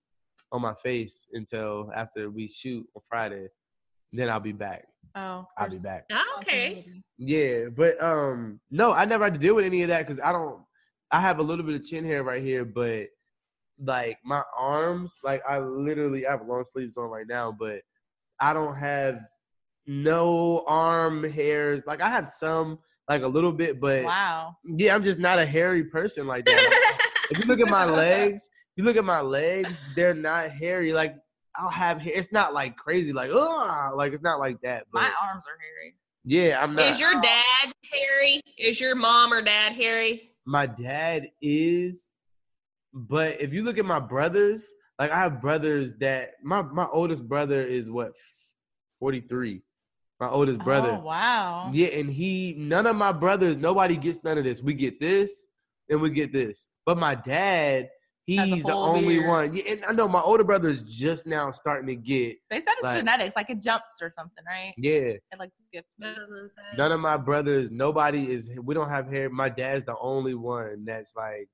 on 0.54 0.62
my 0.62 0.74
face 0.76 1.28
until 1.34 1.92
after 1.94 2.30
we 2.30 2.48
shoot 2.48 2.86
on 2.96 3.02
Friday. 3.10 3.48
Then 4.16 4.30
I'll 4.30 4.40
be 4.40 4.54
back. 4.54 4.86
Oh, 5.16 5.46
I'll 5.58 5.70
be 5.70 5.78
back. 5.80 6.06
Oh, 6.12 6.38
okay. 6.40 6.86
Yeah, 7.18 7.66
but 7.76 8.02
um, 8.02 8.60
no, 8.72 8.92
I 8.94 9.06
never 9.06 9.24
had 9.24 9.34
to 9.34 9.40
deal 9.40 9.56
with 9.56 9.66
any 9.66 9.82
of 9.84 9.90
that 9.90 10.06
because 10.06 10.20
I 10.24 10.32
don't. 10.32 10.62
I 11.12 11.22
have 11.22 11.40
a 11.40 11.44
little 11.44 11.66
bit 11.66 11.76
of 11.76 11.86
chin 11.86 12.04
hair 12.06 12.24
right 12.24 12.42
here, 12.44 12.66
but 12.66 13.08
like 13.80 14.18
my 14.26 14.42
arms, 14.58 15.18
like 15.24 15.42
I 15.48 15.60
literally 15.60 16.26
I 16.26 16.32
have 16.32 16.46
long 16.48 16.66
sleeves 16.66 16.98
on 16.98 17.10
right 17.10 17.28
now, 17.28 17.52
but 17.58 17.82
I 18.40 18.54
don't 18.54 18.76
have 18.76 19.20
no 19.86 20.64
arm 20.68 21.24
hairs. 21.24 21.84
Like 21.86 22.02
I 22.02 22.10
have 22.10 22.34
some, 22.38 22.80
like 23.08 23.22
a 23.22 23.28
little 23.28 23.52
bit, 23.52 23.80
but 23.80 24.04
Wow. 24.04 24.56
yeah, 24.66 24.96
I'm 24.96 25.04
just 25.04 25.20
not 25.20 25.40
a 25.40 25.46
hairy 25.46 25.86
person 25.86 26.28
like 26.28 26.46
that. 26.46 26.98
if 27.32 27.38
you 27.40 27.46
look 27.46 27.60
at 27.60 27.68
my 27.68 27.86
legs, 27.90 28.50
you 28.76 28.84
look 28.84 28.98
at 28.98 29.06
my 29.06 29.22
legs, 29.22 29.78
they're 29.96 30.14
not 30.14 30.50
hairy. 30.50 30.92
Like 30.92 31.16
I'll 31.60 31.70
have 31.70 32.00
hair. 32.00 32.14
It's 32.16 32.32
not 32.32 32.54
like 32.54 32.78
crazy, 32.78 33.14
like 33.14 33.32
oh, 33.34 33.94
like 33.96 34.14
it's 34.14 34.24
not 34.24 34.40
like 34.40 34.60
that. 34.62 34.86
But 34.92 35.02
My 35.02 35.12
arms 35.24 35.44
are 35.48 35.58
hairy. 35.60 35.96
yeah, 36.24 36.62
I'm 36.62 36.76
not. 36.76 36.90
Is 36.90 37.00
your 37.00 37.20
dad 37.22 37.74
hairy? 37.92 38.42
Is 38.58 38.80
your 38.80 38.96
mom 38.96 39.34
or 39.34 39.42
dad 39.42 39.74
hairy? 39.74 40.32
my 40.46 40.68
dad 40.68 41.32
is, 41.42 42.10
but 42.94 43.42
if 43.42 43.52
you 43.54 43.64
look 43.64 43.78
at 43.78 43.86
my 43.86 44.00
brothers, 44.00 44.72
like 45.00 45.12
I 45.12 45.20
have 45.20 45.42
brothers 45.42 45.96
that 45.98 46.34
my 46.44 46.62
my 46.62 46.86
oldest 46.92 47.28
brother 47.28 47.62
is 47.62 47.90
what 47.90 48.14
forty 49.00 49.22
three. 49.22 49.64
My 50.20 50.30
oldest 50.30 50.62
oh, 50.62 50.64
brother. 50.64 50.92
Oh, 50.92 51.04
wow. 51.04 51.70
Yeah, 51.74 51.88
and 51.88 52.10
he 52.10 52.56
none 52.58 52.88
of 52.88 52.96
my 52.96 53.12
brothers, 53.12 53.58
nobody 53.58 53.98
gets 53.98 54.24
none 54.24 54.38
of 54.38 54.46
this. 54.46 54.62
We 54.62 54.74
get 54.74 55.00
this 55.00 55.48
and 55.90 56.00
we 56.00 56.10
get 56.12 56.32
this. 56.32 56.70
But 56.86 56.98
my 56.98 57.16
dad, 57.16 57.90
he's 58.26 58.64
the 58.64 58.74
only 58.74 59.18
beard. 59.20 59.28
one. 59.28 59.54
Yeah, 59.54 59.64
and 59.74 59.86
I 59.86 59.92
know 59.94 60.08
my 60.08 60.22
older 60.22 60.44
brother 60.44 60.70
is 60.70 60.84
just 60.84 61.26
now 61.28 61.52
starting 61.52 61.88
to 61.88 61.96
get. 61.96 62.38
They 62.50 62.58
said 62.58 62.66
it's 62.70 62.84
Like- 62.84 62.98
genetics, 63.00 63.36
like 63.36 63.50
it 63.50 63.62
jumps 63.62 64.02
or 64.02 64.10
something, 64.12 64.44
right? 64.48 64.74
Yeah, 64.78 64.92
It 64.92 65.22
like 65.40 65.52
skips. 65.68 66.00
none 66.78 66.92
of 66.92 67.00
my 67.00 67.18
brothers, 67.18 67.70
nobody 67.72 68.32
is. 68.32 68.50
We 68.62 68.74
don't 68.74 68.90
have 68.90 69.08
hair. 69.08 69.30
My 69.30 69.50
dad's 69.50 69.86
the 69.86 69.96
only 70.00 70.34
one 70.36 70.86
that's 70.86 71.16
like 71.16 71.48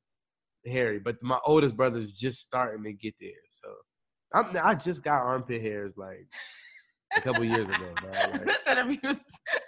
hairy. 0.66 1.00
But 1.00 1.22
my 1.22 1.40
oldest 1.46 1.76
brother's 1.76 2.12
just 2.12 2.40
starting 2.42 2.84
to 2.84 2.94
get 2.94 3.16
there. 3.20 3.32
So 3.50 3.68
I'm, 4.34 4.56
I 4.64 4.76
just 4.76 5.04
got 5.04 5.22
armpit 5.22 5.62
hairs 5.62 5.98
like 5.98 6.26
a 7.18 7.22
couple 7.22 7.44
years 7.44 7.68
ago. 7.68 7.94
Bro. 8.02 8.12
Like, 8.12 8.46
this 8.46 8.58
interview's 8.70 9.20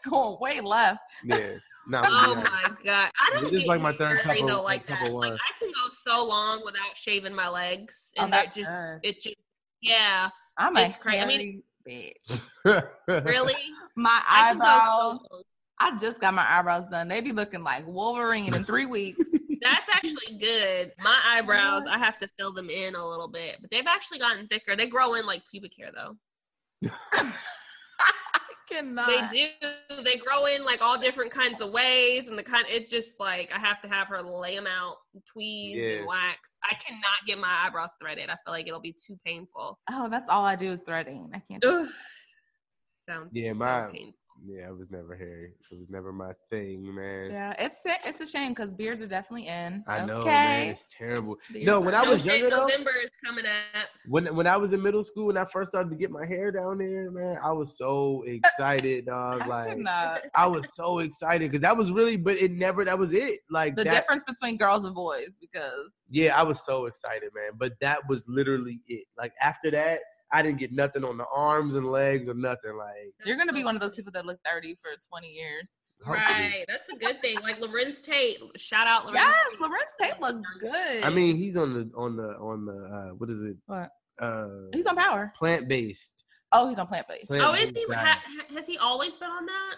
going 0.09 0.37
way 0.39 0.61
left. 0.61 0.99
yeah, 1.25 1.57
no. 1.87 2.01
Oh 2.05 2.33
yeah. 2.35 2.43
my 2.43 2.75
god! 2.83 3.11
I 3.19 3.29
don't 3.33 3.43
This 3.45 3.51
is 3.53 3.59
get 3.59 3.67
like 3.67 3.81
my 3.81 3.93
third 3.93 4.19
hairy 4.19 4.41
though 4.45 4.61
like 4.61 4.87
cup 4.87 4.99
that. 5.03 5.11
Like. 5.11 5.33
I 5.33 5.59
can 5.59 5.69
go 5.69 5.89
so 6.05 6.25
long 6.25 6.61
without 6.65 6.95
shaving 6.95 7.33
my 7.35 7.47
legs, 7.49 8.11
Oh, 8.17 8.23
and 8.23 8.33
they're 8.33 8.43
that's 8.43 8.55
just 8.55 8.69
good. 8.71 8.99
it's 9.03 9.23
just 9.23 9.35
yeah. 9.81 10.29
I'm 10.57 10.75
a 10.77 10.81
It's 10.81 10.95
cra- 10.95 11.17
I 11.17 11.25
mean- 11.25 11.63
hairy 11.85 12.13
bitch. 12.65 13.25
Really, 13.25 13.55
My 13.95 14.21
I 14.27 14.51
eyebrows. 14.51 15.19
so. 15.31 15.41
I 15.79 15.97
just 15.97 16.21
got 16.21 16.33
my 16.33 16.45
eyebrows 16.49 16.85
done. 16.89 17.07
They 17.09 17.19
be 17.19 17.33
looking 17.33 17.63
like 17.63 17.85
Wolverine 17.87 18.53
in 18.53 18.63
three 18.63 18.85
weeks. 18.85 19.19
That's 19.61 19.89
actually 19.89 20.37
good. 20.39 20.93
My 21.03 21.19
eyebrows, 21.25 21.83
I 21.89 21.97
have 21.97 22.17
to 22.19 22.29
fill 22.39 22.53
them 22.53 22.69
in 22.69 22.95
a 22.95 23.05
little 23.05 23.27
bit, 23.27 23.57
but 23.61 23.71
they've 23.71 23.85
actually 23.87 24.19
gotten 24.19 24.47
thicker. 24.47 24.75
They 24.75 24.87
grow 24.87 25.15
in 25.15 25.25
like 25.25 25.41
pubic 25.51 25.71
hair 25.77 25.89
though. 25.93 26.89
I 28.69 28.73
cannot. 28.73 29.07
They 29.31 29.49
do. 29.89 30.03
They 30.03 30.17
grow 30.17 30.45
in 30.45 30.63
like 30.65 30.81
all 30.81 30.97
different 30.97 31.31
kinds 31.31 31.61
of 31.61 31.71
ways, 31.71 32.27
and 32.27 32.37
the 32.37 32.43
kind. 32.43 32.65
It's 32.69 32.89
just 32.89 33.13
like 33.19 33.53
I 33.55 33.59
have 33.59 33.81
to 33.81 33.87
have 33.87 34.07
her 34.07 34.21
lay 34.21 34.55
them 34.55 34.67
out, 34.67 34.97
tweeze 35.35 35.75
Yeah. 35.75 35.97
and 35.99 36.07
wax. 36.07 36.53
I 36.63 36.75
cannot 36.75 37.25
get 37.27 37.37
my 37.39 37.63
eyebrows 37.65 37.91
threaded. 38.01 38.29
I 38.29 38.35
feel 38.43 38.53
like 38.53 38.67
it'll 38.67 38.79
be 38.79 38.93
too 39.05 39.17
painful. 39.25 39.79
Oh, 39.91 40.07
that's 40.09 40.29
all 40.29 40.45
I 40.45 40.55
do 40.55 40.71
is 40.71 40.81
threading. 40.85 41.29
I 41.33 41.41
can't. 41.49 41.61
Do 41.61 41.83
Ugh. 41.83 41.89
Sounds 43.09 43.29
Yeah, 43.33 43.51
so 43.51 43.57
my- 43.59 43.89
painful. 43.91 44.13
Yeah, 44.45 44.67
I 44.67 44.71
was 44.71 44.91
never 44.91 45.15
hairy. 45.15 45.53
It 45.71 45.77
was 45.77 45.89
never 45.89 46.11
my 46.11 46.33
thing, 46.49 46.93
man. 46.93 47.31
Yeah, 47.31 47.53
it's 47.57 47.77
it's 47.85 48.19
a 48.19 48.27
shame 48.27 48.49
because 48.49 48.73
beards 48.73 49.01
are 49.01 49.07
definitely 49.07 49.47
in. 49.47 49.83
I 49.87 50.05
know, 50.05 50.17
okay. 50.17 50.29
man. 50.29 50.67
It's 50.69 50.85
terrible. 50.89 51.37
Beards 51.51 51.65
No, 51.65 51.79
when 51.79 51.95
I 51.95 52.03
was 52.03 52.25
younger 52.25 52.49
though, 52.49 52.67
November 52.67 52.91
is 53.03 53.09
coming 53.25 53.45
up. 53.45 53.87
when 54.07 54.35
when 54.35 54.45
I 54.45 54.57
was 54.57 54.73
in 54.73 54.81
middle 54.81 55.03
school, 55.03 55.27
when 55.27 55.37
I 55.37 55.45
first 55.45 55.71
started 55.71 55.89
to 55.91 55.95
get 55.95 56.11
my 56.11 56.25
hair 56.25 56.51
down 56.51 56.79
there, 56.79 57.09
man, 57.11 57.37
I 57.41 57.51
was 57.53 57.77
so 57.77 58.23
excited, 58.27 59.05
dog. 59.05 59.41
I 59.43 59.45
could 59.45 59.49
Like 59.49 59.77
not. 59.77 60.21
I 60.35 60.47
was 60.47 60.73
so 60.75 60.99
excited 60.99 61.49
because 61.49 61.61
that 61.61 61.77
was 61.77 61.89
really, 61.91 62.17
but 62.17 62.35
it 62.35 62.51
never. 62.51 62.83
That 62.83 62.99
was 62.99 63.13
it. 63.13 63.39
Like 63.49 63.75
the 63.77 63.85
that. 63.85 64.01
difference 64.01 64.23
between 64.27 64.57
girls 64.57 64.83
and 64.83 64.93
boys 64.93 65.29
because 65.39 65.89
Yeah, 66.09 66.37
I 66.37 66.43
was 66.43 66.65
so 66.65 66.85
excited, 66.87 67.29
man. 67.33 67.51
But 67.57 67.73
that 67.79 67.99
was 68.09 68.23
literally 68.27 68.81
it. 68.87 69.05
Like 69.17 69.31
after 69.41 69.71
that, 69.71 69.99
I 70.33 70.41
didn't 70.41 70.57
get 70.57 70.71
nothing 70.73 71.03
on 71.03 71.17
the 71.17 71.25
arms 71.33 71.75
and 71.75 71.85
legs 71.89 72.27
or 72.27 72.33
nothing. 72.33 72.75
Like 72.75 73.13
you're 73.25 73.37
gonna 73.37 73.53
be 73.53 73.63
one 73.63 73.75
of 73.75 73.81
those 73.81 73.95
people 73.95 74.11
that 74.13 74.25
look 74.25 74.39
30 74.45 74.77
for 74.81 74.89
20 75.09 75.27
years. 75.27 75.71
hopefully. 76.03 76.23
Right, 76.25 76.65
that's 76.67 76.89
a 76.91 76.97
good 76.97 77.21
thing. 77.21 77.39
Like 77.41 77.59
Larenz 77.59 78.01
Tate, 78.01 78.39
shout 78.57 78.87
out 78.87 79.03
Larenz. 79.05 79.13
Yes, 79.15 79.35
Tate. 79.51 79.59
Larenz 79.59 80.01
Tate 80.01 80.21
looks 80.21 80.49
good. 80.59 81.03
I 81.03 81.09
mean, 81.09 81.37
he's 81.37 81.55
on 81.55 81.73
the 81.73 81.91
on 81.95 82.17
the 82.17 82.29
on 82.39 82.65
the 82.65 82.73
uh 82.73 83.09
what 83.15 83.29
is 83.29 83.41
it? 83.43 83.55
What? 83.67 83.89
Uh 84.19 84.47
he's 84.73 84.85
on 84.87 84.95
Power. 84.95 85.31
plant 85.37 85.67
based. 85.67 86.11
Oh, 86.51 86.67
he's 86.67 86.79
on 86.79 86.87
plant 86.87 87.07
based. 87.07 87.31
Oh, 87.31 87.53
is 87.53 87.71
he? 87.71 87.85
Ha, 87.93 88.21
ha- 88.23 88.55
has 88.55 88.65
he 88.65 88.77
always 88.79 89.15
been 89.15 89.29
on 89.29 89.45
that? 89.45 89.75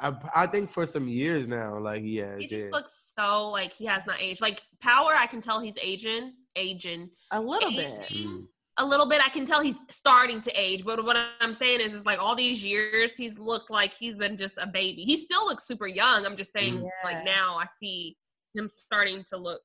I 0.00 0.42
I 0.42 0.46
think 0.46 0.70
for 0.70 0.86
some 0.86 1.08
years 1.08 1.48
now, 1.48 1.78
like 1.78 2.02
he 2.02 2.16
has. 2.16 2.38
He 2.40 2.46
just 2.46 2.66
yeah. 2.66 2.70
looks 2.70 3.12
so 3.18 3.48
like 3.48 3.72
he 3.72 3.84
has 3.86 4.06
not 4.06 4.20
aged. 4.20 4.40
Like 4.40 4.62
Power, 4.80 5.12
I 5.16 5.26
can 5.26 5.40
tell 5.40 5.60
he's 5.60 5.76
aging, 5.82 6.34
aging, 6.56 7.10
A 7.32 7.40
little 7.40 7.70
bit. 7.70 8.08
Mm. 8.10 8.46
A 8.78 8.84
little 8.86 9.06
bit. 9.06 9.20
I 9.24 9.28
can 9.28 9.44
tell 9.44 9.60
he's 9.60 9.76
starting 9.90 10.40
to 10.42 10.50
age. 10.52 10.84
But 10.84 11.04
what 11.04 11.16
I'm 11.40 11.52
saying 11.54 11.80
is, 11.80 11.92
is 11.94 12.06
like 12.06 12.20
all 12.22 12.34
these 12.34 12.64
years, 12.64 13.14
he's 13.16 13.38
looked 13.38 13.70
like 13.70 13.94
he's 13.94 14.16
been 14.16 14.36
just 14.36 14.56
a 14.58 14.66
baby. 14.66 15.02
He 15.04 15.16
still 15.16 15.44
looks 15.46 15.66
super 15.66 15.86
young. 15.86 16.24
I'm 16.24 16.36
just 16.36 16.52
saying, 16.52 16.76
Yeah. 16.82 16.88
like 17.04 17.24
now 17.24 17.56
I 17.58 17.66
see 17.80 18.16
him 18.54 18.68
starting 18.68 19.24
to 19.30 19.36
look 19.36 19.60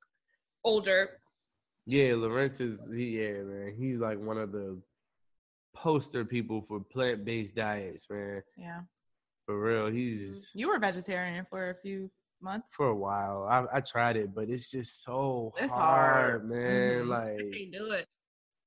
older. 0.64 1.20
Yeah, 1.86 2.16
Lawrence 2.16 2.60
is 2.60 2.88
he, 2.94 3.22
yeah, 3.22 3.42
man. 3.44 3.76
He's 3.78 3.98
like 4.00 4.20
one 4.20 4.38
of 4.38 4.52
the 4.52 4.82
poster 5.76 6.24
people 6.26 6.62
for 6.68 6.80
plant 6.80 7.26
based 7.26 7.56
diets, 7.56 8.08
man. 8.10 8.42
Yeah. 8.58 8.82
For 9.46 9.60
real. 9.60 9.88
He's 9.88 10.50
You 10.54 10.70
were 10.70 10.80
vegetarian 10.80 11.46
for 11.46 11.70
a 11.72 11.76
few 11.76 12.10
months. 12.42 12.72
for 12.72 12.88
a 12.88 12.96
while. 12.96 13.44
I, 13.50 13.78
I 13.78 13.82
tried 13.82 14.16
it, 14.18 14.34
but 14.34 14.50
it's 14.50 14.70
just 14.72 15.04
so 15.04 15.54
It's 15.58 15.72
hard, 15.74 16.42
hard. 16.42 16.50
man. 16.50 17.06
Mhm. 17.06 17.14
I 17.16 17.32
Like 17.34 17.54
can't 17.54 17.72
do 17.74 17.92
it. 17.92 18.08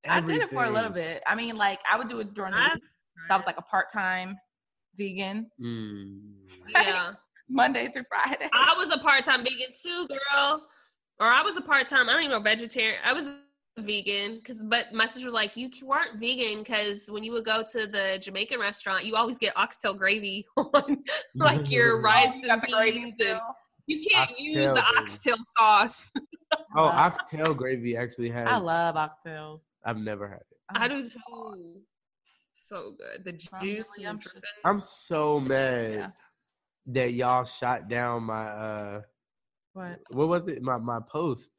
I 0.09 0.21
did 0.21 0.43
it 0.43 0.51
for 0.51 0.65
a 0.65 0.71
little 0.71 0.91
bit. 0.91 1.23
I 1.27 1.35
mean, 1.35 1.57
like 1.57 1.81
I 1.91 1.97
would 1.99 2.09
do 2.09 2.19
it 2.21 2.35
during 2.35 2.53
the 2.53 2.59
I've 2.61 2.75
week. 2.75 2.83
So 3.29 3.35
I 3.35 3.37
was 3.39 3.47
like 3.47 3.59
a 3.59 3.63
part 3.63 3.93
time 3.93 4.37
vegan, 4.97 5.51
Mm. 5.61 6.21
Yeah. 6.71 7.13
Monday 7.49 7.89
through 7.93 8.05
Friday. 8.09 8.49
I 8.53 8.75
was 8.77 8.93
a 8.95 8.99
part 8.99 9.25
time 9.25 9.45
vegan 9.45 9.69
too, 9.81 10.09
girl. 10.09 10.63
Or 11.21 11.27
I 11.27 11.43
was 11.43 11.57
a 11.57 11.61
part 11.61 11.87
time. 11.87 12.09
I 12.09 12.13
don't 12.13 12.23
even 12.23 12.33
know 12.33 12.41
vegetarian. 12.41 12.99
I 13.05 13.13
was 13.13 13.27
a 13.27 13.37
vegan 13.79 14.37
because, 14.37 14.61
but 14.63 14.93
my 14.93 15.07
sister 15.07 15.27
was 15.27 15.35
like, 15.35 15.57
you 15.57 15.71
weren't 15.85 16.19
vegan 16.19 16.59
because 16.63 17.07
when 17.09 17.23
you 17.25 17.33
would 17.33 17.45
go 17.45 17.63
to 17.73 17.87
the 17.87 18.19
Jamaican 18.21 18.59
restaurant, 18.61 19.05
you 19.05 19.17
always 19.17 19.39
get 19.39 19.57
oxtail 19.57 19.95
gravy 19.95 20.47
on 20.57 21.05
like 21.37 21.71
your 21.71 22.01
rice 22.01 22.29
Oh, 22.35 22.41
You 22.43 22.51
and 22.51 22.63
beans, 22.67 23.21
and 23.21 23.41
you 23.87 24.05
can't 24.11 24.39
use 24.39 24.67
the 24.73 24.73
gravy. 24.83 24.99
oxtail 24.99 25.37
sauce. 25.59 26.13
Oh, 26.77 26.85
oxtail 26.85 27.55
gravy 27.55 27.97
actually 27.97 28.31
has. 28.31 28.49
I 28.49 28.57
love 28.57 28.95
oxtails. 28.97 29.61
I've 29.87 29.99
never 29.99 30.29
had 30.29 30.41
it. 30.41 30.59
I 30.75 30.89
do 30.89 31.05
too. 31.09 31.81
So 32.59 32.93
good. 32.99 33.25
The 33.25 33.31
I'm 33.55 33.61
juice 33.61 33.89
really 33.97 34.05
and 34.05 34.05
the 34.05 34.09
anxious. 34.09 34.33
dripping. 34.33 34.49
I'm 34.65 34.81
so 34.81 35.39
mad 35.41 35.93
Yeah. 35.95 36.11
that 36.87 37.13
y'all 37.13 37.45
shot 37.45 37.89
down 37.89 38.25
my 38.25 38.49
uh 38.49 39.01
What? 39.73 40.01
what 40.11 40.29
was 40.29 40.49
it? 40.49 40.63
My 40.63 40.77
my 40.79 40.99
post. 41.09 41.53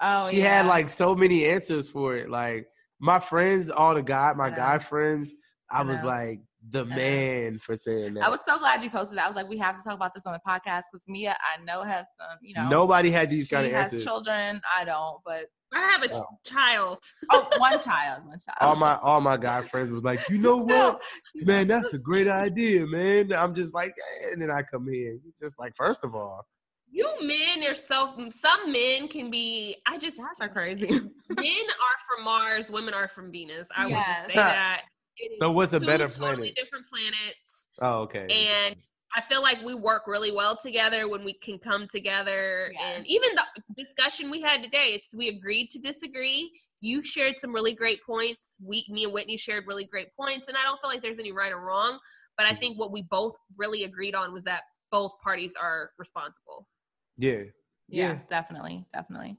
Oh, 0.00 0.30
she 0.30 0.38
yeah. 0.38 0.58
had 0.58 0.66
like 0.66 0.88
so 0.88 1.14
many 1.14 1.44
answers 1.44 1.88
for 1.88 2.16
it. 2.16 2.30
Like 2.30 2.66
my 3.00 3.20
friends, 3.20 3.68
all 3.68 3.94
the 3.94 4.02
guy, 4.02 4.32
my 4.32 4.46
I 4.46 4.50
guy 4.50 4.78
friends, 4.78 5.30
I, 5.70 5.80
I 5.80 5.82
was 5.82 6.00
know. 6.00 6.06
like 6.06 6.40
the 6.70 6.84
man 6.84 7.58
for 7.58 7.76
saying 7.76 8.14
that. 8.14 8.24
I 8.24 8.28
was 8.28 8.40
so 8.46 8.58
glad 8.58 8.82
you 8.82 8.90
posted 8.90 9.16
that. 9.18 9.24
I 9.24 9.28
was 9.28 9.36
like, 9.36 9.48
we 9.48 9.58
have 9.58 9.76
to 9.78 9.82
talk 9.84 9.94
about 9.94 10.14
this 10.14 10.26
on 10.26 10.32
the 10.32 10.40
podcast 10.46 10.82
because 10.92 11.06
Mia, 11.08 11.30
I 11.32 11.62
know 11.64 11.82
has 11.82 12.06
some, 12.18 12.38
you 12.40 12.54
know, 12.54 12.68
Nobody 12.68 13.10
had 13.10 13.30
these 13.30 13.48
kind 13.48 13.66
of 13.66 13.72
has 13.72 13.84
answers. 13.92 14.04
children. 14.04 14.60
I 14.76 14.84
don't, 14.84 15.18
but 15.24 15.46
I 15.72 15.80
have 15.80 16.02
a 16.02 16.14
Oh. 16.14 16.24
child. 16.44 16.98
oh, 17.30 17.48
one 17.58 17.80
child, 17.80 18.24
one 18.26 18.38
child. 18.38 18.56
All 18.60 18.76
my 18.76 18.96
all 19.02 19.20
my 19.20 19.36
guy 19.36 19.62
friends 19.62 19.92
was 19.92 20.02
like, 20.02 20.28
you 20.28 20.38
know 20.38 20.56
what, 20.64 21.02
man, 21.34 21.68
that's 21.72 21.92
a 21.92 21.98
great 21.98 22.28
idea, 22.28 22.86
man. 22.86 23.32
I'm 23.32 23.54
just 23.54 23.74
like, 23.74 23.92
eh, 24.22 24.28
and 24.32 24.40
then 24.42 24.50
I 24.50 24.62
come 24.62 24.88
in, 24.88 25.20
just 25.38 25.58
like, 25.58 25.74
first 25.76 26.04
of 26.04 26.14
all, 26.14 26.46
You 26.90 27.06
men 27.22 27.70
are 27.70 27.74
so. 27.74 28.14
Some 28.30 28.72
men 28.72 29.08
can 29.08 29.30
be. 29.30 29.76
I 29.86 29.98
just 29.98 30.16
Guys 30.16 30.26
are 30.40 30.48
crazy. 30.48 30.88
men 30.88 31.66
are 31.86 31.98
from 32.16 32.24
Mars, 32.24 32.70
women 32.70 32.94
are 32.94 33.08
from 33.08 33.30
Venus. 33.30 33.68
I 33.76 33.84
would 33.84 33.90
Yes. 33.90 34.16
just 34.20 34.26
say 34.28 34.34
that. 34.36 34.82
It 35.18 35.32
is 35.32 35.38
so 35.40 35.50
what's 35.50 35.72
a 35.72 35.80
two 35.80 35.86
better 35.86 36.08
totally 36.08 36.52
planet? 36.52 36.56
different 36.56 36.86
planets, 36.88 37.68
Oh, 37.80 38.02
okay. 38.02 38.26
and 38.30 38.76
I 39.16 39.20
feel 39.22 39.42
like 39.42 39.62
we 39.64 39.74
work 39.74 40.02
really 40.06 40.32
well 40.32 40.56
together 40.56 41.08
when 41.08 41.24
we 41.24 41.32
can 41.32 41.58
come 41.58 41.88
together. 41.88 42.70
Yeah. 42.74 42.96
And 42.96 43.06
even 43.06 43.30
the 43.34 43.84
discussion 43.84 44.30
we 44.30 44.40
had 44.42 44.62
today, 44.62 44.92
it's 44.94 45.14
we 45.14 45.28
agreed 45.28 45.70
to 45.72 45.78
disagree. 45.78 46.50
You 46.80 47.02
shared 47.02 47.38
some 47.38 47.52
really 47.52 47.74
great 47.74 48.00
points. 48.04 48.54
We, 48.62 48.86
me 48.88 49.04
and 49.04 49.12
Whitney 49.12 49.36
shared 49.36 49.64
really 49.66 49.86
great 49.86 50.08
points, 50.14 50.48
and 50.48 50.56
I 50.56 50.62
don't 50.62 50.80
feel 50.80 50.90
like 50.90 51.02
there's 51.02 51.18
any 51.18 51.32
right 51.32 51.52
or 51.52 51.60
wrong. 51.60 51.98
But 52.36 52.46
I 52.46 52.52
Mhm. 52.52 52.58
think 52.60 52.78
what 52.78 52.92
we 52.92 53.02
both 53.02 53.34
really 53.56 53.84
agreed 53.84 54.14
on 54.14 54.32
was 54.32 54.44
that 54.44 54.62
both 54.92 55.12
parties 55.22 55.54
are 55.60 55.90
responsible. 55.98 56.68
yeah, 57.16 57.44
yeah, 57.88 58.18
definitely, 58.28 58.84
definitely. 58.92 59.38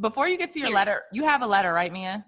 Before 0.00 0.28
you 0.28 0.36
get 0.36 0.50
to 0.50 0.58
your 0.58 0.68
Period. 0.68 0.74
letter, 0.74 1.02
you 1.12 1.24
have 1.24 1.40
a 1.42 1.46
letter, 1.46 1.72
right, 1.72 1.90
Mia? 1.92 2.26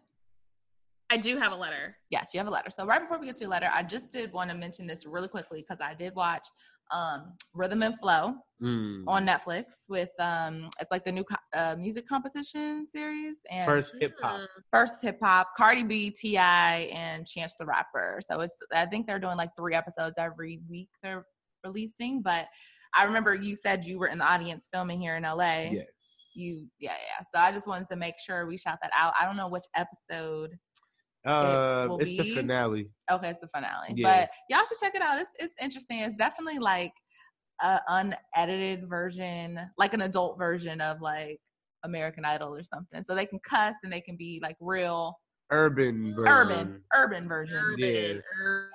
I 1.10 1.16
do 1.16 1.36
have 1.36 1.52
a 1.52 1.56
letter. 1.56 1.96
Yes, 2.10 2.30
you 2.34 2.38
have 2.38 2.46
a 2.48 2.50
letter. 2.50 2.70
So 2.70 2.84
right 2.84 3.00
before 3.00 3.18
we 3.18 3.26
get 3.26 3.36
to 3.36 3.42
your 3.42 3.50
letter, 3.50 3.68
I 3.72 3.82
just 3.82 4.12
did 4.12 4.32
want 4.32 4.50
to 4.50 4.56
mention 4.56 4.86
this 4.86 5.06
really 5.06 5.28
quickly 5.28 5.62
because 5.66 5.80
I 5.80 5.94
did 5.94 6.14
watch 6.14 6.46
um, 6.90 7.34
Rhythm 7.54 7.82
and 7.82 7.98
Flow 7.98 8.34
Mm. 8.62 9.04
on 9.06 9.26
Netflix 9.26 9.64
with 9.86 10.08
um, 10.18 10.70
it's 10.80 10.90
like 10.90 11.04
the 11.04 11.12
new 11.12 11.24
co- 11.24 11.36
uh, 11.54 11.76
music 11.76 12.08
competition 12.08 12.86
series 12.86 13.36
and 13.50 13.66
first 13.66 13.94
hip 14.00 14.14
hop. 14.22 14.40
Mm. 14.40 14.46
first 14.72 14.94
hip 15.02 15.18
hop, 15.22 15.48
Cardi 15.58 15.82
B, 15.82 16.08
T.I., 16.10 16.74
and 16.94 17.26
Chance 17.26 17.52
the 17.60 17.66
Rapper. 17.66 18.18
So 18.26 18.40
it's 18.40 18.56
I 18.74 18.86
think 18.86 19.06
they're 19.06 19.18
doing 19.18 19.36
like 19.36 19.50
three 19.58 19.74
episodes 19.74 20.14
every 20.16 20.60
week 20.70 20.88
they're 21.02 21.26
releasing. 21.64 22.22
But 22.22 22.46
I 22.94 23.04
remember 23.04 23.34
you 23.34 23.56
said 23.56 23.84
you 23.84 23.98
were 23.98 24.06
in 24.06 24.16
the 24.16 24.24
audience 24.24 24.68
filming 24.72 25.02
here 25.02 25.16
in 25.16 25.24
LA. 25.24 25.68
Yes. 25.72 26.30
You 26.34 26.66
yeah 26.78 26.92
yeah. 26.92 27.26
So 27.34 27.38
I 27.38 27.52
just 27.52 27.66
wanted 27.66 27.88
to 27.88 27.96
make 27.96 28.14
sure 28.18 28.46
we 28.46 28.56
shout 28.56 28.78
that 28.80 28.90
out. 28.96 29.12
I 29.20 29.26
don't 29.26 29.36
know 29.36 29.48
which 29.48 29.64
episode. 29.74 30.56
Uh, 31.26 31.86
will 31.88 31.98
it's 31.98 32.10
the 32.10 32.34
finale. 32.34 32.88
Okay, 33.10 33.30
it's 33.30 33.40
the 33.40 33.48
finale. 33.48 33.92
Yeah. 33.94 34.20
But 34.20 34.30
y'all 34.48 34.64
should 34.66 34.78
check 34.78 34.94
it 34.94 35.02
out. 35.02 35.20
It's 35.20 35.30
it's 35.38 35.54
interesting. 35.60 36.00
It's 36.00 36.16
definitely 36.16 36.58
like 36.58 36.92
a 37.62 37.80
unedited 37.88 38.88
version, 38.88 39.58
like 39.78 39.94
an 39.94 40.02
adult 40.02 40.38
version 40.38 40.80
of 40.80 41.00
like 41.00 41.38
American 41.84 42.24
Idol 42.24 42.54
or 42.54 42.62
something. 42.62 43.02
So 43.02 43.14
they 43.14 43.26
can 43.26 43.40
cuss 43.48 43.74
and 43.82 43.92
they 43.92 44.00
can 44.00 44.16
be 44.16 44.40
like 44.42 44.56
real 44.60 45.16
Urban. 45.50 46.14
Version. 46.14 46.28
urban, 46.32 46.82
urban 46.94 47.28
version. 47.28 47.58
Urban, 47.58 48.22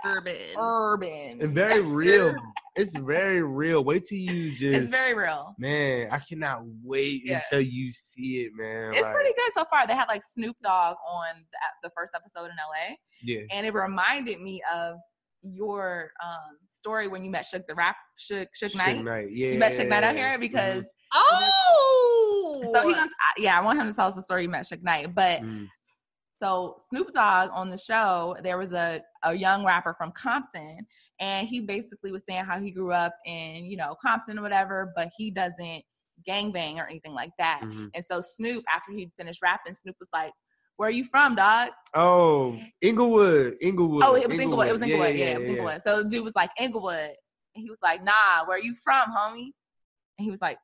Yeah. 0.04 0.12
urban. 0.12 0.56
Urban. 0.58 1.42
And 1.42 1.54
very 1.54 1.82
real. 1.82 2.34
It's 2.76 2.96
very 2.98 3.42
real. 3.42 3.84
Wait 3.84 4.04
till 4.04 4.18
you 4.18 4.52
just. 4.56 4.64
It's 4.64 4.92
very 4.92 5.14
real. 5.14 5.54
Man, 5.58 6.08
I 6.12 6.20
cannot 6.20 6.62
wait 6.84 7.22
Yeah. 7.26 7.42
until 7.44 7.62
you 7.62 7.92
see 7.92 8.46
it, 8.46 8.52
man. 8.56 8.94
It's 8.94 9.02
Like, 9.04 9.14
pretty 9.14 9.34
good 9.38 9.52
so 9.54 9.66
far. 9.70 9.86
They 9.88 9.94
had 9.96 10.08
like 10.08 10.24
Snoop 10.34 10.56
Dogg 10.64 10.96
on 11.10 11.26
the, 11.52 11.88
the 11.88 11.92
first 11.98 12.12
episode 12.16 12.46
in 12.46 12.56
LA, 12.58 12.96
Yeah. 13.24 13.42
and 13.52 13.66
it 13.66 13.74
reminded 13.74 14.40
me 14.42 14.62
of 14.74 14.96
your 15.44 16.12
um, 16.24 16.58
story 16.70 17.08
when 17.08 17.26
you 17.26 17.32
met 17.32 17.46
Suge 17.52 17.64
the 17.68 17.74
Rap, 17.76 17.96
Suge, 18.20 18.46
Suge 18.62 18.76
Knight. 18.76 18.98
Suge 18.98 19.04
Knight. 19.04 19.28
Yeah. 19.32 19.48
You 19.48 19.60
met 19.60 19.74
Suge 19.74 19.88
Knight 19.90 20.04
out 20.04 20.16
here 20.16 20.38
Mhm. 20.38 20.40
because 20.40 20.84
Oh, 21.14 22.62
so 22.74 22.88
he 22.88 22.94
gonna, 22.94 23.10
I- 23.20 23.34
yeah, 23.42 23.58
I 23.60 23.62
want 23.62 23.80
him 23.80 23.88
to 23.88 23.94
tell 23.94 24.08
us 24.08 24.16
the 24.16 24.22
story 24.22 24.44
you 24.44 24.50
met 24.50 24.64
Suge 24.66 24.84
Knight, 24.84 25.14
but 25.16 25.42
Mhm. 25.42 25.68
So 26.40 26.78
Snoop 26.90 27.14
Dogg 27.14 27.52
on 27.54 27.70
the 27.70 27.78
show, 27.78 28.36
there 28.44 28.58
was 28.58 28.72
a, 28.74 29.02
a 29.24 29.34
young 29.36 29.64
rapper 29.64 29.94
from 29.96 30.12
Compton, 30.12 30.88
and 31.22 31.48
he 31.48 31.62
basically 31.62 32.12
was 32.12 32.24
saying 32.28 32.44
how 32.44 32.60
he 32.60 32.72
grew 32.72 32.92
up 32.92 33.14
in, 33.26 33.66
you 33.66 33.78
know, 33.78 33.96
Compton 34.04 34.40
or 34.40 34.42
whatever, 34.42 34.92
but 34.96 35.10
he 35.16 35.30
doesn't 35.30 35.84
gangbang 36.28 36.78
or 36.78 36.88
anything 36.88 37.14
like 37.14 37.32
that. 37.38 37.62
Mhm. 37.64 37.92
And 37.94 38.06
so 38.10 38.22
Snoop, 38.22 38.64
after 38.74 38.92
he 38.92 39.12
finished 39.18 39.42
rapping, 39.42 39.76
Snoop 39.76 39.96
was 40.00 40.10
like, 40.12 40.34
Where 40.78 40.88
are 40.90 40.92
you 40.92 41.04
from, 41.04 41.36
dog? 41.36 41.70
Oh, 41.94 42.60
Inglewood. 42.82 43.56
Inglewood. 43.62 44.04
Oh, 44.04 44.16
it 44.16 44.28
was 44.28 44.40
Inglewood. 44.40 44.68
It 44.68 44.72
was 44.72 44.80
Yeah, 44.80 44.96
Inglewood. 44.96 45.16
Yeah, 45.16 45.26
yeah, 45.26 45.32
it 45.32 45.38
was 45.40 45.48
yeah. 45.48 45.54
Inglewood. 45.54 45.82
So 45.86 46.04
the 46.04 46.10
dude 46.10 46.24
was 46.26 46.34
like, 46.36 46.50
Inglewood. 46.60 47.16
And 47.54 47.64
he 47.64 47.70
was 47.70 47.78
like, 47.84 48.04
Nah, 48.04 48.46
where 48.46 48.58
are 48.58 48.62
you 48.62 48.74
from, 48.84 49.12
homie? 49.16 49.52
And 50.18 50.26
he 50.26 50.32
was 50.32 50.42
like, 50.42 50.58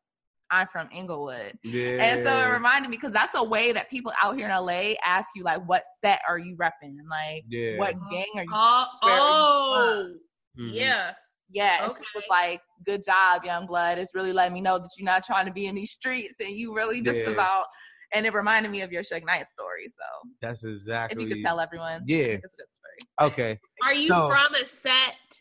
I'm 0.49 0.67
from 0.67 0.89
Inglewood. 0.91 1.59
Yeah. 1.63 2.01
And 2.01 2.25
so 2.25 2.35
it 2.35 2.49
reminded 2.51 2.89
me 2.89 2.97
because 2.97 3.11
that's 3.11 3.37
a 3.37 3.43
way 3.43 3.73
that 3.73 3.91
people 3.91 4.11
out 4.21 4.37
here 4.37 4.47
in 4.47 4.55
LA 4.55 4.93
ask 5.05 5.29
you, 5.35 5.43
like, 5.43 5.67
what 5.67 5.83
set 6.03 6.21
are 6.27 6.39
you 6.39 6.55
repping? 6.55 6.95
Like, 7.07 7.43
yeah. 7.49 7.77
what 7.77 7.95
gang 8.09 8.25
are 8.37 8.43
you 8.43 8.51
Oh, 8.53 8.87
Where 9.03 9.13
are 9.13 10.09
you 10.09 10.19
Mhm. 10.57 10.73
yeah. 10.73 11.13
Yes, 11.49 11.89
Okay. 11.91 12.01
it 12.01 12.15
was 12.15 12.23
like, 12.29 12.61
good 12.85 13.03
job, 13.05 13.45
young 13.45 13.65
blood. 13.67 13.97
It's 13.97 14.13
really 14.13 14.33
letting 14.33 14.53
me 14.53 14.59
know 14.59 14.77
that 14.79 14.89
you're 14.97 15.05
not 15.05 15.23
trying 15.25 15.45
to 15.45 15.51
be 15.53 15.67
in 15.67 15.75
these 15.75 15.91
streets 15.91 16.35
and 16.41 16.49
you 16.49 16.75
really 16.75 16.99
just 17.01 17.19
Yeah. 17.19 17.29
about. 17.29 17.65
And 18.13 18.25
it 18.25 18.33
reminded 18.33 18.69
me 18.69 18.81
of 18.81 18.91
your 18.91 19.01
Suge 19.01 19.23
Knight 19.25 19.47
story. 19.47 19.87
So 19.87 20.29
That's 20.41 20.63
exactly 20.65 21.23
if 21.23 21.29
you 21.29 21.35
could 21.35 21.43
tell 21.43 21.59
everyone, 21.61 22.03
Yeah. 22.05 22.17
it's 22.17 22.45
a 22.45 22.49
good 22.49 22.69
story. 22.69 23.29
Okay. 23.31 23.59
Are 23.83 23.93
you 23.93 24.09
So- 24.09 24.29
from 24.29 24.55
a 24.55 24.65
set? 24.65 25.39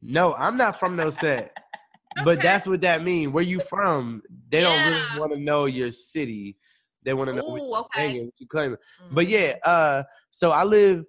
No, 0.00 0.34
I'm 0.34 0.56
not 0.56 0.78
from 0.78 0.96
no 0.96 1.10
set. 1.10 1.54
But 2.24 2.38
Okay. 2.38 2.42
that's 2.42 2.66
what 2.66 2.80
that 2.80 3.04
means. 3.04 3.30
Where 3.32 3.44
you 3.44 3.60
from? 3.60 4.22
They 4.48 4.62
don't 4.62 4.90
really 4.92 5.20
want 5.20 5.32
to 5.34 5.38
know 5.38 5.66
your 5.66 5.92
city. 5.92 6.56
They 7.04 7.12
want 7.14 7.28
to 7.28 7.34
know 7.36 7.44
what 7.44 7.60
Ooh, 7.60 7.64
you're 7.68 7.78
okay. 7.80 8.00
hanging, 8.00 8.24
what 8.26 8.40
you 8.40 8.46
claiming. 8.48 8.78
But 9.12 9.26
Mhm. 9.26 9.30
yeah, 9.30 9.56
uh, 9.62 10.02
so 10.30 10.50
I 10.50 10.64
live 10.64 11.04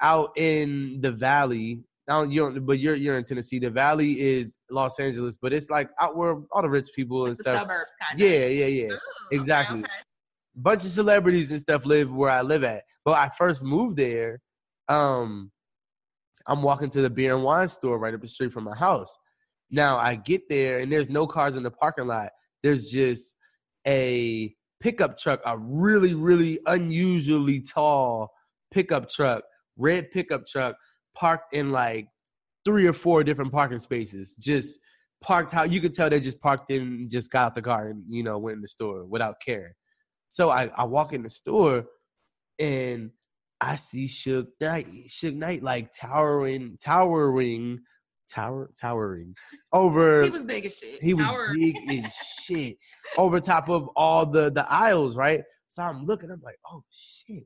out 0.00 0.30
in 0.38 1.00
the 1.02 1.10
valley. 1.12 1.82
Don't, 2.06 2.30
you 2.30 2.40
don't, 2.42 2.66
but 2.66 2.78
you're 2.78 2.94
you're 2.96 3.16
in 3.16 3.24
Tennessee. 3.24 3.58
The 3.58 3.70
valley 3.70 4.20
is 4.20 4.52
Los 4.70 4.98
Angeles, 5.00 5.36
but 5.40 5.52
it's 5.54 5.70
like 5.70 5.88
out 6.00 6.16
where 6.16 6.36
all 6.52 6.60
the 6.62 6.68
rich 6.68 6.90
people 6.94 7.26
and 7.26 7.36
stuff. 7.36 7.60
suburbs 7.60 7.92
kind 8.00 8.20
of. 8.20 8.26
Yeah, 8.28 8.46
yeah, 8.46 8.66
yeah. 8.66 8.88
Oh, 8.90 8.94
okay, 8.94 9.36
Exactly. 9.36 9.78
okay. 9.80 9.88
Bunch 10.56 10.84
of 10.84 10.90
celebrities 10.90 11.50
and 11.50 11.60
stuff 11.60 11.86
live 11.86 12.12
where 12.12 12.30
I 12.30 12.42
live 12.42 12.62
at. 12.62 12.82
But 13.04 13.12
I 13.12 13.30
first 13.36 13.62
moved 13.62 13.96
there. 13.96 14.40
Um, 14.88 15.50
I'm 16.46 16.62
walking 16.62 16.90
to 16.90 17.00
the 17.00 17.08
beer 17.10 17.34
and 17.34 17.42
wine 17.42 17.68
store 17.68 17.98
right 17.98 18.12
up 18.14 18.20
the 18.20 18.28
street 18.28 18.52
from 18.52 18.64
my 18.64 18.76
house. 18.76 19.16
Now 19.70 19.96
I 19.96 20.14
get 20.14 20.48
there 20.48 20.80
and 20.80 20.92
there's 20.92 21.08
no 21.08 21.26
cars 21.26 21.56
in 21.56 21.62
the 21.62 21.70
parking 21.70 22.06
lot. 22.06 22.28
There's 22.62 22.90
just 22.90 23.34
a 23.86 24.54
pickup 24.80 25.16
truck, 25.18 25.40
a 25.46 25.56
really, 25.58 26.14
really 26.14 26.60
unusually 26.66 27.60
tall 27.62 28.30
pickup 28.70 29.08
truck, 29.08 29.42
red 29.78 30.10
pickup 30.10 30.46
truck, 30.46 30.76
parked 31.14 31.54
in 31.54 31.72
like 31.72 32.08
three 32.64 32.86
or 32.86 32.92
four 32.92 33.24
different 33.24 33.52
parking 33.52 33.78
spaces. 33.78 34.34
Just 34.38 34.78
parked 35.20 35.52
how 35.52 35.64
you 35.64 35.80
could 35.80 35.94
tell 35.94 36.10
they 36.10 36.20
just 36.20 36.40
parked 36.40 36.70
in, 36.70 37.08
just 37.10 37.30
got 37.30 37.46
out 37.46 37.54
the 37.54 37.62
car 37.62 37.88
and 37.88 38.02
you 38.08 38.22
know 38.22 38.38
went 38.38 38.56
in 38.56 38.62
the 38.62 38.68
store 38.68 39.04
without 39.04 39.36
caring. 39.44 39.72
So 40.28 40.50
I, 40.50 40.70
I 40.76 40.84
walk 40.84 41.12
in 41.12 41.22
the 41.22 41.30
store 41.30 41.86
and 42.58 43.10
I 43.60 43.76
see 43.76 44.06
Suge 44.06 44.48
Knight, 44.60 44.88
Suge 45.08 45.36
Knight 45.36 45.62
like 45.62 45.90
towering, 45.98 46.76
towering, 46.82 47.80
tower, 48.28 48.70
towering 48.80 49.34
over. 49.72 50.22
He 50.22 50.30
was 50.30 50.44
big 50.44 50.66
as 50.66 50.76
shit. 50.76 51.02
He 51.02 51.14
was 51.14 51.26
Tower. 51.26 51.54
big 51.54 51.76
as 52.04 52.12
shit 52.42 52.76
over 53.16 53.40
top 53.40 53.68
of 53.68 53.88
all 53.96 54.26
the 54.26 54.50
the 54.50 54.70
aisles, 54.70 55.16
right? 55.16 55.42
So 55.68 55.82
I'm 55.82 56.04
looking, 56.04 56.30
I'm 56.30 56.40
like, 56.42 56.58
oh 56.70 56.82
shit, 56.90 57.44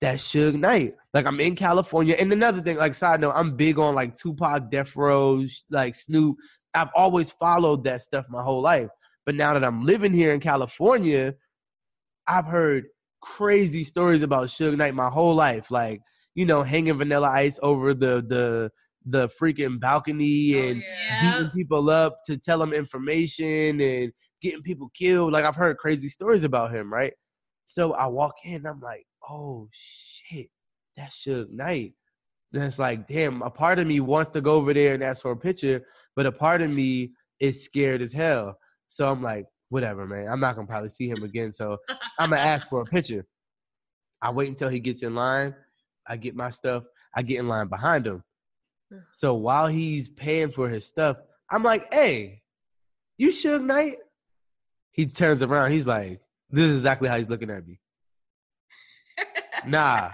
that's 0.00 0.26
Suge 0.28 0.54
Knight. 0.58 0.94
Like 1.12 1.26
I'm 1.26 1.40
in 1.40 1.56
California, 1.56 2.16
and 2.18 2.32
another 2.32 2.60
thing, 2.60 2.76
like 2.76 2.94
side 2.94 3.20
note, 3.20 3.32
I'm 3.34 3.56
big 3.56 3.78
on 3.78 3.94
like 3.94 4.16
Tupac, 4.16 4.70
Death 4.70 4.96
Row, 4.96 5.44
like 5.70 5.94
Snoop. 5.94 6.36
I've 6.74 6.90
always 6.96 7.30
followed 7.30 7.84
that 7.84 8.02
stuff 8.02 8.26
my 8.28 8.42
whole 8.42 8.60
life, 8.60 8.90
but 9.24 9.34
now 9.34 9.54
that 9.54 9.64
I'm 9.64 9.84
living 9.86 10.12
here 10.12 10.34
in 10.34 10.40
California, 10.40 11.34
I've 12.26 12.46
heard 12.46 12.86
crazy 13.20 13.84
stories 13.84 14.22
about 14.22 14.48
Suge 14.48 14.76
Knight 14.76 14.94
my 14.94 15.10
whole 15.10 15.34
life, 15.34 15.70
like 15.70 16.00
you 16.34 16.44
know, 16.46 16.62
hanging 16.62 16.98
Vanilla 16.98 17.28
Ice 17.28 17.58
over 17.62 17.94
the 17.94 18.22
the 18.26 18.70
the 19.06 19.28
freaking 19.40 19.78
balcony 19.80 20.54
Oh, 20.54 20.62
and 20.68 20.82
yeah. 20.82 21.16
beating 21.20 21.50
people 21.50 21.90
up 21.90 22.18
to 22.26 22.38
tell 22.38 22.58
them 22.58 22.72
information 22.72 23.80
and 23.80 24.12
getting 24.40 24.62
people 24.62 24.90
killed. 24.94 25.32
Like 25.32 25.44
I've 25.44 25.56
heard 25.56 25.76
crazy 25.78 26.08
stories 26.08 26.44
about 26.44 26.74
him, 26.74 26.92
right? 26.92 27.12
So 27.66 27.92
I 27.92 28.06
walk 28.06 28.34
in, 28.44 28.66
I'm 28.66 28.80
like, 28.80 29.06
oh 29.28 29.68
shit, 29.72 30.48
that's 30.96 31.24
Suge 31.24 31.50
Knight. 31.50 31.94
And 32.52 32.62
it's 32.62 32.78
like, 32.78 33.08
damn, 33.08 33.42
a 33.42 33.50
part 33.50 33.78
of 33.78 33.86
me 33.86 34.00
wants 34.00 34.30
to 34.32 34.40
go 34.40 34.54
over 34.54 34.72
there 34.72 34.94
and 34.94 35.02
ask 35.02 35.22
for 35.22 35.32
a 35.32 35.36
picture, 35.36 35.84
but 36.14 36.26
a 36.26 36.32
part 36.32 36.62
of 36.62 36.70
me 36.70 37.12
is 37.40 37.64
scared 37.64 38.00
as 38.00 38.12
hell. 38.12 38.56
So 38.88 39.08
I'm 39.10 39.22
like, 39.22 39.46
whatever, 39.70 40.06
man. 40.06 40.28
I'm 40.28 40.40
not 40.40 40.54
gonna 40.54 40.68
probably 40.68 40.90
see 40.90 41.08
him 41.08 41.24
again. 41.24 41.50
So 41.50 41.78
I'm 42.18 42.30
gonna 42.30 42.40
ask 42.40 42.68
for 42.68 42.82
a 42.82 42.84
picture. 42.84 43.26
I 44.22 44.30
wait 44.30 44.48
until 44.48 44.68
he 44.68 44.78
gets 44.78 45.02
in 45.02 45.14
line. 45.14 45.54
I 46.06 46.16
get 46.16 46.36
my 46.36 46.50
stuff. 46.50 46.84
I 47.14 47.22
get 47.22 47.40
in 47.40 47.48
line 47.48 47.68
behind 47.68 48.06
him. 48.06 48.22
So 49.12 49.34
while 49.34 49.66
he's 49.66 50.08
paying 50.08 50.52
for 50.52 50.68
his 50.68 50.86
stuff, 50.86 51.16
I'm 51.50 51.62
like, 51.62 51.92
hey, 51.92 52.42
you 53.18 53.28
Suge 53.28 53.64
Knight? 53.64 53.96
He 54.92 55.06
turns 55.06 55.42
around. 55.42 55.72
He's 55.72 55.86
like, 55.86 56.20
this 56.54 56.70
is 56.70 56.76
exactly 56.78 57.08
how 57.08 57.18
he's 57.18 57.28
looking 57.28 57.50
at 57.50 57.66
me. 57.66 57.80
Nah. 59.66 60.10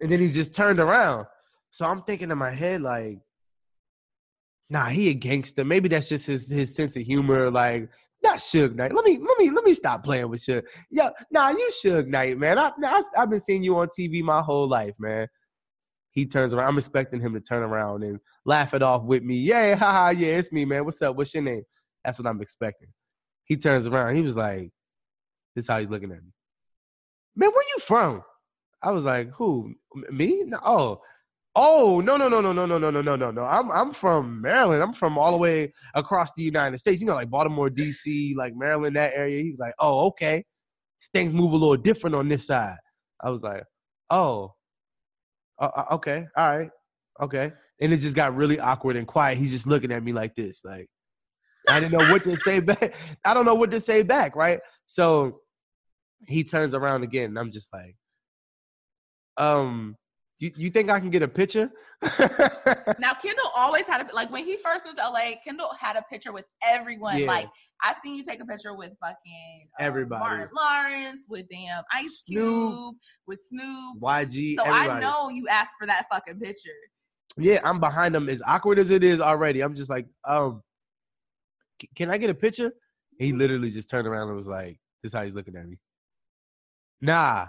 And 0.00 0.10
then 0.10 0.20
he 0.20 0.30
just 0.30 0.54
turned 0.54 0.80
around. 0.80 1.26
So 1.70 1.86
I'm 1.86 2.02
thinking 2.02 2.30
in 2.30 2.38
my 2.38 2.50
head, 2.50 2.82
like, 2.82 3.18
nah, 4.68 4.86
he 4.86 5.10
a 5.10 5.14
gangster. 5.14 5.64
Maybe 5.64 5.88
that's 5.88 6.08
just 6.08 6.26
his 6.26 6.50
his 6.50 6.74
sense 6.74 6.96
of 6.96 7.02
humor. 7.02 7.50
Like, 7.50 7.88
not 8.22 8.38
Suge 8.38 8.74
Knight. 8.74 8.94
Let 8.94 9.04
me 9.04 9.18
let 9.18 9.38
me 9.38 9.50
let 9.50 9.64
me 9.64 9.74
stop 9.74 10.02
playing 10.02 10.28
with 10.28 10.42
Suge. 10.44 10.62
Yeah, 10.90 11.10
nah, 11.30 11.50
you 11.50 11.70
Suge 11.84 12.06
Knight, 12.06 12.38
man. 12.38 12.58
I, 12.58 12.72
I 12.82 13.02
I've 13.16 13.30
been 13.30 13.40
seeing 13.40 13.62
you 13.62 13.76
on 13.78 13.88
TV 13.88 14.22
my 14.22 14.42
whole 14.42 14.68
life, 14.68 14.94
man. 14.98 15.28
He 16.12 16.26
turns 16.26 16.52
around. 16.52 16.68
I'm 16.68 16.78
expecting 16.78 17.20
him 17.20 17.34
to 17.34 17.40
turn 17.40 17.62
around 17.62 18.02
and 18.02 18.18
laugh 18.44 18.74
it 18.74 18.82
off 18.82 19.04
with 19.04 19.22
me. 19.22 19.36
Yeah, 19.36 19.76
haha, 19.76 20.10
yeah, 20.10 20.38
it's 20.38 20.50
me, 20.50 20.64
man. 20.64 20.84
What's 20.84 21.00
up? 21.02 21.16
What's 21.16 21.32
your 21.34 21.44
name? 21.44 21.62
That's 22.04 22.18
what 22.18 22.26
I'm 22.26 22.40
expecting. 22.40 22.88
He 23.44 23.56
turns 23.56 23.86
around. 23.86 24.16
He 24.16 24.22
was 24.22 24.36
like, 24.36 24.72
"This 25.54 25.64
is 25.64 25.68
how 25.68 25.78
he's 25.78 25.90
looking 25.90 26.10
at 26.10 26.22
me." 26.22 26.32
Man, 27.36 27.50
where 27.50 27.64
you 27.68 27.78
from? 27.80 28.22
I 28.82 28.90
was 28.90 29.04
like, 29.04 29.30
"Who? 29.34 29.74
Me? 30.10 30.44
No, 30.46 30.58
oh, 30.64 31.00
oh, 31.56 32.00
no, 32.00 32.16
no, 32.16 32.28
no, 32.28 32.40
no, 32.40 32.52
no, 32.52 32.66
no, 32.66 32.78
no, 32.78 32.90
no, 32.90 33.00
no, 33.00 33.16
no, 33.16 33.30
no. 33.30 33.44
I'm 33.44 33.70
I'm 33.70 33.92
from 33.92 34.40
Maryland. 34.40 34.82
I'm 34.82 34.92
from 34.92 35.18
all 35.18 35.32
the 35.32 35.38
way 35.38 35.72
across 35.94 36.30
the 36.36 36.42
United 36.42 36.78
States. 36.78 37.00
You 37.00 37.06
know, 37.06 37.14
like 37.14 37.30
Baltimore, 37.30 37.70
D.C., 37.70 38.34
like 38.36 38.54
Maryland, 38.54 38.96
that 38.96 39.14
area." 39.14 39.42
He 39.42 39.50
was 39.50 39.60
like, 39.60 39.74
"Oh, 39.78 40.06
okay. 40.08 40.44
Things 41.12 41.32
move 41.32 41.52
a 41.52 41.56
little 41.56 41.76
different 41.76 42.16
on 42.16 42.28
this 42.28 42.46
side." 42.46 42.76
I 43.22 43.30
was 43.30 43.42
like, 43.42 43.64
"Oh, 44.10 44.54
uh, 45.58 45.70
uh, 45.76 45.84
okay, 45.92 46.26
all 46.36 46.56
right, 46.58 46.70
okay." 47.20 47.52
And 47.80 47.92
it 47.92 47.98
just 47.98 48.16
got 48.16 48.36
really 48.36 48.60
awkward 48.60 48.96
and 48.96 49.06
quiet. 49.06 49.38
He's 49.38 49.50
just 49.50 49.66
looking 49.66 49.92
at 49.92 50.02
me 50.02 50.12
like 50.12 50.34
this, 50.34 50.62
like 50.64 50.88
I 51.68 51.80
didn't 51.80 51.98
know 51.98 52.10
what 52.10 52.24
to 52.24 52.36
say 52.36 52.60
back. 52.60 52.94
I 53.24 53.34
don't 53.34 53.44
know 53.44 53.54
what 53.54 53.70
to 53.72 53.80
say 53.80 54.02
back, 54.02 54.36
right? 54.36 54.60
So 54.86 55.39
he 56.26 56.44
turns 56.44 56.74
around 56.74 57.02
again, 57.02 57.30
and 57.30 57.38
I'm 57.38 57.50
just 57.50 57.68
like, 57.72 57.96
um, 59.36 59.96
you, 60.38 60.50
you 60.56 60.70
think 60.70 60.90
I 60.90 61.00
can 61.00 61.10
get 61.10 61.22
a 61.22 61.28
picture? 61.28 61.70
Now 62.98 63.14
Kendall 63.14 63.50
always 63.56 63.84
had 63.84 64.00
a 64.08 64.14
like 64.14 64.30
when 64.30 64.44
he 64.44 64.56
first 64.56 64.84
moved 64.84 64.98
to 64.98 65.08
LA. 65.08 65.32
Kendall 65.44 65.70
had 65.78 65.96
a 65.96 66.02
picture 66.10 66.32
with 66.32 66.44
everyone. 66.66 67.18
Yeah. 67.18 67.26
Like 67.26 67.48
I 67.82 67.94
seen 68.02 68.14
you 68.14 68.24
take 68.24 68.40
a 68.40 68.44
picture 68.44 68.74
with 68.74 68.92
fucking 69.00 69.68
uh, 69.78 69.82
Everybody. 69.82 70.20
Martin 70.20 70.48
Lawrence, 70.54 71.20
with 71.28 71.46
damn 71.50 71.82
Ice 71.94 72.22
Snoop. 72.24 72.72
Cube, 72.72 72.94
with 73.26 73.38
Snoop. 73.48 74.00
YG, 74.00 74.56
So 74.56 74.64
everybody. 74.64 74.90
I 74.90 75.00
know 75.00 75.28
you 75.28 75.46
asked 75.48 75.72
for 75.78 75.86
that 75.86 76.06
fucking 76.12 76.38
picture. 76.40 76.70
Yeah, 77.38 77.60
I'm 77.64 77.80
behind 77.80 78.14
him. 78.14 78.28
As 78.28 78.42
awkward 78.46 78.78
as 78.78 78.90
it 78.90 79.04
is 79.04 79.20
already, 79.20 79.60
I'm 79.60 79.74
just 79.74 79.88
like, 79.88 80.06
um, 80.28 80.62
can 81.94 82.10
I 82.10 82.18
get 82.18 82.30
a 82.30 82.34
picture? 82.34 82.72
He 83.18 83.32
literally 83.32 83.70
just 83.70 83.88
turned 83.88 84.06
around 84.06 84.28
and 84.28 84.36
was 84.36 84.48
like, 84.48 84.78
"This 85.02 85.10
is 85.10 85.14
how 85.14 85.24
he's 85.24 85.34
looking 85.34 85.56
at 85.56 85.66
me." 85.66 85.78
Nah. 87.00 87.46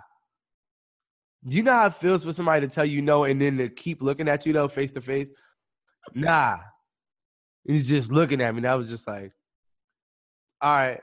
Do 1.45 1.57
you 1.57 1.63
know 1.63 1.73
how 1.73 1.87
it 1.87 1.95
feels 1.95 2.23
for 2.23 2.33
somebody 2.33 2.67
to 2.67 2.73
tell 2.73 2.85
you 2.85 3.01
no 3.01 3.23
and 3.23 3.41
then 3.41 3.57
to 3.57 3.69
keep 3.69 4.01
looking 4.01 4.27
at 4.27 4.45
you 4.45 4.53
though, 4.53 4.67
face 4.67 4.91
to 4.91 5.01
face? 5.01 5.29
Nah. 6.13 6.57
He's 7.65 7.87
just 7.87 8.11
looking 8.11 8.41
at 8.41 8.53
me. 8.53 8.59
And 8.59 8.67
I 8.67 8.75
was 8.75 8.89
just 8.89 9.07
like, 9.07 9.31
all 10.61 10.73
right. 10.73 11.01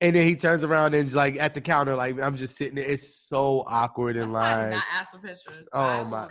And 0.00 0.14
then 0.14 0.22
he 0.22 0.36
turns 0.36 0.62
around 0.62 0.94
and 0.94 1.12
like 1.12 1.36
at 1.36 1.54
the 1.54 1.60
counter, 1.60 1.96
like 1.96 2.20
I'm 2.20 2.36
just 2.36 2.56
sitting 2.56 2.76
there. 2.76 2.88
It's 2.88 3.16
so 3.28 3.64
awkward 3.66 4.16
in 4.16 4.30
why 4.30 4.40
I 4.40 4.54
did 4.54 4.60
line. 4.60 4.70
not 4.70 4.84
ask 4.94 5.10
for 5.10 5.18
pictures. 5.18 5.68
Oh, 5.72 5.80
I 5.80 6.02
my-. 6.04 6.28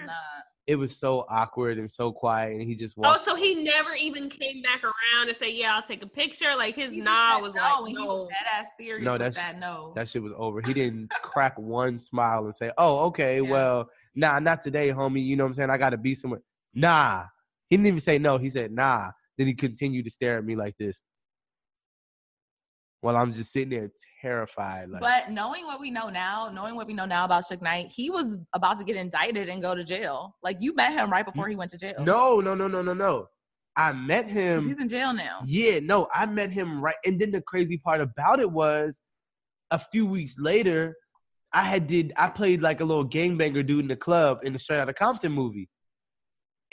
It 0.68 0.76
was 0.76 0.96
so 0.98 1.26
awkward 1.30 1.78
and 1.78 1.90
so 1.90 2.12
quiet, 2.12 2.52
and 2.52 2.62
he 2.62 2.76
just 2.76 2.96
oh, 2.98 3.04
walked. 3.04 3.22
Oh, 3.22 3.32
so 3.32 3.36
he 3.36 3.64
never 3.64 3.94
even 3.94 4.28
came 4.30 4.62
back 4.62 4.84
around 4.84 5.30
and 5.30 5.36
say, 5.38 5.54
"Yeah, 5.56 5.74
I'll 5.76 5.82
take 5.82 6.04
a 6.04 6.08
picture." 6.08 6.54
Like 6.58 6.76
his 6.76 6.92
He 6.92 6.98
just 6.98 7.06
nah 7.06 7.40
was 7.40 7.54
no, 7.54 7.62
like, 7.62 7.80
and 7.80 7.88
he 7.88 7.94
"No." 7.94 8.06
was 8.06 8.28
dead 8.30 8.48
ass 8.54 8.68
serious 8.78 9.06
No, 9.06 9.14
with 9.14 9.20
that's- 9.22 9.36
that 9.36 9.60
no. 9.60 9.94
That 9.96 10.10
shit 10.10 10.22
was 10.22 10.34
over. 10.36 10.62
He 10.62 10.74
didn't 10.74 11.10
crack 11.24 11.58
one 11.58 11.98
smile 11.98 12.44
and 12.44 12.54
say, 12.54 12.72
"Oh, 12.78 13.06
okay, 13.06 13.36
Yeah. 13.42 13.50
well, 13.50 13.90
nah, 14.14 14.40
not 14.40 14.62
today, 14.62 14.90
homie. 14.90 15.24
You 15.26 15.38
know 15.38 15.46
what 15.46 15.50
I'm 15.50 15.54
saying? 15.56 15.70
I 15.70 15.78
got 15.78 15.92
to 15.92 15.98
be 15.98 16.14
somewhere." 16.16 16.42
Nah, 16.74 17.24
he 17.70 17.78
didn't 17.78 17.88
even 17.88 18.00
say 18.02 18.18
no. 18.20 18.38
He 18.38 18.50
said, 18.50 18.72
"Nah." 18.72 19.12
Then 19.38 19.48
he 19.48 19.54
continued 19.54 20.04
to 20.06 20.12
stare 20.12 20.38
at 20.40 20.44
me 20.44 20.56
like 20.56 20.76
this, 20.78 21.02
while 23.02 23.16
I'm 23.16 23.34
just 23.34 23.52
sitting 23.52 23.70
there 23.70 23.90
terrified. 24.22 24.90
Like, 24.90 25.02
But 25.02 25.32
knowing 25.32 25.66
what 25.66 25.80
we 25.80 25.92
know 25.92 26.10
now, 26.10 26.50
knowing 26.54 26.76
what 26.76 26.88
we 26.88 26.94
know 26.94 27.06
now 27.06 27.26
about 27.26 27.44
Suge 27.44 27.62
Knight, 27.62 27.92
he 27.96 28.10
was 28.10 28.38
about 28.54 28.80
to 28.80 28.84
get 28.84 28.96
indicted 28.96 29.50
and 29.50 29.62
go 29.62 29.76
to 29.76 29.84
jail. 29.84 30.36
Like 30.44 30.58
you 30.60 30.74
met 30.76 30.94
him 30.94 31.12
right 31.12 31.26
before 31.26 31.48
he 31.48 31.56
went 31.56 31.72
to 31.72 31.78
jail. 31.78 31.96
no, 32.00 32.40
no, 32.40 32.56
no, 32.56 32.68
no, 32.68 32.82
no, 32.82 32.94
no. 32.94 33.28
I 33.76 33.94
met 33.94 34.28
him. 34.28 34.68
he's 34.68 34.80
in 34.80 34.90
jail 34.90 35.14
now. 35.14 35.42
Yeah, 35.46 35.80
no, 35.80 36.08
I 36.12 36.26
met 36.26 36.50
him 36.50 36.84
right. 36.84 36.96
And 37.06 37.20
then 37.20 37.32
the 37.32 37.42
crazy 37.42 37.78
part 37.78 38.02
about 38.02 38.40
it 38.40 38.52
was, 38.52 39.00
a 39.70 39.78
few 39.78 40.06
weeks 40.08 40.40
later, 40.40 40.96
I 41.54 41.64
had 41.64 41.88
did 41.88 42.12
I 42.18 42.30
played 42.30 42.62
like 42.62 42.80
a 42.82 42.86
little 42.86 43.08
gangbanger 43.08 43.66
dude 43.66 43.82
in 43.82 43.88
the 43.88 43.96
club 43.96 44.40
in 44.44 44.54
the 44.54 44.60
Straight 44.60 44.80
Outta 44.80 44.94
Compton 44.94 45.32
movie. 45.32 45.70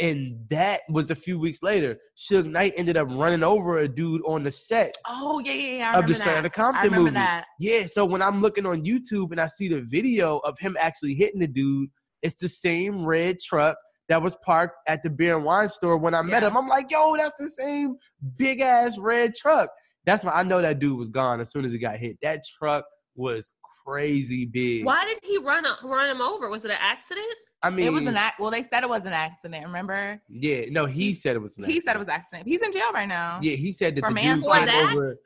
And 0.01 0.39
that 0.51 0.81
was 0.91 1.11
a 1.13 1.15
few 1.15 1.39
weeks 1.39 1.61
later. 1.63 1.97
Suge 2.19 2.51
Knight 2.51 2.75
ended 2.77 2.97
up 2.97 3.07
running 3.11 3.45
over 3.45 3.79
a 3.79 3.89
dude 3.89 4.23
on 4.27 4.43
the 4.43 4.51
set 4.51 4.97
Oh 5.07 5.39
yeah, 5.39 5.53
yeah, 5.53 5.77
yeah. 5.79 5.85
I 5.95 5.99
of 5.99 6.07
the 6.07 6.15
remember 6.15 6.15
Straight 6.15 6.33
that. 6.33 6.39
Outta 6.39 6.47
I 6.47 6.49
Compton 6.51 6.85
remember 6.85 7.05
movie. 7.05 7.15
that. 7.15 7.45
Yeah, 7.61 7.87
so 7.87 8.05
when 8.05 8.21
I'm 8.23 8.41
looking 8.43 8.67
on 8.67 8.85
YouTube 8.85 9.31
and 9.31 9.41
I 9.41 9.47
see 9.47 9.69
the 9.69 9.83
video 9.89 10.39
of 10.39 10.59
him 10.59 10.77
actually 10.81 11.15
hitting 11.15 11.39
the 11.41 11.47
dude, 11.47 11.91
it's 12.23 12.35
the 12.41 12.49
same 12.49 13.05
red 13.07 13.39
truck 13.39 13.77
that 14.09 14.21
was 14.21 14.37
parked 14.45 14.75
at 14.89 15.03
the 15.03 15.11
beer 15.11 15.37
and 15.37 15.45
wine 15.45 15.69
store 15.69 15.97
when 15.97 16.13
I 16.15 16.23
met 16.23 16.43
Yeah. 16.43 16.49
him. 16.49 16.57
I'm 16.59 16.69
like, 16.69 16.91
yo, 16.91 17.17
that's 17.17 17.37
the 17.39 17.49
same 17.49 17.97
big 18.37 18.61
ass 18.61 18.99
red 18.99 19.35
truck. 19.37 19.69
That's 20.07 20.25
why 20.25 20.33
I 20.33 20.43
know 20.43 20.61
that 20.61 20.81
dude 20.81 20.99
was 20.99 21.09
gone 21.09 21.41
as 21.41 21.51
soon 21.53 21.65
as 21.65 21.73
he 21.73 21.79
got 21.79 21.97
hit. 21.99 22.19
That 22.21 22.41
truck 22.59 22.85
was 23.15 23.53
crazy 23.87 24.45
big. 24.45 24.85
Why 24.85 25.05
did 25.05 25.19
he 25.23 25.39
run 25.39 25.65
run 25.85 26.11
him 26.11 26.21
over? 26.21 26.49
Was 26.49 26.65
it 26.65 26.71
an 26.73 26.79
accident? 26.81 27.27
I 27.65 27.71
mean, 27.71 27.87
it 27.87 27.93
was 27.93 28.03
an 28.03 28.17
act. 28.17 28.39
Well, 28.41 28.51
they 28.51 28.63
said 28.63 28.83
it 28.83 28.89
was 28.89 29.05
an 29.07 29.13
accident. 29.13 29.65
Remember? 29.67 30.21
yeah, 30.29 30.67
no, 30.71 30.87
he 30.87 31.15
said 31.15 31.37
it 31.37 31.41
was. 31.41 31.57
An 31.59 31.65
He 31.65 31.81
said 31.81 31.97
it 31.97 31.99
was 31.99 32.09
accident. 32.09 32.43
accident. 32.43 32.49
He's 32.49 32.61
in 32.61 32.73
jail 32.73 32.93
right 32.93 33.09
now. 33.09 33.39
Yeah, 33.43 33.57
he 33.57 33.73
said 33.73 33.95
that 33.97 34.01
For 34.01 34.11
the 34.11 34.15
dude 34.15 34.25
manslaughter. 34.25 34.67
came 34.67 34.87
that? 34.87 34.93
over. 34.97 35.17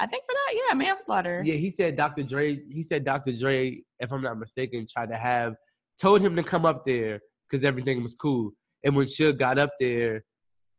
I 0.00 0.06
think 0.06 0.24
for 0.24 0.32
that, 0.32 0.54
yeah, 0.68 0.74
manslaughter. 0.74 1.42
Yeah, 1.44 1.54
he 1.54 1.70
said 1.70 1.96
Dr. 1.96 2.22
Dre. 2.22 2.60
He 2.70 2.82
said 2.82 3.04
Dr. 3.04 3.32
Dre, 3.32 3.80
if 3.98 4.12
I'm 4.12 4.22
not 4.22 4.38
mistaken, 4.38 4.86
tried 4.90 5.10
to 5.10 5.16
have 5.16 5.54
told 6.00 6.20
him 6.20 6.36
to 6.36 6.42
come 6.44 6.64
up 6.64 6.84
there 6.86 7.20
because 7.50 7.64
everything 7.64 8.02
was 8.02 8.14
cool. 8.14 8.52
And 8.84 8.94
when 8.94 9.06
Suge 9.06 9.38
got 9.38 9.58
up 9.58 9.70
there, 9.80 10.24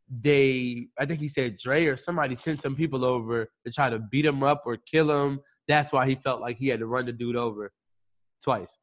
they 0.08 0.86
I 0.98 1.04
think 1.06 1.20
he 1.20 1.28
said 1.28 1.56
Dre 1.58 1.84
or 1.86 1.96
somebody 1.96 2.34
sent 2.34 2.62
some 2.62 2.74
people 2.74 3.04
over 3.04 3.48
to 3.66 3.72
try 3.72 3.90
to 3.90 3.98
beat 3.98 4.24
him 4.26 4.42
up 4.42 4.62
or 4.66 4.76
kill 4.76 5.10
him. 5.10 5.40
That's 5.68 5.92
why 5.92 6.08
he 6.08 6.14
felt 6.16 6.40
like 6.40 6.56
he 6.58 6.68
had 6.68 6.80
to 6.80 6.86
run 6.86 7.06
the 7.06 7.12
dude 7.12 7.36
over 7.36 7.72
twice. 8.42 8.76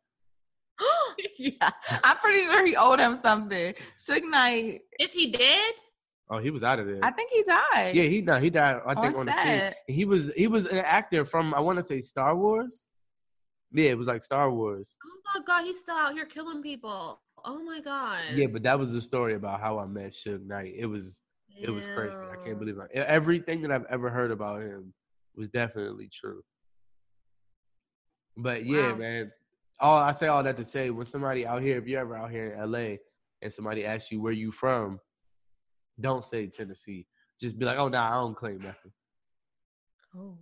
yeah, 1.38 1.70
I'm 2.04 2.18
pretty 2.18 2.42
sure 2.46 2.66
he 2.66 2.76
owed 2.76 3.00
him 3.00 3.20
something. 3.22 3.74
Suge 4.00 4.24
Knight, 4.30 4.82
Is 5.00 5.12
he 5.12 5.32
dead? 5.32 5.74
Oh, 6.30 6.40
he 6.40 6.50
was 6.50 6.64
out 6.64 6.80
of 6.80 6.88
there. 6.88 7.00
I 7.04 7.12
think 7.12 7.32
he 7.32 7.44
died. 7.44 7.96
yeah, 7.96 8.04
he 8.04 8.22
no, 8.22 8.38
he 8.40 8.50
died. 8.50 8.82
I 8.86 8.94
think 8.96 9.16
On 9.16 9.22
on 9.22 9.26
the 9.28 9.32
scene. 9.32 9.44
set. 9.46 9.78
He 9.88 10.04
was 10.06 10.32
he 10.34 10.48
was 10.48 10.66
an 10.66 10.80
actor 10.80 11.24
from 11.26 11.54
I 11.54 11.60
want 11.62 11.78
to 11.78 11.84
say 11.84 12.02
Star 12.02 12.36
Wars. 12.36 12.88
Yeah, 13.72 13.92
it 13.92 13.98
was 13.98 14.08
like 14.08 14.24
Star 14.24 14.52
Wars. 14.52 14.96
Oh 15.06 15.40
my 15.40 15.46
god, 15.46 15.64
he's 15.66 15.80
still 15.80 15.96
out 15.96 16.14
here 16.14 16.26
killing 16.26 16.62
people. 16.62 17.22
Oh 17.46 17.64
my 17.64 17.80
god. 17.80 18.20
Yeah, 18.36 18.48
but 18.48 18.64
that 18.64 18.78
was 18.78 18.92
the 18.92 19.00
story 19.02 19.36
about 19.36 19.62
how 19.62 19.80
I 19.80 19.86
met 19.86 20.12
Suge 20.12 20.46
Knight. 20.46 20.74
It 20.76 20.86
was 20.88 21.22
it 21.62 21.70
was 21.72 21.88
crazy. 21.88 22.14
I 22.32 22.36
can't 22.46 22.60
believe 22.60 22.78
it. 22.78 22.92
Everything 22.98 23.62
that 23.62 23.72
I've 23.72 23.86
ever 23.90 24.10
heard 24.10 24.32
about 24.32 24.62
him 24.62 24.94
was 25.36 25.50
definitely 25.50 26.10
true. 26.14 26.42
But 28.36 28.66
yeah, 28.66 28.92
Wow. 28.92 28.96
man. 28.98 29.32
All 29.80 29.98
I 29.98 30.12
say 30.12 30.28
all 30.28 30.44
that 30.44 30.58
to 30.58 30.66
say, 30.66 30.90
when 30.90 31.06
somebody 31.06 31.46
out 31.46 31.62
here, 31.62 31.78
if 31.78 31.88
you're 31.88 32.02
ever 32.02 32.18
out 32.18 32.32
here 32.32 32.54
in 32.54 32.72
LA 32.72 32.96
and 33.42 33.52
somebody 33.54 33.86
asks 33.86 34.12
you 34.12 34.22
where 34.22 34.34
you 34.34 34.52
from, 34.52 35.00
don't 36.00 36.26
say 36.26 36.48
Tennessee. 36.48 37.06
Just 37.40 37.60
be 37.60 37.66
like, 37.66 37.78
oh 37.78 37.88
nah, 37.88 38.10
I 38.10 38.14
don't 38.16 38.36
claim 38.36 38.58
nothing. 38.58 38.92
Oh. 40.16 40.38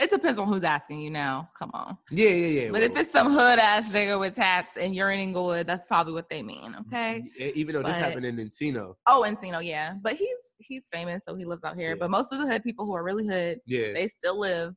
It 0.00 0.10
depends 0.10 0.40
on 0.40 0.48
who's 0.48 0.64
asking 0.64 1.02
you 1.02 1.10
now. 1.10 1.50
Come 1.56 1.70
on. 1.72 1.96
Yeah, 2.10 2.30
yeah, 2.30 2.62
yeah. 2.62 2.70
But 2.72 2.82
if 2.82 2.96
it's 2.96 3.12
some 3.12 3.32
hood 3.32 3.60
ass 3.60 3.88
nigga 3.92 4.18
with 4.18 4.34
tats 4.34 4.76
and 4.76 4.92
you're 4.92 5.12
in 5.12 5.20
Inglewood, 5.20 5.68
that's 5.68 5.86
probably 5.86 6.12
what 6.12 6.28
they 6.28 6.42
mean. 6.42 6.76
Okay. 6.80 7.22
Even 7.38 7.76
though 7.76 7.82
this 7.84 7.96
happened 7.96 8.26
in 8.26 8.36
Encino, 8.36 8.96
Oh, 9.06 9.24
Encino, 9.24 9.64
yeah. 9.64 9.94
But 10.02 10.14
he's 10.14 10.36
he's 10.58 10.82
famous, 10.92 11.22
so 11.28 11.36
he 11.36 11.44
lives 11.44 11.62
out 11.62 11.76
here. 11.76 11.90
Yeah. 11.90 11.96
But 12.00 12.10
most 12.10 12.32
of 12.32 12.40
the 12.40 12.46
hood 12.46 12.64
people 12.64 12.86
who 12.86 12.94
are 12.94 13.04
really 13.04 13.26
hood, 13.26 13.60
yeah, 13.66 13.92
they 13.92 14.08
still 14.08 14.38
live 14.38 14.74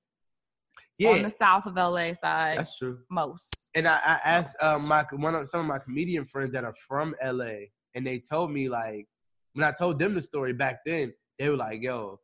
on 1.03 1.23
the 1.23 1.33
south 1.39 1.65
of 1.65 1.75
LA 1.75 2.13
side. 2.21 2.59
that's 2.59 2.77
true. 2.77 2.99
most. 3.09 3.55
And 3.77 3.87
I, 3.87 3.99
I 4.03 4.19
asked 4.25 4.57
um, 4.59 4.87
my 4.87 5.05
one 5.11 5.35
of 5.35 5.47
some 5.47 5.59
of 5.59 5.67
my 5.67 5.77
comedian 5.77 6.25
friends 6.25 6.51
that 6.53 6.63
are 6.63 6.73
from 6.87 7.13
LA, 7.23 7.67
and 7.93 8.07
they 8.07 8.17
told 8.17 8.51
me 8.51 8.69
like 8.69 9.07
when 9.53 9.63
I 9.63 9.71
told 9.71 9.99
them 9.99 10.15
the 10.15 10.21
story 10.23 10.51
back 10.51 10.79
then, 10.83 11.13
they 11.37 11.47
were 11.47 11.57
like, 11.57 11.83
"Yo, 11.83 12.19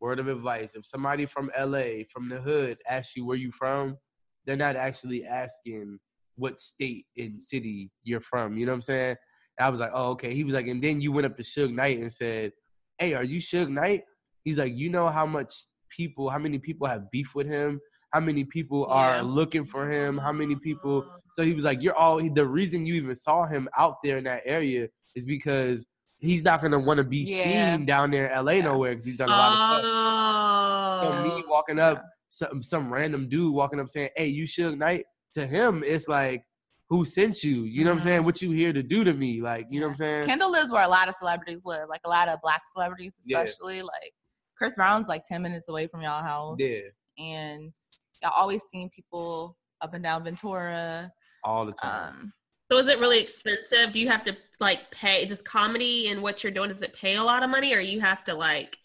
word 0.00 0.20
of 0.20 0.28
advice: 0.28 0.74
if 0.74 0.86
somebody 0.86 1.26
from 1.26 1.50
LA, 1.54 2.04
from 2.10 2.30
the 2.30 2.40
hood, 2.40 2.78
asks 2.88 3.14
you 3.14 3.26
where 3.26 3.36
you 3.36 3.52
from, 3.52 3.98
they're 4.46 4.56
not 4.56 4.74
actually 4.74 5.26
asking 5.26 5.98
what 6.36 6.58
state 6.60 7.04
and 7.18 7.42
city 7.42 7.90
you're 8.02 8.22
from. 8.22 8.56
You 8.56 8.64
know 8.64 8.72
what 8.72 8.76
I'm 8.76 8.82
saying?" 8.82 9.16
And 9.58 9.66
I 9.66 9.68
was 9.68 9.80
like, 9.80 9.92
"Oh, 9.92 10.12
okay." 10.12 10.34
He 10.34 10.44
was 10.44 10.54
like, 10.54 10.66
and 10.66 10.82
then 10.82 11.02
you 11.02 11.12
went 11.12 11.26
up 11.26 11.36
to 11.36 11.42
Suge 11.42 11.74
Knight 11.74 11.98
and 11.98 12.10
said, 12.10 12.52
"Hey, 12.96 13.12
are 13.12 13.22
you 13.22 13.38
Suge 13.38 13.68
Knight?" 13.68 14.04
He's 14.44 14.56
like, 14.56 14.74
"You 14.74 14.88
know 14.88 15.10
how 15.10 15.26
much 15.26 15.52
people, 15.90 16.30
how 16.30 16.38
many 16.38 16.58
people 16.58 16.86
have 16.86 17.10
beef 17.10 17.34
with 17.34 17.48
him?" 17.48 17.82
How 18.16 18.20
many 18.20 18.44
people 18.44 18.86
Yeah. 18.88 18.94
are 18.94 19.22
looking 19.22 19.66
for 19.66 19.90
him? 19.90 20.16
How 20.16 20.32
many 20.32 20.56
people 20.56 21.04
so 21.32 21.42
he 21.42 21.52
was 21.52 21.66
like, 21.66 21.82
"You're 21.82 21.94
all." 21.94 22.16
The 22.32 22.46
reason 22.46 22.86
you 22.86 22.94
even 22.94 23.14
saw 23.14 23.44
him 23.44 23.68
out 23.76 23.96
there 24.02 24.16
in 24.16 24.24
that 24.24 24.40
area 24.46 24.88
is 25.14 25.26
because 25.26 25.86
he's 26.18 26.42
not 26.42 26.62
gonna 26.62 26.78
want 26.78 26.96
to 26.96 27.04
be 27.04 27.18
Yeah. 27.18 27.76
seen 27.76 27.84
down 27.84 28.10
there 28.10 28.28
in 28.28 28.32
LA 28.32 28.52
Yeah. 28.54 28.62
nowhere 28.62 28.94
because 28.94 29.04
he's 29.04 29.18
done 29.18 29.28
a 29.28 29.32
lot 29.32 29.52
of 29.52 29.84
stuff. 29.84 29.92
Oh. 29.94 31.00
So 31.02 31.22
me 31.24 31.44
oh. 31.46 31.50
walking 31.50 31.78
up, 31.78 32.02
some 32.30 32.62
some 32.62 32.90
random 32.90 33.28
dude 33.28 33.52
walking 33.52 33.78
up 33.80 33.90
saying, 33.90 34.08
"Hey, 34.16 34.28
you 34.28 34.44
Suge 34.44 34.78
Knight." 34.78 35.04
To 35.32 35.46
him, 35.46 35.84
it's 35.84 36.08
like, 36.08 36.42
"Who 36.88 37.04
sent 37.04 37.44
you?" 37.44 37.64
You 37.64 37.84
know 37.84 37.90
what 37.90 37.98
I'm 37.98 38.02
saying? 38.02 38.18
Mm-hmm. 38.20 38.24
What 38.24 38.40
you 38.40 38.52
here 38.52 38.72
to 38.72 38.82
do 38.82 39.04
to 39.04 39.12
me? 39.12 39.42
Like, 39.42 39.66
you 39.70 39.80
know 39.80 39.88
what 39.88 39.90
I'm 39.90 39.96
saying? 39.96 40.26
Kendall 40.26 40.50
lives 40.50 40.72
where 40.72 40.84
a 40.84 40.88
lot 40.88 41.10
of 41.10 41.16
celebrities 41.16 41.60
live, 41.66 41.90
like 41.90 42.00
a 42.06 42.08
lot 42.08 42.28
of 42.30 42.40
black 42.40 42.62
celebrities, 42.72 43.12
especially. 43.20 43.82
Like 43.82 44.14
Chris 44.56 44.72
Brown's 44.72 45.06
like 45.06 45.24
10 45.24 45.42
minutes 45.42 45.68
away 45.68 45.86
from 45.86 46.00
y'all 46.00 46.22
house. 46.22 46.56
Yeah, 46.58 46.80
And 47.18 47.74
y'all 48.22 48.32
always 48.36 48.62
seen 48.70 48.90
people 48.90 49.56
up 49.80 49.94
and 49.94 50.02
down 50.02 50.24
Ventura. 50.24 51.10
all 51.44 51.66
the 51.66 51.72
time. 51.72 52.08
Um, 52.08 52.32
So 52.70 52.78
is 52.78 52.88
it 52.88 52.98
really 52.98 53.20
expensive? 53.20 53.92
Do 53.92 54.00
you 54.00 54.08
have 54.08 54.22
to 54.24 54.36
like 54.60 54.90
pay? 54.90 55.24
Does 55.26 55.42
comedy 55.42 56.08
and 56.08 56.22
what 56.22 56.42
you're 56.42 56.52
doing 56.52 56.68
does 56.70 56.80
it 56.82 56.94
pay 56.94 57.16
a 57.16 57.22
lot 57.22 57.42
of 57.42 57.50
money, 57.50 57.74
or 57.74 57.80
you 57.80 58.00
have 58.00 58.24
to 58.24 58.34
like? 58.34 58.76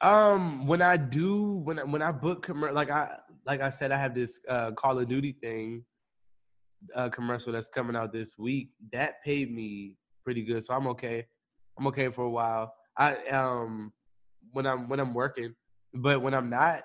Um, 0.00 0.66
when 0.66 0.82
I 0.82 0.96
do, 0.96 1.58
when 1.64 1.78
I, 1.78 1.84
when 1.84 2.02
I 2.02 2.10
book 2.10 2.44
commer- 2.46 2.72
like 2.72 2.90
I 2.90 3.16
like 3.46 3.60
I 3.60 3.70
said, 3.70 3.92
I 3.92 3.96
have 3.98 4.14
this 4.14 4.40
uh, 4.48 4.72
Call 4.72 4.98
of 4.98 5.08
Duty 5.08 5.36
thing, 5.40 5.84
uh, 6.94 7.08
commercial 7.10 7.52
that's 7.52 7.68
coming 7.68 7.94
out 7.94 8.12
this 8.12 8.36
week. 8.38 8.70
That 8.92 9.22
paid 9.24 9.54
me 9.54 9.96
pretty 10.24 10.42
good, 10.44 10.64
so 10.64 10.74
I'm 10.74 10.86
okay. 10.88 11.26
I'm 11.78 11.86
okay 11.88 12.08
for 12.10 12.24
a 12.24 12.30
while. 12.30 12.72
I 12.96 13.14
um 13.28 13.92
when 14.52 14.66
I'm 14.66 14.88
when 14.88 14.98
I'm 14.98 15.14
working, 15.14 15.54
but 15.94 16.20
when 16.22 16.34
I'm 16.34 16.50
not, 16.50 16.82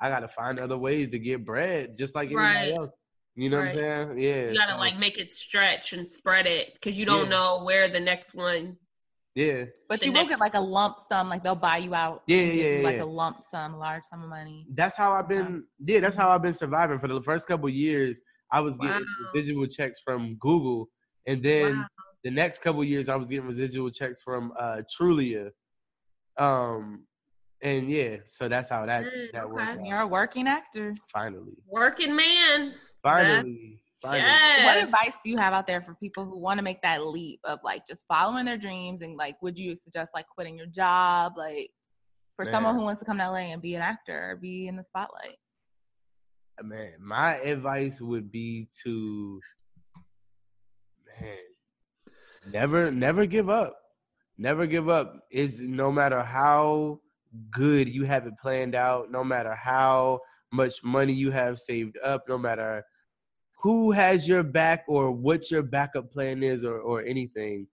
I 0.00 0.08
gotta 0.08 0.28
find 0.28 0.58
other 0.58 0.78
ways 0.78 1.08
to 1.10 1.18
get 1.18 1.44
bread, 1.44 1.96
just 1.96 2.14
like 2.14 2.26
anybody 2.28 2.44
Right. 2.70 2.74
else. 2.76 2.94
You 3.34 3.50
know 3.50 3.58
Right. 3.58 3.74
what 3.74 3.84
I'm 3.84 4.08
saying? 4.08 4.18
Yeah. 4.20 4.50
You 4.50 4.58
gotta 4.58 4.72
so, 4.72 4.78
like 4.78 4.96
make 4.98 5.18
it 5.18 5.32
stretch 5.34 5.92
and 5.92 6.08
spread 6.08 6.46
it 6.46 6.74
because 6.74 6.98
you 6.98 7.04
don't 7.06 7.24
Yeah. 7.24 7.30
know 7.30 7.64
where 7.64 7.88
the 7.88 8.00
next 8.00 8.34
one. 8.34 8.76
yeah. 9.34 9.66
but 9.88 10.00
The 10.00 10.06
you 10.06 10.12
will 10.12 10.26
get 10.26 10.40
like 10.40 10.54
a 10.54 10.60
lump 10.60 10.96
sum, 11.08 11.28
like 11.28 11.44
they'll 11.44 11.54
buy 11.54 11.76
you 11.76 11.94
out. 11.94 12.22
Yeah, 12.26 12.38
and 12.38 12.52
give 12.54 12.80
yeah, 12.80 12.88
like 12.88 12.98
a 12.98 13.04
lump 13.04 13.44
sum, 13.48 13.76
large 13.78 14.02
sum 14.02 14.24
of 14.24 14.28
money. 14.28 14.66
That's 14.74 14.96
how 14.96 15.12
I've 15.12 15.28
been. 15.28 15.38
Sometimes. 15.44 15.66
Yeah, 15.84 16.00
that's 16.00 16.16
how 16.16 16.30
I've 16.30 16.42
been 16.42 16.54
surviving 16.54 16.98
for 16.98 17.06
the 17.06 17.22
first 17.22 17.46
couple 17.46 17.68
years. 17.68 18.20
I 18.50 18.60
was 18.60 18.76
getting 18.78 19.02
Wow. 19.06 19.30
residual 19.34 19.66
checks 19.68 20.00
from 20.00 20.34
Google, 20.36 20.88
and 21.26 21.40
then 21.40 21.76
Wow. 21.76 21.86
the 22.24 22.30
next 22.32 22.62
couple 22.62 22.82
years 22.82 23.08
I 23.08 23.14
was 23.14 23.28
getting 23.28 23.46
residual 23.46 23.90
checks 23.90 24.22
from 24.22 24.52
uh, 24.58 24.82
Trulia. 24.98 25.52
Um, 26.36 27.06
and 27.62 27.90
yeah, 27.90 28.16
so 28.26 28.48
that's 28.48 28.70
how 28.70 28.86
that 28.86 29.04
Mm, 29.04 29.32
that 29.32 29.44
okay. 29.44 29.52
works. 29.52 29.72
And 29.74 29.86
you're 29.86 30.00
a 30.00 30.06
working 30.06 30.46
actor. 30.46 30.94
Finally, 31.12 31.54
Working 31.66 32.14
man. 32.14 32.74
finally, 33.02 33.80
finally. 34.00 34.28
Yes. 34.28 34.64
What 34.64 34.76
advice 34.82 35.12
do 35.24 35.30
you 35.30 35.36
have 35.38 35.52
out 35.52 35.66
there 35.66 35.82
for 35.82 35.94
people 35.94 36.24
who 36.24 36.36
want 36.38 36.58
to 36.58 36.64
make 36.64 36.80
that 36.82 37.04
leap 37.04 37.40
of 37.44 37.58
like 37.64 37.86
just 37.86 38.04
following 38.08 38.44
their 38.44 38.58
dreams 38.58 39.02
and 39.02 39.16
like 39.16 39.40
would 39.42 39.58
you 39.58 39.74
suggest 39.76 40.12
like 40.14 40.26
quitting 40.28 40.56
your 40.56 40.66
job 40.66 41.32
like 41.36 41.70
for 42.36 42.44
someone 42.44 42.76
who 42.76 42.82
wants 42.82 43.00
to 43.00 43.04
come 43.04 43.18
to 43.18 43.28
LA 43.28 43.50
and 43.52 43.60
be 43.60 43.74
an 43.74 43.82
actor 43.82 44.30
or 44.30 44.36
be 44.36 44.68
in 44.68 44.76
the 44.76 44.84
spotlight? 44.84 45.36
Man, 46.62 46.92
my 47.00 47.36
advice 47.36 48.00
would 48.00 48.30
be 48.32 48.68
to 48.82 49.40
man, 51.20 51.36
never 52.52 52.90
never 52.90 53.26
give 53.26 53.48
up. 53.50 53.76
Never 54.36 54.66
give 54.66 54.88
up. 54.88 55.14
Is 55.30 55.60
no 55.60 55.90
matter 55.90 56.22
how 56.22 57.00
good 57.50 57.88
you 57.88 58.04
have 58.04 58.26
it 58.26 58.34
planned 58.40 58.74
out, 58.74 59.10
no 59.10 59.24
matter 59.24 59.54
how 59.54 60.20
much 60.52 60.82
money 60.82 61.12
you 61.12 61.30
have 61.30 61.58
saved 61.58 61.98
up, 62.04 62.24
no 62.28 62.38
matter 62.38 62.84
who 63.62 63.90
has 63.90 64.28
your 64.28 64.42
back 64.42 64.84
or 64.88 65.10
what 65.10 65.50
your 65.50 65.62
backup 65.62 66.10
plan 66.12 66.42
is 66.42 66.64
or, 66.64 66.78
or 66.78 67.02
anything, 67.02 67.66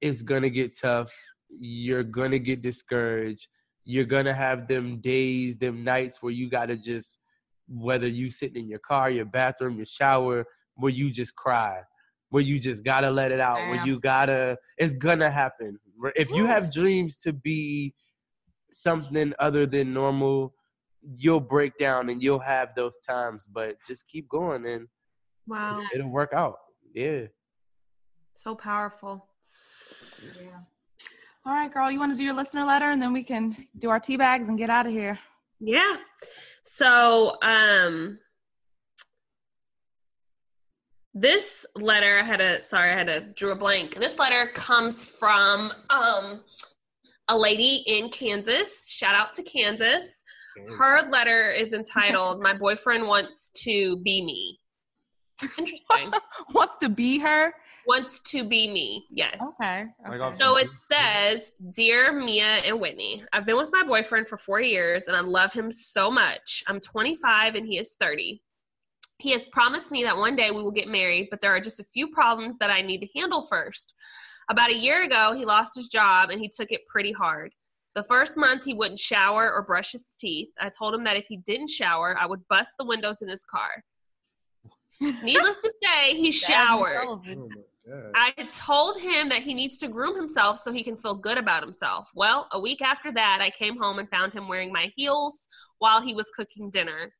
it's 0.00 0.22
gonna 0.22 0.50
get 0.50 0.78
tough. 0.78 1.12
You're 1.48 2.04
gonna 2.04 2.38
get 2.38 2.62
discouraged. 2.62 3.48
You're 3.84 4.04
gonna 4.04 4.34
have 4.34 4.68
them 4.68 5.00
days, 5.00 5.56
them 5.56 5.82
nights 5.84 6.22
where 6.22 6.32
you 6.32 6.50
gotta 6.50 6.76
just 6.76 7.18
whether 7.68 8.06
you 8.06 8.30
sitting 8.30 8.62
in 8.62 8.68
your 8.68 8.78
car, 8.78 9.10
your 9.10 9.24
bathroom, 9.24 9.76
your 9.76 9.86
shower, 9.86 10.44
where 10.74 10.92
you 10.92 11.10
just 11.10 11.34
cry, 11.34 11.80
where 12.28 12.42
you 12.42 12.60
just 12.60 12.84
gotta 12.84 13.10
let 13.10 13.32
it 13.32 13.40
out, 13.40 13.58
where 13.68 13.84
you 13.84 13.98
gotta, 13.98 14.56
it's 14.78 14.94
gonna 14.94 15.30
happen. 15.30 15.78
If 16.14 16.30
you 16.30 16.46
have 16.46 16.72
dreams 16.72 17.16
to 17.18 17.32
be 17.32 17.94
something 18.76 19.32
other 19.38 19.66
than 19.66 19.92
normal, 19.94 20.54
you'll 21.16 21.40
break 21.40 21.78
down 21.78 22.10
and 22.10 22.22
you'll 22.22 22.38
have 22.38 22.74
those 22.74 22.96
times, 22.98 23.46
but 23.46 23.76
just 23.86 24.06
keep 24.06 24.28
going 24.28 24.66
and 24.66 24.88
Wow. 25.46 25.82
it'll 25.94 26.10
work 26.10 26.32
out. 26.34 26.58
Yeah. 26.92 27.26
So 28.32 28.54
powerful. 28.54 29.28
Yeah. 30.40 30.60
All 31.44 31.52
right, 31.52 31.72
girl. 31.72 31.90
You 31.90 32.00
want 32.00 32.12
to 32.12 32.18
do 32.18 32.24
your 32.24 32.34
listener 32.34 32.64
letter, 32.64 32.90
and 32.90 33.00
then 33.00 33.12
we 33.12 33.22
can 33.22 33.56
do 33.78 33.88
our 33.88 34.00
tea 34.00 34.16
bags 34.16 34.48
and 34.48 34.58
get 34.58 34.68
out 34.68 34.86
of 34.86 34.92
here. 34.92 35.18
Yeah. 35.60 35.96
So, 36.64 37.38
um, 37.42 38.18
this 41.14 41.64
letter 41.76 42.18
I 42.18 42.22
had 42.22 42.40
a 42.40 42.62
sorry, 42.62 42.90
I 42.90 42.94
had 42.94 43.06
to 43.06 43.20
drew 43.20 43.52
a 43.52 43.54
blank. 43.56 43.94
This 43.94 44.18
letter 44.18 44.48
comes 44.48 45.04
from 45.04 45.72
um 45.88 46.42
a 47.28 47.36
lady 47.36 47.82
in 47.86 48.08
Kansas. 48.10 48.90
Shout 48.90 49.14
out 49.14 49.34
to 49.34 49.42
Kansas. 49.42 50.22
Her 50.78 51.08
letter 51.10 51.50
is 51.50 51.72
entitled 51.72 52.40
"My 52.40 52.54
boyfriend 52.54 53.06
wants 53.06 53.50
to 53.64 53.98
be 53.98 54.24
me." 54.24 54.58
Interesting. 55.58 56.10
Wants 56.54 56.76
to 56.80 56.88
be 56.88 57.18
her. 57.18 57.52
wants 57.86 58.20
to 58.20 58.42
be 58.42 58.66
me. 58.68 59.06
Yes. 59.10 59.36
Okay. 59.60 59.84
Like 60.02 60.14
okay. 60.14 60.22
off 60.22 60.36
So 60.36 60.56
it 60.56 60.70
says, 60.72 61.52
Dear 61.74 62.12
Mia 62.12 62.62
and 62.64 62.80
Whitney, 62.80 63.22
I've 63.32 63.44
been 63.44 63.56
with 63.58 63.68
my 63.70 63.82
boyfriend 63.82 64.28
for 64.28 64.38
four 64.38 64.60
years 64.60 65.04
and 65.06 65.16
I 65.16 65.20
love 65.20 65.52
him 65.52 65.70
so 65.70 66.10
much. 66.10 66.64
I'm 66.68 66.80
25 66.80 67.54
and 67.54 67.66
he 67.66 67.78
is 67.78 67.96
30. 68.00 68.42
He 69.18 69.32
has 69.32 69.44
promised 69.44 69.90
me 69.90 70.02
that 70.04 70.16
one 70.16 70.36
day 70.36 70.50
we 70.50 70.62
will 70.62 70.70
get 70.70 70.88
married, 70.88 71.28
but 71.30 71.40
there 71.40 71.54
are 71.54 71.60
just 71.60 71.80
a 71.80 71.84
few 71.84 72.08
problems 72.08 72.56
that 72.58 72.70
I 72.70 72.82
need 72.82 73.02
to 73.02 73.20
handle 73.20 73.46
first. 73.46 73.94
About 74.48 74.70
a 74.70 74.76
year 74.76 75.04
ago, 75.04 75.32
he 75.34 75.44
lost 75.44 75.74
his 75.74 75.88
job 75.88 76.30
and 76.30 76.40
he 76.40 76.48
took 76.48 76.70
it 76.70 76.86
pretty 76.86 77.12
hard. 77.12 77.52
The 77.94 78.02
first 78.02 78.36
month, 78.36 78.64
he 78.64 78.74
wouldn't 78.74 79.00
shower 79.00 79.50
or 79.52 79.62
brush 79.62 79.92
his 79.92 80.04
teeth. 80.18 80.48
I 80.60 80.70
told 80.70 80.94
him 80.94 81.04
that 81.04 81.16
if 81.16 81.24
he 81.28 81.38
didn't 81.38 81.70
shower, 81.70 82.16
I 82.18 82.26
would 82.26 82.46
bust 82.48 82.72
the 82.78 82.84
windows 82.84 83.22
in 83.22 83.28
his 83.28 83.42
car. 83.42 83.82
Needless 85.00 85.58
to 85.58 85.72
say, 85.82 86.14
he 86.14 86.30
showered. 86.30 87.04
Oh. 87.06 87.50
I 88.14 88.32
told 88.52 89.00
him 89.00 89.28
that 89.28 89.42
he 89.42 89.54
needs 89.54 89.78
to 89.78 89.88
groom 89.88 90.16
himself 90.16 90.60
so 90.60 90.72
he 90.72 90.82
can 90.82 90.96
feel 90.96 91.14
good 91.14 91.38
about 91.38 91.62
himself. 91.62 92.10
Well, 92.14 92.48
a 92.52 92.58
week 92.58 92.82
after 92.82 93.12
that, 93.12 93.38
I 93.40 93.50
came 93.50 93.78
home 93.78 93.98
and 93.98 94.10
found 94.10 94.32
him 94.32 94.48
wearing 94.48 94.72
my 94.72 94.92
heels 94.96 95.46
while 95.78 96.00
he 96.00 96.14
was 96.14 96.30
cooking 96.36 96.70
dinner. 96.70 97.12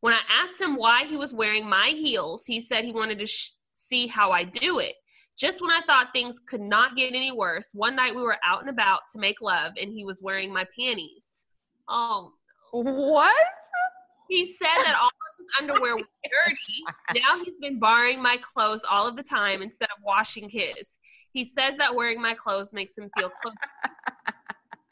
When 0.00 0.14
I 0.14 0.20
asked 0.28 0.60
him 0.60 0.76
why 0.76 1.04
he 1.04 1.16
was 1.16 1.32
wearing 1.32 1.68
my 1.68 1.88
heels, 1.88 2.44
he 2.44 2.60
said 2.60 2.84
he 2.84 2.92
wanted 2.92 3.20
to 3.20 3.26
sh- 3.26 3.52
see 3.72 4.06
how 4.06 4.32
I 4.32 4.44
do 4.44 4.80
it. 4.80 4.94
Just 5.38 5.60
when 5.60 5.70
I 5.70 5.80
thought 5.86 6.12
things 6.12 6.40
could 6.46 6.60
not 6.60 6.96
get 6.96 7.14
any 7.14 7.30
worse, 7.30 7.70
one 7.72 7.94
night 7.94 8.14
we 8.14 8.22
were 8.22 8.38
out 8.44 8.60
and 8.60 8.68
about 8.70 9.02
to 9.12 9.18
make 9.20 9.40
love 9.40 9.72
and 9.80 9.92
he 9.92 10.04
was 10.04 10.20
wearing 10.20 10.52
my 10.52 10.66
panties. 10.78 11.44
Oh, 11.88 12.32
What? 12.72 13.34
he 14.28 14.52
said 14.52 14.66
that 14.84 14.98
all 15.00 15.06
of 15.08 15.12
his 15.38 15.46
underwear 15.60 15.96
was 15.96 16.04
dirty. 16.24 17.20
Now 17.22 17.42
he's 17.42 17.56
been 17.58 17.78
borrowing 17.78 18.20
my 18.22 18.38
clothes 18.38 18.82
all 18.90 19.06
of 19.06 19.16
the 19.16 19.22
time 19.22 19.62
instead 19.62 19.88
of 19.96 20.02
washing 20.04 20.48
his. 20.48 20.98
He 21.32 21.44
says 21.44 21.76
that 21.78 21.94
wearing 21.94 22.20
my 22.20 22.34
clothes 22.34 22.72
makes 22.72 22.98
him 22.98 23.08
feel 23.16 23.30
closer. 23.30 23.56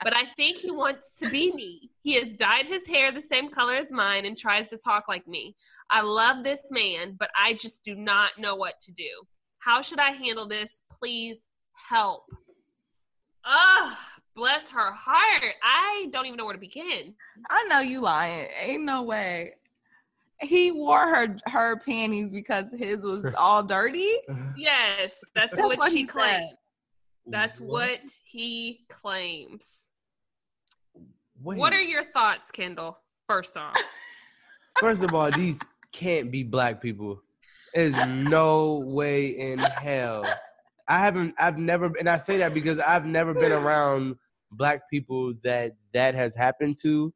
but 0.02 0.14
I 0.14 0.24
think 0.36 0.58
he 0.58 0.70
wants 0.70 1.18
to 1.18 1.28
be 1.28 1.52
me. 1.52 1.90
He 2.02 2.14
has 2.14 2.32
dyed 2.34 2.66
his 2.66 2.86
hair 2.86 3.10
the 3.10 3.20
same 3.20 3.50
color 3.50 3.74
as 3.74 3.90
mine 3.90 4.24
and 4.26 4.38
tries 4.38 4.68
to 4.68 4.78
talk 4.78 5.04
like 5.08 5.26
me. 5.26 5.56
I 5.90 6.02
love 6.02 6.44
this 6.44 6.62
man, 6.70 7.16
but 7.18 7.30
I 7.36 7.54
just 7.54 7.84
do 7.84 7.94
not 7.96 8.38
know 8.38 8.54
what 8.54 8.74
to 8.82 8.92
do. 8.92 9.08
How 9.66 9.82
should 9.82 9.98
I 9.98 10.10
handle 10.10 10.46
this? 10.46 10.82
Please 10.96 11.48
help. 11.88 12.22
Ugh, 13.44 13.96
bless 14.36 14.70
her 14.70 14.92
heart. 14.92 15.54
I 15.60 16.06
don't 16.12 16.24
even 16.26 16.36
know 16.36 16.44
where 16.44 16.54
to 16.54 16.60
begin. 16.60 17.14
I 17.50 17.64
know 17.64 17.80
you 17.80 18.00
lying. 18.00 18.46
Ain't 18.62 18.84
no 18.84 19.02
way. 19.02 19.54
He 20.40 20.70
wore 20.70 21.08
her 21.12 21.36
her 21.48 21.78
panties 21.78 22.28
because 22.30 22.66
his 22.78 22.98
was 22.98 23.24
all 23.36 23.64
dirty. 23.64 24.12
Yes, 24.56 25.18
that's, 25.34 25.56
That's 25.56 25.58
what, 25.58 25.78
what 25.78 25.90
she 25.90 25.98
he 26.02 26.06
said. 26.06 26.12
claims. 26.12 26.52
That's 27.26 27.60
what 27.60 28.00
he 28.22 28.86
claims. 28.88 29.88
Wait. 31.42 31.58
What 31.58 31.72
are 31.72 31.82
your 31.82 32.04
thoughts, 32.04 32.52
Kendall? 32.52 32.98
First 33.28 33.56
off, 33.56 33.76
First 34.78 35.02
of 35.02 35.12
all, 35.12 35.32
these 35.32 35.58
can't 35.90 36.30
be 36.30 36.44
black 36.44 36.80
people. 36.80 37.20
There's 37.76 38.06
no 38.06 38.82
way 38.86 39.26
in 39.26 39.58
hell. 39.58 40.24
I 40.88 40.98
haven't. 40.98 41.34
I've 41.38 41.58
never, 41.58 41.92
and 41.98 42.08
I 42.08 42.16
say 42.16 42.38
that 42.38 42.54
because 42.54 42.78
I've 42.78 43.04
never 43.04 43.34
been 43.34 43.52
around 43.52 44.16
black 44.50 44.88
people 44.88 45.34
that 45.44 45.72
that 45.92 46.14
has 46.14 46.34
happened 46.34 46.78
to. 46.82 47.12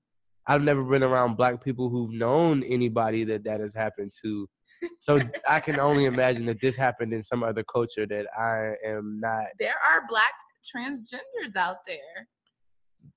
I've 0.47 0.61
never 0.61 0.85
been 0.85 1.03
around 1.03 1.39
black 1.39 1.65
people 1.65 1.89
who've 1.89 2.13
known 2.13 2.63
anybody 2.65 3.25
that 3.25 3.43
that 3.45 3.61
has 3.61 3.73
happened 3.73 4.13
to. 4.23 4.51
So 4.99 5.19
I 5.49 5.61
can 5.61 5.81
only 5.81 6.05
imagine 6.05 6.45
that 6.47 6.61
this 6.61 6.77
happened 6.77 7.15
in 7.15 7.23
some 7.23 7.43
other 7.43 7.65
culture 7.65 8.07
that 8.07 8.27
I 8.39 8.75
am 8.87 9.19
not. 9.19 9.47
There 9.59 9.71
are 9.91 10.07
black 10.11 10.35
transgenders 10.63 11.57
out 11.57 11.87
there. 11.87 12.29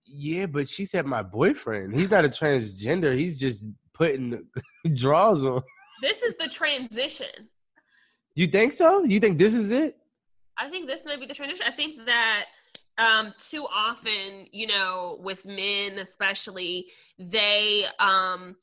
Yeah, 0.05 0.45
but 0.45 0.69
she 0.69 0.85
said 0.85 1.05
my 1.05 1.23
boyfriend. 1.23 1.93
He's 1.93 2.11
not 2.11 2.23
a 2.23 2.29
transgender. 2.29 3.13
He's 3.13 3.37
just 3.37 3.65
putting 3.93 4.45
draws 4.93 5.43
on. 5.43 5.61
This 6.03 6.21
is 6.21 6.35
the 6.35 6.49
transition. 6.49 7.47
You 8.35 8.47
think 8.47 8.73
so? 8.73 9.05
You 9.05 9.21
think 9.21 9.37
this 9.37 9.53
is 9.53 9.71
it? 9.71 9.95
I 10.57 10.69
think 10.69 10.85
this 10.85 11.05
may 11.05 11.15
be 11.15 11.25
the 11.25 11.33
transition. 11.33 11.65
I 11.65 11.71
think 11.71 12.05
that 12.05 12.45
um, 12.97 13.33
too 13.39 13.65
often, 13.73 14.47
you 14.51 14.67
know, 14.67 15.17
with 15.21 15.45
men 15.45 15.97
especially, 15.99 16.87
they, 17.17 17.85
um, 17.99 18.57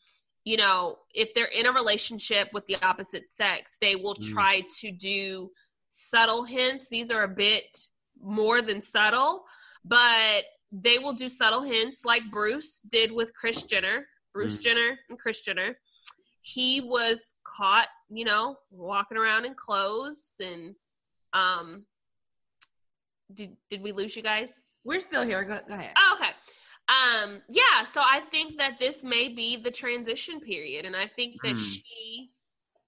you 0.45 0.59
know, 0.59 0.99
if 1.15 1.33
they're 1.33 1.47
in 1.47 1.65
a 1.65 1.73
relationship 1.73 2.51
with 2.53 2.67
the 2.67 2.77
opposite 2.83 3.33
sex, 3.33 3.79
they 3.81 3.97
will 3.97 4.17
Mm. 4.17 4.33
try 4.33 4.63
to 4.81 4.91
do 4.93 5.51
subtle 5.89 6.45
hints. 6.45 6.91
These 6.91 7.11
are 7.11 7.23
a 7.23 7.29
bit 7.29 7.89
more 8.21 8.61
than 8.61 8.83
subtle, 8.83 9.47
but 9.83 10.45
they 10.71 10.99
will 10.99 11.15
do 11.15 11.31
subtle 11.31 11.63
hints 11.63 12.05
like 12.05 12.31
Bruce 12.31 12.81
did 12.81 13.11
with 13.11 13.33
Kris 13.35 13.63
Jenner, 13.65 14.07
Bruce 14.35 14.59
Mm. 14.59 14.63
Jenner 14.63 14.99
and 15.09 15.19
Kris 15.19 15.41
Jenner. 15.41 15.79
He 16.55 16.81
was 16.81 17.35
caught, 17.45 17.89
you 18.11 18.25
know, 18.25 18.57
walking 18.71 19.19
around 19.19 19.45
in 19.45 19.55
clothes 19.55 20.35
and 20.41 20.75
um 21.33 21.85
did 23.33 23.57
did 23.71 23.83
we 23.83 23.93
lose 23.93 24.17
you 24.17 24.23
guys? 24.23 24.51
We're 24.85 25.01
still 25.01 25.25
here. 25.25 25.45
Go, 25.45 25.61
go 25.69 25.75
ahead. 25.75 25.93
Oh, 25.97 26.19
okay. 26.19 26.33
Um, 26.89 27.43
yeah, 27.49 27.85
so 27.93 28.01
I 28.03 28.21
think 28.33 28.59
that 28.59 28.81
this 28.81 29.05
may 29.05 29.29
be 29.29 29.57
the 29.57 29.71
transition 29.71 30.41
period, 30.41 30.87
and 30.87 30.97
I 30.97 31.07
think 31.07 31.37
that 31.45 31.57
Hmm. 31.57 31.63
she, 31.63 32.31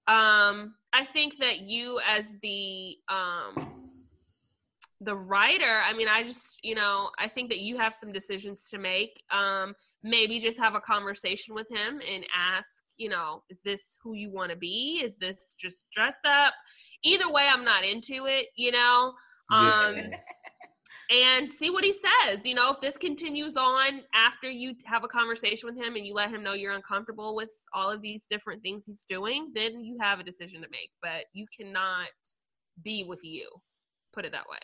um, 0.07 0.75
I 0.91 1.05
think 1.05 1.37
that 1.39 1.61
you 1.61 2.01
as 2.05 2.35
the 2.41 2.97
um, 3.07 3.69
the 4.99 5.15
writer, 5.15 5.79
I 5.87 5.93
mean, 5.93 6.07
I 6.09 6.23
just, 6.23 6.59
you 6.63 6.75
know, 6.75 7.11
I 7.17 7.27
think 7.27 7.49
that 7.49 7.59
you 7.59 7.77
have 7.77 7.93
some 7.93 8.11
decisions 8.11 8.69
to 8.71 8.77
make. 8.77 9.23
Um, 9.31 9.73
maybe 10.01 10.39
just 10.39 10.59
have 10.59 10.75
a 10.75 10.81
conversation 10.81 11.55
with 11.55 11.69
him 11.69 12.01
and 12.09 12.25
ask, 12.35 12.82
you 12.97 13.09
know, 13.09 13.43
is 13.49 13.61
this 13.63 13.95
who 14.03 14.13
you 14.15 14.29
want 14.31 14.51
to 14.51 14.57
be? 14.57 15.01
Is 15.03 15.17
this 15.17 15.53
just 15.59 15.83
dress 15.91 16.15
up? 16.25 16.53
Either 17.03 17.29
way, 17.29 17.47
I'm 17.49 17.63
not 17.63 17.83
into 17.83 18.25
it, 18.27 18.47
you 18.55 18.71
know. 18.71 19.13
Um, 19.51 19.95
Yeah. 19.95 20.17
and 21.11 21.51
see 21.51 21.69
what 21.69 21.83
he 21.83 21.93
says. 21.93 22.41
You 22.43 22.55
know, 22.55 22.71
if 22.71 22.81
this 22.81 22.97
continues 22.97 23.57
on 23.57 24.01
after 24.13 24.49
you 24.49 24.73
have 24.85 25.03
a 25.03 25.07
conversation 25.07 25.67
with 25.67 25.77
him 25.77 25.95
and 25.95 26.05
you 26.05 26.13
let 26.13 26.29
him 26.31 26.41
know 26.43 26.53
you're 26.53 26.73
uncomfortable 26.73 27.35
with 27.35 27.51
all 27.73 27.91
of 27.91 28.01
these 28.01 28.25
different 28.25 28.61
things 28.63 28.85
he's 28.85 29.05
doing, 29.07 29.51
then 29.53 29.83
you 29.83 29.97
have 29.99 30.19
a 30.19 30.23
decision 30.23 30.61
to 30.61 30.69
make. 30.71 30.91
But 31.01 31.25
you 31.33 31.45
cannot 31.55 32.07
be 32.83 33.03
with 33.03 33.23
you. 33.23 33.49
Put 34.13 34.25
it 34.25 34.31
that 34.31 34.47
way. 34.49 34.59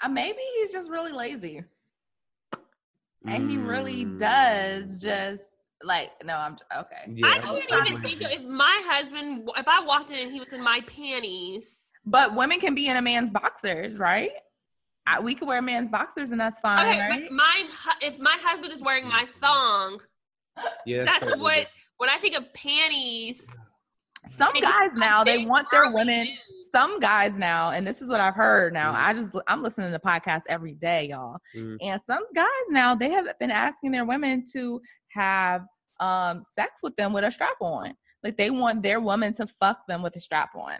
Uh, 0.00 0.08
maybe 0.08 0.38
he's 0.56 0.72
just 0.72 0.90
really 0.90 1.12
lazy, 1.12 1.64
and 3.26 3.50
he 3.50 3.56
really 3.56 4.04
Mm. 4.04 4.20
does 4.20 4.96
just 4.96 5.42
like. 5.82 6.10
No, 6.24 6.36
I'm 6.36 6.56
okay. 6.76 7.12
Yeah, 7.12 7.26
I 7.26 7.38
can't 7.38 7.88
even 7.88 8.02
think 8.02 8.22
of 8.22 8.30
if 8.32 8.44
my 8.44 8.82
husband, 8.86 9.48
if 9.56 9.68
I 9.68 9.80
walked 9.84 10.10
in 10.10 10.18
and 10.18 10.32
he 10.32 10.40
was 10.40 10.52
in 10.52 10.62
my 10.62 10.80
panties. 10.86 11.84
But 12.06 12.34
women 12.34 12.58
can 12.60 12.74
be 12.74 12.88
in 12.88 12.96
a 12.96 13.02
man's 13.02 13.30
boxers, 13.30 13.98
right? 13.98 14.30
I, 15.06 15.20
we 15.20 15.34
could 15.34 15.48
wear 15.48 15.58
a 15.58 15.62
man's 15.62 15.90
boxers, 15.90 16.32
and 16.32 16.40
that's 16.40 16.60
fine, 16.60 16.86
Okay, 16.86 17.00
right? 17.00 17.22
but 17.28 17.32
my 17.32 17.68
if 18.02 18.18
my 18.18 18.36
husband 18.40 18.72
is 18.72 18.80
wearing 18.82 19.06
my 19.08 19.26
thong, 19.40 20.00
Yeah, 20.86 21.04
that's 21.04 21.20
totally 21.20 21.40
what 21.40 21.50
different. 21.54 21.68
when 21.98 22.10
I 22.10 22.16
think 22.18 22.36
of 22.36 22.52
panties. 22.54 23.46
Some 24.36 24.52
guys 24.60 24.90
now 24.94 25.24
they 25.24 25.44
want 25.46 25.68
their 25.70 25.90
women. 25.92 26.26
dudes. 26.26 26.38
Some 26.70 27.00
guys 27.00 27.32
now, 27.38 27.70
and 27.70 27.86
this 27.86 28.02
is 28.02 28.10
what 28.10 28.20
I've 28.20 28.34
heard 28.34 28.74
now. 28.74 28.92
Mhm. 28.92 28.96
I 28.96 29.14
just 29.14 29.34
I'm 29.46 29.62
listening 29.62 29.90
to 29.90 29.98
podcasts 29.98 30.42
every 30.50 30.74
day, 30.74 31.08
y'all. 31.08 31.38
Mhm. 31.56 31.78
And 31.80 32.00
some 32.06 32.24
guys 32.34 32.46
now 32.68 32.94
they 32.94 33.08
have 33.10 33.26
been 33.38 33.50
asking 33.50 33.92
their 33.92 34.04
women 34.04 34.44
to 34.52 34.82
have 35.12 35.62
um 36.00 36.44
sex 36.52 36.80
with 36.82 36.94
them 36.96 37.12
with 37.12 37.24
a 37.24 37.30
strap 37.30 37.56
on. 37.60 37.94
Like 38.22 38.36
they 38.36 38.50
want 38.50 38.82
their 38.82 39.00
woman 39.00 39.32
to 39.34 39.46
fuck 39.60 39.86
them 39.88 40.02
with 40.02 40.16
a 40.16 40.20
strap 40.20 40.50
on. 40.54 40.78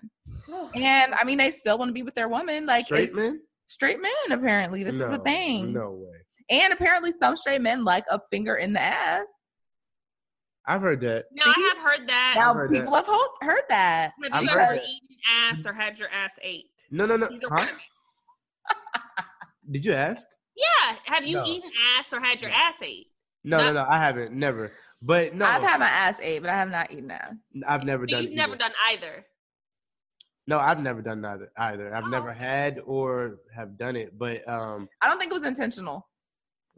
And 0.75 1.15
I 1.15 1.25
mean 1.25 1.39
they 1.39 1.51
still 1.51 1.79
want 1.79 1.89
to 1.91 1.93
be 1.93 2.03
with 2.03 2.15
their 2.15 2.29
woman. 2.29 2.67
Like 2.67 2.87
Straight 2.87 3.15
men? 3.15 3.41
straight 3.67 4.01
men 4.01 4.13
apparently. 4.39 4.83
This 4.85 4.95
is 4.95 5.01
a 5.03 5.19
thing. 5.19 5.73
No 5.73 5.91
way. 5.93 6.19
And 6.51 6.73
apparently 6.73 7.13
some 7.21 7.37
straight 7.37 7.61
men 7.61 7.85
like 7.85 8.05
a 8.11 8.21
finger 8.31 8.55
in 8.57 8.73
the 8.73 8.81
ass. 8.81 9.27
I've 10.67 10.81
heard 10.83 11.01
that. 11.03 11.27
No, 11.33 11.45
See? 11.45 11.53
I 11.57 11.73
have 11.75 11.79
heard 11.99 12.09
that. 12.09 12.35
Now 12.37 12.55
heard 12.55 12.71
people 12.71 12.95
have 12.95 13.07
ho- 13.07 13.35
heard 13.41 13.63
that. 13.71 14.13
Have 14.23 14.33
I've 14.33 14.43
you 14.45 14.51
ever 14.51 14.75
that. 14.75 14.83
eaten 14.83 15.17
ass 15.51 15.67
or 15.67 15.73
had 15.73 15.99
your 15.99 16.09
ass 16.09 16.39
ate? 16.43 16.67
No, 16.91 17.07
no, 17.07 17.17
no. 17.17 17.29
Huh? 17.51 17.67
Did 19.71 19.85
you 19.85 19.93
ask? 19.93 20.27
Yeah. 20.57 20.97
Have 21.05 21.25
you 21.27 21.37
No. 21.39 21.45
eaten 21.47 21.71
ass 21.99 22.13
or 22.13 22.21
had 22.21 22.41
your 22.41 22.51
ass 22.51 22.77
ate? 22.83 23.07
No, 23.49 23.57
No. 23.59 23.65
no, 23.73 23.73
no. 23.85 23.87
I 23.89 23.99
haven't. 23.99 24.33
Never. 24.33 24.71
But 25.01 25.35
no, 25.35 25.47
I've 25.47 25.63
had 25.63 25.79
my 25.81 25.87
ass 25.89 26.17
ate, 26.21 26.41
but 26.43 26.51
I 26.51 26.55
have 26.57 26.71
not 26.71 26.91
eaten 26.93 27.11
ass. 27.11 27.35
I've 27.67 27.85
never 27.85 28.07
So 28.07 28.17
done. 28.17 28.25
you've 28.25 28.33
never 28.35 28.53
either. 28.53 28.59
done 28.59 28.73
either. 28.91 29.27
No, 30.47 30.59
I've 30.59 30.81
never 30.83 31.01
done 31.03 31.25
either. 31.25 31.51
Either 31.57 31.95
I've 31.95 32.05
Oh, 32.05 32.09
never 32.09 32.33
had 32.33 32.81
or 32.85 33.39
have 33.55 33.79
done 33.79 33.97
it. 33.97 34.19
But 34.19 34.47
um, 34.49 34.89
I 35.01 35.09
don't 35.09 35.19
think 35.19 35.31
it 35.33 35.39
was 35.39 35.47
intentional. 35.47 36.09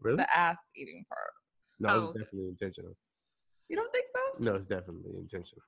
really, 0.01 0.19
The 0.19 0.37
ass 0.37 0.59
eating 0.77 1.05
part. 1.09 1.31
no, 1.81 1.89
Oh. 1.89 2.05
it's 2.11 2.19
definitely 2.21 2.49
intentional. 2.51 2.97
You 3.69 3.77
don't 3.77 3.93
think 3.93 4.07
so? 4.15 4.23
No, 4.45 4.55
it's 4.55 4.67
definitely 4.67 5.17
intentional. 5.17 5.63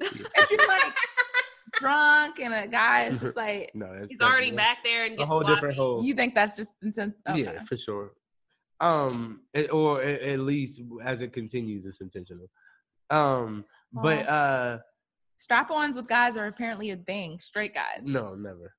If 0.00 0.50
you're 0.50 0.68
like 0.68 0.96
drunk 1.72 2.38
and 2.40 2.52
a 2.54 2.66
guy 2.68 3.04
is 3.04 3.20
just 3.20 3.36
like, 3.44 3.70
No, 3.74 4.02
He's 4.08 4.20
already 4.20 4.50
back 4.52 4.78
there 4.84 5.04
and 5.04 5.14
A 5.14 5.16
gets 5.18 5.28
whole 5.28 5.40
sloppy. 5.40 5.54
different 5.54 5.76
whole. 5.76 6.02
you 6.04 6.14
think 6.14 6.34
that's 6.34 6.56
just 6.56 6.72
intent? 6.82 7.14
Okay. 7.28 7.42
Yeah, 7.42 7.62
for 7.64 7.76
sure. 7.76 8.12
Um, 8.82 9.40
it- 9.54 9.72
or 9.72 10.02
at, 10.02 10.20
at 10.22 10.40
least 10.40 10.80
as 11.04 11.22
it 11.22 11.32
continues, 11.32 11.86
it's 11.86 12.00
intentional. 12.00 12.50
Um, 13.10 13.64
but 13.92 14.28
uh, 14.28 14.78
Strap-ons 15.36 15.96
with 15.96 16.08
guys 16.08 16.36
are 16.36 16.46
apparently 16.46 16.90
a 16.90 16.96
thing. 16.96 17.38
Straight 17.40 17.74
guys. 17.74 18.00
no, 18.02 18.34
never. 18.34 18.74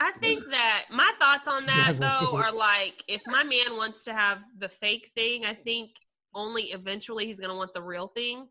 I 0.00 0.10
think 0.12 0.44
that 0.50 0.84
my 0.90 1.10
thoughts 1.20 1.46
on 1.48 1.66
that 1.66 1.94
though 1.98 2.36
are 2.36 2.52
like 2.52 3.02
if 3.08 3.22
my 3.26 3.42
man 3.44 3.76
wants 3.76 4.04
to 4.04 4.12
have 4.12 4.38
the 4.58 4.68
fake 4.68 5.12
thing, 5.14 5.46
I 5.46 5.54
think 5.54 5.90
only 6.34 6.64
eventually 6.64 7.26
he's 7.26 7.40
gonna 7.40 7.54
want 7.56 7.72
the 7.72 7.80
real 7.82 8.08
thing. 8.08 8.48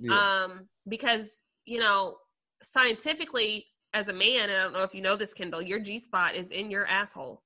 Yeah. 0.00 0.18
Um, 0.18 0.68
because 0.88 1.40
you 1.66 1.78
know, 1.78 2.16
scientifically, 2.62 3.66
as 3.94 4.08
a 4.08 4.12
man, 4.12 4.48
and 4.48 4.52
I 4.52 4.62
don't 4.64 4.72
know 4.72 4.82
if 4.82 4.94
you 4.94 5.02
know 5.02 5.14
this, 5.14 5.32
Kendall, 5.34 5.62
your 5.62 5.78
G 5.78 5.98
spot 5.98 6.34
is 6.34 6.50
in 6.50 6.70
your 6.70 6.86
asshole. 6.86 7.42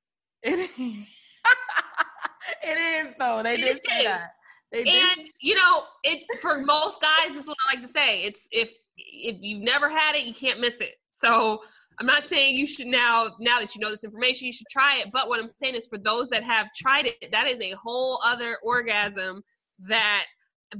It 2.62 2.69
is. 2.69 2.77
it 3.05 3.09
is 3.09 3.14
though. 3.19 3.43
They 3.43 3.55
It 3.55 3.59
did 3.59 3.81
say 3.89 3.98
is. 4.01 4.05
that. 4.05 4.31
They 4.70 4.85
did. 4.85 5.19
And 5.19 5.28
you 5.40 5.55
know, 5.55 5.85
it 6.05 6.24
for 6.40 6.59
most 6.62 7.01
guys, 7.01 7.36
is 7.36 7.47
what 7.47 7.56
I 7.69 7.74
like 7.74 7.82
to 7.85 7.89
say. 7.93 8.23
It's 8.23 8.48
if 8.51 8.74
if 8.97 9.36
you've 9.40 9.62
never 9.62 9.89
had 9.89 10.14
it, 10.16 10.24
you 10.24 10.35
can't 10.35 10.60
miss 10.60 10.81
it. 10.81 10.94
So 11.14 11.62
I'm 11.98 12.06
not 12.06 12.24
saying 12.24 12.56
you 12.56 12.66
should 12.66 12.86
now 12.86 13.31
now 13.39 13.60
that 13.60 13.74
you 13.74 13.81
know 13.81 13.90
this 13.90 14.05
information, 14.05 14.47
you 14.47 14.52
should 14.52 14.66
try 14.70 14.98
it. 14.98 15.10
But 15.12 15.28
what 15.28 15.40
I'm 15.40 15.48
saying 15.62 15.74
is 15.74 15.86
for 15.86 15.98
those 15.98 16.28
that 16.31 16.43
have 16.43 16.69
tried 16.77 17.06
it, 17.06 17.31
that 17.32 17.47
is 17.47 17.60
a 17.60 17.73
whole 17.73 18.20
other 18.24 18.59
orgasm 18.62 19.43
that 19.81 20.24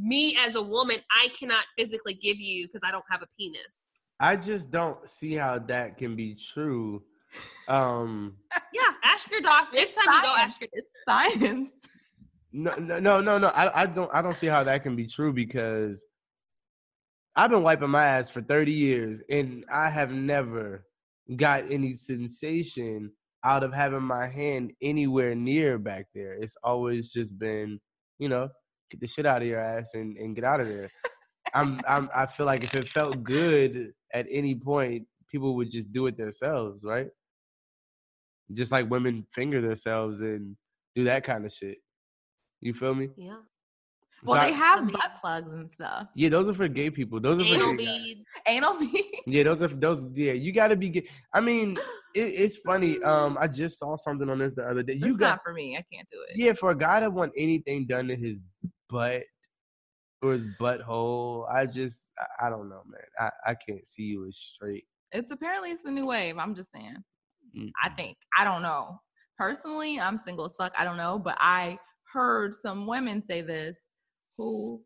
me 0.01 0.37
as 0.47 0.55
a 0.55 0.63
woman 0.63 0.97
I 1.11 1.29
cannot 1.39 1.65
physically 1.77 2.15
give 2.15 2.39
you 2.39 2.67
because 2.67 2.81
I 2.85 2.91
don't 2.91 3.05
have 3.11 3.23
a 3.23 3.27
penis. 3.39 3.89
I 4.21 4.37
just 4.37 4.71
don't 4.71 5.09
see 5.09 5.35
how 5.35 5.59
that 5.59 5.99
can 5.99 6.17
be 6.17 6.35
true. 6.35 7.03
Um, 7.69 8.37
Yeah, 8.73 8.83
ask 9.05 9.31
your 9.31 9.41
doctor 9.41 9.77
next 9.77 9.95
time 9.95 10.05
you 10.07 10.23
go. 10.23 10.35
Ask 10.39 10.61
your 10.61 10.71
It's 10.73 10.89
science. 11.09 11.71
no, 12.53 12.75
no, 12.77 12.99
no, 12.99 13.21
no, 13.21 13.39
no. 13.39 13.49
I, 13.49 13.83
I 13.83 13.87
don't, 13.87 14.11
I 14.13 14.21
don't 14.23 14.37
see 14.37 14.49
how 14.49 14.65
that 14.65 14.83
can 14.83 14.97
be 14.97 15.07
true 15.07 15.33
because 15.33 16.05
I've 17.35 17.51
been 17.51 17.63
wiping 17.63 17.89
my 17.91 18.05
ass 18.05 18.29
for 18.31 18.43
thirty 18.43 18.73
years, 18.73 19.21
and 19.31 19.65
I 19.73 19.89
have 19.89 20.11
never 20.13 20.85
got 21.37 21.71
any 21.71 21.93
sensation 21.95 23.11
out 23.45 23.65
of 23.65 23.73
having 23.73 24.03
my 24.03 24.27
hand 24.27 24.73
anywhere 24.83 25.35
near 25.35 25.79
back 25.79 26.07
there. 26.15 26.35
It's 26.35 26.57
always 26.63 27.11
just 27.11 27.39
been, 27.39 27.81
you 28.19 28.29
know, 28.29 28.49
get 28.91 29.01
the 29.01 29.07
shit 29.07 29.25
out 29.27 29.41
of 29.43 29.49
your 29.49 29.61
ass 29.61 29.93
and, 29.95 30.17
and 30.19 30.35
get 30.35 30.45
out 30.45 30.61
of 30.61 30.69
there. 30.69 30.91
I'm, 31.55 31.81
I'm, 31.89 32.09
I 32.15 32.27
feel 32.27 32.47
like 32.47 32.63
if 32.65 32.75
it 32.75 32.87
felt 32.87 33.23
good 33.25 33.93
at 34.15 34.27
any 34.31 34.55
point, 34.55 35.07
people 35.29 35.57
would 35.57 35.71
just 35.71 35.91
do 35.91 36.07
it 36.07 36.17
themselves, 36.17 36.85
right? 36.85 37.09
Just 38.53 38.73
like 38.73 38.91
women 38.91 39.27
finger 39.33 39.61
themselves 39.61 40.21
and 40.21 40.57
do 40.95 41.05
that 41.05 41.25
kind 41.25 41.45
of 41.45 41.53
shit. 41.53 41.79
You 42.61 42.75
feel 42.75 42.95
me? 42.95 43.09
yeah. 43.17 43.37
Well, 44.25 44.41
So 44.41 44.47
they 44.47 44.53
I- 44.55 44.57
have 44.57 44.93
butt 44.93 45.11
plugs 45.21 45.53
and 45.53 45.69
stuff. 45.73 46.07
yeah, 46.15 46.29
those 46.29 46.49
are 46.49 46.55
for 46.55 46.69
gay 46.69 46.91
people. 46.91 47.19
Those 47.19 47.41
are 47.41 47.45
for 47.45 47.55
Anal 47.55 47.71
guys. 47.71 47.77
beads. 47.79 48.21
Anal 48.47 48.79
beads. 48.79 49.09
Yeah, 49.27 49.43
those 49.43 49.63
are 49.65 49.69
those. 49.69 50.07
Yeah, 50.17 50.33
you 50.35 50.53
got 50.53 50.69
to 50.69 50.77
be. 50.77 50.91
Gay. 50.91 51.09
I 51.33 51.41
mean, 51.41 51.77
it, 52.15 52.21
it's 52.21 52.57
funny. 52.59 53.03
Um, 53.03 53.37
I 53.41 53.49
just 53.49 53.79
saw 53.81 53.97
something 53.97 54.29
on 54.31 54.39
this 54.39 54.55
the 54.55 54.63
other 54.63 54.85
day. 54.85 54.93
You 54.95 55.19
got 55.19 55.29
not 55.29 55.41
for 55.45 55.53
me. 55.53 55.77
I 55.77 55.85
can't 55.93 56.07
do 56.13 56.19
it. 56.29 56.37
yeah 56.37 56.53
for 56.53 56.71
a 56.71 56.79
guy 56.79 57.01
that 57.01 57.13
want 57.13 57.33
anything 57.37 57.85
done 57.87 58.07
to 58.09 58.15
his 58.15 58.39
butt 58.89 59.25
or 60.23 60.35
his 60.35 60.47
butthole. 60.61 61.53
I 61.53 61.67
just 61.67 62.11
I, 62.17 62.47
I 62.47 62.51
don't 62.51 62.69
know, 62.69 62.83
man. 62.87 63.01
I 63.19 63.51
I 63.51 63.55
can't 63.57 63.87
see 63.89 64.05
you 64.05 64.25
as 64.29 64.37
straight. 64.37 64.85
It's 65.11 65.33
apparently 65.33 65.71
it's 65.73 65.83
the 65.83 65.91
new 65.91 66.07
wave. 66.07 66.39
I'm 66.39 66.55
just 66.55 66.71
saying. 66.73 66.95
I 67.55 67.59
mm-hmm. 67.59 67.97
think. 67.97 68.17
I 68.39 68.45
don't 68.45 68.63
know. 68.63 69.01
Personally, 69.39 69.99
I'm 69.99 70.21
single 70.25 70.45
as 70.45 70.55
fuck. 70.55 70.73
I 70.77 70.85
don't 70.85 70.97
know, 70.97 71.19
but 71.19 71.37
I 71.41 71.79
heard 72.13 72.55
some 72.55 72.87
women 72.87 73.23
say 73.27 73.41
this 73.41 73.79
who 74.37 74.81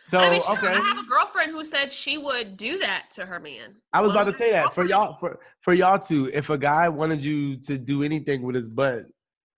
So 0.00 0.18
I 0.18 0.30
mean, 0.30 0.42
sure, 0.42 0.56
okay, 0.56 0.68
I 0.68 0.80
have 0.80 0.98
a 0.98 1.08
girlfriend 1.08 1.52
who 1.52 1.64
said 1.64 1.92
she 1.92 2.18
would 2.18 2.56
do 2.56 2.78
that 2.78 3.10
to 3.12 3.26
her 3.26 3.38
man. 3.40 3.76
I 3.92 4.00
was 4.00 4.10
about 4.10 4.24
to 4.24 4.32
say 4.32 4.50
that 4.52 4.74
for 4.74 4.84
y'all 4.84 5.16
for 5.18 5.38
for 5.60 5.74
y'all 5.74 5.98
too. 5.98 6.30
If 6.32 6.50
a 6.50 6.58
guy 6.58 6.88
wanted 6.88 7.24
you 7.24 7.56
to 7.62 7.78
do 7.78 8.02
anything 8.02 8.42
with 8.42 8.54
his 8.54 8.68
butt, 8.68 9.04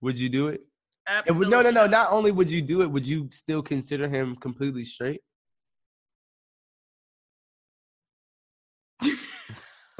would 0.01 0.19
you 0.19 0.29
do 0.29 0.49
it? 0.49 0.61
If, 1.07 1.27
Absolutely. 1.27 1.49
no, 1.49 1.61
no, 1.61 1.69
no. 1.69 1.87
Not 1.87 2.11
only 2.11 2.31
would 2.31 2.51
you 2.51 2.61
do 2.61 2.81
it, 2.81 2.91
would 2.91 3.07
you 3.07 3.29
still 3.31 3.61
consider 3.61 4.07
him 4.07 4.35
completely 4.37 4.85
straight? 4.85 5.21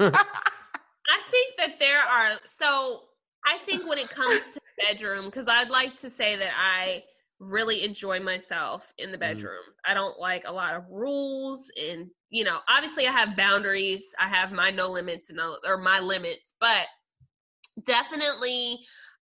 I 1.10 1.20
think 1.30 1.56
that 1.58 1.78
there 1.78 2.00
are 2.14 2.38
so 2.46 3.02
I 3.46 3.58
think 3.58 3.86
when 3.88 3.98
it 3.98 4.08
comes 4.08 4.40
to 4.54 4.60
bedroom, 4.78 5.26
because 5.26 5.48
I'd 5.48 5.68
like 5.70 5.96
to 5.98 6.08
say 6.10 6.36
that 6.36 6.52
I 6.58 7.04
really 7.40 7.84
enjoy 7.84 8.20
myself 8.20 8.92
in 8.98 9.10
the 9.12 9.18
Mhm. 9.18 9.20
bedroom. 9.20 9.64
I 9.84 9.92
don't 9.94 10.18
like 10.18 10.46
a 10.48 10.52
lot 10.52 10.74
of 10.76 10.84
rules 10.90 11.70
and 11.78 12.10
you 12.30 12.42
know, 12.42 12.58
obviously 12.68 13.06
I 13.06 13.12
have 13.12 13.36
boundaries. 13.36 14.02
I 14.18 14.26
have 14.28 14.50
my 14.50 14.70
no 14.70 14.88
limits 14.88 15.30
and 15.30 15.36
no- 15.36 15.58
or 15.66 15.78
my 15.78 16.00
limits, 16.00 16.54
but 16.58 16.86
definitely 17.84 18.78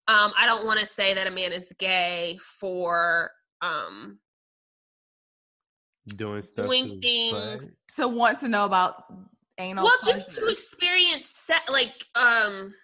um 0.08 0.32
I 0.36 0.46
don't 0.46 0.66
want 0.66 0.80
to 0.80 0.86
say 0.86 1.14
that 1.14 1.26
a 1.26 1.30
man 1.30 1.52
is 1.52 1.72
gay 1.78 2.38
for 2.42 3.30
um 3.60 4.18
Doing 6.16 6.42
stuff. 6.42 6.66
Doing 6.66 6.88
to 6.88 7.00
things. 7.00 7.64
butt? 7.64 7.70
so 7.90 8.08
want 8.08 8.40
to 8.40 8.48
know 8.48 8.64
about 8.64 9.04
anal. 9.58 9.84
well 9.84 9.96
just 10.06 10.36
to 10.36 10.46
experience 10.46 11.32
se- 11.46 11.68
like 11.68 12.04
um 12.14 12.74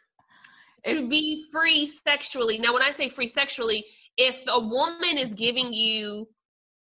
to 0.84 1.08
be 1.08 1.44
free 1.50 1.86
sexually 1.86 2.58
now 2.58 2.72
when 2.72 2.82
i 2.82 2.90
say 2.90 3.08
free 3.08 3.28
sexually 3.28 3.84
if 4.16 4.40
a 4.48 4.60
woman 4.60 5.18
is 5.18 5.34
giving 5.34 5.72
you 5.72 6.28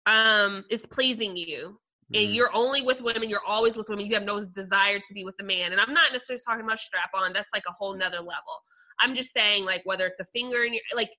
um 0.06 0.64
is 0.70 0.86
pleasing 0.88 1.36
you 1.36 1.80
and 2.14 2.28
Mhm. 2.28 2.34
you're 2.34 2.54
only 2.54 2.82
with 2.82 3.02
women 3.02 3.30
you're 3.30 3.46
always 3.48 3.78
with 3.78 3.88
women 3.90 4.06
you 4.06 4.14
have 4.16 4.24
no 4.24 4.44
desire 4.44 5.00
to 5.00 5.14
be 5.14 5.24
with 5.24 5.36
a 5.40 5.44
man 5.44 5.72
and 5.72 5.80
i'm 5.82 5.94
not 5.94 6.12
necessarily 6.12 6.42
talking 6.46 6.66
about 6.66 6.80
strap 6.80 7.10
on 7.14 7.34
that's 7.34 7.50
like 7.54 7.64
a 7.68 7.72
whole 7.72 7.96
nother 7.96 8.18
level 8.20 8.56
i'm 9.02 9.16
just 9.16 9.32
saying 9.34 9.66
like 9.66 9.82
whether 9.86 10.06
it's 10.08 10.20
a 10.20 10.26
finger 10.26 10.64
in 10.64 10.74
your 10.74 10.82
like 10.96 11.12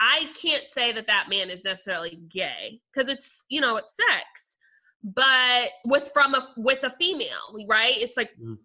i 0.00 0.28
can't 0.40 0.64
say 0.68 0.92
that 0.92 1.06
that 1.06 1.26
man 1.28 1.50
is 1.50 1.64
necessarily 1.64 2.22
gay 2.30 2.80
because 2.92 3.08
it's 3.08 3.44
you 3.48 3.60
know 3.60 3.76
it's 3.76 3.96
sex 3.96 4.56
but 5.02 5.70
with 5.84 6.10
from 6.12 6.34
a 6.34 6.52
with 6.56 6.82
a 6.84 6.90
female 6.90 7.54
right 7.68 7.96
it's 7.96 8.16
like 8.16 8.30
Mm. 8.40 8.58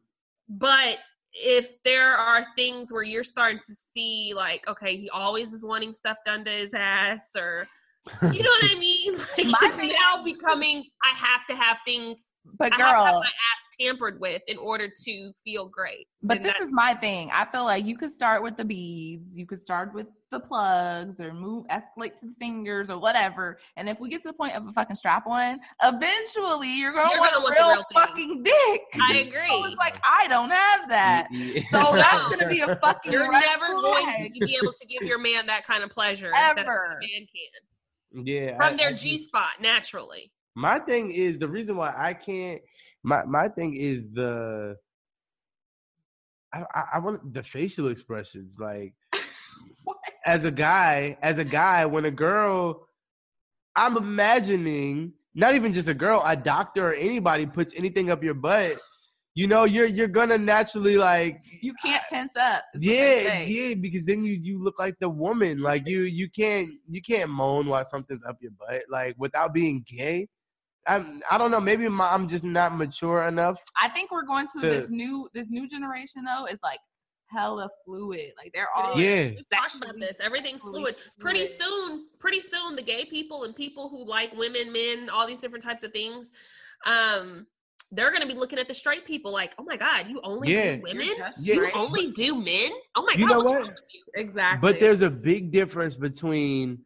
but 0.50 0.98
if 1.34 1.82
there 1.84 2.14
are 2.14 2.46
things 2.56 2.92
where 2.92 3.04
you're 3.04 3.24
starting 3.24 3.60
to 3.66 3.74
see 3.74 4.34
like 4.36 4.68
okay 4.68 4.96
he 4.96 5.10
always 5.10 5.52
is 5.52 5.64
wanting 5.64 5.94
stuff 5.94 6.18
done 6.26 6.46
to 6.46 6.52
his 6.52 6.74
ass 6.74 7.32
or 7.36 7.66
do 8.30 8.38
you 8.38 8.44
know 8.44 8.50
what 8.50 8.72
i 8.72 8.76
mean? 8.80 9.16
Like 9.38 9.48
My 9.48 9.58
it's 9.64 9.78
now 9.78 10.24
becoming 10.24 10.84
i 11.04 11.10
have 11.10 11.46
to 11.48 11.56
have 11.56 11.78
things 11.86 12.33
but 12.58 12.72
i 12.74 12.76
have 12.78 12.88
have 12.88 12.96
girl, 13.12 13.20
my 13.20 13.26
ass 13.26 13.68
tampered 13.80 14.20
with 14.20 14.42
in 14.48 14.58
order 14.58 14.88
to 14.88 15.32
feel 15.44 15.68
great 15.70 16.08
but 16.26 16.38
And 16.38 16.46
this 16.46 16.58
is 16.62 16.72
my 16.72 16.94
thing. 16.94 17.32
I 17.34 17.44
feel 17.44 17.66
like 17.66 17.86
you 17.86 17.98
could 17.98 18.12
start 18.12 18.44
with 18.44 18.56
the 18.56 18.64
beads, 18.64 19.38
you 19.38 19.46
could 19.46 19.60
start 19.60 19.94
with 19.94 20.08
the 20.32 20.40
plugs, 20.40 21.20
or 21.20 21.34
move 21.34 21.66
escalate 21.68 22.18
to 22.22 22.28
the 22.28 22.34
fingers 22.40 22.90
or 22.90 22.98
whatever. 22.98 23.60
And 23.76 23.90
if 23.90 24.00
we 24.00 24.08
get 24.08 24.22
to 24.24 24.30
the 24.30 24.34
point 24.34 24.56
of 24.56 24.66
a 24.66 24.72
fucking 24.72 24.96
strap 24.96 25.28
on, 25.28 25.60
eventually 25.84 26.80
you're 26.80 26.94
gonna 26.94 27.10
You're 27.12 27.20
want 27.20 27.34
gonna 27.34 27.46
a 27.46 27.50
want 27.50 27.56
the 27.58 27.60
real, 27.60 27.74
real 27.74 27.84
fucking 27.94 28.44
dick. 28.44 28.82
I 29.02 29.14
So 29.22 29.28
agree. 29.28 29.70
it's 29.70 29.76
like 29.78 29.98
I 30.06 30.28
don't 30.30 30.50
have 30.50 30.88
that. 30.90 31.28
So 31.72 31.94
that's 31.96 32.30
gonna 32.36 32.48
be 32.48 32.62
a 32.62 32.76
fucking 32.78 33.12
you're 33.12 33.30
red 33.30 33.42
never 33.42 33.74
going 33.74 34.24
to 34.24 34.30
be 34.46 34.58
able 34.62 34.74
to 34.74 34.88
give 34.88 35.04
your 35.08 35.20
man 35.20 35.46
that 35.48 35.66
kind 35.68 35.84
of 35.84 35.90
pleasure 35.90 36.32
that 36.32 36.58
a 36.58 36.62
Ever. 36.62 37.00
man 37.02 37.28
can 37.28 38.26
yeah. 38.26 38.56
from 38.58 38.74
I- 38.74 38.78
their 38.78 38.94
G 38.94 39.18
spot 39.18 39.60
naturally. 39.60 40.32
My 40.56 40.80
thing 40.80 41.12
is 41.12 41.40
the 41.40 41.48
reason 41.48 41.76
why 41.78 41.94
I 41.98 42.14
can't. 42.14 42.62
My 43.04 43.26
my 43.26 43.48
thing 43.50 43.76
is 43.76 44.08
the. 44.14 44.78
I 46.54 46.64
I, 46.74 46.84
I 46.96 47.00
want 47.00 47.34
the 47.34 47.44
facial 47.44 47.88
expressions 47.90 48.58
like. 48.60 48.94
As 50.26 50.46
a 50.46 50.52
guy, 50.52 51.18
as 51.22 51.38
a 51.38 51.44
guy, 51.44 51.86
when 51.86 52.06
a 52.06 52.12
girl, 52.12 52.88
I'm 53.76 53.98
imagining 53.98 55.14
not 55.36 55.54
even 55.56 55.74
just 55.74 55.90
a 55.90 55.94
girl, 55.94 56.24
a 56.26 56.36
doctor 56.36 56.90
or 56.90 56.94
anybody 56.94 57.46
puts 57.46 57.74
anything 57.76 58.10
up 58.10 58.24
your 58.24 58.34
butt. 58.34 58.78
you 59.36 59.48
know, 59.48 59.66
you're 59.66 59.86
you're 59.86 60.08
gonna 60.08 60.38
naturally 60.38 60.96
like 60.96 61.42
You 61.62 61.74
can't 61.84 62.04
tense 62.10 62.32
up. 62.40 62.64
is 62.74 62.80
what 62.80 62.84
they 62.84 63.24
yeah, 63.26 63.42
yeah, 63.42 63.76
because 63.76 64.06
then 64.06 64.24
you 64.24 64.34
you 64.34 64.64
look 64.64 64.80
like 64.80 64.96
the 65.00 65.10
woman. 65.10 65.60
Like 65.60 65.88
you 65.88 66.02
you 66.04 66.30
can't 66.30 66.70
you 66.88 67.02
can't 67.02 67.30
moan 67.30 67.68
while 67.68 67.84
something's 67.84 68.24
up 68.24 68.38
your 68.42 68.52
butt. 68.52 68.84
Like 68.90 69.16
without 69.18 69.54
being 69.54 69.84
gay. 69.88 70.30
I'm 70.88 71.22
I 71.32 71.38
don't 71.38 71.52
know. 71.52 71.62
Maybe 71.62 71.88
my, 71.90 72.12
I'm 72.14 72.28
just 72.28 72.44
not 72.44 72.76
mature 72.78 73.24
enough. 73.24 73.62
I 73.82 73.90
think 73.90 74.12
we're 74.12 74.26
going 74.26 74.48
to, 74.56 74.62
To- 74.62 74.70
this 74.70 74.90
new 74.90 75.30
this 75.34 75.48
new 75.50 75.68
generation 75.68 76.24
though 76.26 76.46
is 76.46 76.60
like 76.64 76.80
hella 77.28 77.70
fluid. 77.86 78.32
Like 78.38 78.52
they're 78.54 78.70
all 78.76 79.00
Yeah. 79.00 79.28
We've 79.30 79.50
talked 79.52 79.76
about 79.76 79.96
this. 80.00 80.16
Everything's 80.20 80.62
fluid. 80.62 80.76
fluid. 80.76 80.96
Pretty 81.20 81.48
soon, 81.48 82.08
pretty 82.20 82.42
soon, 82.42 82.76
the 82.76 82.84
gay 82.84 83.06
people 83.06 83.44
and 83.44 83.56
people 83.56 83.90
who 83.90 84.06
like 84.06 84.36
women, 84.36 84.72
men, 84.72 85.10
all 85.10 85.26
these 85.26 85.40
different 85.42 85.64
types 85.64 85.84
of 85.84 85.92
things, 85.94 86.30
um, 86.86 87.48
they're 87.92 88.12
gonna 88.12 88.28
be 88.28 88.34
looking 88.34 88.60
at 88.60 88.68
the 88.68 88.74
straight 88.74 89.06
people 89.06 89.32
like, 89.32 89.52
oh 89.60 89.64
my 89.64 89.78
god, 89.78 90.08
you 90.10 90.20
only 90.24 90.52
Yeah. 90.54 90.76
do 90.76 90.82
women? 90.84 91.08
You're 91.40 91.64
Yeah. 91.66 91.70
You 91.70 91.72
only 91.74 92.12
do 92.12 92.36
men? 92.36 92.72
Oh 92.96 93.04
my 93.04 93.14
You 93.14 93.28
god, 93.28 93.30
know 93.30 93.38
what's 93.40 93.50
what? 93.52 93.58
wrong 93.62 93.68
with 93.68 93.78
you? 93.94 94.04
exactly. 94.16 94.72
But 94.72 94.80
there's 94.80 95.02
a 95.02 95.10
big 95.10 95.52
difference 95.52 95.96
between 95.96 96.80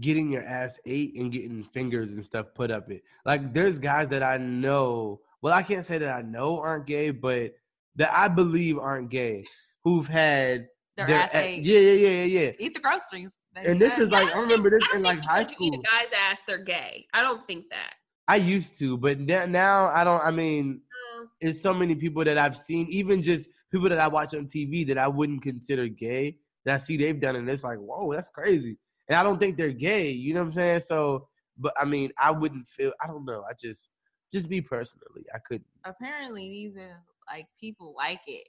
getting 0.00 0.30
your 0.32 0.42
ass 0.42 0.78
ate 0.86 1.14
and 1.16 1.32
getting 1.32 1.62
fingers 1.62 2.12
and 2.12 2.24
stuff 2.24 2.46
put 2.54 2.70
up 2.70 2.90
it. 2.90 3.02
Like 3.24 3.52
there's 3.52 3.78
guys 3.78 4.08
that 4.08 4.22
I 4.22 4.36
know. 4.36 5.20
Well, 5.40 5.54
I 5.54 5.62
can't 5.62 5.86
say 5.86 5.98
that 5.98 6.10
I 6.10 6.22
know 6.22 6.58
aren't 6.58 6.86
gay, 6.86 7.10
but 7.10 7.52
that 7.96 8.12
I 8.12 8.28
believe 8.28 8.78
aren't 8.78 9.10
gay 9.10 9.44
who've 9.84 10.06
had 10.06 10.68
their 10.96 11.06
their 11.06 11.20
ass 11.20 11.34
ate. 11.34 11.62
Yeah, 11.62 11.78
yeah, 11.78 11.92
yeah, 11.92 12.08
yeah, 12.24 12.40
yeah. 12.46 12.50
Eat 12.58 12.74
the 12.74 12.80
groceries. 12.80 13.30
And 13.56 13.80
this 13.80 13.94
said. 13.94 14.02
is 14.04 14.10
like 14.10 14.34
I 14.34 14.38
I 14.38 14.42
remember 14.42 14.70
think- 14.70 14.82
this 14.82 14.88
I 14.92 14.96
in 14.98 15.02
like 15.02 15.20
high 15.24 15.38
because 15.44 15.50
you 15.52 15.54
school. 15.56 15.66
eat 15.74 15.80
a 15.80 15.82
guy's 15.82 16.12
ass, 16.30 16.42
they're 16.46 16.58
gay. 16.58 17.06
I 17.14 17.22
don't 17.22 17.46
think 17.46 17.70
that. 17.70 17.94
I 18.28 18.36
used 18.36 18.78
to, 18.80 18.96
but 18.98 19.18
now 19.20 19.90
I 19.94 20.04
don't. 20.04 20.20
I 20.22 20.30
mean, 20.30 20.82
Uh, 21.18 21.24
it's 21.40 21.62
so 21.62 21.72
many 21.72 21.94
people 21.94 22.22
that 22.24 22.36
I've 22.36 22.56
seen, 22.58 22.86
even 22.90 23.22
just 23.22 23.48
people 23.72 23.88
that 23.88 23.98
I 23.98 24.06
watch 24.08 24.34
on 24.34 24.46
TV 24.46 24.86
that 24.88 24.98
I 24.98 25.08
wouldn't 25.08 25.42
consider 25.42 25.88
gay 25.88 26.36
that 26.64 26.74
I 26.74 26.78
see 26.78 26.96
they've 26.98 27.18
done, 27.18 27.36
and 27.36 27.48
it's 27.48 27.64
like, 27.64 27.78
whoa, 27.78 28.12
that's 28.12 28.28
crazy. 28.30 28.76
And 29.08 29.16
I 29.16 29.22
don't 29.22 29.38
think 29.38 29.56
they're 29.56 29.72
gay. 29.72 30.10
You 30.10 30.34
know 30.34 30.40
what 30.40 30.46
I'm 30.48 30.52
saying? 30.52 30.80
So, 30.80 31.28
but 31.56 31.72
I 31.80 31.84
mean, 31.84 32.10
I 32.18 32.30
wouldn't 32.30 32.66
feel. 32.68 32.92
I 33.02 33.06
don't 33.06 33.24
know. 33.24 33.44
I 33.48 33.52
just, 33.60 33.88
just 34.32 34.48
me 34.48 34.60
personally, 34.60 35.24
I 35.34 35.38
couldn't. 35.46 35.66
apparently 35.84 36.48
these 36.50 36.76
are 36.76 37.02
like 37.30 37.46
people 37.58 37.94
like 37.96 38.20
it. 38.26 38.46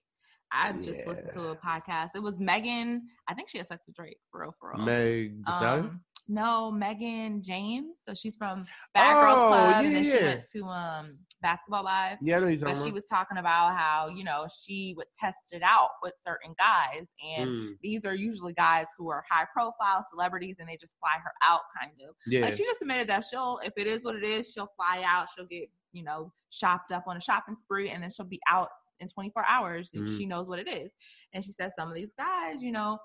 I 0.52 0.72
just 0.74 1.06
listened 1.06 1.30
to 1.34 1.50
a 1.50 1.56
podcast. 1.56 2.10
It 2.16 2.24
was 2.24 2.40
Megan. 2.40 3.04
I 3.28 3.36
think 3.36 3.50
she 3.50 3.60
had 3.60 3.68
sex 3.68 3.84
with 3.86 3.96
Drake 3.96 4.18
for 4.32 4.42
real, 4.42 4.56
for 4.60 4.74
real. 4.76 4.84
Meg 4.84 5.44
Um, 5.46 6.02
no, 6.28 6.72
Megan 6.72 7.42
James. 7.44 7.98
So 8.06 8.14
she's 8.16 8.36
from 8.36 8.66
Bad 8.94 9.14
Girls 9.22 9.38
Oh, 9.38 9.48
Club, 9.48 9.70
yeah, 9.72 9.88
and 9.88 9.96
then 9.96 10.04
she 10.04 10.24
went 10.24 10.50
to 10.54 10.64
um 10.66 11.18
Basketball 11.42 11.84
Live. 11.84 12.18
yeah, 12.22 12.40
you're 12.40 12.56
But 12.60 12.78
she 12.84 12.92
was 12.92 13.06
talking 13.06 13.38
about 13.38 13.78
how 13.78 14.08
you 14.14 14.24
know 14.24 14.48
she 14.64 14.94
would 14.98 15.08
test 15.20 15.40
it 15.52 15.62
out 15.64 15.90
with 16.04 16.14
certain 16.26 16.54
guys, 16.58 17.08
and 17.26 17.50
Mm, 17.50 17.76
these 17.82 18.06
are 18.06 18.14
usually 18.16 18.54
guys 18.54 18.88
who 18.98 19.10
are 19.10 19.24
high 19.30 19.46
profile 19.54 20.04
celebrities, 20.10 20.58
and 20.60 20.68
they 20.68 20.78
just 20.78 20.98
fly 21.00 21.18
her 21.24 21.32
out, 21.44 21.62
kind 21.80 21.94
of. 22.08 22.16
yeah, 22.28 22.42
Like 22.42 22.54
she 22.54 22.64
just 22.66 22.82
admitted 22.82 23.08
that 23.08 23.24
she'll, 23.30 23.60
if 23.64 23.74
it 23.78 23.88
is 23.88 24.04
what 24.04 24.16
it 24.16 24.24
is, 24.24 24.52
she'll 24.52 24.72
fly 24.76 25.04
out. 25.06 25.28
She'll 25.36 25.46
get, 25.46 25.70
you 25.94 26.04
know, 26.04 26.32
shopped 26.50 26.92
up 26.92 27.06
on 27.08 27.16
a 27.18 27.22
shopping 27.22 27.56
spree, 27.60 27.90
and 27.92 28.02
then 28.04 28.10
she'll 28.10 28.26
be 28.26 28.42
out 28.50 28.70
in 29.00 29.08
24 29.08 29.46
hours, 29.48 29.92
and 29.94 30.06
Mhm. 30.06 30.18
she 30.18 30.26
knows 30.26 30.48
what 30.48 30.60
it 30.60 30.68
is. 30.68 30.92
And 31.34 31.44
she 31.44 31.52
said 31.54 31.72
some 31.78 31.88
of 31.90 31.96
these 31.96 32.14
guys, 32.14 32.62
you 32.62 32.72
know, 32.72 33.00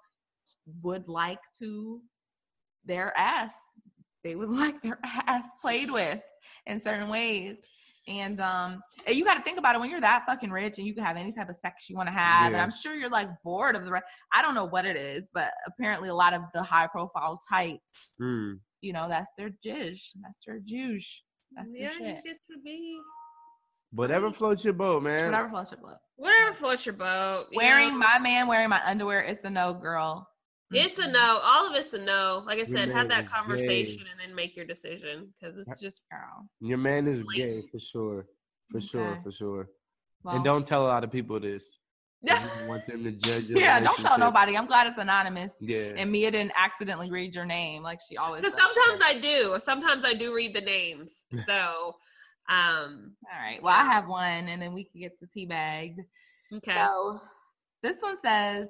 would 0.83 1.07
like 1.09 1.41
to 1.61 2.03
their 2.85 3.17
ass. 3.17 3.53
They 4.23 4.35
would 4.35 4.49
like 4.51 4.83
their 4.83 4.99
ass 5.05 5.49
played 5.61 5.91
with 5.91 6.21
in 6.67 6.81
certain 6.81 7.09
ways. 7.09 7.59
And 8.07 8.41
um, 8.41 8.83
and 9.07 9.17
you 9.17 9.25
got 9.25 9.35
to 9.37 9.43
think 9.43 9.59
about 9.59 9.77
it 9.77 9.81
when 9.81 9.91
you're 9.91 10.01
that 10.01 10.27
fucking 10.27 10.51
rich 10.51 10.79
and 10.79 10.87
you 10.87 10.95
can 10.95 11.05
have 11.05 11.17
any 11.17 11.33
type 11.33 11.49
of 11.49 11.57
sex 11.57 11.89
you 11.89 11.97
want 11.97 12.09
to 12.09 12.13
have. 12.13 12.53
And 12.53 12.61
I'm 12.61 12.71
sure 12.71 12.95
you're 12.95 13.09
like 13.09 13.29
bored 13.43 13.77
of 13.77 13.85
the. 13.85 13.93
Re- 13.93 14.01
I 14.33 14.43
don't 14.43 14.55
know 14.55 14.67
what 14.67 14.85
it 14.85 14.97
is, 14.97 15.25
but 15.33 15.53
apparently 15.67 16.11
a 16.11 16.15
lot 16.15 16.35
of 16.35 16.43
the 16.53 16.63
high 16.63 16.87
profile 16.87 17.41
types 17.49 17.81
mm. 18.21 18.59
you 18.81 18.93
know, 18.93 19.09
that's 19.09 19.31
their 19.39 19.51
jizz, 19.65 20.01
That's 20.23 20.45
their 20.47 20.59
juice. 20.63 21.23
That's 21.57 21.71
their 21.73 21.81
yeah, 21.81 21.93
you 21.93 21.99
shit. 22.17 22.25
get 22.25 22.37
to 22.51 22.59
be 22.65 22.99
Whatever 23.93 24.33
floats 24.33 24.65
your 24.65 24.75
boat, 24.75 25.05
man. 25.05 25.27
Whatever 25.27 25.49
floats 25.49 25.71
your 25.71 25.81
boat. 25.81 25.99
whatever 26.17 26.53
floats 26.53 26.85
your 26.85 26.95
boat. 26.95 27.47
you 27.53 27.59
Wearing 27.59 27.91
know? 27.91 27.99
my 27.99 28.19
man 28.19 28.49
wearing 28.49 28.69
my 28.69 28.83
underwear 28.85 29.23
is 29.23 29.41
the 29.41 29.51
no 29.51 29.73
girl. 29.73 30.29
It's 30.71 30.99
a 30.99 31.11
no. 31.11 31.41
All 31.43 31.69
of 31.69 31.75
it's 31.75 31.93
a 31.93 31.99
no. 31.99 32.43
Like 32.47 32.59
I 32.59 32.65
said, 32.65 32.91
have 32.91 33.09
that 33.09 33.31
conversation 33.31 33.99
gay. 33.99 34.11
and 34.11 34.21
then 34.21 34.35
make 34.35 34.57
your 34.57 34.65
decision 34.65 35.33
because 35.41 35.57
it's 35.59 35.81
just 35.81 36.05
Girl. 36.11 36.49
Your 36.61 36.79
man 36.79 37.07
is 37.07 37.23
gay 37.23 37.63
for 37.71 37.79
sure, 37.79 38.27
for 38.71 38.81
sure, 38.81 39.21
for 39.23 39.31
sure. 39.31 39.69
Well, 40.23 40.37
and 40.37 40.45
don't 40.45 40.67
tell 40.67 40.83
a 40.83 40.89
lot 40.89 41.05
of 41.05 41.13
people 41.13 41.39
this. 41.39 41.79
You 42.23 42.35
don't 42.35 42.69
want 42.69 42.87
them 42.89 43.05
to 43.05 43.13
judge 43.13 43.45
your 43.45 43.59
yeah, 43.59 43.81
don't 43.81 43.99
tell 43.99 44.19
nobody. 44.19 44.57
I'm 44.57 44.67
glad 44.67 44.87
it's 44.87 44.99
anonymous. 44.99 45.51
Yeah. 45.61 45.93
And 45.97 46.11
Mia 46.11 46.31
didn't 46.31 46.53
accidentally 46.57 47.11
read 47.11 47.35
your 47.35 47.45
name 47.45 47.83
like 47.83 48.01
she 48.09 48.17
always 48.17 48.41
because 48.41 48.59
sometimes 48.59 49.01
I 49.05 49.19
do. 49.21 49.59
Sometimes 49.63 50.05
I 50.05 50.15
do 50.15 50.35
read 50.35 50.55
the 50.55 50.63
names. 50.63 51.21
So, 51.47 51.97
um, 52.49 53.13
All 53.31 53.39
right. 53.39 53.63
Well, 53.63 53.75
I 53.75 53.85
have 53.85 54.09
one, 54.09 54.49
and 54.49 54.61
then 54.61 54.73
we 54.73 54.85
can 54.85 55.01
get 55.01 55.13
to 55.21 55.27
teabagged. 55.27 55.99
okay. 56.55 56.73
So 56.73 57.21
this 57.83 57.97
one 58.01 58.17
says, 58.23 58.69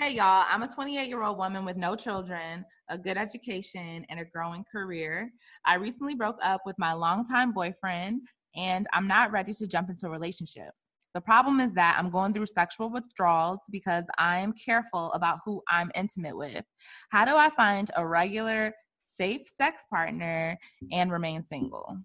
Hey 0.00 0.14
y'all, 0.14 0.44
I'm 0.50 0.64
a 0.64 0.68
28 0.68 1.06
year 1.06 1.22
old 1.22 1.38
woman 1.38 1.64
with 1.64 1.76
no 1.76 1.94
children, 1.94 2.64
a 2.90 2.98
good 2.98 3.16
education, 3.16 4.04
and 4.08 4.18
a 4.18 4.24
growing 4.24 4.64
career. 4.64 5.30
I 5.64 5.76
recently 5.76 6.16
broke 6.16 6.38
up 6.42 6.62
with 6.66 6.74
my 6.80 6.92
longtime 6.92 7.52
boyfriend, 7.52 8.22
and 8.56 8.88
I'm 8.92 9.06
not 9.06 9.30
ready 9.30 9.52
to 9.52 9.66
jump 9.68 9.90
into 9.90 10.08
a 10.08 10.10
relationship. 10.10 10.70
The 11.14 11.20
problem 11.20 11.60
is 11.60 11.72
that 11.74 11.94
I'm 11.96 12.10
going 12.10 12.34
through 12.34 12.46
sexual 12.46 12.90
withdrawals 12.90 13.60
because 13.70 14.02
I 14.18 14.38
am 14.38 14.52
careful 14.52 15.12
about 15.12 15.38
who 15.44 15.62
I'm 15.68 15.92
intimate 15.94 16.36
with. 16.36 16.64
How 17.10 17.24
do 17.24 17.36
I 17.36 17.48
find 17.50 17.88
a 17.96 18.04
regular, 18.04 18.74
safe 18.98 19.42
sex 19.56 19.84
partner 19.88 20.58
and 20.90 21.12
remain 21.12 21.44
single? 21.44 21.98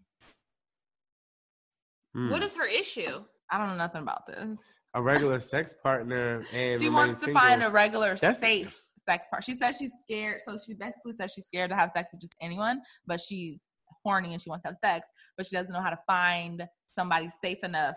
Mm. 2.16 2.30
What 2.30 2.44
is 2.44 2.56
her 2.56 2.68
issue? 2.68 3.24
I 3.50 3.58
don't 3.58 3.70
know 3.70 3.76
nothing 3.76 4.04
about 4.04 4.28
this. 4.28 4.60
A 4.94 5.02
regular 5.02 5.40
sex 5.40 5.76
partner 5.84 6.46
and 6.54 6.82
she 6.82 6.90
wants 6.90 7.20
to 7.20 7.26
single. 7.26 7.42
find 7.42 7.64
a 7.64 7.70
regular 7.70 8.16
That's- 8.16 8.40
safe 8.40 8.84
sex 9.08 9.26
partner. 9.30 9.44
She 9.44 9.56
says 9.58 9.78
she's 9.78 9.92
scared, 10.04 10.42
so 10.46 10.58
she 10.58 10.74
basically 10.74 11.14
says 11.20 11.32
she's 11.34 11.46
scared 11.48 11.70
to 11.70 11.76
have 11.76 11.92
sex 11.96 12.12
with 12.14 12.22
just 12.22 12.36
anyone, 12.42 12.82
but 13.08 13.22
she's 13.22 13.66
horny 14.04 14.34
and 14.34 14.42
she 14.42 14.50
wants 14.50 14.64
to 14.64 14.70
have 14.70 14.78
sex, 14.84 15.08
but 15.38 15.46
she 15.46 15.56
doesn't 15.56 15.72
know 15.74 15.82
how 15.82 15.90
to 15.90 16.00
find 16.08 16.64
somebody 16.96 17.30
safe 17.44 17.60
enough 17.64 17.96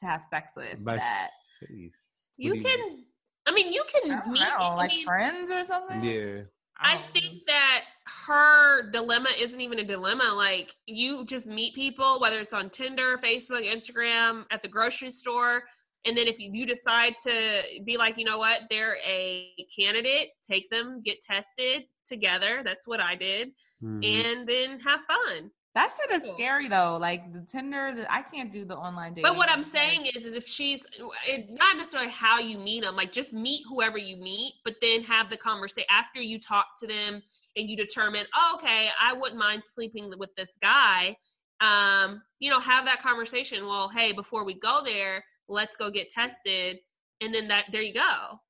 to 0.00 0.06
have 0.06 0.22
sex 0.30 0.52
with. 0.56 0.82
By 0.84 0.96
that 0.96 1.28
safe. 1.60 1.92
You 2.36 2.52
do 2.52 2.58
you 2.58 2.64
can. 2.64 3.04
I 3.46 3.52
mean, 3.52 3.72
you 3.72 3.82
can 3.92 4.10
don't 4.10 4.28
meet. 4.28 4.40
know, 4.40 4.56
I 4.58 4.74
like 4.74 4.90
mean, 4.90 5.04
friends 5.06 5.50
or 5.50 5.64
something. 5.64 6.02
Yeah. 6.04 6.42
I 6.80 6.94
don't 6.94 7.02
know. 7.02 7.06
think 7.20 7.46
that 7.48 7.84
her 8.26 8.90
dilemma 8.92 9.30
isn't 9.40 9.60
even 9.60 9.80
a 9.80 9.84
dilemma. 9.84 10.32
Like 10.36 10.74
you 10.86 11.24
just 11.24 11.46
meet 11.46 11.74
people, 11.74 12.20
whether 12.20 12.38
it's 12.38 12.54
on 12.54 12.70
Tinder, 12.70 13.18
Facebook, 13.18 13.64
Instagram, 13.68 14.44
at 14.52 14.62
the 14.62 14.68
grocery 14.68 15.10
store, 15.10 15.64
and 16.04 16.16
then 16.16 16.26
if 16.26 16.38
you, 16.38 16.50
you 16.52 16.66
decide 16.66 17.14
to 17.24 17.62
be 17.84 17.96
like, 17.96 18.16
you 18.18 18.24
know 18.24 18.38
what, 18.38 18.62
they're 18.70 18.96
a 19.06 19.52
candidate, 19.78 20.28
take 20.48 20.70
them, 20.70 21.02
get 21.04 21.20
tested 21.22 21.82
together. 22.06 22.62
That's 22.64 22.86
what 22.86 23.00
I 23.02 23.14
did, 23.14 23.50
Mhm. 23.82 24.04
and 24.04 24.48
then 24.48 24.80
have 24.80 25.00
fun. 25.06 25.50
that 25.74 25.92
shit 25.96 26.10
is 26.16 26.22
Cool. 26.22 26.34
scary 26.34 26.66
though. 26.66 26.96
Like 26.96 27.32
the 27.32 27.40
Tinder, 27.42 27.94
the, 27.94 28.12
I 28.12 28.22
can't 28.22 28.52
do 28.52 28.64
the 28.64 28.74
online 28.74 29.10
dating. 29.14 29.22
But 29.22 29.36
what 29.36 29.48
I'm 29.48 29.62
saying 29.62 30.06
is, 30.06 30.24
is 30.24 30.34
if 30.34 30.44
she's 30.44 30.84
it, 31.24 31.50
not 31.50 31.76
necessarily 31.76 32.10
how 32.10 32.40
you 32.40 32.58
meet 32.58 32.82
them, 32.82 32.96
like 32.96 33.12
just 33.12 33.32
meet 33.32 33.62
whoever 33.68 33.96
you 33.96 34.16
meet, 34.16 34.54
but 34.64 34.74
then 34.82 35.04
have 35.04 35.30
the 35.30 35.36
conversation 35.36 35.86
after 35.88 36.20
you 36.20 36.40
talk 36.40 36.66
to 36.80 36.86
them 36.88 37.22
and 37.54 37.70
you 37.70 37.76
determine, 37.76 38.26
oh, 38.34 38.56
okay, 38.58 38.88
I 39.00 39.12
wouldn't 39.12 39.38
mind 39.38 39.62
sleeping 39.62 40.10
with 40.18 40.34
this 40.34 40.56
guy. 40.60 41.16
Um, 41.60 42.22
you 42.40 42.50
know, 42.50 42.58
have 42.58 42.84
that 42.86 43.00
conversation. 43.00 43.64
Well, 43.66 43.88
hey, 43.88 44.10
before 44.12 44.42
we 44.44 44.54
go 44.54 44.82
there, 44.84 45.24
let's 45.48 45.76
go 45.76 45.90
get 45.90 46.10
tested, 46.10 46.78
and 47.20 47.34
then 47.34 47.48
that 47.48 47.66
there 47.72 47.82
you 47.82 47.94
go. 47.94 48.40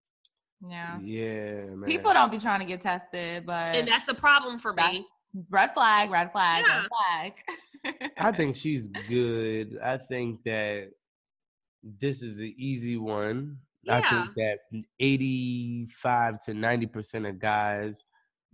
yeah. 0.68 0.98
Yeah, 1.00 1.64
man. 1.66 1.84
People 1.88 2.12
don't 2.12 2.30
be 2.32 2.38
trying 2.38 2.60
to 2.60 2.66
get 2.66 2.80
tested, 2.80 3.46
but 3.46 3.74
And 3.76 3.86
that's 3.88 4.08
a 4.08 4.14
problem 4.14 4.58
for 4.58 4.74
That- 4.74 4.92
me. 4.92 5.06
red 5.50 5.72
flag, 5.74 6.10
red 6.10 6.32
flag, 6.32 6.64
Yeah. 6.66 6.80
red 6.82 6.88
flag. 7.84 8.12
I 8.18 8.32
think 8.36 8.56
she's 8.56 8.88
good. 8.88 9.78
I 9.82 9.96
think 9.98 10.42
that 10.44 10.90
this 11.82 12.22
is 12.22 12.40
an 12.40 12.52
easy 12.58 12.96
one. 12.96 13.58
I 13.88 14.00
think 14.02 14.34
that 14.34 14.58
85 14.98 16.40
to 16.46 16.52
90% 16.52 17.28
of 17.28 17.38
guys 17.38 18.04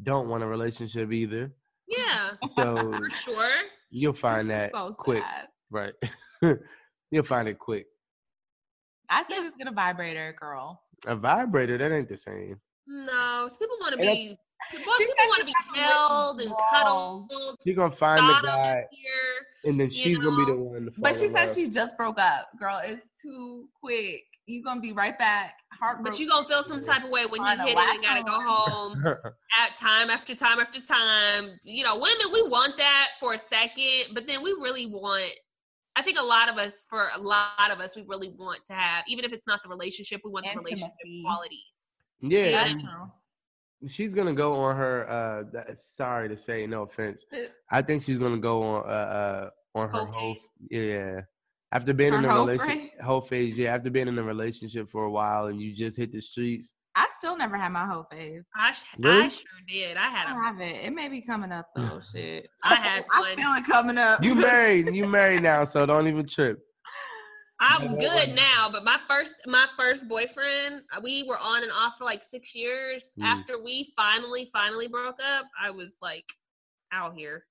don't 0.02 0.28
want 0.28 0.42
a 0.42 0.46
relationship 0.46 1.10
either. 1.12 1.52
Yeah, 1.88 2.32
So 2.54 2.92
for 2.98 3.10
sure. 3.10 3.50
you'll 3.90 4.12
find 4.12 4.48
This 4.50 4.70
that 4.72 4.72
so 4.72 4.92
quick, 4.92 5.22
sad. 5.22 5.48
right? 5.70 5.94
you'll 7.10 7.24
find 7.24 7.48
it 7.48 7.58
quick. 7.58 7.86
I 9.14 9.22
say 9.22 9.42
just 9.42 9.58
get 9.58 9.68
a 9.68 9.72
vibrator, 9.72 10.34
girl. 10.38 10.82
A 11.06 11.14
vibrator, 11.14 11.78
that 11.78 11.92
ain't 11.92 12.08
the 12.08 12.16
same. 12.16 12.60
No, 12.86 13.48
some 13.48 13.58
people 13.58 13.76
want 13.80 13.94
to 13.94 14.00
be 14.00 14.38
People 14.70 14.92
She 14.96 15.06
want 15.06 15.40
to 15.40 15.46
be 15.46 15.54
held 15.74 16.40
and 16.40 16.52
cuddled. 16.72 17.30
She 17.66 17.74
gonna 17.74 17.90
find 17.90 18.20
thought 18.20 18.42
the 18.42 18.48
guy, 18.48 18.86
this 18.90 18.98
year. 18.98 19.70
and 19.70 19.80
then 19.80 19.86
you 19.88 19.92
she's 19.92 20.18
gonna 20.18 20.36
be 20.36 20.44
the 20.50 20.56
one. 20.56 20.84
To 20.86 20.90
fall 20.90 21.02
But 21.02 21.16
she 21.16 21.26
in 21.26 21.32
said 21.32 21.54
she 21.54 21.68
just 21.68 21.96
broke 21.96 22.18
up. 22.18 22.48
Girl, 22.58 22.80
it's 22.82 23.06
too 23.20 23.68
quick. 23.78 24.24
You 24.46 24.62
gonna 24.62 24.80
be 24.80 24.92
right 24.92 25.18
back. 25.18 25.54
Heartbroken. 25.72 26.12
But 26.12 26.18
you 26.18 26.28
gonna 26.28 26.48
feel 26.48 26.62
some 26.62 26.82
type 26.82 27.04
of 27.04 27.10
way 27.10 27.26
when 27.26 27.40
you 27.40 27.54
Trying 27.54 27.68
hit 27.68 27.76
it 27.76 27.78
and 27.78 28.02
gotta 28.02 28.22
go 28.22 28.40
home 28.40 29.04
at 29.06 29.76
time 29.78 30.10
after 30.10 30.34
time 30.34 30.60
after 30.60 30.80
time. 30.80 31.58
You 31.62 31.84
know, 31.84 31.96
women 31.96 32.32
we 32.32 32.42
want 32.48 32.76
that 32.78 33.10
for 33.20 33.34
a 33.34 33.38
second, 33.38 34.14
but 34.14 34.26
then 34.26 34.42
we 34.42 34.52
really 34.52 34.86
want. 34.86 35.30
I 35.96 36.02
think 36.02 36.18
a 36.18 36.24
lot 36.24 36.50
of 36.50 36.56
us, 36.58 36.84
for 36.90 37.08
a 37.16 37.20
lot 37.20 37.70
of 37.70 37.78
us, 37.80 37.94
we 37.94 38.02
really 38.02 38.30
want 38.36 38.60
to 38.66 38.72
have, 38.74 39.04
even 39.08 39.24
if 39.24 39.32
it's 39.32 39.46
not 39.46 39.62
the 39.62 39.68
relationship, 39.68 40.20
we 40.24 40.30
want 40.30 40.44
the 40.44 40.58
relationship 40.58 40.90
Intimacy. 41.04 41.22
qualities. 41.24 41.60
Yeah, 42.20 42.38
and 42.66 42.80
that's 42.80 42.82
true. 42.82 43.88
she's 43.88 44.14
gonna 44.14 44.32
go 44.32 44.54
on 44.54 44.76
her. 44.76 45.08
uh 45.08 45.42
that, 45.52 45.78
Sorry 45.78 46.28
to 46.28 46.36
say, 46.36 46.66
no 46.66 46.82
offense. 46.82 47.24
I 47.70 47.82
think 47.82 48.02
she's 48.02 48.18
gonna 48.18 48.38
go 48.38 48.62
on 48.62 48.82
uh, 48.82 48.88
uh 48.88 49.50
on 49.76 49.88
her 49.88 49.98
Whole 49.98 50.06
whole. 50.06 50.36
Yeah, 50.70 51.20
after 51.72 51.92
being 51.92 52.12
Her 52.12 52.18
in 52.20 52.24
a 52.24 52.34
relationship, 52.34 52.90
phase? 52.92 53.00
whole 53.02 53.20
phase. 53.20 53.58
Yeah, 53.58 53.74
after 53.74 53.90
being 53.90 54.08
in 54.08 54.18
a 54.18 54.22
relationship 54.22 54.88
for 54.88 55.04
a 55.04 55.10
while 55.10 55.46
and 55.46 55.60
you 55.60 55.74
just 55.74 55.96
hit 55.96 56.12
the 56.12 56.20
streets. 56.20 56.72
I 57.14 57.16
still 57.16 57.36
never 57.36 57.56
had 57.56 57.68
my 57.70 57.86
whole 57.86 58.06
phase. 58.10 58.42
I, 58.56 58.72
sh- 58.72 58.82
Really? 58.98 59.22
I 59.24 59.28
sure 59.28 59.44
did. 59.68 59.96
I 59.96 60.06
I 60.06 60.08
had 60.08 60.26
a, 60.26 60.34
have 60.34 60.60
it. 60.60 60.84
It 60.84 60.92
may 60.92 61.08
be 61.08 61.20
coming 61.22 61.52
up 61.52 61.66
though. 61.76 62.00
Shit. 62.12 62.48
I 62.64 62.74
had 62.74 63.04
I 63.14 63.20
one. 63.20 63.36
feel 63.36 63.52
it 63.52 63.64
coming 63.64 63.98
up. 63.98 64.22
You 64.24 64.34
married, 64.50 64.92
you 64.94 65.06
married 65.06 65.42
now, 65.42 65.64
so 65.64 65.86
don't 65.86 66.08
even 66.08 66.26
trip. 66.26 66.58
I'm 67.60 67.96
good 67.96 68.34
now, 68.34 68.68
but 68.70 68.84
my 68.84 68.98
first 69.08 69.34
my 69.46 69.64
first 69.78 70.08
boyfriend, 70.08 70.82
uh, 70.94 71.00
we 71.02 71.22
were 71.22 71.38
on 71.38 71.62
and 71.62 71.70
off 71.72 71.94
for 71.98 72.04
like 72.04 72.22
six 72.22 72.54
years. 72.54 73.10
Mm. 73.20 73.24
After 73.24 73.62
we 73.62 73.92
finally 73.96 74.50
finally 74.52 74.88
broke 74.88 75.18
up, 75.22 75.46
I 75.62 75.70
was 75.70 75.96
like 76.02 76.26
out 76.92 77.14
here. 77.16 77.44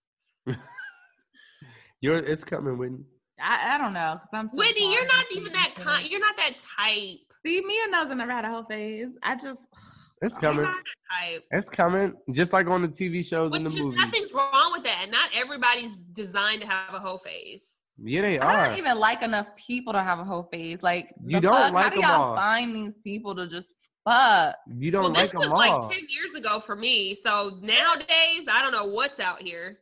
You're, 2.02 2.18
it's 2.18 2.44
coming, 2.44 2.78
Whitney. 2.78 3.06
I, 3.40 3.76
I 3.76 3.78
don't 3.78 3.94
know. 3.94 4.18
Cause 4.20 4.28
I'm 4.34 4.50
so 4.50 4.58
Whitney, 4.58 4.92
you're 4.94 5.06
not 5.06 5.26
even 5.34 5.54
that 5.54 5.72
it. 5.78 5.82
kind. 5.82 6.10
You're 6.12 6.20
not 6.20 6.36
that 6.36 6.56
type. 6.78 7.20
See, 7.46 7.62
Mia 7.62 7.88
knows 7.90 8.08
I 8.10 8.14
never 8.14 8.32
had 8.32 8.46
a 8.46 8.50
whole 8.50 8.64
phase. 8.64 9.10
I 9.24 9.36
just 9.36 9.68
It's 10.22 10.38
coming. 10.38 10.64
not 10.64 10.76
that 10.76 11.26
type. 11.34 11.44
It's 11.52 11.68
coming. 11.70 12.14
Just 12.32 12.54
like 12.54 12.68
on 12.68 12.82
the 12.82 12.88
TV 12.88 13.26
shows 13.26 13.52
and 13.54 13.66
the 13.66 13.68
is 13.70 13.78
movies. 13.80 14.00
nothing's 14.00 14.32
wrong 14.32 14.72
with 14.72 14.84
that. 14.86 15.08
Not 15.12 15.30
everybody's 15.36 15.96
designed 16.14 16.62
to 16.62 16.68
have 16.68 16.94
a 16.94 17.00
whole 17.00 17.18
phase. 17.18 17.74
Yeah, 18.02 18.22
they 18.22 18.40
are. 18.40 18.50
I 18.50 18.70
don't 18.70 18.78
even 18.80 18.98
like 19.00 19.22
enough 19.22 19.48
people 19.58 19.92
to 19.94 20.02
have 20.02 20.20
a 20.20 20.24
whole 20.24 20.44
phase. 20.44 20.82
Like 20.82 21.10
You 21.26 21.42
don't 21.42 21.54
fuck? 21.54 21.74
like 21.74 21.84
How 21.84 21.90
do 21.90 21.96
'em 21.98 22.02
y'all 22.10 22.22
all. 22.30 22.36
find 22.38 22.74
these 22.74 22.94
people 23.04 23.36
to 23.36 23.48
just 23.48 23.74
fuck? 24.08 24.56
You 24.78 24.92
don't 24.92 25.04
well, 25.04 25.12
like 25.12 25.32
this 25.32 25.34
was 25.38 25.50
like 25.50 25.72
all. 25.72 25.90
ten 25.90 26.04
years 26.10 26.34
ago 26.36 26.60
for 26.62 26.76
me. 26.78 27.16
So 27.16 27.60
nowadays, 27.62 28.48
I 28.50 28.62
don't 28.62 28.72
know 28.72 28.86
what's 28.86 29.20
out 29.20 29.42
here. 29.42 29.80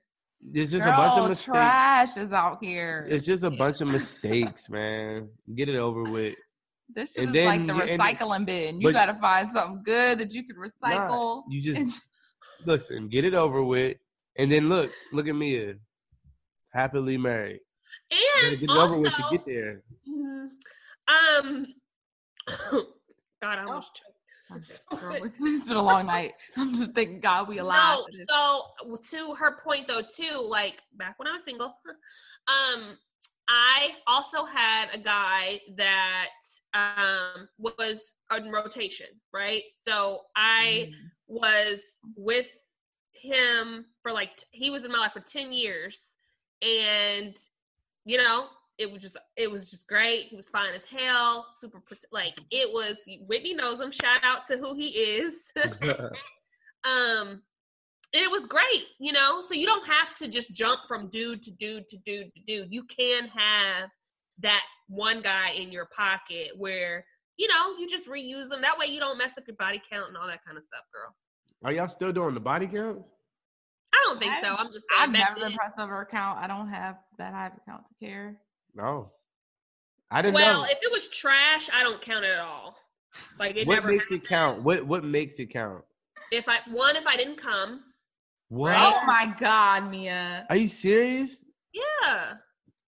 It's 0.53 0.71
just 0.71 0.85
Girl, 0.85 0.93
a 0.95 0.97
bunch 0.97 1.19
of 1.19 1.29
mistakes. 1.29 1.45
trash 1.45 2.17
is 2.17 2.31
out 2.31 2.57
here. 2.63 3.05
It's 3.07 3.25
just 3.27 3.43
a 3.43 3.51
bunch 3.51 3.79
of 3.81 3.89
mistakes, 3.89 4.69
man. 4.71 5.29
Get 5.55 5.69
it 5.69 5.75
over 5.75 6.03
with. 6.03 6.33
This 6.95 7.13
shit 7.13 7.27
and 7.27 7.35
is 7.35 7.45
like 7.45 7.67
the 7.67 7.73
you- 7.75 7.81
and- 7.83 8.01
recycling 8.01 8.45
bin. 8.45 8.81
You 8.81 8.91
gotta 8.91 9.15
find 9.19 9.49
something 9.53 9.83
good 9.83 10.19
that 10.19 10.33
you 10.33 10.43
can 10.45 10.55
Nah, 10.57 10.67
recycle. 11.07 11.43
you 11.49 11.61
just 11.61 12.01
listen, 12.65 13.07
get 13.09 13.25
it 13.25 13.33
over 13.33 13.63
with, 13.63 13.97
and 14.37 14.51
then 14.51 14.69
look, 14.69 14.91
look 15.11 15.27
at 15.27 15.35
Mia, 15.35 15.75
happily 16.73 17.17
married. 17.17 17.59
You 18.11 18.17
gotta 18.41 18.47
And 18.53 18.59
get 18.59 18.69
it 18.69 18.77
over 18.77 18.99
with 18.99 19.13
to 19.15 19.23
get 19.31 19.45
there. 19.45 19.83
mm, 20.07 20.49
um, 21.07 21.67
God, 23.41 23.57
I 23.59 23.63
almost 23.63 23.91
choked. 23.95 24.07
Girl, 25.01 25.13
it's 25.23 25.37
it's 25.39 25.65
been 25.67 25.77
a 25.77 25.81
long 25.81 26.05
night. 26.07 26.33
I'm 26.57 26.73
just 26.73 26.91
thinking, 26.93 27.19
God, 27.21 27.47
we 27.47 27.59
alive. 27.59 27.99
No, 28.29 28.65
so 28.85 28.95
to 29.11 29.35
her 29.35 29.59
point 29.63 29.87
though, 29.87 30.01
too, 30.01 30.41
like 30.41 30.81
back 30.97 31.17
when 31.17 31.27
I 31.27 31.33
was 31.33 31.43
single, 31.45 31.73
um, 32.47 32.97
I 33.53 33.91
also 34.07 34.45
had 34.45 34.95
a 34.95 34.97
guy 34.97 35.59
that 35.75 36.29
um 36.73 37.49
was 37.59 38.13
on 38.29 38.49
rotation, 38.49 39.07
right? 39.33 39.63
So 39.85 40.21
I 40.37 40.87
Mm. 40.89 40.93
was 41.27 41.97
with 42.15 42.47
him 43.11 43.85
for 44.01 44.13
like 44.13 44.31
he 44.51 44.69
was 44.69 44.83
in 44.85 44.91
my 44.91 44.99
life 44.99 45.11
for 45.11 45.19
10 45.19 45.51
years 45.51 46.15
and 46.61 47.35
you 48.05 48.17
know 48.17 48.47
it 48.77 48.91
was 48.91 49.01
just 49.01 49.17
it 49.35 49.51
was 49.51 49.69
just 49.69 49.85
great 49.87 50.25
he 50.25 50.35
was 50.35 50.47
fine 50.47 50.73
as 50.73 50.85
hell 50.85 51.45
super 51.59 51.81
like 52.11 52.41
it 52.49 52.73
was 52.73 52.99
whitney 53.27 53.53
knows 53.53 53.79
him 53.79 53.91
shout 53.91 54.23
out 54.23 54.47
to 54.47 54.57
who 54.57 54.73
he 54.73 54.87
is 54.87 55.51
um 56.83 57.43
and 58.13 58.21
it 58.23 58.29
was 58.31 58.45
great 58.45 58.85
you 58.99 59.11
know 59.11 59.41
so 59.41 59.53
you 59.53 59.65
don't 59.65 59.85
have 59.87 60.13
to 60.15 60.27
just 60.27 60.51
jump 60.53 60.81
from 60.87 61.09
dude 61.09 61.43
to 61.43 61.51
dude 61.51 61.87
to 61.89 61.97
dude 62.05 62.31
to 62.33 62.41
dude 62.47 62.67
you 62.73 62.83
can 62.83 63.27
have 63.27 63.89
that 64.39 64.63
one 64.87 65.21
guy 65.21 65.51
in 65.51 65.71
your 65.71 65.87
pocket 65.95 66.49
where 66.57 67.05
you 67.37 67.47
know 67.47 67.77
you 67.77 67.87
just 67.87 68.07
reuse 68.07 68.49
them 68.49 68.61
that 68.61 68.77
way 68.77 68.85
you 68.87 68.99
don't 68.99 69.17
mess 69.17 69.33
up 69.37 69.43
your 69.47 69.55
body 69.55 69.81
count 69.91 70.07
and 70.09 70.17
all 70.17 70.27
that 70.27 70.43
kind 70.45 70.57
of 70.57 70.63
stuff 70.63 70.81
girl 70.93 71.15
Are 71.63 71.71
y'all 71.71 71.87
still 71.87 72.11
doing 72.11 72.33
the 72.33 72.39
body 72.39 72.67
counts? 72.67 73.09
i 73.93 74.01
don't 74.05 74.19
think 74.19 74.33
I've- 74.33 74.45
so 74.45 74.55
i'm 74.57 74.71
just 74.73 74.85
saying 74.89 75.01
I've 75.09 75.13
back 75.13 75.29
never 75.29 75.39
then- 75.41 75.49
been 75.51 75.57
pressed 75.57 75.79
over 75.79 76.01
account. 76.01 76.39
I 76.39 76.47
don't 76.47 76.69
have 76.69 76.97
that 77.17 77.33
high 77.33 77.47
of 77.47 77.53
account 77.65 77.85
to 77.87 77.93
care. 78.05 78.37
No, 78.73 79.11
I 80.09 80.21
didn't 80.21 80.35
well 80.35 80.61
know. 80.61 80.65
if 80.65 80.77
it 80.81 80.91
was 80.91 81.07
trash 81.09 81.69
i 81.73 81.83
don't 81.83 82.01
count 82.01 82.23
it 82.25 82.31
at 82.31 82.39
all 82.39 82.77
like 83.37 83.57
it 83.57 83.67
what 83.67 83.75
never 83.75 83.89
makes 83.89 84.03
happened. 84.05 84.21
it 84.23 84.27
count? 84.27 84.63
What 84.63 84.85
what 84.87 85.03
makes 85.03 85.39
it 85.39 85.47
count? 85.51 85.83
if 86.31 86.47
i 86.49 86.57
one 86.69 86.95
if 86.95 87.05
i 87.05 87.15
didn't 87.17 87.35
come 87.37 87.81
What? 88.51 88.75
Oh 88.77 89.05
my 89.07 89.33
God, 89.39 89.89
Mia. 89.89 90.45
Are 90.49 90.57
you 90.57 90.67
serious? 90.67 91.45
yeah 91.73 92.33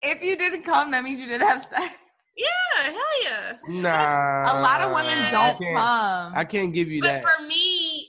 If 0.02 0.24
you 0.24 0.34
didn't 0.36 0.62
come, 0.62 0.90
that 0.92 1.04
means 1.04 1.20
you 1.20 1.26
didn't 1.26 1.46
have 1.46 1.62
sex. 1.62 1.96
yeah 2.34 2.82
hell 2.84 3.16
yeah 3.22 3.52
Nah. 3.68 4.52
a 4.52 4.62
lot 4.62 4.80
of 4.80 4.88
women 4.92 5.18
I 5.18 5.30
don't 5.30 5.58
can't- 5.58 5.76
come. 5.76 6.32
I 6.34 6.44
can't 6.44 6.72
give 6.72 6.88
you 6.88 7.02
but 7.02 7.08
that. 7.20 7.22
for 7.22 7.44
me 7.46 8.08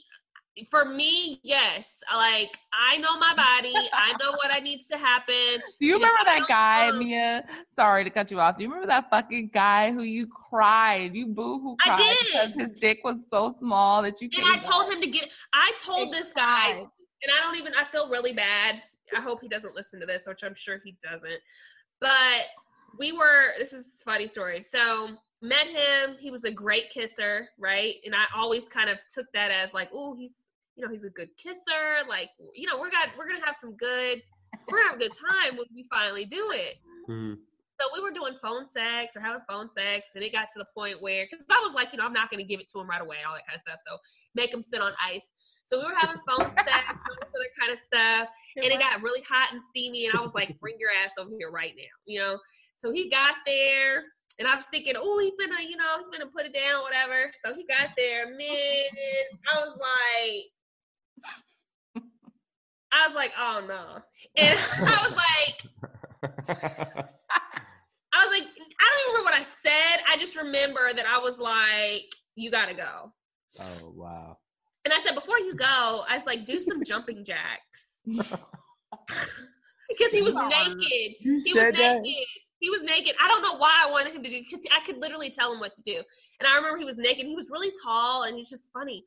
for 0.70 0.86
me 0.86 1.40
yes 1.44 1.98
like 2.16 2.56
i 2.72 2.96
know 2.98 3.18
my 3.18 3.34
body 3.36 3.74
i 3.94 4.14
know 4.22 4.32
what 4.34 4.52
i 4.52 4.60
needs 4.60 4.86
to 4.86 4.98
happen 4.98 5.34
Do 5.80 5.86
you 5.88 5.96
And 5.96 6.04
remember 6.04 6.24
that 6.26 6.46
guy, 6.48 6.90
come- 6.92 7.00
Mia? 7.00 7.44
Sorry 7.76 8.04
to 8.06 8.10
cut 8.12 8.30
you 8.32 8.40
off. 8.40 8.56
Do 8.58 8.64
you 8.64 8.70
remember 8.70 8.88
that 8.88 9.10
fucking 9.10 9.50
guy 9.54 9.92
who 9.92 10.04
you 10.04 10.28
cried? 10.28 11.16
You 11.16 11.28
boo 11.28 11.60
hoo 11.60 11.76
I 11.86 11.98
did. 11.98 12.54
because 12.54 12.54
his 12.70 12.80
dick 12.80 13.00
was 13.04 13.18
so 13.30 13.54
small 13.60 14.02
that 14.04 14.22
you 14.22 14.30
and 14.38 14.46
i 14.46 14.58
told 14.58 14.94
him 14.94 15.02
to 15.02 15.08
get 15.10 15.30
i 15.52 15.72
told 15.86 16.14
this 16.14 16.32
guy 16.34 16.74
cried. 16.74 16.88
And 17.24 17.32
I 17.32 17.42
don't 17.42 17.58
even 17.58 17.74
I 17.80 17.84
feel 17.84 18.10
really 18.10 18.34
bad. 18.34 18.82
I 19.16 19.22
hope 19.22 19.42
he 19.42 19.48
doesn't 19.48 19.76
listen 19.76 20.00
to 20.00 20.06
this, 20.06 20.24
which 20.26 20.44
I'm 20.44 20.56
sure 20.56 20.82
he 20.84 20.96
doesn't. 21.04 21.42
But 22.00 22.46
we 22.98 23.12
were 23.12 23.54
this 23.58 23.74
is 23.74 24.02
a 24.02 24.10
funny 24.10 24.28
story. 24.28 24.64
So 24.64 25.10
met 25.42 25.68
him, 25.68 26.18
he 26.20 26.32
was 26.32 26.44
a 26.44 26.52
great 26.52 26.90
kisser, 26.92 27.50
right? 27.58 27.96
And 28.06 28.16
I 28.16 28.26
always 28.36 28.68
kind 28.70 28.90
of 28.90 29.00
took 29.14 29.32
that 29.34 29.52
as 29.52 29.74
like, 29.74 29.90
oh, 29.94 30.14
he's 30.14 30.36
you 30.76 30.86
know, 30.86 30.92
he's 30.92 31.04
a 31.04 31.10
good 31.10 31.30
kisser. 31.38 32.08
Like, 32.08 32.30
you 32.56 32.68
know, 32.68 32.80
we're 32.80 32.92
got 32.92 33.10
we're 33.18 33.28
gonna 33.28 33.46
have 33.46 33.58
some 33.58 33.76
good 33.76 34.22
we're 34.70 34.78
gonna 34.80 34.92
have 34.92 34.98
a 34.98 35.04
good 35.04 35.14
time 35.14 35.58
when 35.58 35.66
we 35.74 35.86
finally 35.90 36.26
do 36.26 36.52
it. 36.52 36.78
Mhm. 37.10 37.38
So 37.82 37.88
we 37.96 38.00
were 38.00 38.12
doing 38.12 38.36
phone 38.40 38.68
sex 38.68 39.16
or 39.16 39.22
having 39.22 39.42
phone 39.50 39.72
sex, 39.72 40.10
and 40.14 40.24
it 40.24 40.32
got 40.32 40.50
to 40.54 40.60
the 40.60 40.68
point 40.76 41.02
where, 41.02 41.26
because 41.30 41.44
I 41.50 41.60
was 41.64 41.74
like, 41.74 41.92
you 41.92 41.98
know, 41.98 42.06
I'm 42.06 42.14
not 42.14 42.30
going 42.30 42.38
to 42.38 42.48
give 42.48 42.60
it 42.60 42.70
to 42.74 42.80
him 42.80 42.88
right 42.88 43.02
away, 43.02 43.18
all 43.26 43.34
that 43.34 43.48
kind 43.48 43.56
of 43.56 43.62
stuff. 43.62 43.80
So 43.88 43.98
make 44.36 44.54
him 44.54 44.62
sit 44.62 44.82
on 44.82 44.94
ice. 45.04 45.26
So 45.72 45.80
we 45.80 45.86
were 45.86 45.98
having 45.98 46.20
phone 46.28 46.52
sex, 46.54 46.70
all 46.90 47.16
this 47.22 47.30
other 47.36 47.50
kind 47.60 47.72
of 47.72 47.80
stuff, 47.80 48.28
and 48.58 48.66
it 48.66 48.80
got 48.80 49.02
really 49.02 49.24
hot 49.28 49.54
and 49.54 49.64
steamy, 49.64 50.06
and 50.06 50.18
I 50.18 50.22
was 50.22 50.34
like, 50.34 50.60
bring 50.60 50.76
your 50.78 50.90
ass 50.90 51.12
over 51.18 51.32
here 51.38 51.50
right 51.50 51.74
now, 51.78 51.84
you 52.06 52.20
know. 52.20 52.38
So 52.80 52.92
he 52.92 53.10
got 53.10 53.36
there, 53.46 54.04
and 54.40 54.48
I 54.48 54.56
was 54.56 54.66
thinking, 54.66 54.96
oh, 54.98 55.20
he's 55.20 55.32
gonna, 55.40 55.62
you 55.62 55.78
know, 55.78 56.00
he's 56.00 56.18
gonna 56.18 56.30
put 56.30 56.46
it 56.46 56.54
down, 56.54 56.82
whatever. 56.82 57.32
So 57.46 57.56
he 57.56 57.66
got 57.66 57.92
there, 57.96 58.36
man. 58.36 58.90
I 59.54 59.60
was 59.60 59.78
like, 61.96 62.04
I 62.92 63.08
was 63.08 63.16
like, 63.16 63.32
oh 63.40 63.64
no, 63.68 64.02
and 64.36 64.60
I 64.78 65.08
was 65.08 65.16
like. 65.16 65.64
I 68.14 68.26
was 68.26 68.38
like, 68.38 68.44
I 68.44 68.90
don't 68.90 69.00
even 69.00 69.14
remember 69.14 69.24
what 69.24 69.34
I 69.34 69.44
said. 69.44 70.04
I 70.10 70.18
just 70.18 70.36
remember 70.36 70.92
that 70.94 71.06
I 71.06 71.18
was 71.20 71.40
like, 71.40 72.14
you 72.36 72.52
gotta 72.52 72.74
go. 72.74 73.14
oh 73.62 73.94
wow. 73.96 74.38
And 74.86 74.94
I 74.94 75.00
said, 75.06 75.16
before 75.16 75.40
you 75.40 75.56
go, 75.56 76.04
I 76.10 76.18
was 76.18 76.26
like, 76.26 76.46
do 76.46 76.60
some 76.60 76.84
jumping 76.84 77.24
jacks. 77.24 78.00
because 78.06 80.12
he 80.12 80.22
was 80.22 80.34
naked. 80.34 81.16
You 81.20 81.34
He 81.44 81.44
was 81.54 81.54
said 81.54 81.76
that? 81.76 82.02
naked. 82.02 82.28
He 82.60 82.70
was 82.70 82.84
naked. 82.84 83.16
I 83.22 83.28
don't 83.28 83.42
know 83.42 83.58
why 83.58 83.84
I 83.86 83.92
wanted 83.92 84.14
him 84.14 84.24
to 84.24 84.30
do 84.30 84.40
because 84.40 84.64
I 84.72 84.80
could 84.86 84.98
literally 84.98 85.32
tell 85.32 85.52
him 85.54 85.60
what 85.60 85.76
to 85.76 85.82
do. 85.84 85.96
And 86.40 86.48
I 86.48 86.56
remember 86.58 86.78
he 86.78 86.86
was 86.86 86.98
naked. 86.98 87.26
He 87.26 87.36
was 87.36 87.50
really 87.52 87.72
tall 87.84 88.24
and 88.24 88.36
he 88.36 88.42
was 88.42 88.50
just 88.50 88.70
funny. 88.72 89.04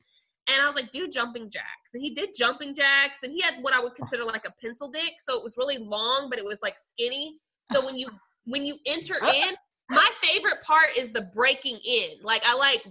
And 0.47 0.61
I 0.61 0.65
was 0.67 0.75
like, 0.75 0.91
do 0.91 1.07
jumping 1.07 1.49
jacks. 1.49 1.93
And 1.93 2.03
he 2.03 2.13
did 2.13 2.29
jumping 2.37 2.73
jacks. 2.73 3.19
And 3.23 3.31
he 3.31 3.41
had 3.41 3.55
what 3.61 3.73
I 3.73 3.79
would 3.79 3.95
consider 3.95 4.25
like 4.25 4.45
a 4.45 4.53
pencil 4.61 4.89
dick. 4.89 5.13
So 5.19 5.37
it 5.37 5.43
was 5.43 5.55
really 5.57 5.77
long, 5.77 6.27
but 6.29 6.37
it 6.37 6.45
was 6.45 6.59
like 6.61 6.75
skinny. 6.85 7.37
So 7.71 7.83
when 7.85 7.97
you 7.97 8.09
when 8.45 8.65
you 8.65 8.75
enter 8.85 9.15
in, 9.33 9.55
my 9.89 10.09
favorite 10.21 10.61
part 10.61 10.89
is 10.97 11.11
the 11.11 11.21
breaking 11.21 11.79
in. 11.85 12.09
Like 12.23 12.43
I 12.45 12.55
like 12.55 12.85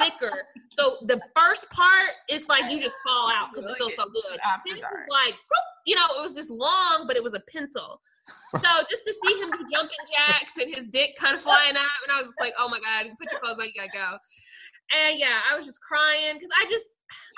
thicker. 0.00 0.44
So 0.70 0.98
the 1.02 1.20
first 1.36 1.68
part, 1.70 2.10
it's 2.28 2.48
like 2.48 2.70
you 2.70 2.80
just 2.80 2.96
fall 3.06 3.30
out 3.30 3.48
because 3.54 3.70
it 3.70 3.78
feels 3.78 3.94
so 3.94 4.04
good. 4.04 4.38
Then 4.66 4.76
it 4.76 4.82
was 4.82 5.08
like, 5.10 5.34
you 5.86 5.94
know, 5.94 6.06
it 6.18 6.22
was 6.22 6.34
just 6.34 6.50
long, 6.50 7.04
but 7.06 7.16
it 7.16 7.22
was 7.22 7.34
a 7.34 7.42
pencil. 7.52 8.00
So 8.52 8.60
just 8.90 9.02
to 9.06 9.14
see 9.24 9.40
him 9.40 9.50
do 9.50 9.66
jumping 9.72 10.04
jacks 10.14 10.54
and 10.60 10.74
his 10.74 10.86
dick 10.88 11.16
kind 11.18 11.34
of 11.34 11.42
flying 11.42 11.76
up, 11.76 11.98
and 12.02 12.12
I 12.12 12.20
was 12.20 12.28
just 12.28 12.40
like, 12.40 12.54
oh 12.58 12.68
my 12.68 12.80
god, 12.80 13.10
put 13.18 13.30
your 13.30 13.40
clothes 13.40 13.58
on, 13.58 13.66
you 13.66 13.72
gotta 13.76 13.90
go. 13.92 14.18
And 14.94 15.18
yeah, 15.18 15.40
I 15.50 15.56
was 15.56 15.66
just 15.66 15.80
crying 15.80 16.34
because 16.34 16.50
I 16.60 16.66
just 16.68 16.86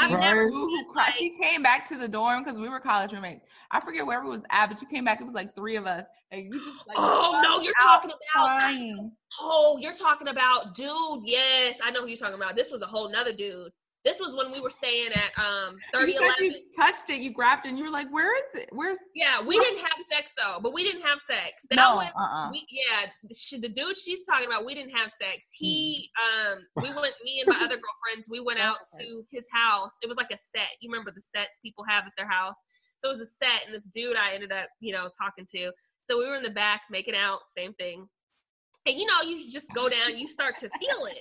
I've 0.00 0.10
Crying? 0.10 0.20
never 0.20 0.42
Ooh, 0.48 0.68
seen, 0.68 0.86
like, 0.94 1.12
she 1.14 1.30
came 1.30 1.62
back 1.62 1.86
to 1.88 1.96
the 1.96 2.08
dorm 2.08 2.44
because 2.44 2.58
we 2.58 2.68
were 2.68 2.80
college 2.80 3.12
roommates. 3.12 3.44
I 3.70 3.80
forget 3.80 4.06
where 4.06 4.22
we 4.22 4.30
was 4.30 4.42
at, 4.50 4.68
but 4.68 4.80
you 4.80 4.86
came 4.88 5.04
back. 5.04 5.20
It 5.20 5.24
was 5.24 5.34
like 5.34 5.54
three 5.54 5.76
of 5.76 5.86
us, 5.86 6.04
and 6.30 6.42
you 6.42 6.52
just 6.52 6.86
like 6.86 6.96
Oh 6.98 7.40
no, 7.42 7.60
you're 7.60 7.74
talking 7.80 8.10
about 8.10 8.46
crying. 8.60 9.12
Oh, 9.40 9.78
you're 9.80 9.94
talking 9.94 10.28
about 10.28 10.74
dude. 10.74 11.22
Yes, 11.24 11.78
I 11.84 11.90
know 11.90 12.02
who 12.02 12.08
you're 12.08 12.16
talking 12.16 12.36
about. 12.36 12.56
This 12.56 12.70
was 12.70 12.82
a 12.82 12.86
whole 12.86 13.10
nother 13.10 13.32
dude. 13.32 13.72
This 14.04 14.20
was 14.20 14.32
when 14.34 14.52
we 14.52 14.60
were 14.60 14.70
staying 14.70 15.10
at 15.12 15.32
um 15.38 15.76
3011. 15.92 16.44
you 16.44 16.62
touched 16.76 17.10
it, 17.10 17.20
you 17.20 17.32
grabbed 17.32 17.66
it, 17.66 17.70
and 17.70 17.78
you 17.78 17.84
were 17.84 17.90
like, 17.90 18.08
"Where 18.10 18.34
is 18.36 18.44
it? 18.54 18.68
Where's 18.72 18.98
Yeah, 19.14 19.40
we 19.42 19.58
didn't 19.58 19.80
have 19.80 19.98
sex 20.10 20.32
though, 20.36 20.60
but 20.62 20.72
we 20.72 20.84
didn't 20.84 21.02
have 21.02 21.20
sex. 21.20 21.66
That 21.70 21.76
no?" 21.76 21.96
was 21.96 22.10
Uh-uh. 22.16 22.50
we 22.50 22.64
yeah, 22.70 23.06
she, 23.34 23.58
the 23.58 23.68
dude 23.68 23.96
she's 23.96 24.20
talking 24.24 24.46
about, 24.46 24.64
we 24.64 24.74
didn't 24.74 24.96
have 24.96 25.10
sex. 25.20 25.48
He 25.52 26.10
Hmm. 26.16 26.52
um 26.58 26.58
we 26.76 26.88
went 27.00 27.14
me 27.24 27.40
and 27.44 27.48
my 27.48 27.64
other 27.64 27.76
girlfriends, 27.76 28.28
we 28.30 28.40
went 28.40 28.60
out 28.60 28.78
to 29.00 29.22
his 29.30 29.44
house. 29.52 29.92
It 30.02 30.08
was 30.08 30.16
like 30.16 30.30
a 30.30 30.36
set. 30.36 30.68
You 30.80 30.90
remember 30.90 31.10
the 31.10 31.20
sets 31.20 31.58
people 31.62 31.84
have 31.88 32.04
at 32.06 32.12
their 32.16 32.28
house? 32.28 32.56
So 33.00 33.10
it 33.10 33.18
was 33.18 33.20
a 33.20 33.26
set 33.26 33.66
and 33.66 33.74
this 33.74 33.84
dude 33.84 34.16
I 34.16 34.32
ended 34.34 34.52
up, 34.52 34.68
you 34.80 34.92
know, 34.92 35.08
talking 35.20 35.46
to. 35.54 35.72
So 36.08 36.18
we 36.18 36.26
were 36.28 36.36
in 36.36 36.42
the 36.42 36.50
back 36.50 36.82
making 36.90 37.14
out, 37.16 37.40
same 37.56 37.74
thing. 37.74 38.08
And 38.86 38.96
you 38.96 39.06
know, 39.06 39.20
you 39.28 39.50
just 39.50 39.66
go 39.74 39.88
down, 39.88 40.16
you 40.16 40.26
start 40.28 40.56
to 40.58 40.68
feel 40.80 41.04
it. 41.06 41.20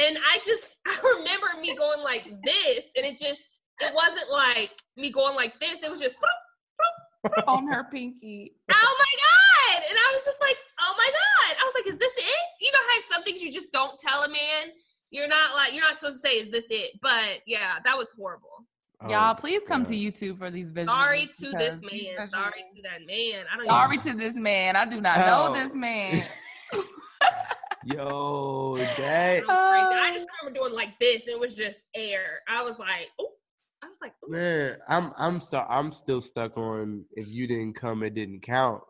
And 0.00 0.18
I 0.18 0.38
just 0.44 0.78
I 0.86 0.98
remember 1.18 1.46
me 1.60 1.74
going 1.76 2.02
like 2.02 2.24
this 2.44 2.90
and 2.96 3.06
it 3.06 3.18
just 3.18 3.60
it 3.80 3.92
wasn't 3.94 4.30
like 4.30 4.70
me 4.96 5.10
going 5.10 5.34
like 5.36 5.58
this. 5.60 5.82
It 5.82 5.90
was 5.90 6.00
just 6.00 6.14
on 7.46 7.66
her 7.68 7.84
pinky. 7.90 8.52
oh 8.70 8.96
my 8.98 9.14
god 9.16 9.82
and 9.88 9.96
i 9.98 10.12
was 10.14 10.22
just 10.26 10.36
like 10.42 10.56
oh 10.82 10.94
my 10.98 11.06
god 11.10 11.56
i 11.58 11.64
was 11.64 11.72
like 11.74 11.86
is 11.90 11.98
this 11.98 12.12
it 12.18 12.44
you 12.60 12.70
know 12.70 12.78
how 12.86 13.00
some 13.14 13.22
things 13.24 13.40
you 13.40 13.50
just 13.50 13.72
don't 13.72 13.98
tell 13.98 14.24
a 14.24 14.28
man 14.28 14.66
you're 15.10 15.26
not 15.26 15.54
like 15.56 15.72
you're 15.72 15.80
not 15.82 15.96
supposed 15.98 16.22
to 16.22 16.28
say 16.28 16.34
is 16.34 16.50
this 16.50 16.66
it 16.68 16.90
but 17.00 17.40
yeah 17.46 17.76
that 17.84 17.96
was 17.96 18.10
horrible 18.18 18.66
Y'all, 19.08 19.32
Oh, 19.32 19.34
please 19.40 19.60
come 19.66 19.84
to 19.86 19.92
YouTube 19.94 20.38
for 20.38 20.50
these 20.50 20.68
videos. 20.68 20.86
sorry 20.88 21.26
to 21.40 21.50
this 21.58 21.80
man 21.80 22.28
sorry 22.30 22.62
to 22.76 22.82
that 22.82 23.06
man 23.06 23.44
i 23.50 23.56
don't 23.56 23.66
Sorry 23.68 23.96
even 23.96 24.12
to 24.12 24.18
this 24.18 24.34
man. 24.34 24.76
I 24.76 24.84
do 24.84 25.00
not 25.00 25.18
know 25.18 25.46
Oh. 25.48 25.54
this 25.54 25.74
man. 25.74 26.24
Yo, 27.86 28.76
that 28.76 29.36
I, 29.36 29.40
don't. 29.40 29.50
I 29.50 30.10
just 30.12 30.22
um, 30.22 30.48
remember 30.48 30.60
doing 30.60 30.74
like 30.74 30.98
this 30.98 31.22
and 31.22 31.30
it 31.30 31.40
was 31.40 31.54
just 31.54 31.80
air 31.94 32.40
i 32.48 32.62
was 32.62 32.78
like 32.78 33.08
oh 33.20 33.30
i 33.82 33.88
was 33.88 33.98
like 34.00 34.12
ooh. 34.24 34.30
man, 34.30 34.76
I'm 34.88 35.12
I'm 35.16 35.40
stu- 35.40 35.58
I'm 35.58 35.92
still 35.92 36.20
stuck 36.20 36.56
on 36.56 37.04
if 37.12 37.28
you 37.28 37.46
didn't 37.46 37.74
come, 37.74 38.02
it 38.02 38.14
didn't 38.14 38.42
count. 38.42 38.82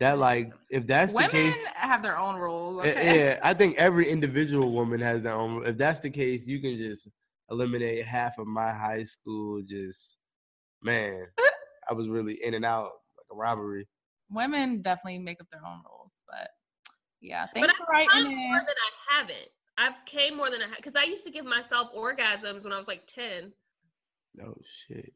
That 0.00 0.18
like 0.18 0.52
if 0.70 0.86
that's 0.86 1.12
Women 1.12 1.30
the 1.30 1.36
case, 1.36 1.56
have 1.74 2.02
their 2.02 2.16
own 2.16 2.36
rules. 2.36 2.86
Okay? 2.86 3.18
yeah, 3.18 3.40
I 3.42 3.52
think 3.52 3.76
every 3.78 4.08
individual 4.08 4.72
woman 4.72 5.00
has 5.00 5.22
their 5.22 5.34
own. 5.34 5.66
If 5.66 5.76
that's 5.76 6.00
the 6.00 6.10
case, 6.10 6.46
you 6.46 6.60
can 6.60 6.76
just 6.76 7.08
eliminate 7.50 8.06
half 8.06 8.38
of 8.38 8.46
my 8.46 8.72
high 8.72 9.04
school. 9.04 9.60
Just 9.66 10.16
man, 10.82 11.26
I 11.90 11.94
was 11.94 12.08
really 12.08 12.34
in 12.44 12.54
and 12.54 12.64
out 12.64 12.90
like 13.16 13.26
a 13.32 13.34
robbery. 13.34 13.88
Women 14.30 14.82
definitely 14.82 15.18
make 15.18 15.40
up 15.40 15.48
their 15.50 15.62
own 15.66 15.80
rules, 15.84 15.97
but 15.97 15.97
yeah. 17.20 17.46
but 17.54 17.60
Thanks 17.60 17.70
i've 17.74 17.76
for 17.78 17.86
writing 17.90 18.08
come 18.10 18.26
in. 18.26 18.36
more 18.38 18.58
than 18.58 18.66
i 18.68 19.16
haven't. 19.18 19.48
I've 19.78 20.04
came 20.06 20.36
more 20.36 20.50
than 20.50 20.62
i 20.62 20.74
because 20.76 20.96
i 20.96 21.04
used 21.04 21.24
to 21.24 21.30
give 21.30 21.44
myself 21.44 21.88
orgasms 21.96 22.64
when 22.64 22.72
i 22.72 22.78
was 22.78 22.88
like 22.88 23.06
10 23.06 23.52
Oh 24.44 24.54
shit. 24.86 25.12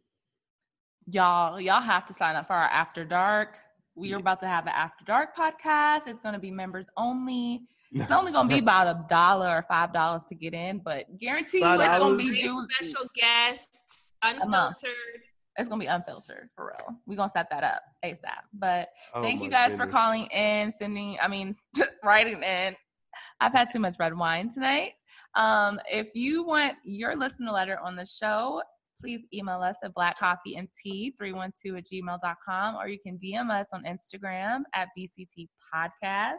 y'all 1.13 1.61
y'all 1.61 1.81
have 1.81 2.07
to 2.07 2.15
sign 2.15 2.37
up 2.37 2.47
for 2.47 2.55
our 2.55 2.69
after 2.69 3.05
dark. 3.05 3.57
We 3.95 4.09
Yeah. 4.09 4.17
are 4.17 4.19
about 4.21 4.41
to 4.41 4.47
have 4.49 4.65
an 4.67 4.73
after 4.75 5.05
dark 5.05 5.37
podcast. 5.37 6.07
It's 6.07 6.21
going 6.21 6.33
to 6.33 6.41
be 6.41 6.51
members 6.51 6.87
only. 6.97 7.61
It's 7.93 8.11
only 8.19 8.33
going 8.33 8.49
to 8.49 8.55
be 8.55 8.61
about 8.61 8.87
a 8.89 9.05
dollar 9.09 9.49
or 9.49 9.63
five 9.69 9.93
dollars 9.93 10.25
to 10.31 10.35
get 10.35 10.55
in 10.55 10.79
but 10.79 11.05
guarantee 11.21 11.59
you 11.61 11.81
it's 11.81 11.99
going 11.99 12.19
to 12.19 12.25
be 12.31 12.41
juicy. 12.43 12.67
special 12.75 13.07
guests 13.15 14.13
unfiltered 14.23 15.23
it's 15.59 15.69
going 15.69 15.81
to 15.81 15.85
be 15.85 15.91
unfiltered 15.91 16.49
for 16.55 16.67
real 16.67 16.97
we're 17.07 17.17
going 17.17 17.29
to 17.29 17.33
set 17.33 17.49
that 17.51 17.63
up 17.65 17.83
asap 18.05 18.43
but 18.55 18.89
Oh, 19.15 19.23
thank 19.23 19.43
you 19.43 19.51
my 19.51 19.69
guys 19.69 19.77
for 19.77 19.87
calling 19.87 20.27
in 20.27 20.73
sending 20.79 21.19
i 21.23 21.29
mean 21.29 21.57
writing 22.05 22.43
in 22.43 22.75
i've 23.41 23.53
had 23.53 23.71
too 23.71 23.79
much 23.79 23.97
red 23.99 24.17
wine 24.17 24.53
tonight 24.53 24.93
um, 25.35 25.81
if 25.91 26.09
you 26.15 26.43
want 26.43 26.75
your 26.85 27.17
listener 27.17 27.51
letter 27.53 27.79
on 27.83 27.97
the 27.97 28.05
show 28.07 28.63
please 29.01 29.21
email 29.35 29.61
us 29.61 29.77
at 29.83 29.93
blackcoffeeandtea312 29.95 31.79
at 31.79 31.87
gmail.com 31.93 32.77
or 32.77 32.89
you 32.89 32.99
can 33.05 33.19
dm 33.19 33.51
us 33.51 33.67
on 33.73 33.83
instagram 33.85 34.61
at 34.75 34.89
bct 34.99 35.49
podcast 35.75 36.37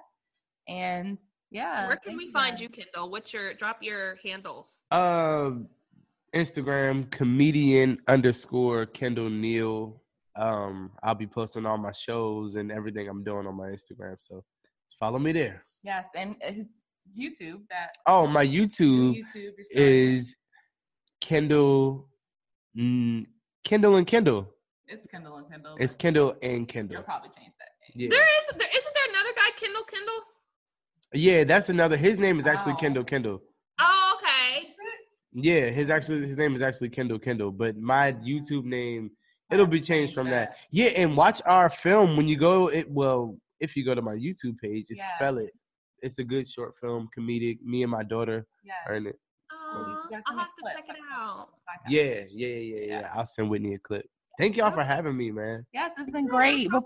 and 0.67 1.19
yeah 1.51 1.87
Where 1.87 1.97
can 1.97 2.11
thank 2.11 2.19
we 2.19 2.31
find 2.31 2.53
guys. 2.53 2.61
you, 2.61 2.69
Kendall? 2.69 3.11
What's 3.11 3.33
your 3.33 3.53
drop 3.53 3.83
your 3.83 4.17
handles? 4.23 4.83
Um, 4.91 5.67
Instagram 6.33 7.09
comedian 7.11 7.97
underscore 8.07 8.85
Kendall 8.85 9.29
Neal. 9.29 10.01
Um, 10.35 10.91
I'll 11.03 11.13
be 11.15 11.27
posting 11.27 11.65
all 11.65 11.77
my 11.77 11.91
shows 11.91 12.55
and 12.55 12.71
everything 12.71 13.07
I'm 13.07 13.23
doing 13.23 13.45
on 13.45 13.55
my 13.55 13.67
Instagram. 13.67 14.15
So 14.19 14.43
follow 14.99 15.19
me 15.19 15.31
there. 15.31 15.63
yes 15.83 16.05
and 16.15 16.35
his 16.41 16.67
youtube 17.19 17.61
that 17.69 17.91
Oh, 18.07 18.25
my 18.25 18.45
YouTube 18.45 19.17
youtube 19.17 19.33
you're 19.35 19.65
starting. 19.65 20.13
is 20.15 20.35
Kendall, 21.21 22.07
mm, 22.77 23.25
Kendall 23.63 23.95
and 23.97 24.07
Kendall. 24.07 24.49
it's 24.87 25.05
kendall 25.07 25.37
and 25.37 25.49
kendall 25.49 25.75
It's 25.79 25.95
Kendall 25.95 26.35
and 26.41 26.67
Kendall. 26.67 26.95
you'll 26.95 27.03
probably 27.03 27.29
change 27.37 27.53
that 27.59 27.69
Yeah, 27.95 28.07
name. 28.07 28.09
There 28.11 28.23
is 28.23 28.45
there 28.59 28.69
isn't 28.79 28.95
there 28.95 29.09
another 29.09 29.33
guy, 29.35 29.49
Kendall 29.59 29.83
Kendall? 29.83 30.21
yeah. 31.13 31.43
That's 31.43 31.69
another. 31.69 31.97
His 31.97 32.17
name 32.17 32.39
is 32.39 32.47
actually 32.47 32.73
Wow. 32.73 32.79
Kendall 32.79 33.03
Kendall. 33.03 33.41
Okay. 35.37 35.49
Yeah, 35.49 35.69
his 35.69 35.89
actually 35.89 36.25
his 36.27 36.37
name 36.37 36.55
is 36.55 36.61
actually 36.61 36.89
Kendall 36.89 37.19
Kendall, 37.19 37.51
but 37.51 37.77
my 37.77 38.13
YouTube 38.13 38.65
name 38.65 39.11
it'll 39.51 39.67
be 39.67 39.81
changed 39.81 40.13
from 40.13 40.29
that. 40.29 40.51
that. 40.51 40.57
Yeah, 40.71 40.87
and 40.87 41.15
watch 41.17 41.41
our 41.45 41.69
film 41.69 42.17
when 42.17 42.27
you 42.27 42.37
go. 42.37 42.67
It 42.67 42.89
well, 42.89 43.37
if 43.59 43.75
you 43.75 43.83
go 43.85 43.95
to 43.95 44.01
my 44.01 44.15
YouTube 44.15 44.57
page, 44.59 44.87
just 44.87 44.99
Yes. 44.99 45.11
spell 45.15 45.37
it. 45.37 45.51
It's 46.01 46.19
a 46.19 46.23
good 46.23 46.47
short 46.47 46.73
film, 46.81 47.07
comedic. 47.17 47.61
Me 47.61 47.81
and 47.83 47.91
my 47.91 48.03
daughter 48.03 48.45
yes. 48.63 48.75
are 48.87 48.95
in 48.95 49.07
it. 49.07 49.17
Aw, 49.51 49.79
You 50.05 50.09
gotta 50.11 50.23
I'll 50.27 50.37
have 50.37 50.47
to 50.47 50.61
clips, 50.61 50.75
check 50.75 50.85
it 50.89 50.95
out. 51.13 51.47
Yeah, 51.87 52.23
yeah, 52.29 52.47
yeah, 52.47 52.57
yeah, 52.57 52.85
yeah. 53.01 53.11
I'll 53.13 53.25
send 53.25 53.49
Whitney 53.49 53.75
a 53.75 53.79
clip. 53.79 54.05
Thank 54.39 54.57
y'all 54.57 54.71
for 54.71 54.83
having 54.83 55.15
me, 55.15 55.31
man. 55.31 55.65
Yes, 55.73 55.91
it's 55.97 56.11
been 56.11 56.25
great. 56.27 56.69
Bef- 56.69 56.83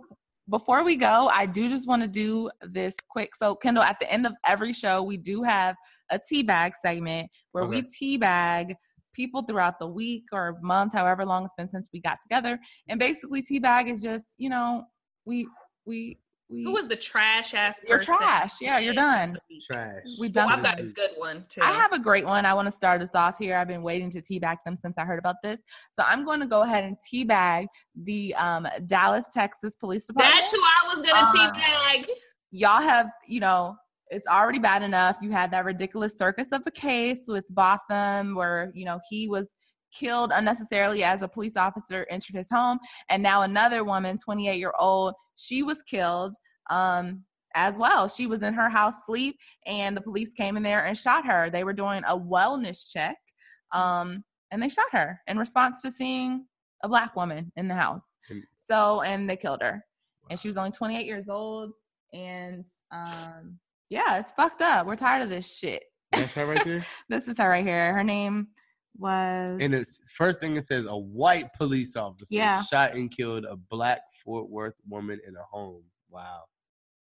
Before 0.49 0.84
we 0.84 0.98
go, 0.98 1.30
I 1.34 1.45
do 1.45 1.68
just 1.69 1.88
want 1.88 2.02
to 2.02 2.07
do 2.07 2.49
this 2.61 2.94
quick. 3.10 3.32
So, 3.41 3.56
Kendall, 3.56 3.84
at 3.84 3.98
the 3.99 4.11
end 4.11 4.26
of 4.28 4.34
every 4.45 4.74
show, 4.74 5.02
we 5.02 5.15
do 5.18 5.44
have 5.44 5.76
a 6.09 6.19
teabag 6.19 6.73
segment 6.81 7.29
where 7.51 7.65
we 7.65 7.81
teabag 7.81 8.75
people 9.13 9.41
throughout 9.43 9.79
the 9.79 9.88
week 9.88 10.23
or 10.31 10.57
month, 10.61 10.93
however 10.93 11.25
long 11.25 11.45
it's 11.45 11.53
been 11.57 11.69
since 11.69 11.89
we 11.91 11.99
got 11.99 12.17
together. 12.21 12.59
And 12.88 12.99
basically, 12.99 13.41
teabag 13.41 13.89
is 13.91 13.99
just, 13.99 14.27
you 14.38 14.49
know, 14.49 14.84
we, 15.25 15.47
we, 15.85 16.19
we, 16.49 16.63
Who 16.63 16.71
was 16.71 16.88
the 16.88 16.95
trash 16.95 17.53
ass 17.53 17.77
You're 17.85 17.97
person? 17.97 18.15
trash. 18.15 18.53
Yeah, 18.61 18.79
you're 18.79 18.93
done. 18.93 19.38
Trash. 19.69 20.03
We've 20.19 20.34
Well, 20.34 20.47
done 20.47 20.59
I've 20.59 20.63
got 20.63 20.79
a 20.79 20.84
good 20.84 21.09
one 21.17 21.45
too. 21.49 21.61
I 21.61 21.71
have 21.71 21.91
a 21.91 21.99
great 21.99 22.25
one. 22.25 22.45
I 22.45 22.53
want 22.53 22.67
to 22.67 22.71
start 22.71 23.01
us 23.01 23.09
off 23.15 23.38
here. 23.38 23.57
I've 23.57 23.67
been 23.67 23.81
waiting 23.81 24.09
to 24.11 24.21
teabag 24.21 24.57
them 24.65 24.77
since 24.81 24.95
I 24.97 25.03
heard 25.03 25.19
about 25.19 25.35
this. 25.43 25.59
So 25.93 26.03
I'm 26.05 26.23
going 26.23 26.39
to 26.39 26.45
go 26.45 26.61
ahead 26.61 26.85
and 26.85 26.95
teabag 27.11 27.65
the 28.03 28.34
um, 28.35 28.65
Dallas, 28.85 29.27
Texas 29.34 29.75
Police 29.75 30.05
Department. 30.05 30.39
That's 30.39 30.53
who 30.53 30.61
I 30.61 30.95
was 30.95 31.05
gonna 31.05 31.27
Um, 31.27 31.35
teabag. 31.35 32.07
Y'all 32.51 32.81
have, 32.81 33.09
you 33.27 33.41
know, 33.41 33.75
it's 34.09 34.27
already 34.27 34.59
bad 34.59 34.84
enough. 34.84 35.17
You 35.21 35.31
had 35.31 35.51
that 35.51 35.65
ridiculous 35.65 36.17
circus 36.17 36.47
of 36.51 36.63
a 36.65 36.71
case 36.71 37.21
with 37.27 37.45
Botham 37.49 38.35
where, 38.35 38.71
you 38.73 38.85
know, 38.85 38.99
he 39.09 39.27
was 39.27 39.55
killed 39.93 40.31
unnecessarily 40.34 41.03
as 41.03 41.21
a 41.21 41.27
police 41.27 41.57
officer 41.57 42.05
entered 42.09 42.35
his 42.35 42.47
home. 42.51 42.79
And 43.09 43.21
now 43.23 43.41
another 43.41 43.84
woman, 43.84 44.17
28 44.17 44.57
year 44.57 44.73
old, 44.79 45.13
she 45.35 45.63
was 45.63 45.81
killed 45.84 46.35
um, 46.69 47.23
as 47.55 47.77
well. 47.77 48.07
She 48.07 48.27
was 48.27 48.41
in 48.41 48.53
her 48.53 48.69
house 48.69 48.95
sleep 49.05 49.38
and 49.65 49.95
the 49.95 50.01
police 50.01 50.34
came 50.34 50.57
in 50.57 50.63
there 50.63 50.85
and 50.85 50.97
shot 50.97 51.25
her. 51.25 51.49
They 51.49 51.63
were 51.63 51.73
doing 51.73 52.03
a 52.07 52.17
wellness 52.17 52.89
check 52.89 53.17
um, 53.71 54.23
and 54.51 54.61
they 54.61 54.69
shot 54.69 54.91
her 54.91 55.19
in 55.27 55.38
response 55.38 55.81
to 55.81 55.91
seeing 55.91 56.45
a 56.84 56.88
black 56.88 57.15
woman 57.15 57.51
in 57.55 57.67
the 57.67 57.75
house. 57.75 58.03
So, 58.59 59.01
and 59.01 59.29
they 59.29 59.38
killed 59.38 59.61
her. 59.61 59.84
And 60.29 60.39
she 60.39 60.47
was 60.47 60.57
only 60.57 60.71
28 60.71 61.05
years 61.05 61.29
old. 61.29 61.71
And 62.13 62.65
um, 62.91 63.59
yeah, 63.89 64.18
it's 64.19 64.31
fucked 64.34 64.61
up. 64.61 64.85
We're 64.88 64.95
tired 64.95 65.23
of 65.23 65.30
this 65.30 65.45
shit. 65.55 65.84
That's 66.11 66.34
her 66.34 66.45
right 66.45 66.64
there. 66.64 66.85
This 67.09 67.27
is 67.27 67.38
her 67.38 67.49
right 67.49 67.65
here. 67.65 67.93
Her 67.93 68.03
name 68.03 68.47
was. 68.97 69.57
And 69.61 69.73
it's 69.73 69.99
first 70.15 70.39
thing 70.39 70.55
it 70.57 70.65
says 70.65 70.85
a 70.88 70.97
white 70.97 71.53
police 71.53 71.95
officer 71.95 72.27
Yeah. 72.34 72.61
shot 72.64 72.95
and 72.95 73.09
killed 73.15 73.45
a 73.45 73.55
black 73.55 74.01
Fort 74.23 74.49
Worth 74.49 74.76
woman 74.88 75.19
in 75.27 75.35
a 75.35 75.43
home. 75.51 75.84
Wow. 76.09 76.43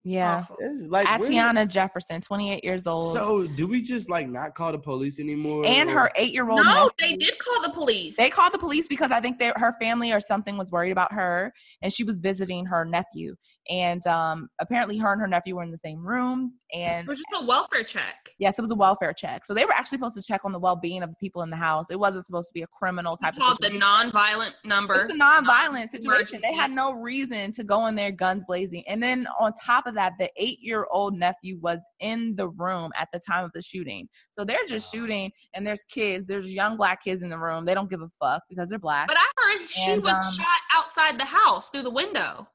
Yeah. 0.03 0.37
Awful. 0.37 0.55
It's 0.59 0.83
like 0.83 1.07
when- 1.19 1.31
Atatiana 1.31 1.67
Jefferson, 1.67 2.21
28 2.21 2.63
years 2.63 2.87
old. 2.87 3.13
So 3.13 3.45
do 3.47 3.67
we 3.67 3.81
just 3.81 4.09
like 4.09 4.29
not 4.29 4.55
call 4.55 4.71
the 4.71 4.79
police 4.79 5.19
anymore? 5.19 5.65
and 5.65 5.89
her 5.89 6.09
eight 6.15 6.33
year 6.33 6.49
old 6.49 6.63
No, 6.63 6.89
they 6.99 7.17
did 7.17 7.36
call 7.47 7.61
the 7.63 7.73
police. 7.73 8.15
They 8.17 8.29
called 8.29 8.53
the 8.53 8.57
police 8.59 8.87
because 8.87 9.11
I 9.11 9.19
think 9.21 9.39
they, 9.39 9.51
her 9.55 9.75
family 9.81 10.11
or 10.13 10.19
something 10.19 10.57
was 10.57 10.71
worried 10.71 10.91
about 10.91 11.11
her, 11.13 11.53
and 11.81 11.91
she 11.91 12.03
was 12.03 12.19
visiting 12.19 12.65
her 12.65 12.85
nephew. 12.85 13.35
And 13.69 14.05
um, 14.07 14.47
apparently, 14.59 14.97
her 14.97 15.11
and 15.11 15.19
her 15.19 15.27
nephew 15.27 15.55
were 15.57 15.63
in 15.63 15.71
the 15.71 15.77
same 15.77 16.05
room. 16.05 16.53
And 16.73 17.01
It 17.05 17.07
was 17.09 17.17
just 17.17 17.43
a 17.43 17.45
welfare 17.45 17.83
check. 17.83 18.29
yes, 18.39 18.57
it 18.57 18.61
was 18.61 18.71
a 18.71 18.75
welfare 18.75 19.11
check. 19.13 19.43
So 19.43 19.53
they 19.53 19.65
were 19.65 19.73
actually 19.73 19.97
supposed 19.97 20.15
to 20.15 20.21
check 20.21 20.41
on 20.45 20.53
the 20.53 20.59
well 20.59 20.77
being 20.77 21.03
of 21.03 21.09
the 21.09 21.15
people 21.19 21.41
in 21.41 21.49
the 21.49 21.57
house. 21.57 21.87
It 21.89 21.99
wasn't 21.99 22.25
supposed 22.25 22.47
to 22.47 22.53
be 22.53 22.61
a 22.61 22.67
criminal 22.67 23.17
type 23.17 23.33
of 23.33 23.39
called 23.39 23.57
the 23.59 23.65
situation. 23.65 23.79
non-violent 23.79 24.53
number. 24.63 24.95
It's 24.95 25.13
a 25.13 25.17
non-violent 25.17 25.91
situation. 25.91 26.39
They 26.41 26.53
had 26.53 26.71
no 26.71 26.93
reason 26.93 27.51
to 27.53 27.63
go 27.65 27.87
in 27.87 27.95
there 27.95 28.11
guns 28.11 28.43
blazing. 28.47 28.83
And 28.87 29.03
then 29.03 29.27
on 29.39 29.51
top 29.65 29.85
of 29.85 29.95
that, 29.95 30.13
the 30.17 30.29
eight-year-old 30.37 31.17
nephew 31.17 31.57
was 31.61 31.79
in 31.99 32.35
the 32.37 32.47
room 32.47 32.91
at 32.97 33.09
the 33.11 33.19
time 33.19 33.43
of 33.43 33.51
the 33.53 33.61
shooting. 33.61 34.07
So 34.31 34.45
they're 34.45 34.65
just 34.67 34.91
shooting, 34.93 35.31
and 35.53 35.67
there's 35.67 35.83
kids. 35.89 36.25
There's 36.27 36.47
young 36.53 36.77
black 36.77 37.03
kids 37.03 37.21
in 37.21 37.29
the 37.29 37.36
room. 37.39 37.65
They 37.65 37.73
don't 37.73 37.89
give 37.89 38.01
a 38.01 38.09
fuck 38.19 38.43
because 38.49 38.69
they're 38.69 38.79
black. 38.79 39.07
But 39.07 39.17
I 39.17 39.29
heard 39.37 39.69
she 39.69 39.91
And, 39.93 40.03
was 40.03 40.13
um, 40.13 40.33
shot 40.33 40.59
outside 40.73 41.19
the 41.19 41.25
house 41.25 41.69
through 41.69 41.83
the 41.83 41.89
window. 41.91 42.47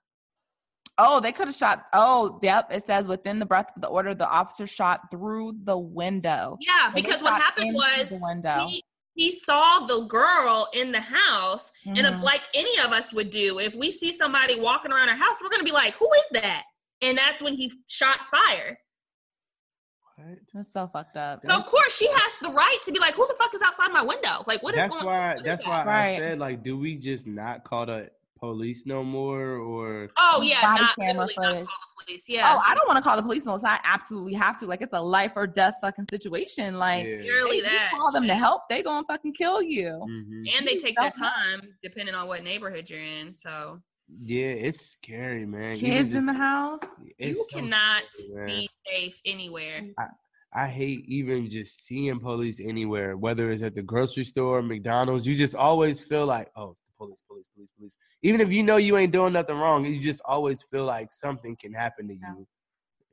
Oh, 0.98 1.20
they 1.20 1.32
could 1.32 1.48
have 1.48 1.56
shot. 1.56 1.86
Oh, 1.94 2.38
yep. 2.42 2.68
It 2.70 2.84
says 2.84 3.06
within 3.06 3.38
the 3.38 3.46
breath 3.46 3.68
of 3.74 3.80
the 3.82 3.88
order, 3.88 4.14
the 4.14 4.28
officer 4.28 4.66
shot 4.66 5.10
through 5.10 5.54
the 5.64 5.76
window. 5.78 6.58
Yeah, 6.60 6.88
So 6.90 6.94
because 6.94 7.22
what 7.22 7.40
happened 7.40 7.74
was 7.74 8.10
the 8.10 8.18
window. 8.18 8.66
he 8.68 8.84
he 9.14 9.30
saw 9.32 9.80
the 9.86 10.06
girl 10.06 10.68
in 10.72 10.90
the 10.90 11.00
house, 11.00 11.70
and 11.84 11.98
if 11.98 12.14
Mhm. 12.14 12.22
like 12.22 12.44
any 12.54 12.78
of 12.78 12.92
us 12.92 13.12
would 13.12 13.28
do, 13.30 13.58
if 13.58 13.74
we 13.74 13.92
see 13.92 14.16
somebody 14.16 14.58
walking 14.58 14.90
around 14.90 15.10
our 15.10 15.16
house, 15.16 15.36
we're 15.42 15.50
gonna 15.50 15.64
be 15.64 15.70
like, 15.72 15.94
"Who 15.96 16.08
is 16.14 16.24
that?" 16.40 16.64
And 17.02 17.18
that's 17.18 17.42
when 17.42 17.54
he 17.54 17.70
shot 17.88 18.20
fire. 18.30 18.78
What? 20.24 20.38
That's 20.54 20.72
so 20.72 20.88
fucked 20.92 21.16
up. 21.16 21.42
So 21.46 21.54
of 21.56 21.66
course 21.66 21.96
she 21.96 22.06
has 22.08 22.32
the 22.42 22.50
right 22.50 22.78
to 22.84 22.92
be 22.92 22.98
like, 22.98 23.14
"Who 23.14 23.26
the 23.26 23.34
fuck 23.38 23.54
is 23.54 23.62
outside 23.62 23.88
my 23.92 24.02
window? 24.02 24.44
Like, 24.46 24.62
what 24.62 24.74
is 24.74 24.78
that's 24.78 24.92
going 24.92 25.06
why. 25.06 25.12
on?" 25.14 25.28
What 25.28 25.36
is 25.38 25.42
That's 25.44 25.62
that? 25.64 25.86
why 25.86 26.02
I 26.12 26.16
said 26.18 26.38
like, 26.38 26.62
do 26.62 26.78
we 26.78 26.96
just 26.96 27.26
not 27.26 27.64
call 27.64 27.86
the 27.86 28.10
police 28.38 28.86
no 28.86 29.04
more, 29.04 29.50
or 29.56 30.08
Oh 30.16 30.42
yeah, 30.42 30.60
Body 30.62 30.80
not 30.82 30.96
camera 30.96 31.14
not 31.14 31.30
footage. 31.30 31.66
call 31.66 31.78
the 31.96 32.04
police. 32.04 32.24
Yeah, 32.28 32.52
Oh, 32.52 32.60
I 32.66 32.74
don't 32.74 32.88
want 32.88 32.96
to 32.96 33.02
call 33.02 33.16
the 33.16 33.22
police 33.22 33.44
unless 33.44 33.62
I 33.62 33.78
absolutely 33.84 34.34
have 34.34 34.58
to. 34.58 34.66
Like 34.66 34.82
it's 34.82 34.92
a 34.92 35.00
life 35.00 35.32
or 35.36 35.46
death 35.46 35.74
fucking 35.80 36.06
situation. 36.10 36.76
Like 36.78 37.06
Yeah. 37.06 37.20
Purely 37.22 37.58
if 37.58 37.64
you 37.64 37.70
that. 37.70 37.92
call 37.92 38.10
them 38.10 38.26
to 38.26 38.34
help, 38.34 38.62
they 38.68 38.82
gonna 38.82 39.06
fucking 39.06 39.34
kill 39.34 39.62
you. 39.62 39.90
Mhm. 40.08 40.58
and 40.58 40.66
they 40.66 40.76
take 40.78 40.96
their 41.00 41.12
time 41.12 41.60
depending 41.82 42.14
on 42.16 42.26
what 42.26 42.42
neighborhood 42.42 42.90
you're 42.90 42.98
in. 43.00 43.36
So 43.36 43.80
yeah, 44.24 44.46
it's 44.50 44.80
scary, 44.92 45.46
man. 45.46 45.76
Even 45.76 45.90
Kids 45.90 46.14
in 46.14 46.26
the 46.26 46.32
house. 46.32 46.80
you 47.18 47.34
so 47.34 47.44
cannot 47.58 48.02
scary, 48.12 48.46
be 48.46 48.70
safe 48.86 49.20
anywhere. 49.24 49.82
I 50.54 50.68
hate 50.68 51.04
even 51.08 51.48
just 51.48 51.86
seeing 51.86 52.20
police 52.20 52.60
anywhere, 52.60 53.16
whether 53.16 53.50
it's 53.50 53.62
at 53.62 53.74
the 53.74 53.80
grocery 53.82 54.24
store, 54.24 54.60
McDonald's. 54.60 55.26
You 55.26 55.34
just 55.34 55.54
always 55.56 55.98
feel 55.98 56.26
like, 56.26 56.50
oh, 56.56 56.76
police, 56.98 57.22
police, 57.26 57.46
police, 57.54 57.70
police. 57.78 57.96
Even 58.22 58.40
if 58.42 58.52
you 58.52 58.62
know 58.62 58.76
you 58.76 58.98
ain't 58.98 59.12
doing 59.12 59.32
nothing 59.32 59.56
wrong, 59.56 59.86
you 59.86 59.98
just 59.98 60.20
always 60.26 60.62
feel 60.70 60.84
like 60.84 61.10
something 61.10 61.56
can 61.56 61.72
happen 61.72 62.06
to 62.08 62.14
Yeah. 62.14 62.34
you. 62.36 62.46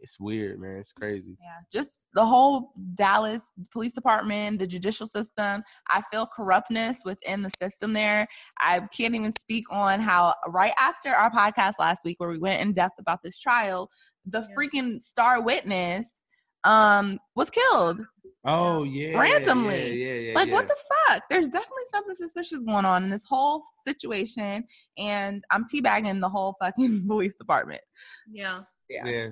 It's 0.01 0.19
weird, 0.19 0.59
man. 0.59 0.77
It's 0.77 0.93
crazy. 0.93 1.37
Yeah, 1.41 1.57
just 1.71 1.89
the 2.13 2.25
whole 2.25 2.71
Dallas 2.95 3.41
police 3.71 3.93
department, 3.93 4.59
the 4.59 4.67
judicial 4.67 5.07
system. 5.07 5.61
I 5.89 6.01
feel 6.11 6.25
corruptness 6.25 6.97
within 7.05 7.41
the 7.41 7.51
system 7.61 7.93
there. 7.93 8.27
I 8.59 8.79
can't 8.95 9.13
even 9.15 9.33
speak 9.35 9.65
on 9.71 9.99
how 9.99 10.35
right 10.47 10.73
after 10.79 11.09
our 11.09 11.29
podcast 11.31 11.73
last 11.79 12.01
week, 12.05 12.19
where 12.19 12.29
we 12.29 12.39
went 12.39 12.61
in 12.61 12.73
depth 12.73 12.95
about 12.99 13.19
this 13.23 13.37
trial, 13.39 13.89
the 14.25 14.41
Yeah. 14.41 14.55
freaking 14.57 15.01
star 15.01 15.41
witness 15.41 16.23
um 16.65 17.19
was 17.35 17.49
killed. 17.49 18.01
Oh 18.45 18.83
yeah, 18.83 19.17
Randomly. 19.19 19.93
Yeah, 19.97 20.13
yeah, 20.13 20.19
yeah. 20.29 20.35
like 20.35 20.47
yeah. 20.47 20.53
what 20.53 20.67
the 20.69 20.75
fuck 21.09 21.23
there's 21.29 21.49
definitely 21.49 21.83
something 21.91 22.15
suspicious 22.15 22.61
going 22.63 22.85
on 22.85 23.03
in 23.03 23.09
this 23.09 23.23
whole 23.27 23.63
situation 23.83 24.63
and 24.97 25.43
i'm 25.51 25.63
teabagging 25.65 26.21
the 26.21 26.29
whole 26.29 26.55
fucking 26.61 27.05
police 27.07 27.35
department 27.35 27.81
Yeah, 28.31 28.61
yeah, 28.89 29.05
Yeah, 29.05 29.27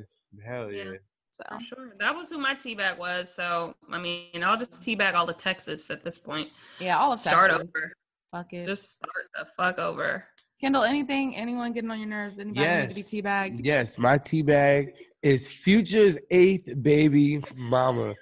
hell 0.45 0.72
yeah. 0.72 0.84
Yeah. 0.84 0.91
so 1.32 1.44
for 1.58 1.62
sure. 1.64 1.94
That 1.99 2.16
was 2.16 2.30
who 2.30 2.38
my 2.38 2.54
teabag 2.56 2.98
was. 2.98 3.34
So 3.34 3.76
I 3.91 3.99
mean, 3.99 4.44
I'll 4.44 4.58
just 4.58 4.82
teabag 4.82 5.14
all 5.16 5.26
the 5.26 5.34
Texas 5.34 5.90
at 5.91 6.04
this 6.04 6.18
point. 6.18 6.49
yeah 6.80 6.98
all 6.98 7.14
of 7.14 7.20
Start 7.20 7.52
Texas. 7.52 7.70
over. 7.76 7.91
fuck 8.32 8.54
it 8.54 8.66
Just 8.66 8.98
start 8.98 9.26
the 9.38 9.45
fuck 9.45 9.80
over. 9.80 10.26
kendall 10.60 10.84
anything 10.84 11.36
anyone 11.36 11.72
getting 11.74 11.90
on 11.91 11.99
your 11.99 12.10
nerves 12.10 12.40
anybody 12.40 12.68
need 12.68 12.90
to 12.90 12.95
be 12.95 13.02
Yes. 13.02 13.12
teabagged 13.12 13.60
Yes, 13.64 13.98
my 13.98 14.18
tea 14.18 14.41
bag 14.41 14.94
is 15.22 15.48
Future's 15.48 16.18
eighth 16.32 16.70
baby 16.82 17.41
mama. 17.56 18.14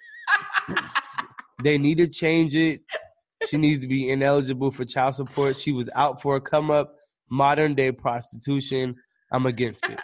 they 1.64 1.77
need 1.77 1.98
to 1.98 2.07
change 2.07 2.56
it. 2.56 2.82
She 3.48 3.57
needs 3.57 3.80
to 3.80 3.88
be 3.88 4.10
ineligible 4.10 4.72
for 4.72 4.86
child 4.86 5.15
support. 5.15 5.56
She 5.57 5.72
was 5.72 5.90
out 5.94 6.22
for 6.22 6.36
a 6.38 6.41
come 6.41 6.72
up, 6.72 6.95
modern 7.30 7.76
day 7.76 7.91
prostitution. 7.91 8.95
I'm 9.32 9.45
against 9.45 9.86
it. 9.90 9.99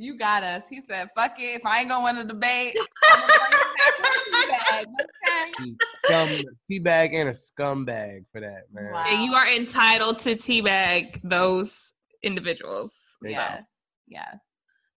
You 0.00 0.16
got 0.16 0.42
us 0.42 0.64
he 0.70 0.80
said 0.88 1.08
fuck 1.14 1.38
it 1.38 1.56
if 1.56 1.66
i 1.66 1.80
ain't 1.80 1.88
gonna 1.88 2.04
win 2.04 2.16
a 2.16 2.24
debate 2.24 2.76
I'm 3.12 3.20
gonna 3.20 3.32
bring 3.38 4.44
it 4.44 4.50
back 4.50 4.80
to 4.80 4.86
teabag, 4.86 4.86
okay? 5.26 5.74
Scum, 6.04 6.54
teabag 6.70 7.14
and 7.14 7.28
a 7.28 7.32
scumbag 7.32 8.24
for 8.32 8.40
that, 8.40 8.64
man. 8.72 8.92
Wow. 8.92 9.04
And 9.06 9.24
you 9.24 9.34
are 9.34 9.46
entitled 9.54 10.20
to 10.20 10.30
teabag 10.30 11.20
those 11.22 11.92
individuals. 12.22 12.94
Thank 13.22 13.36
So, 13.36 13.42
yes 13.42 13.66
yes 14.08 14.36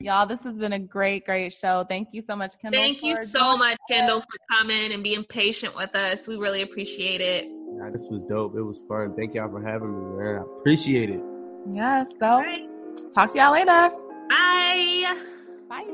y'all 0.00 0.26
this 0.26 0.42
has 0.44 0.58
been 0.58 0.72
a 0.72 0.78
great 0.78 1.24
great 1.24 1.52
show 1.52 1.84
thank 1.88 2.08
you 2.12 2.22
so 2.22 2.34
much 2.34 2.58
kendall 2.60 2.80
Thank 2.80 3.02
you 3.02 3.16
so 3.22 3.56
much, 3.56 3.74
us. 3.74 3.78
Kendall, 3.88 4.20
for 4.20 4.56
coming 4.56 4.92
and 4.92 5.02
being 5.02 5.24
patient 5.24 5.76
with 5.76 5.94
us. 5.94 6.26
We 6.26 6.36
really 6.36 6.62
appreciate 6.62 7.20
it. 7.20 7.46
Nah, 7.48 7.90
this 7.90 8.06
was 8.10 8.22
dope. 8.22 8.56
It 8.56 8.62
was 8.62 8.80
fun. 8.88 9.14
Thank 9.16 9.34
y'all 9.34 9.48
for 9.50 9.62
having 9.62 9.92
me, 9.92 10.22
man. 10.24 10.38
I 10.38 10.60
appreciate 10.60 11.10
it. 11.10 11.20
yes 11.72 12.08
so 12.18 12.26
All 12.26 12.40
right. 12.40 12.68
talk 13.14 13.32
to 13.32 13.38
y'all 13.38 13.52
later 13.52 13.90
Bye. 14.32 15.16
bye 15.68 15.84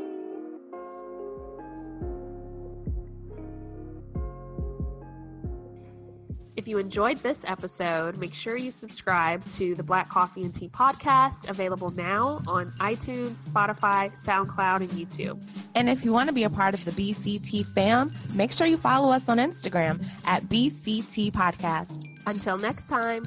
If 6.57 6.67
you 6.67 6.79
enjoyed 6.79 7.19
this 7.19 7.41
episode, 7.45 8.19
make 8.19 8.35
sure 8.35 8.57
you 8.57 8.73
subscribe 8.73 9.45
to 9.55 9.77
the 9.77 9.83
Black 9.85 10.09
Coffee 10.09 10.43
and 10.43 10.53
Tea 10.53 10.69
podcast, 10.69 11.49
available 11.49 11.91
now 11.91 12.43
on 12.49 12.73
iTunes, 12.81 13.49
Spotify, 13.49 14.13
SoundCloud, 14.25 14.81
and 14.81 14.91
YouTube. 14.91 15.41
And 15.77 15.89
if 15.89 16.05
you 16.05 16.13
want 16.13 16.29
to 16.29 16.33
be 16.33 16.43
a 16.43 16.51
part 16.51 16.75
of 16.75 16.85
the 16.85 16.91
BCT 16.91 17.65
fam, 17.67 18.13
make 18.35 18.53
sure 18.53 18.67
you 18.67 18.77
follow 18.77 19.13
us 19.13 19.29
on 19.29 19.39
Instagram 19.39 20.05
at 20.25 20.43
BCT 20.45 21.31
Podcast. 21.31 22.03
Until 22.27 22.59
next 22.59 22.89
time. 22.89 23.23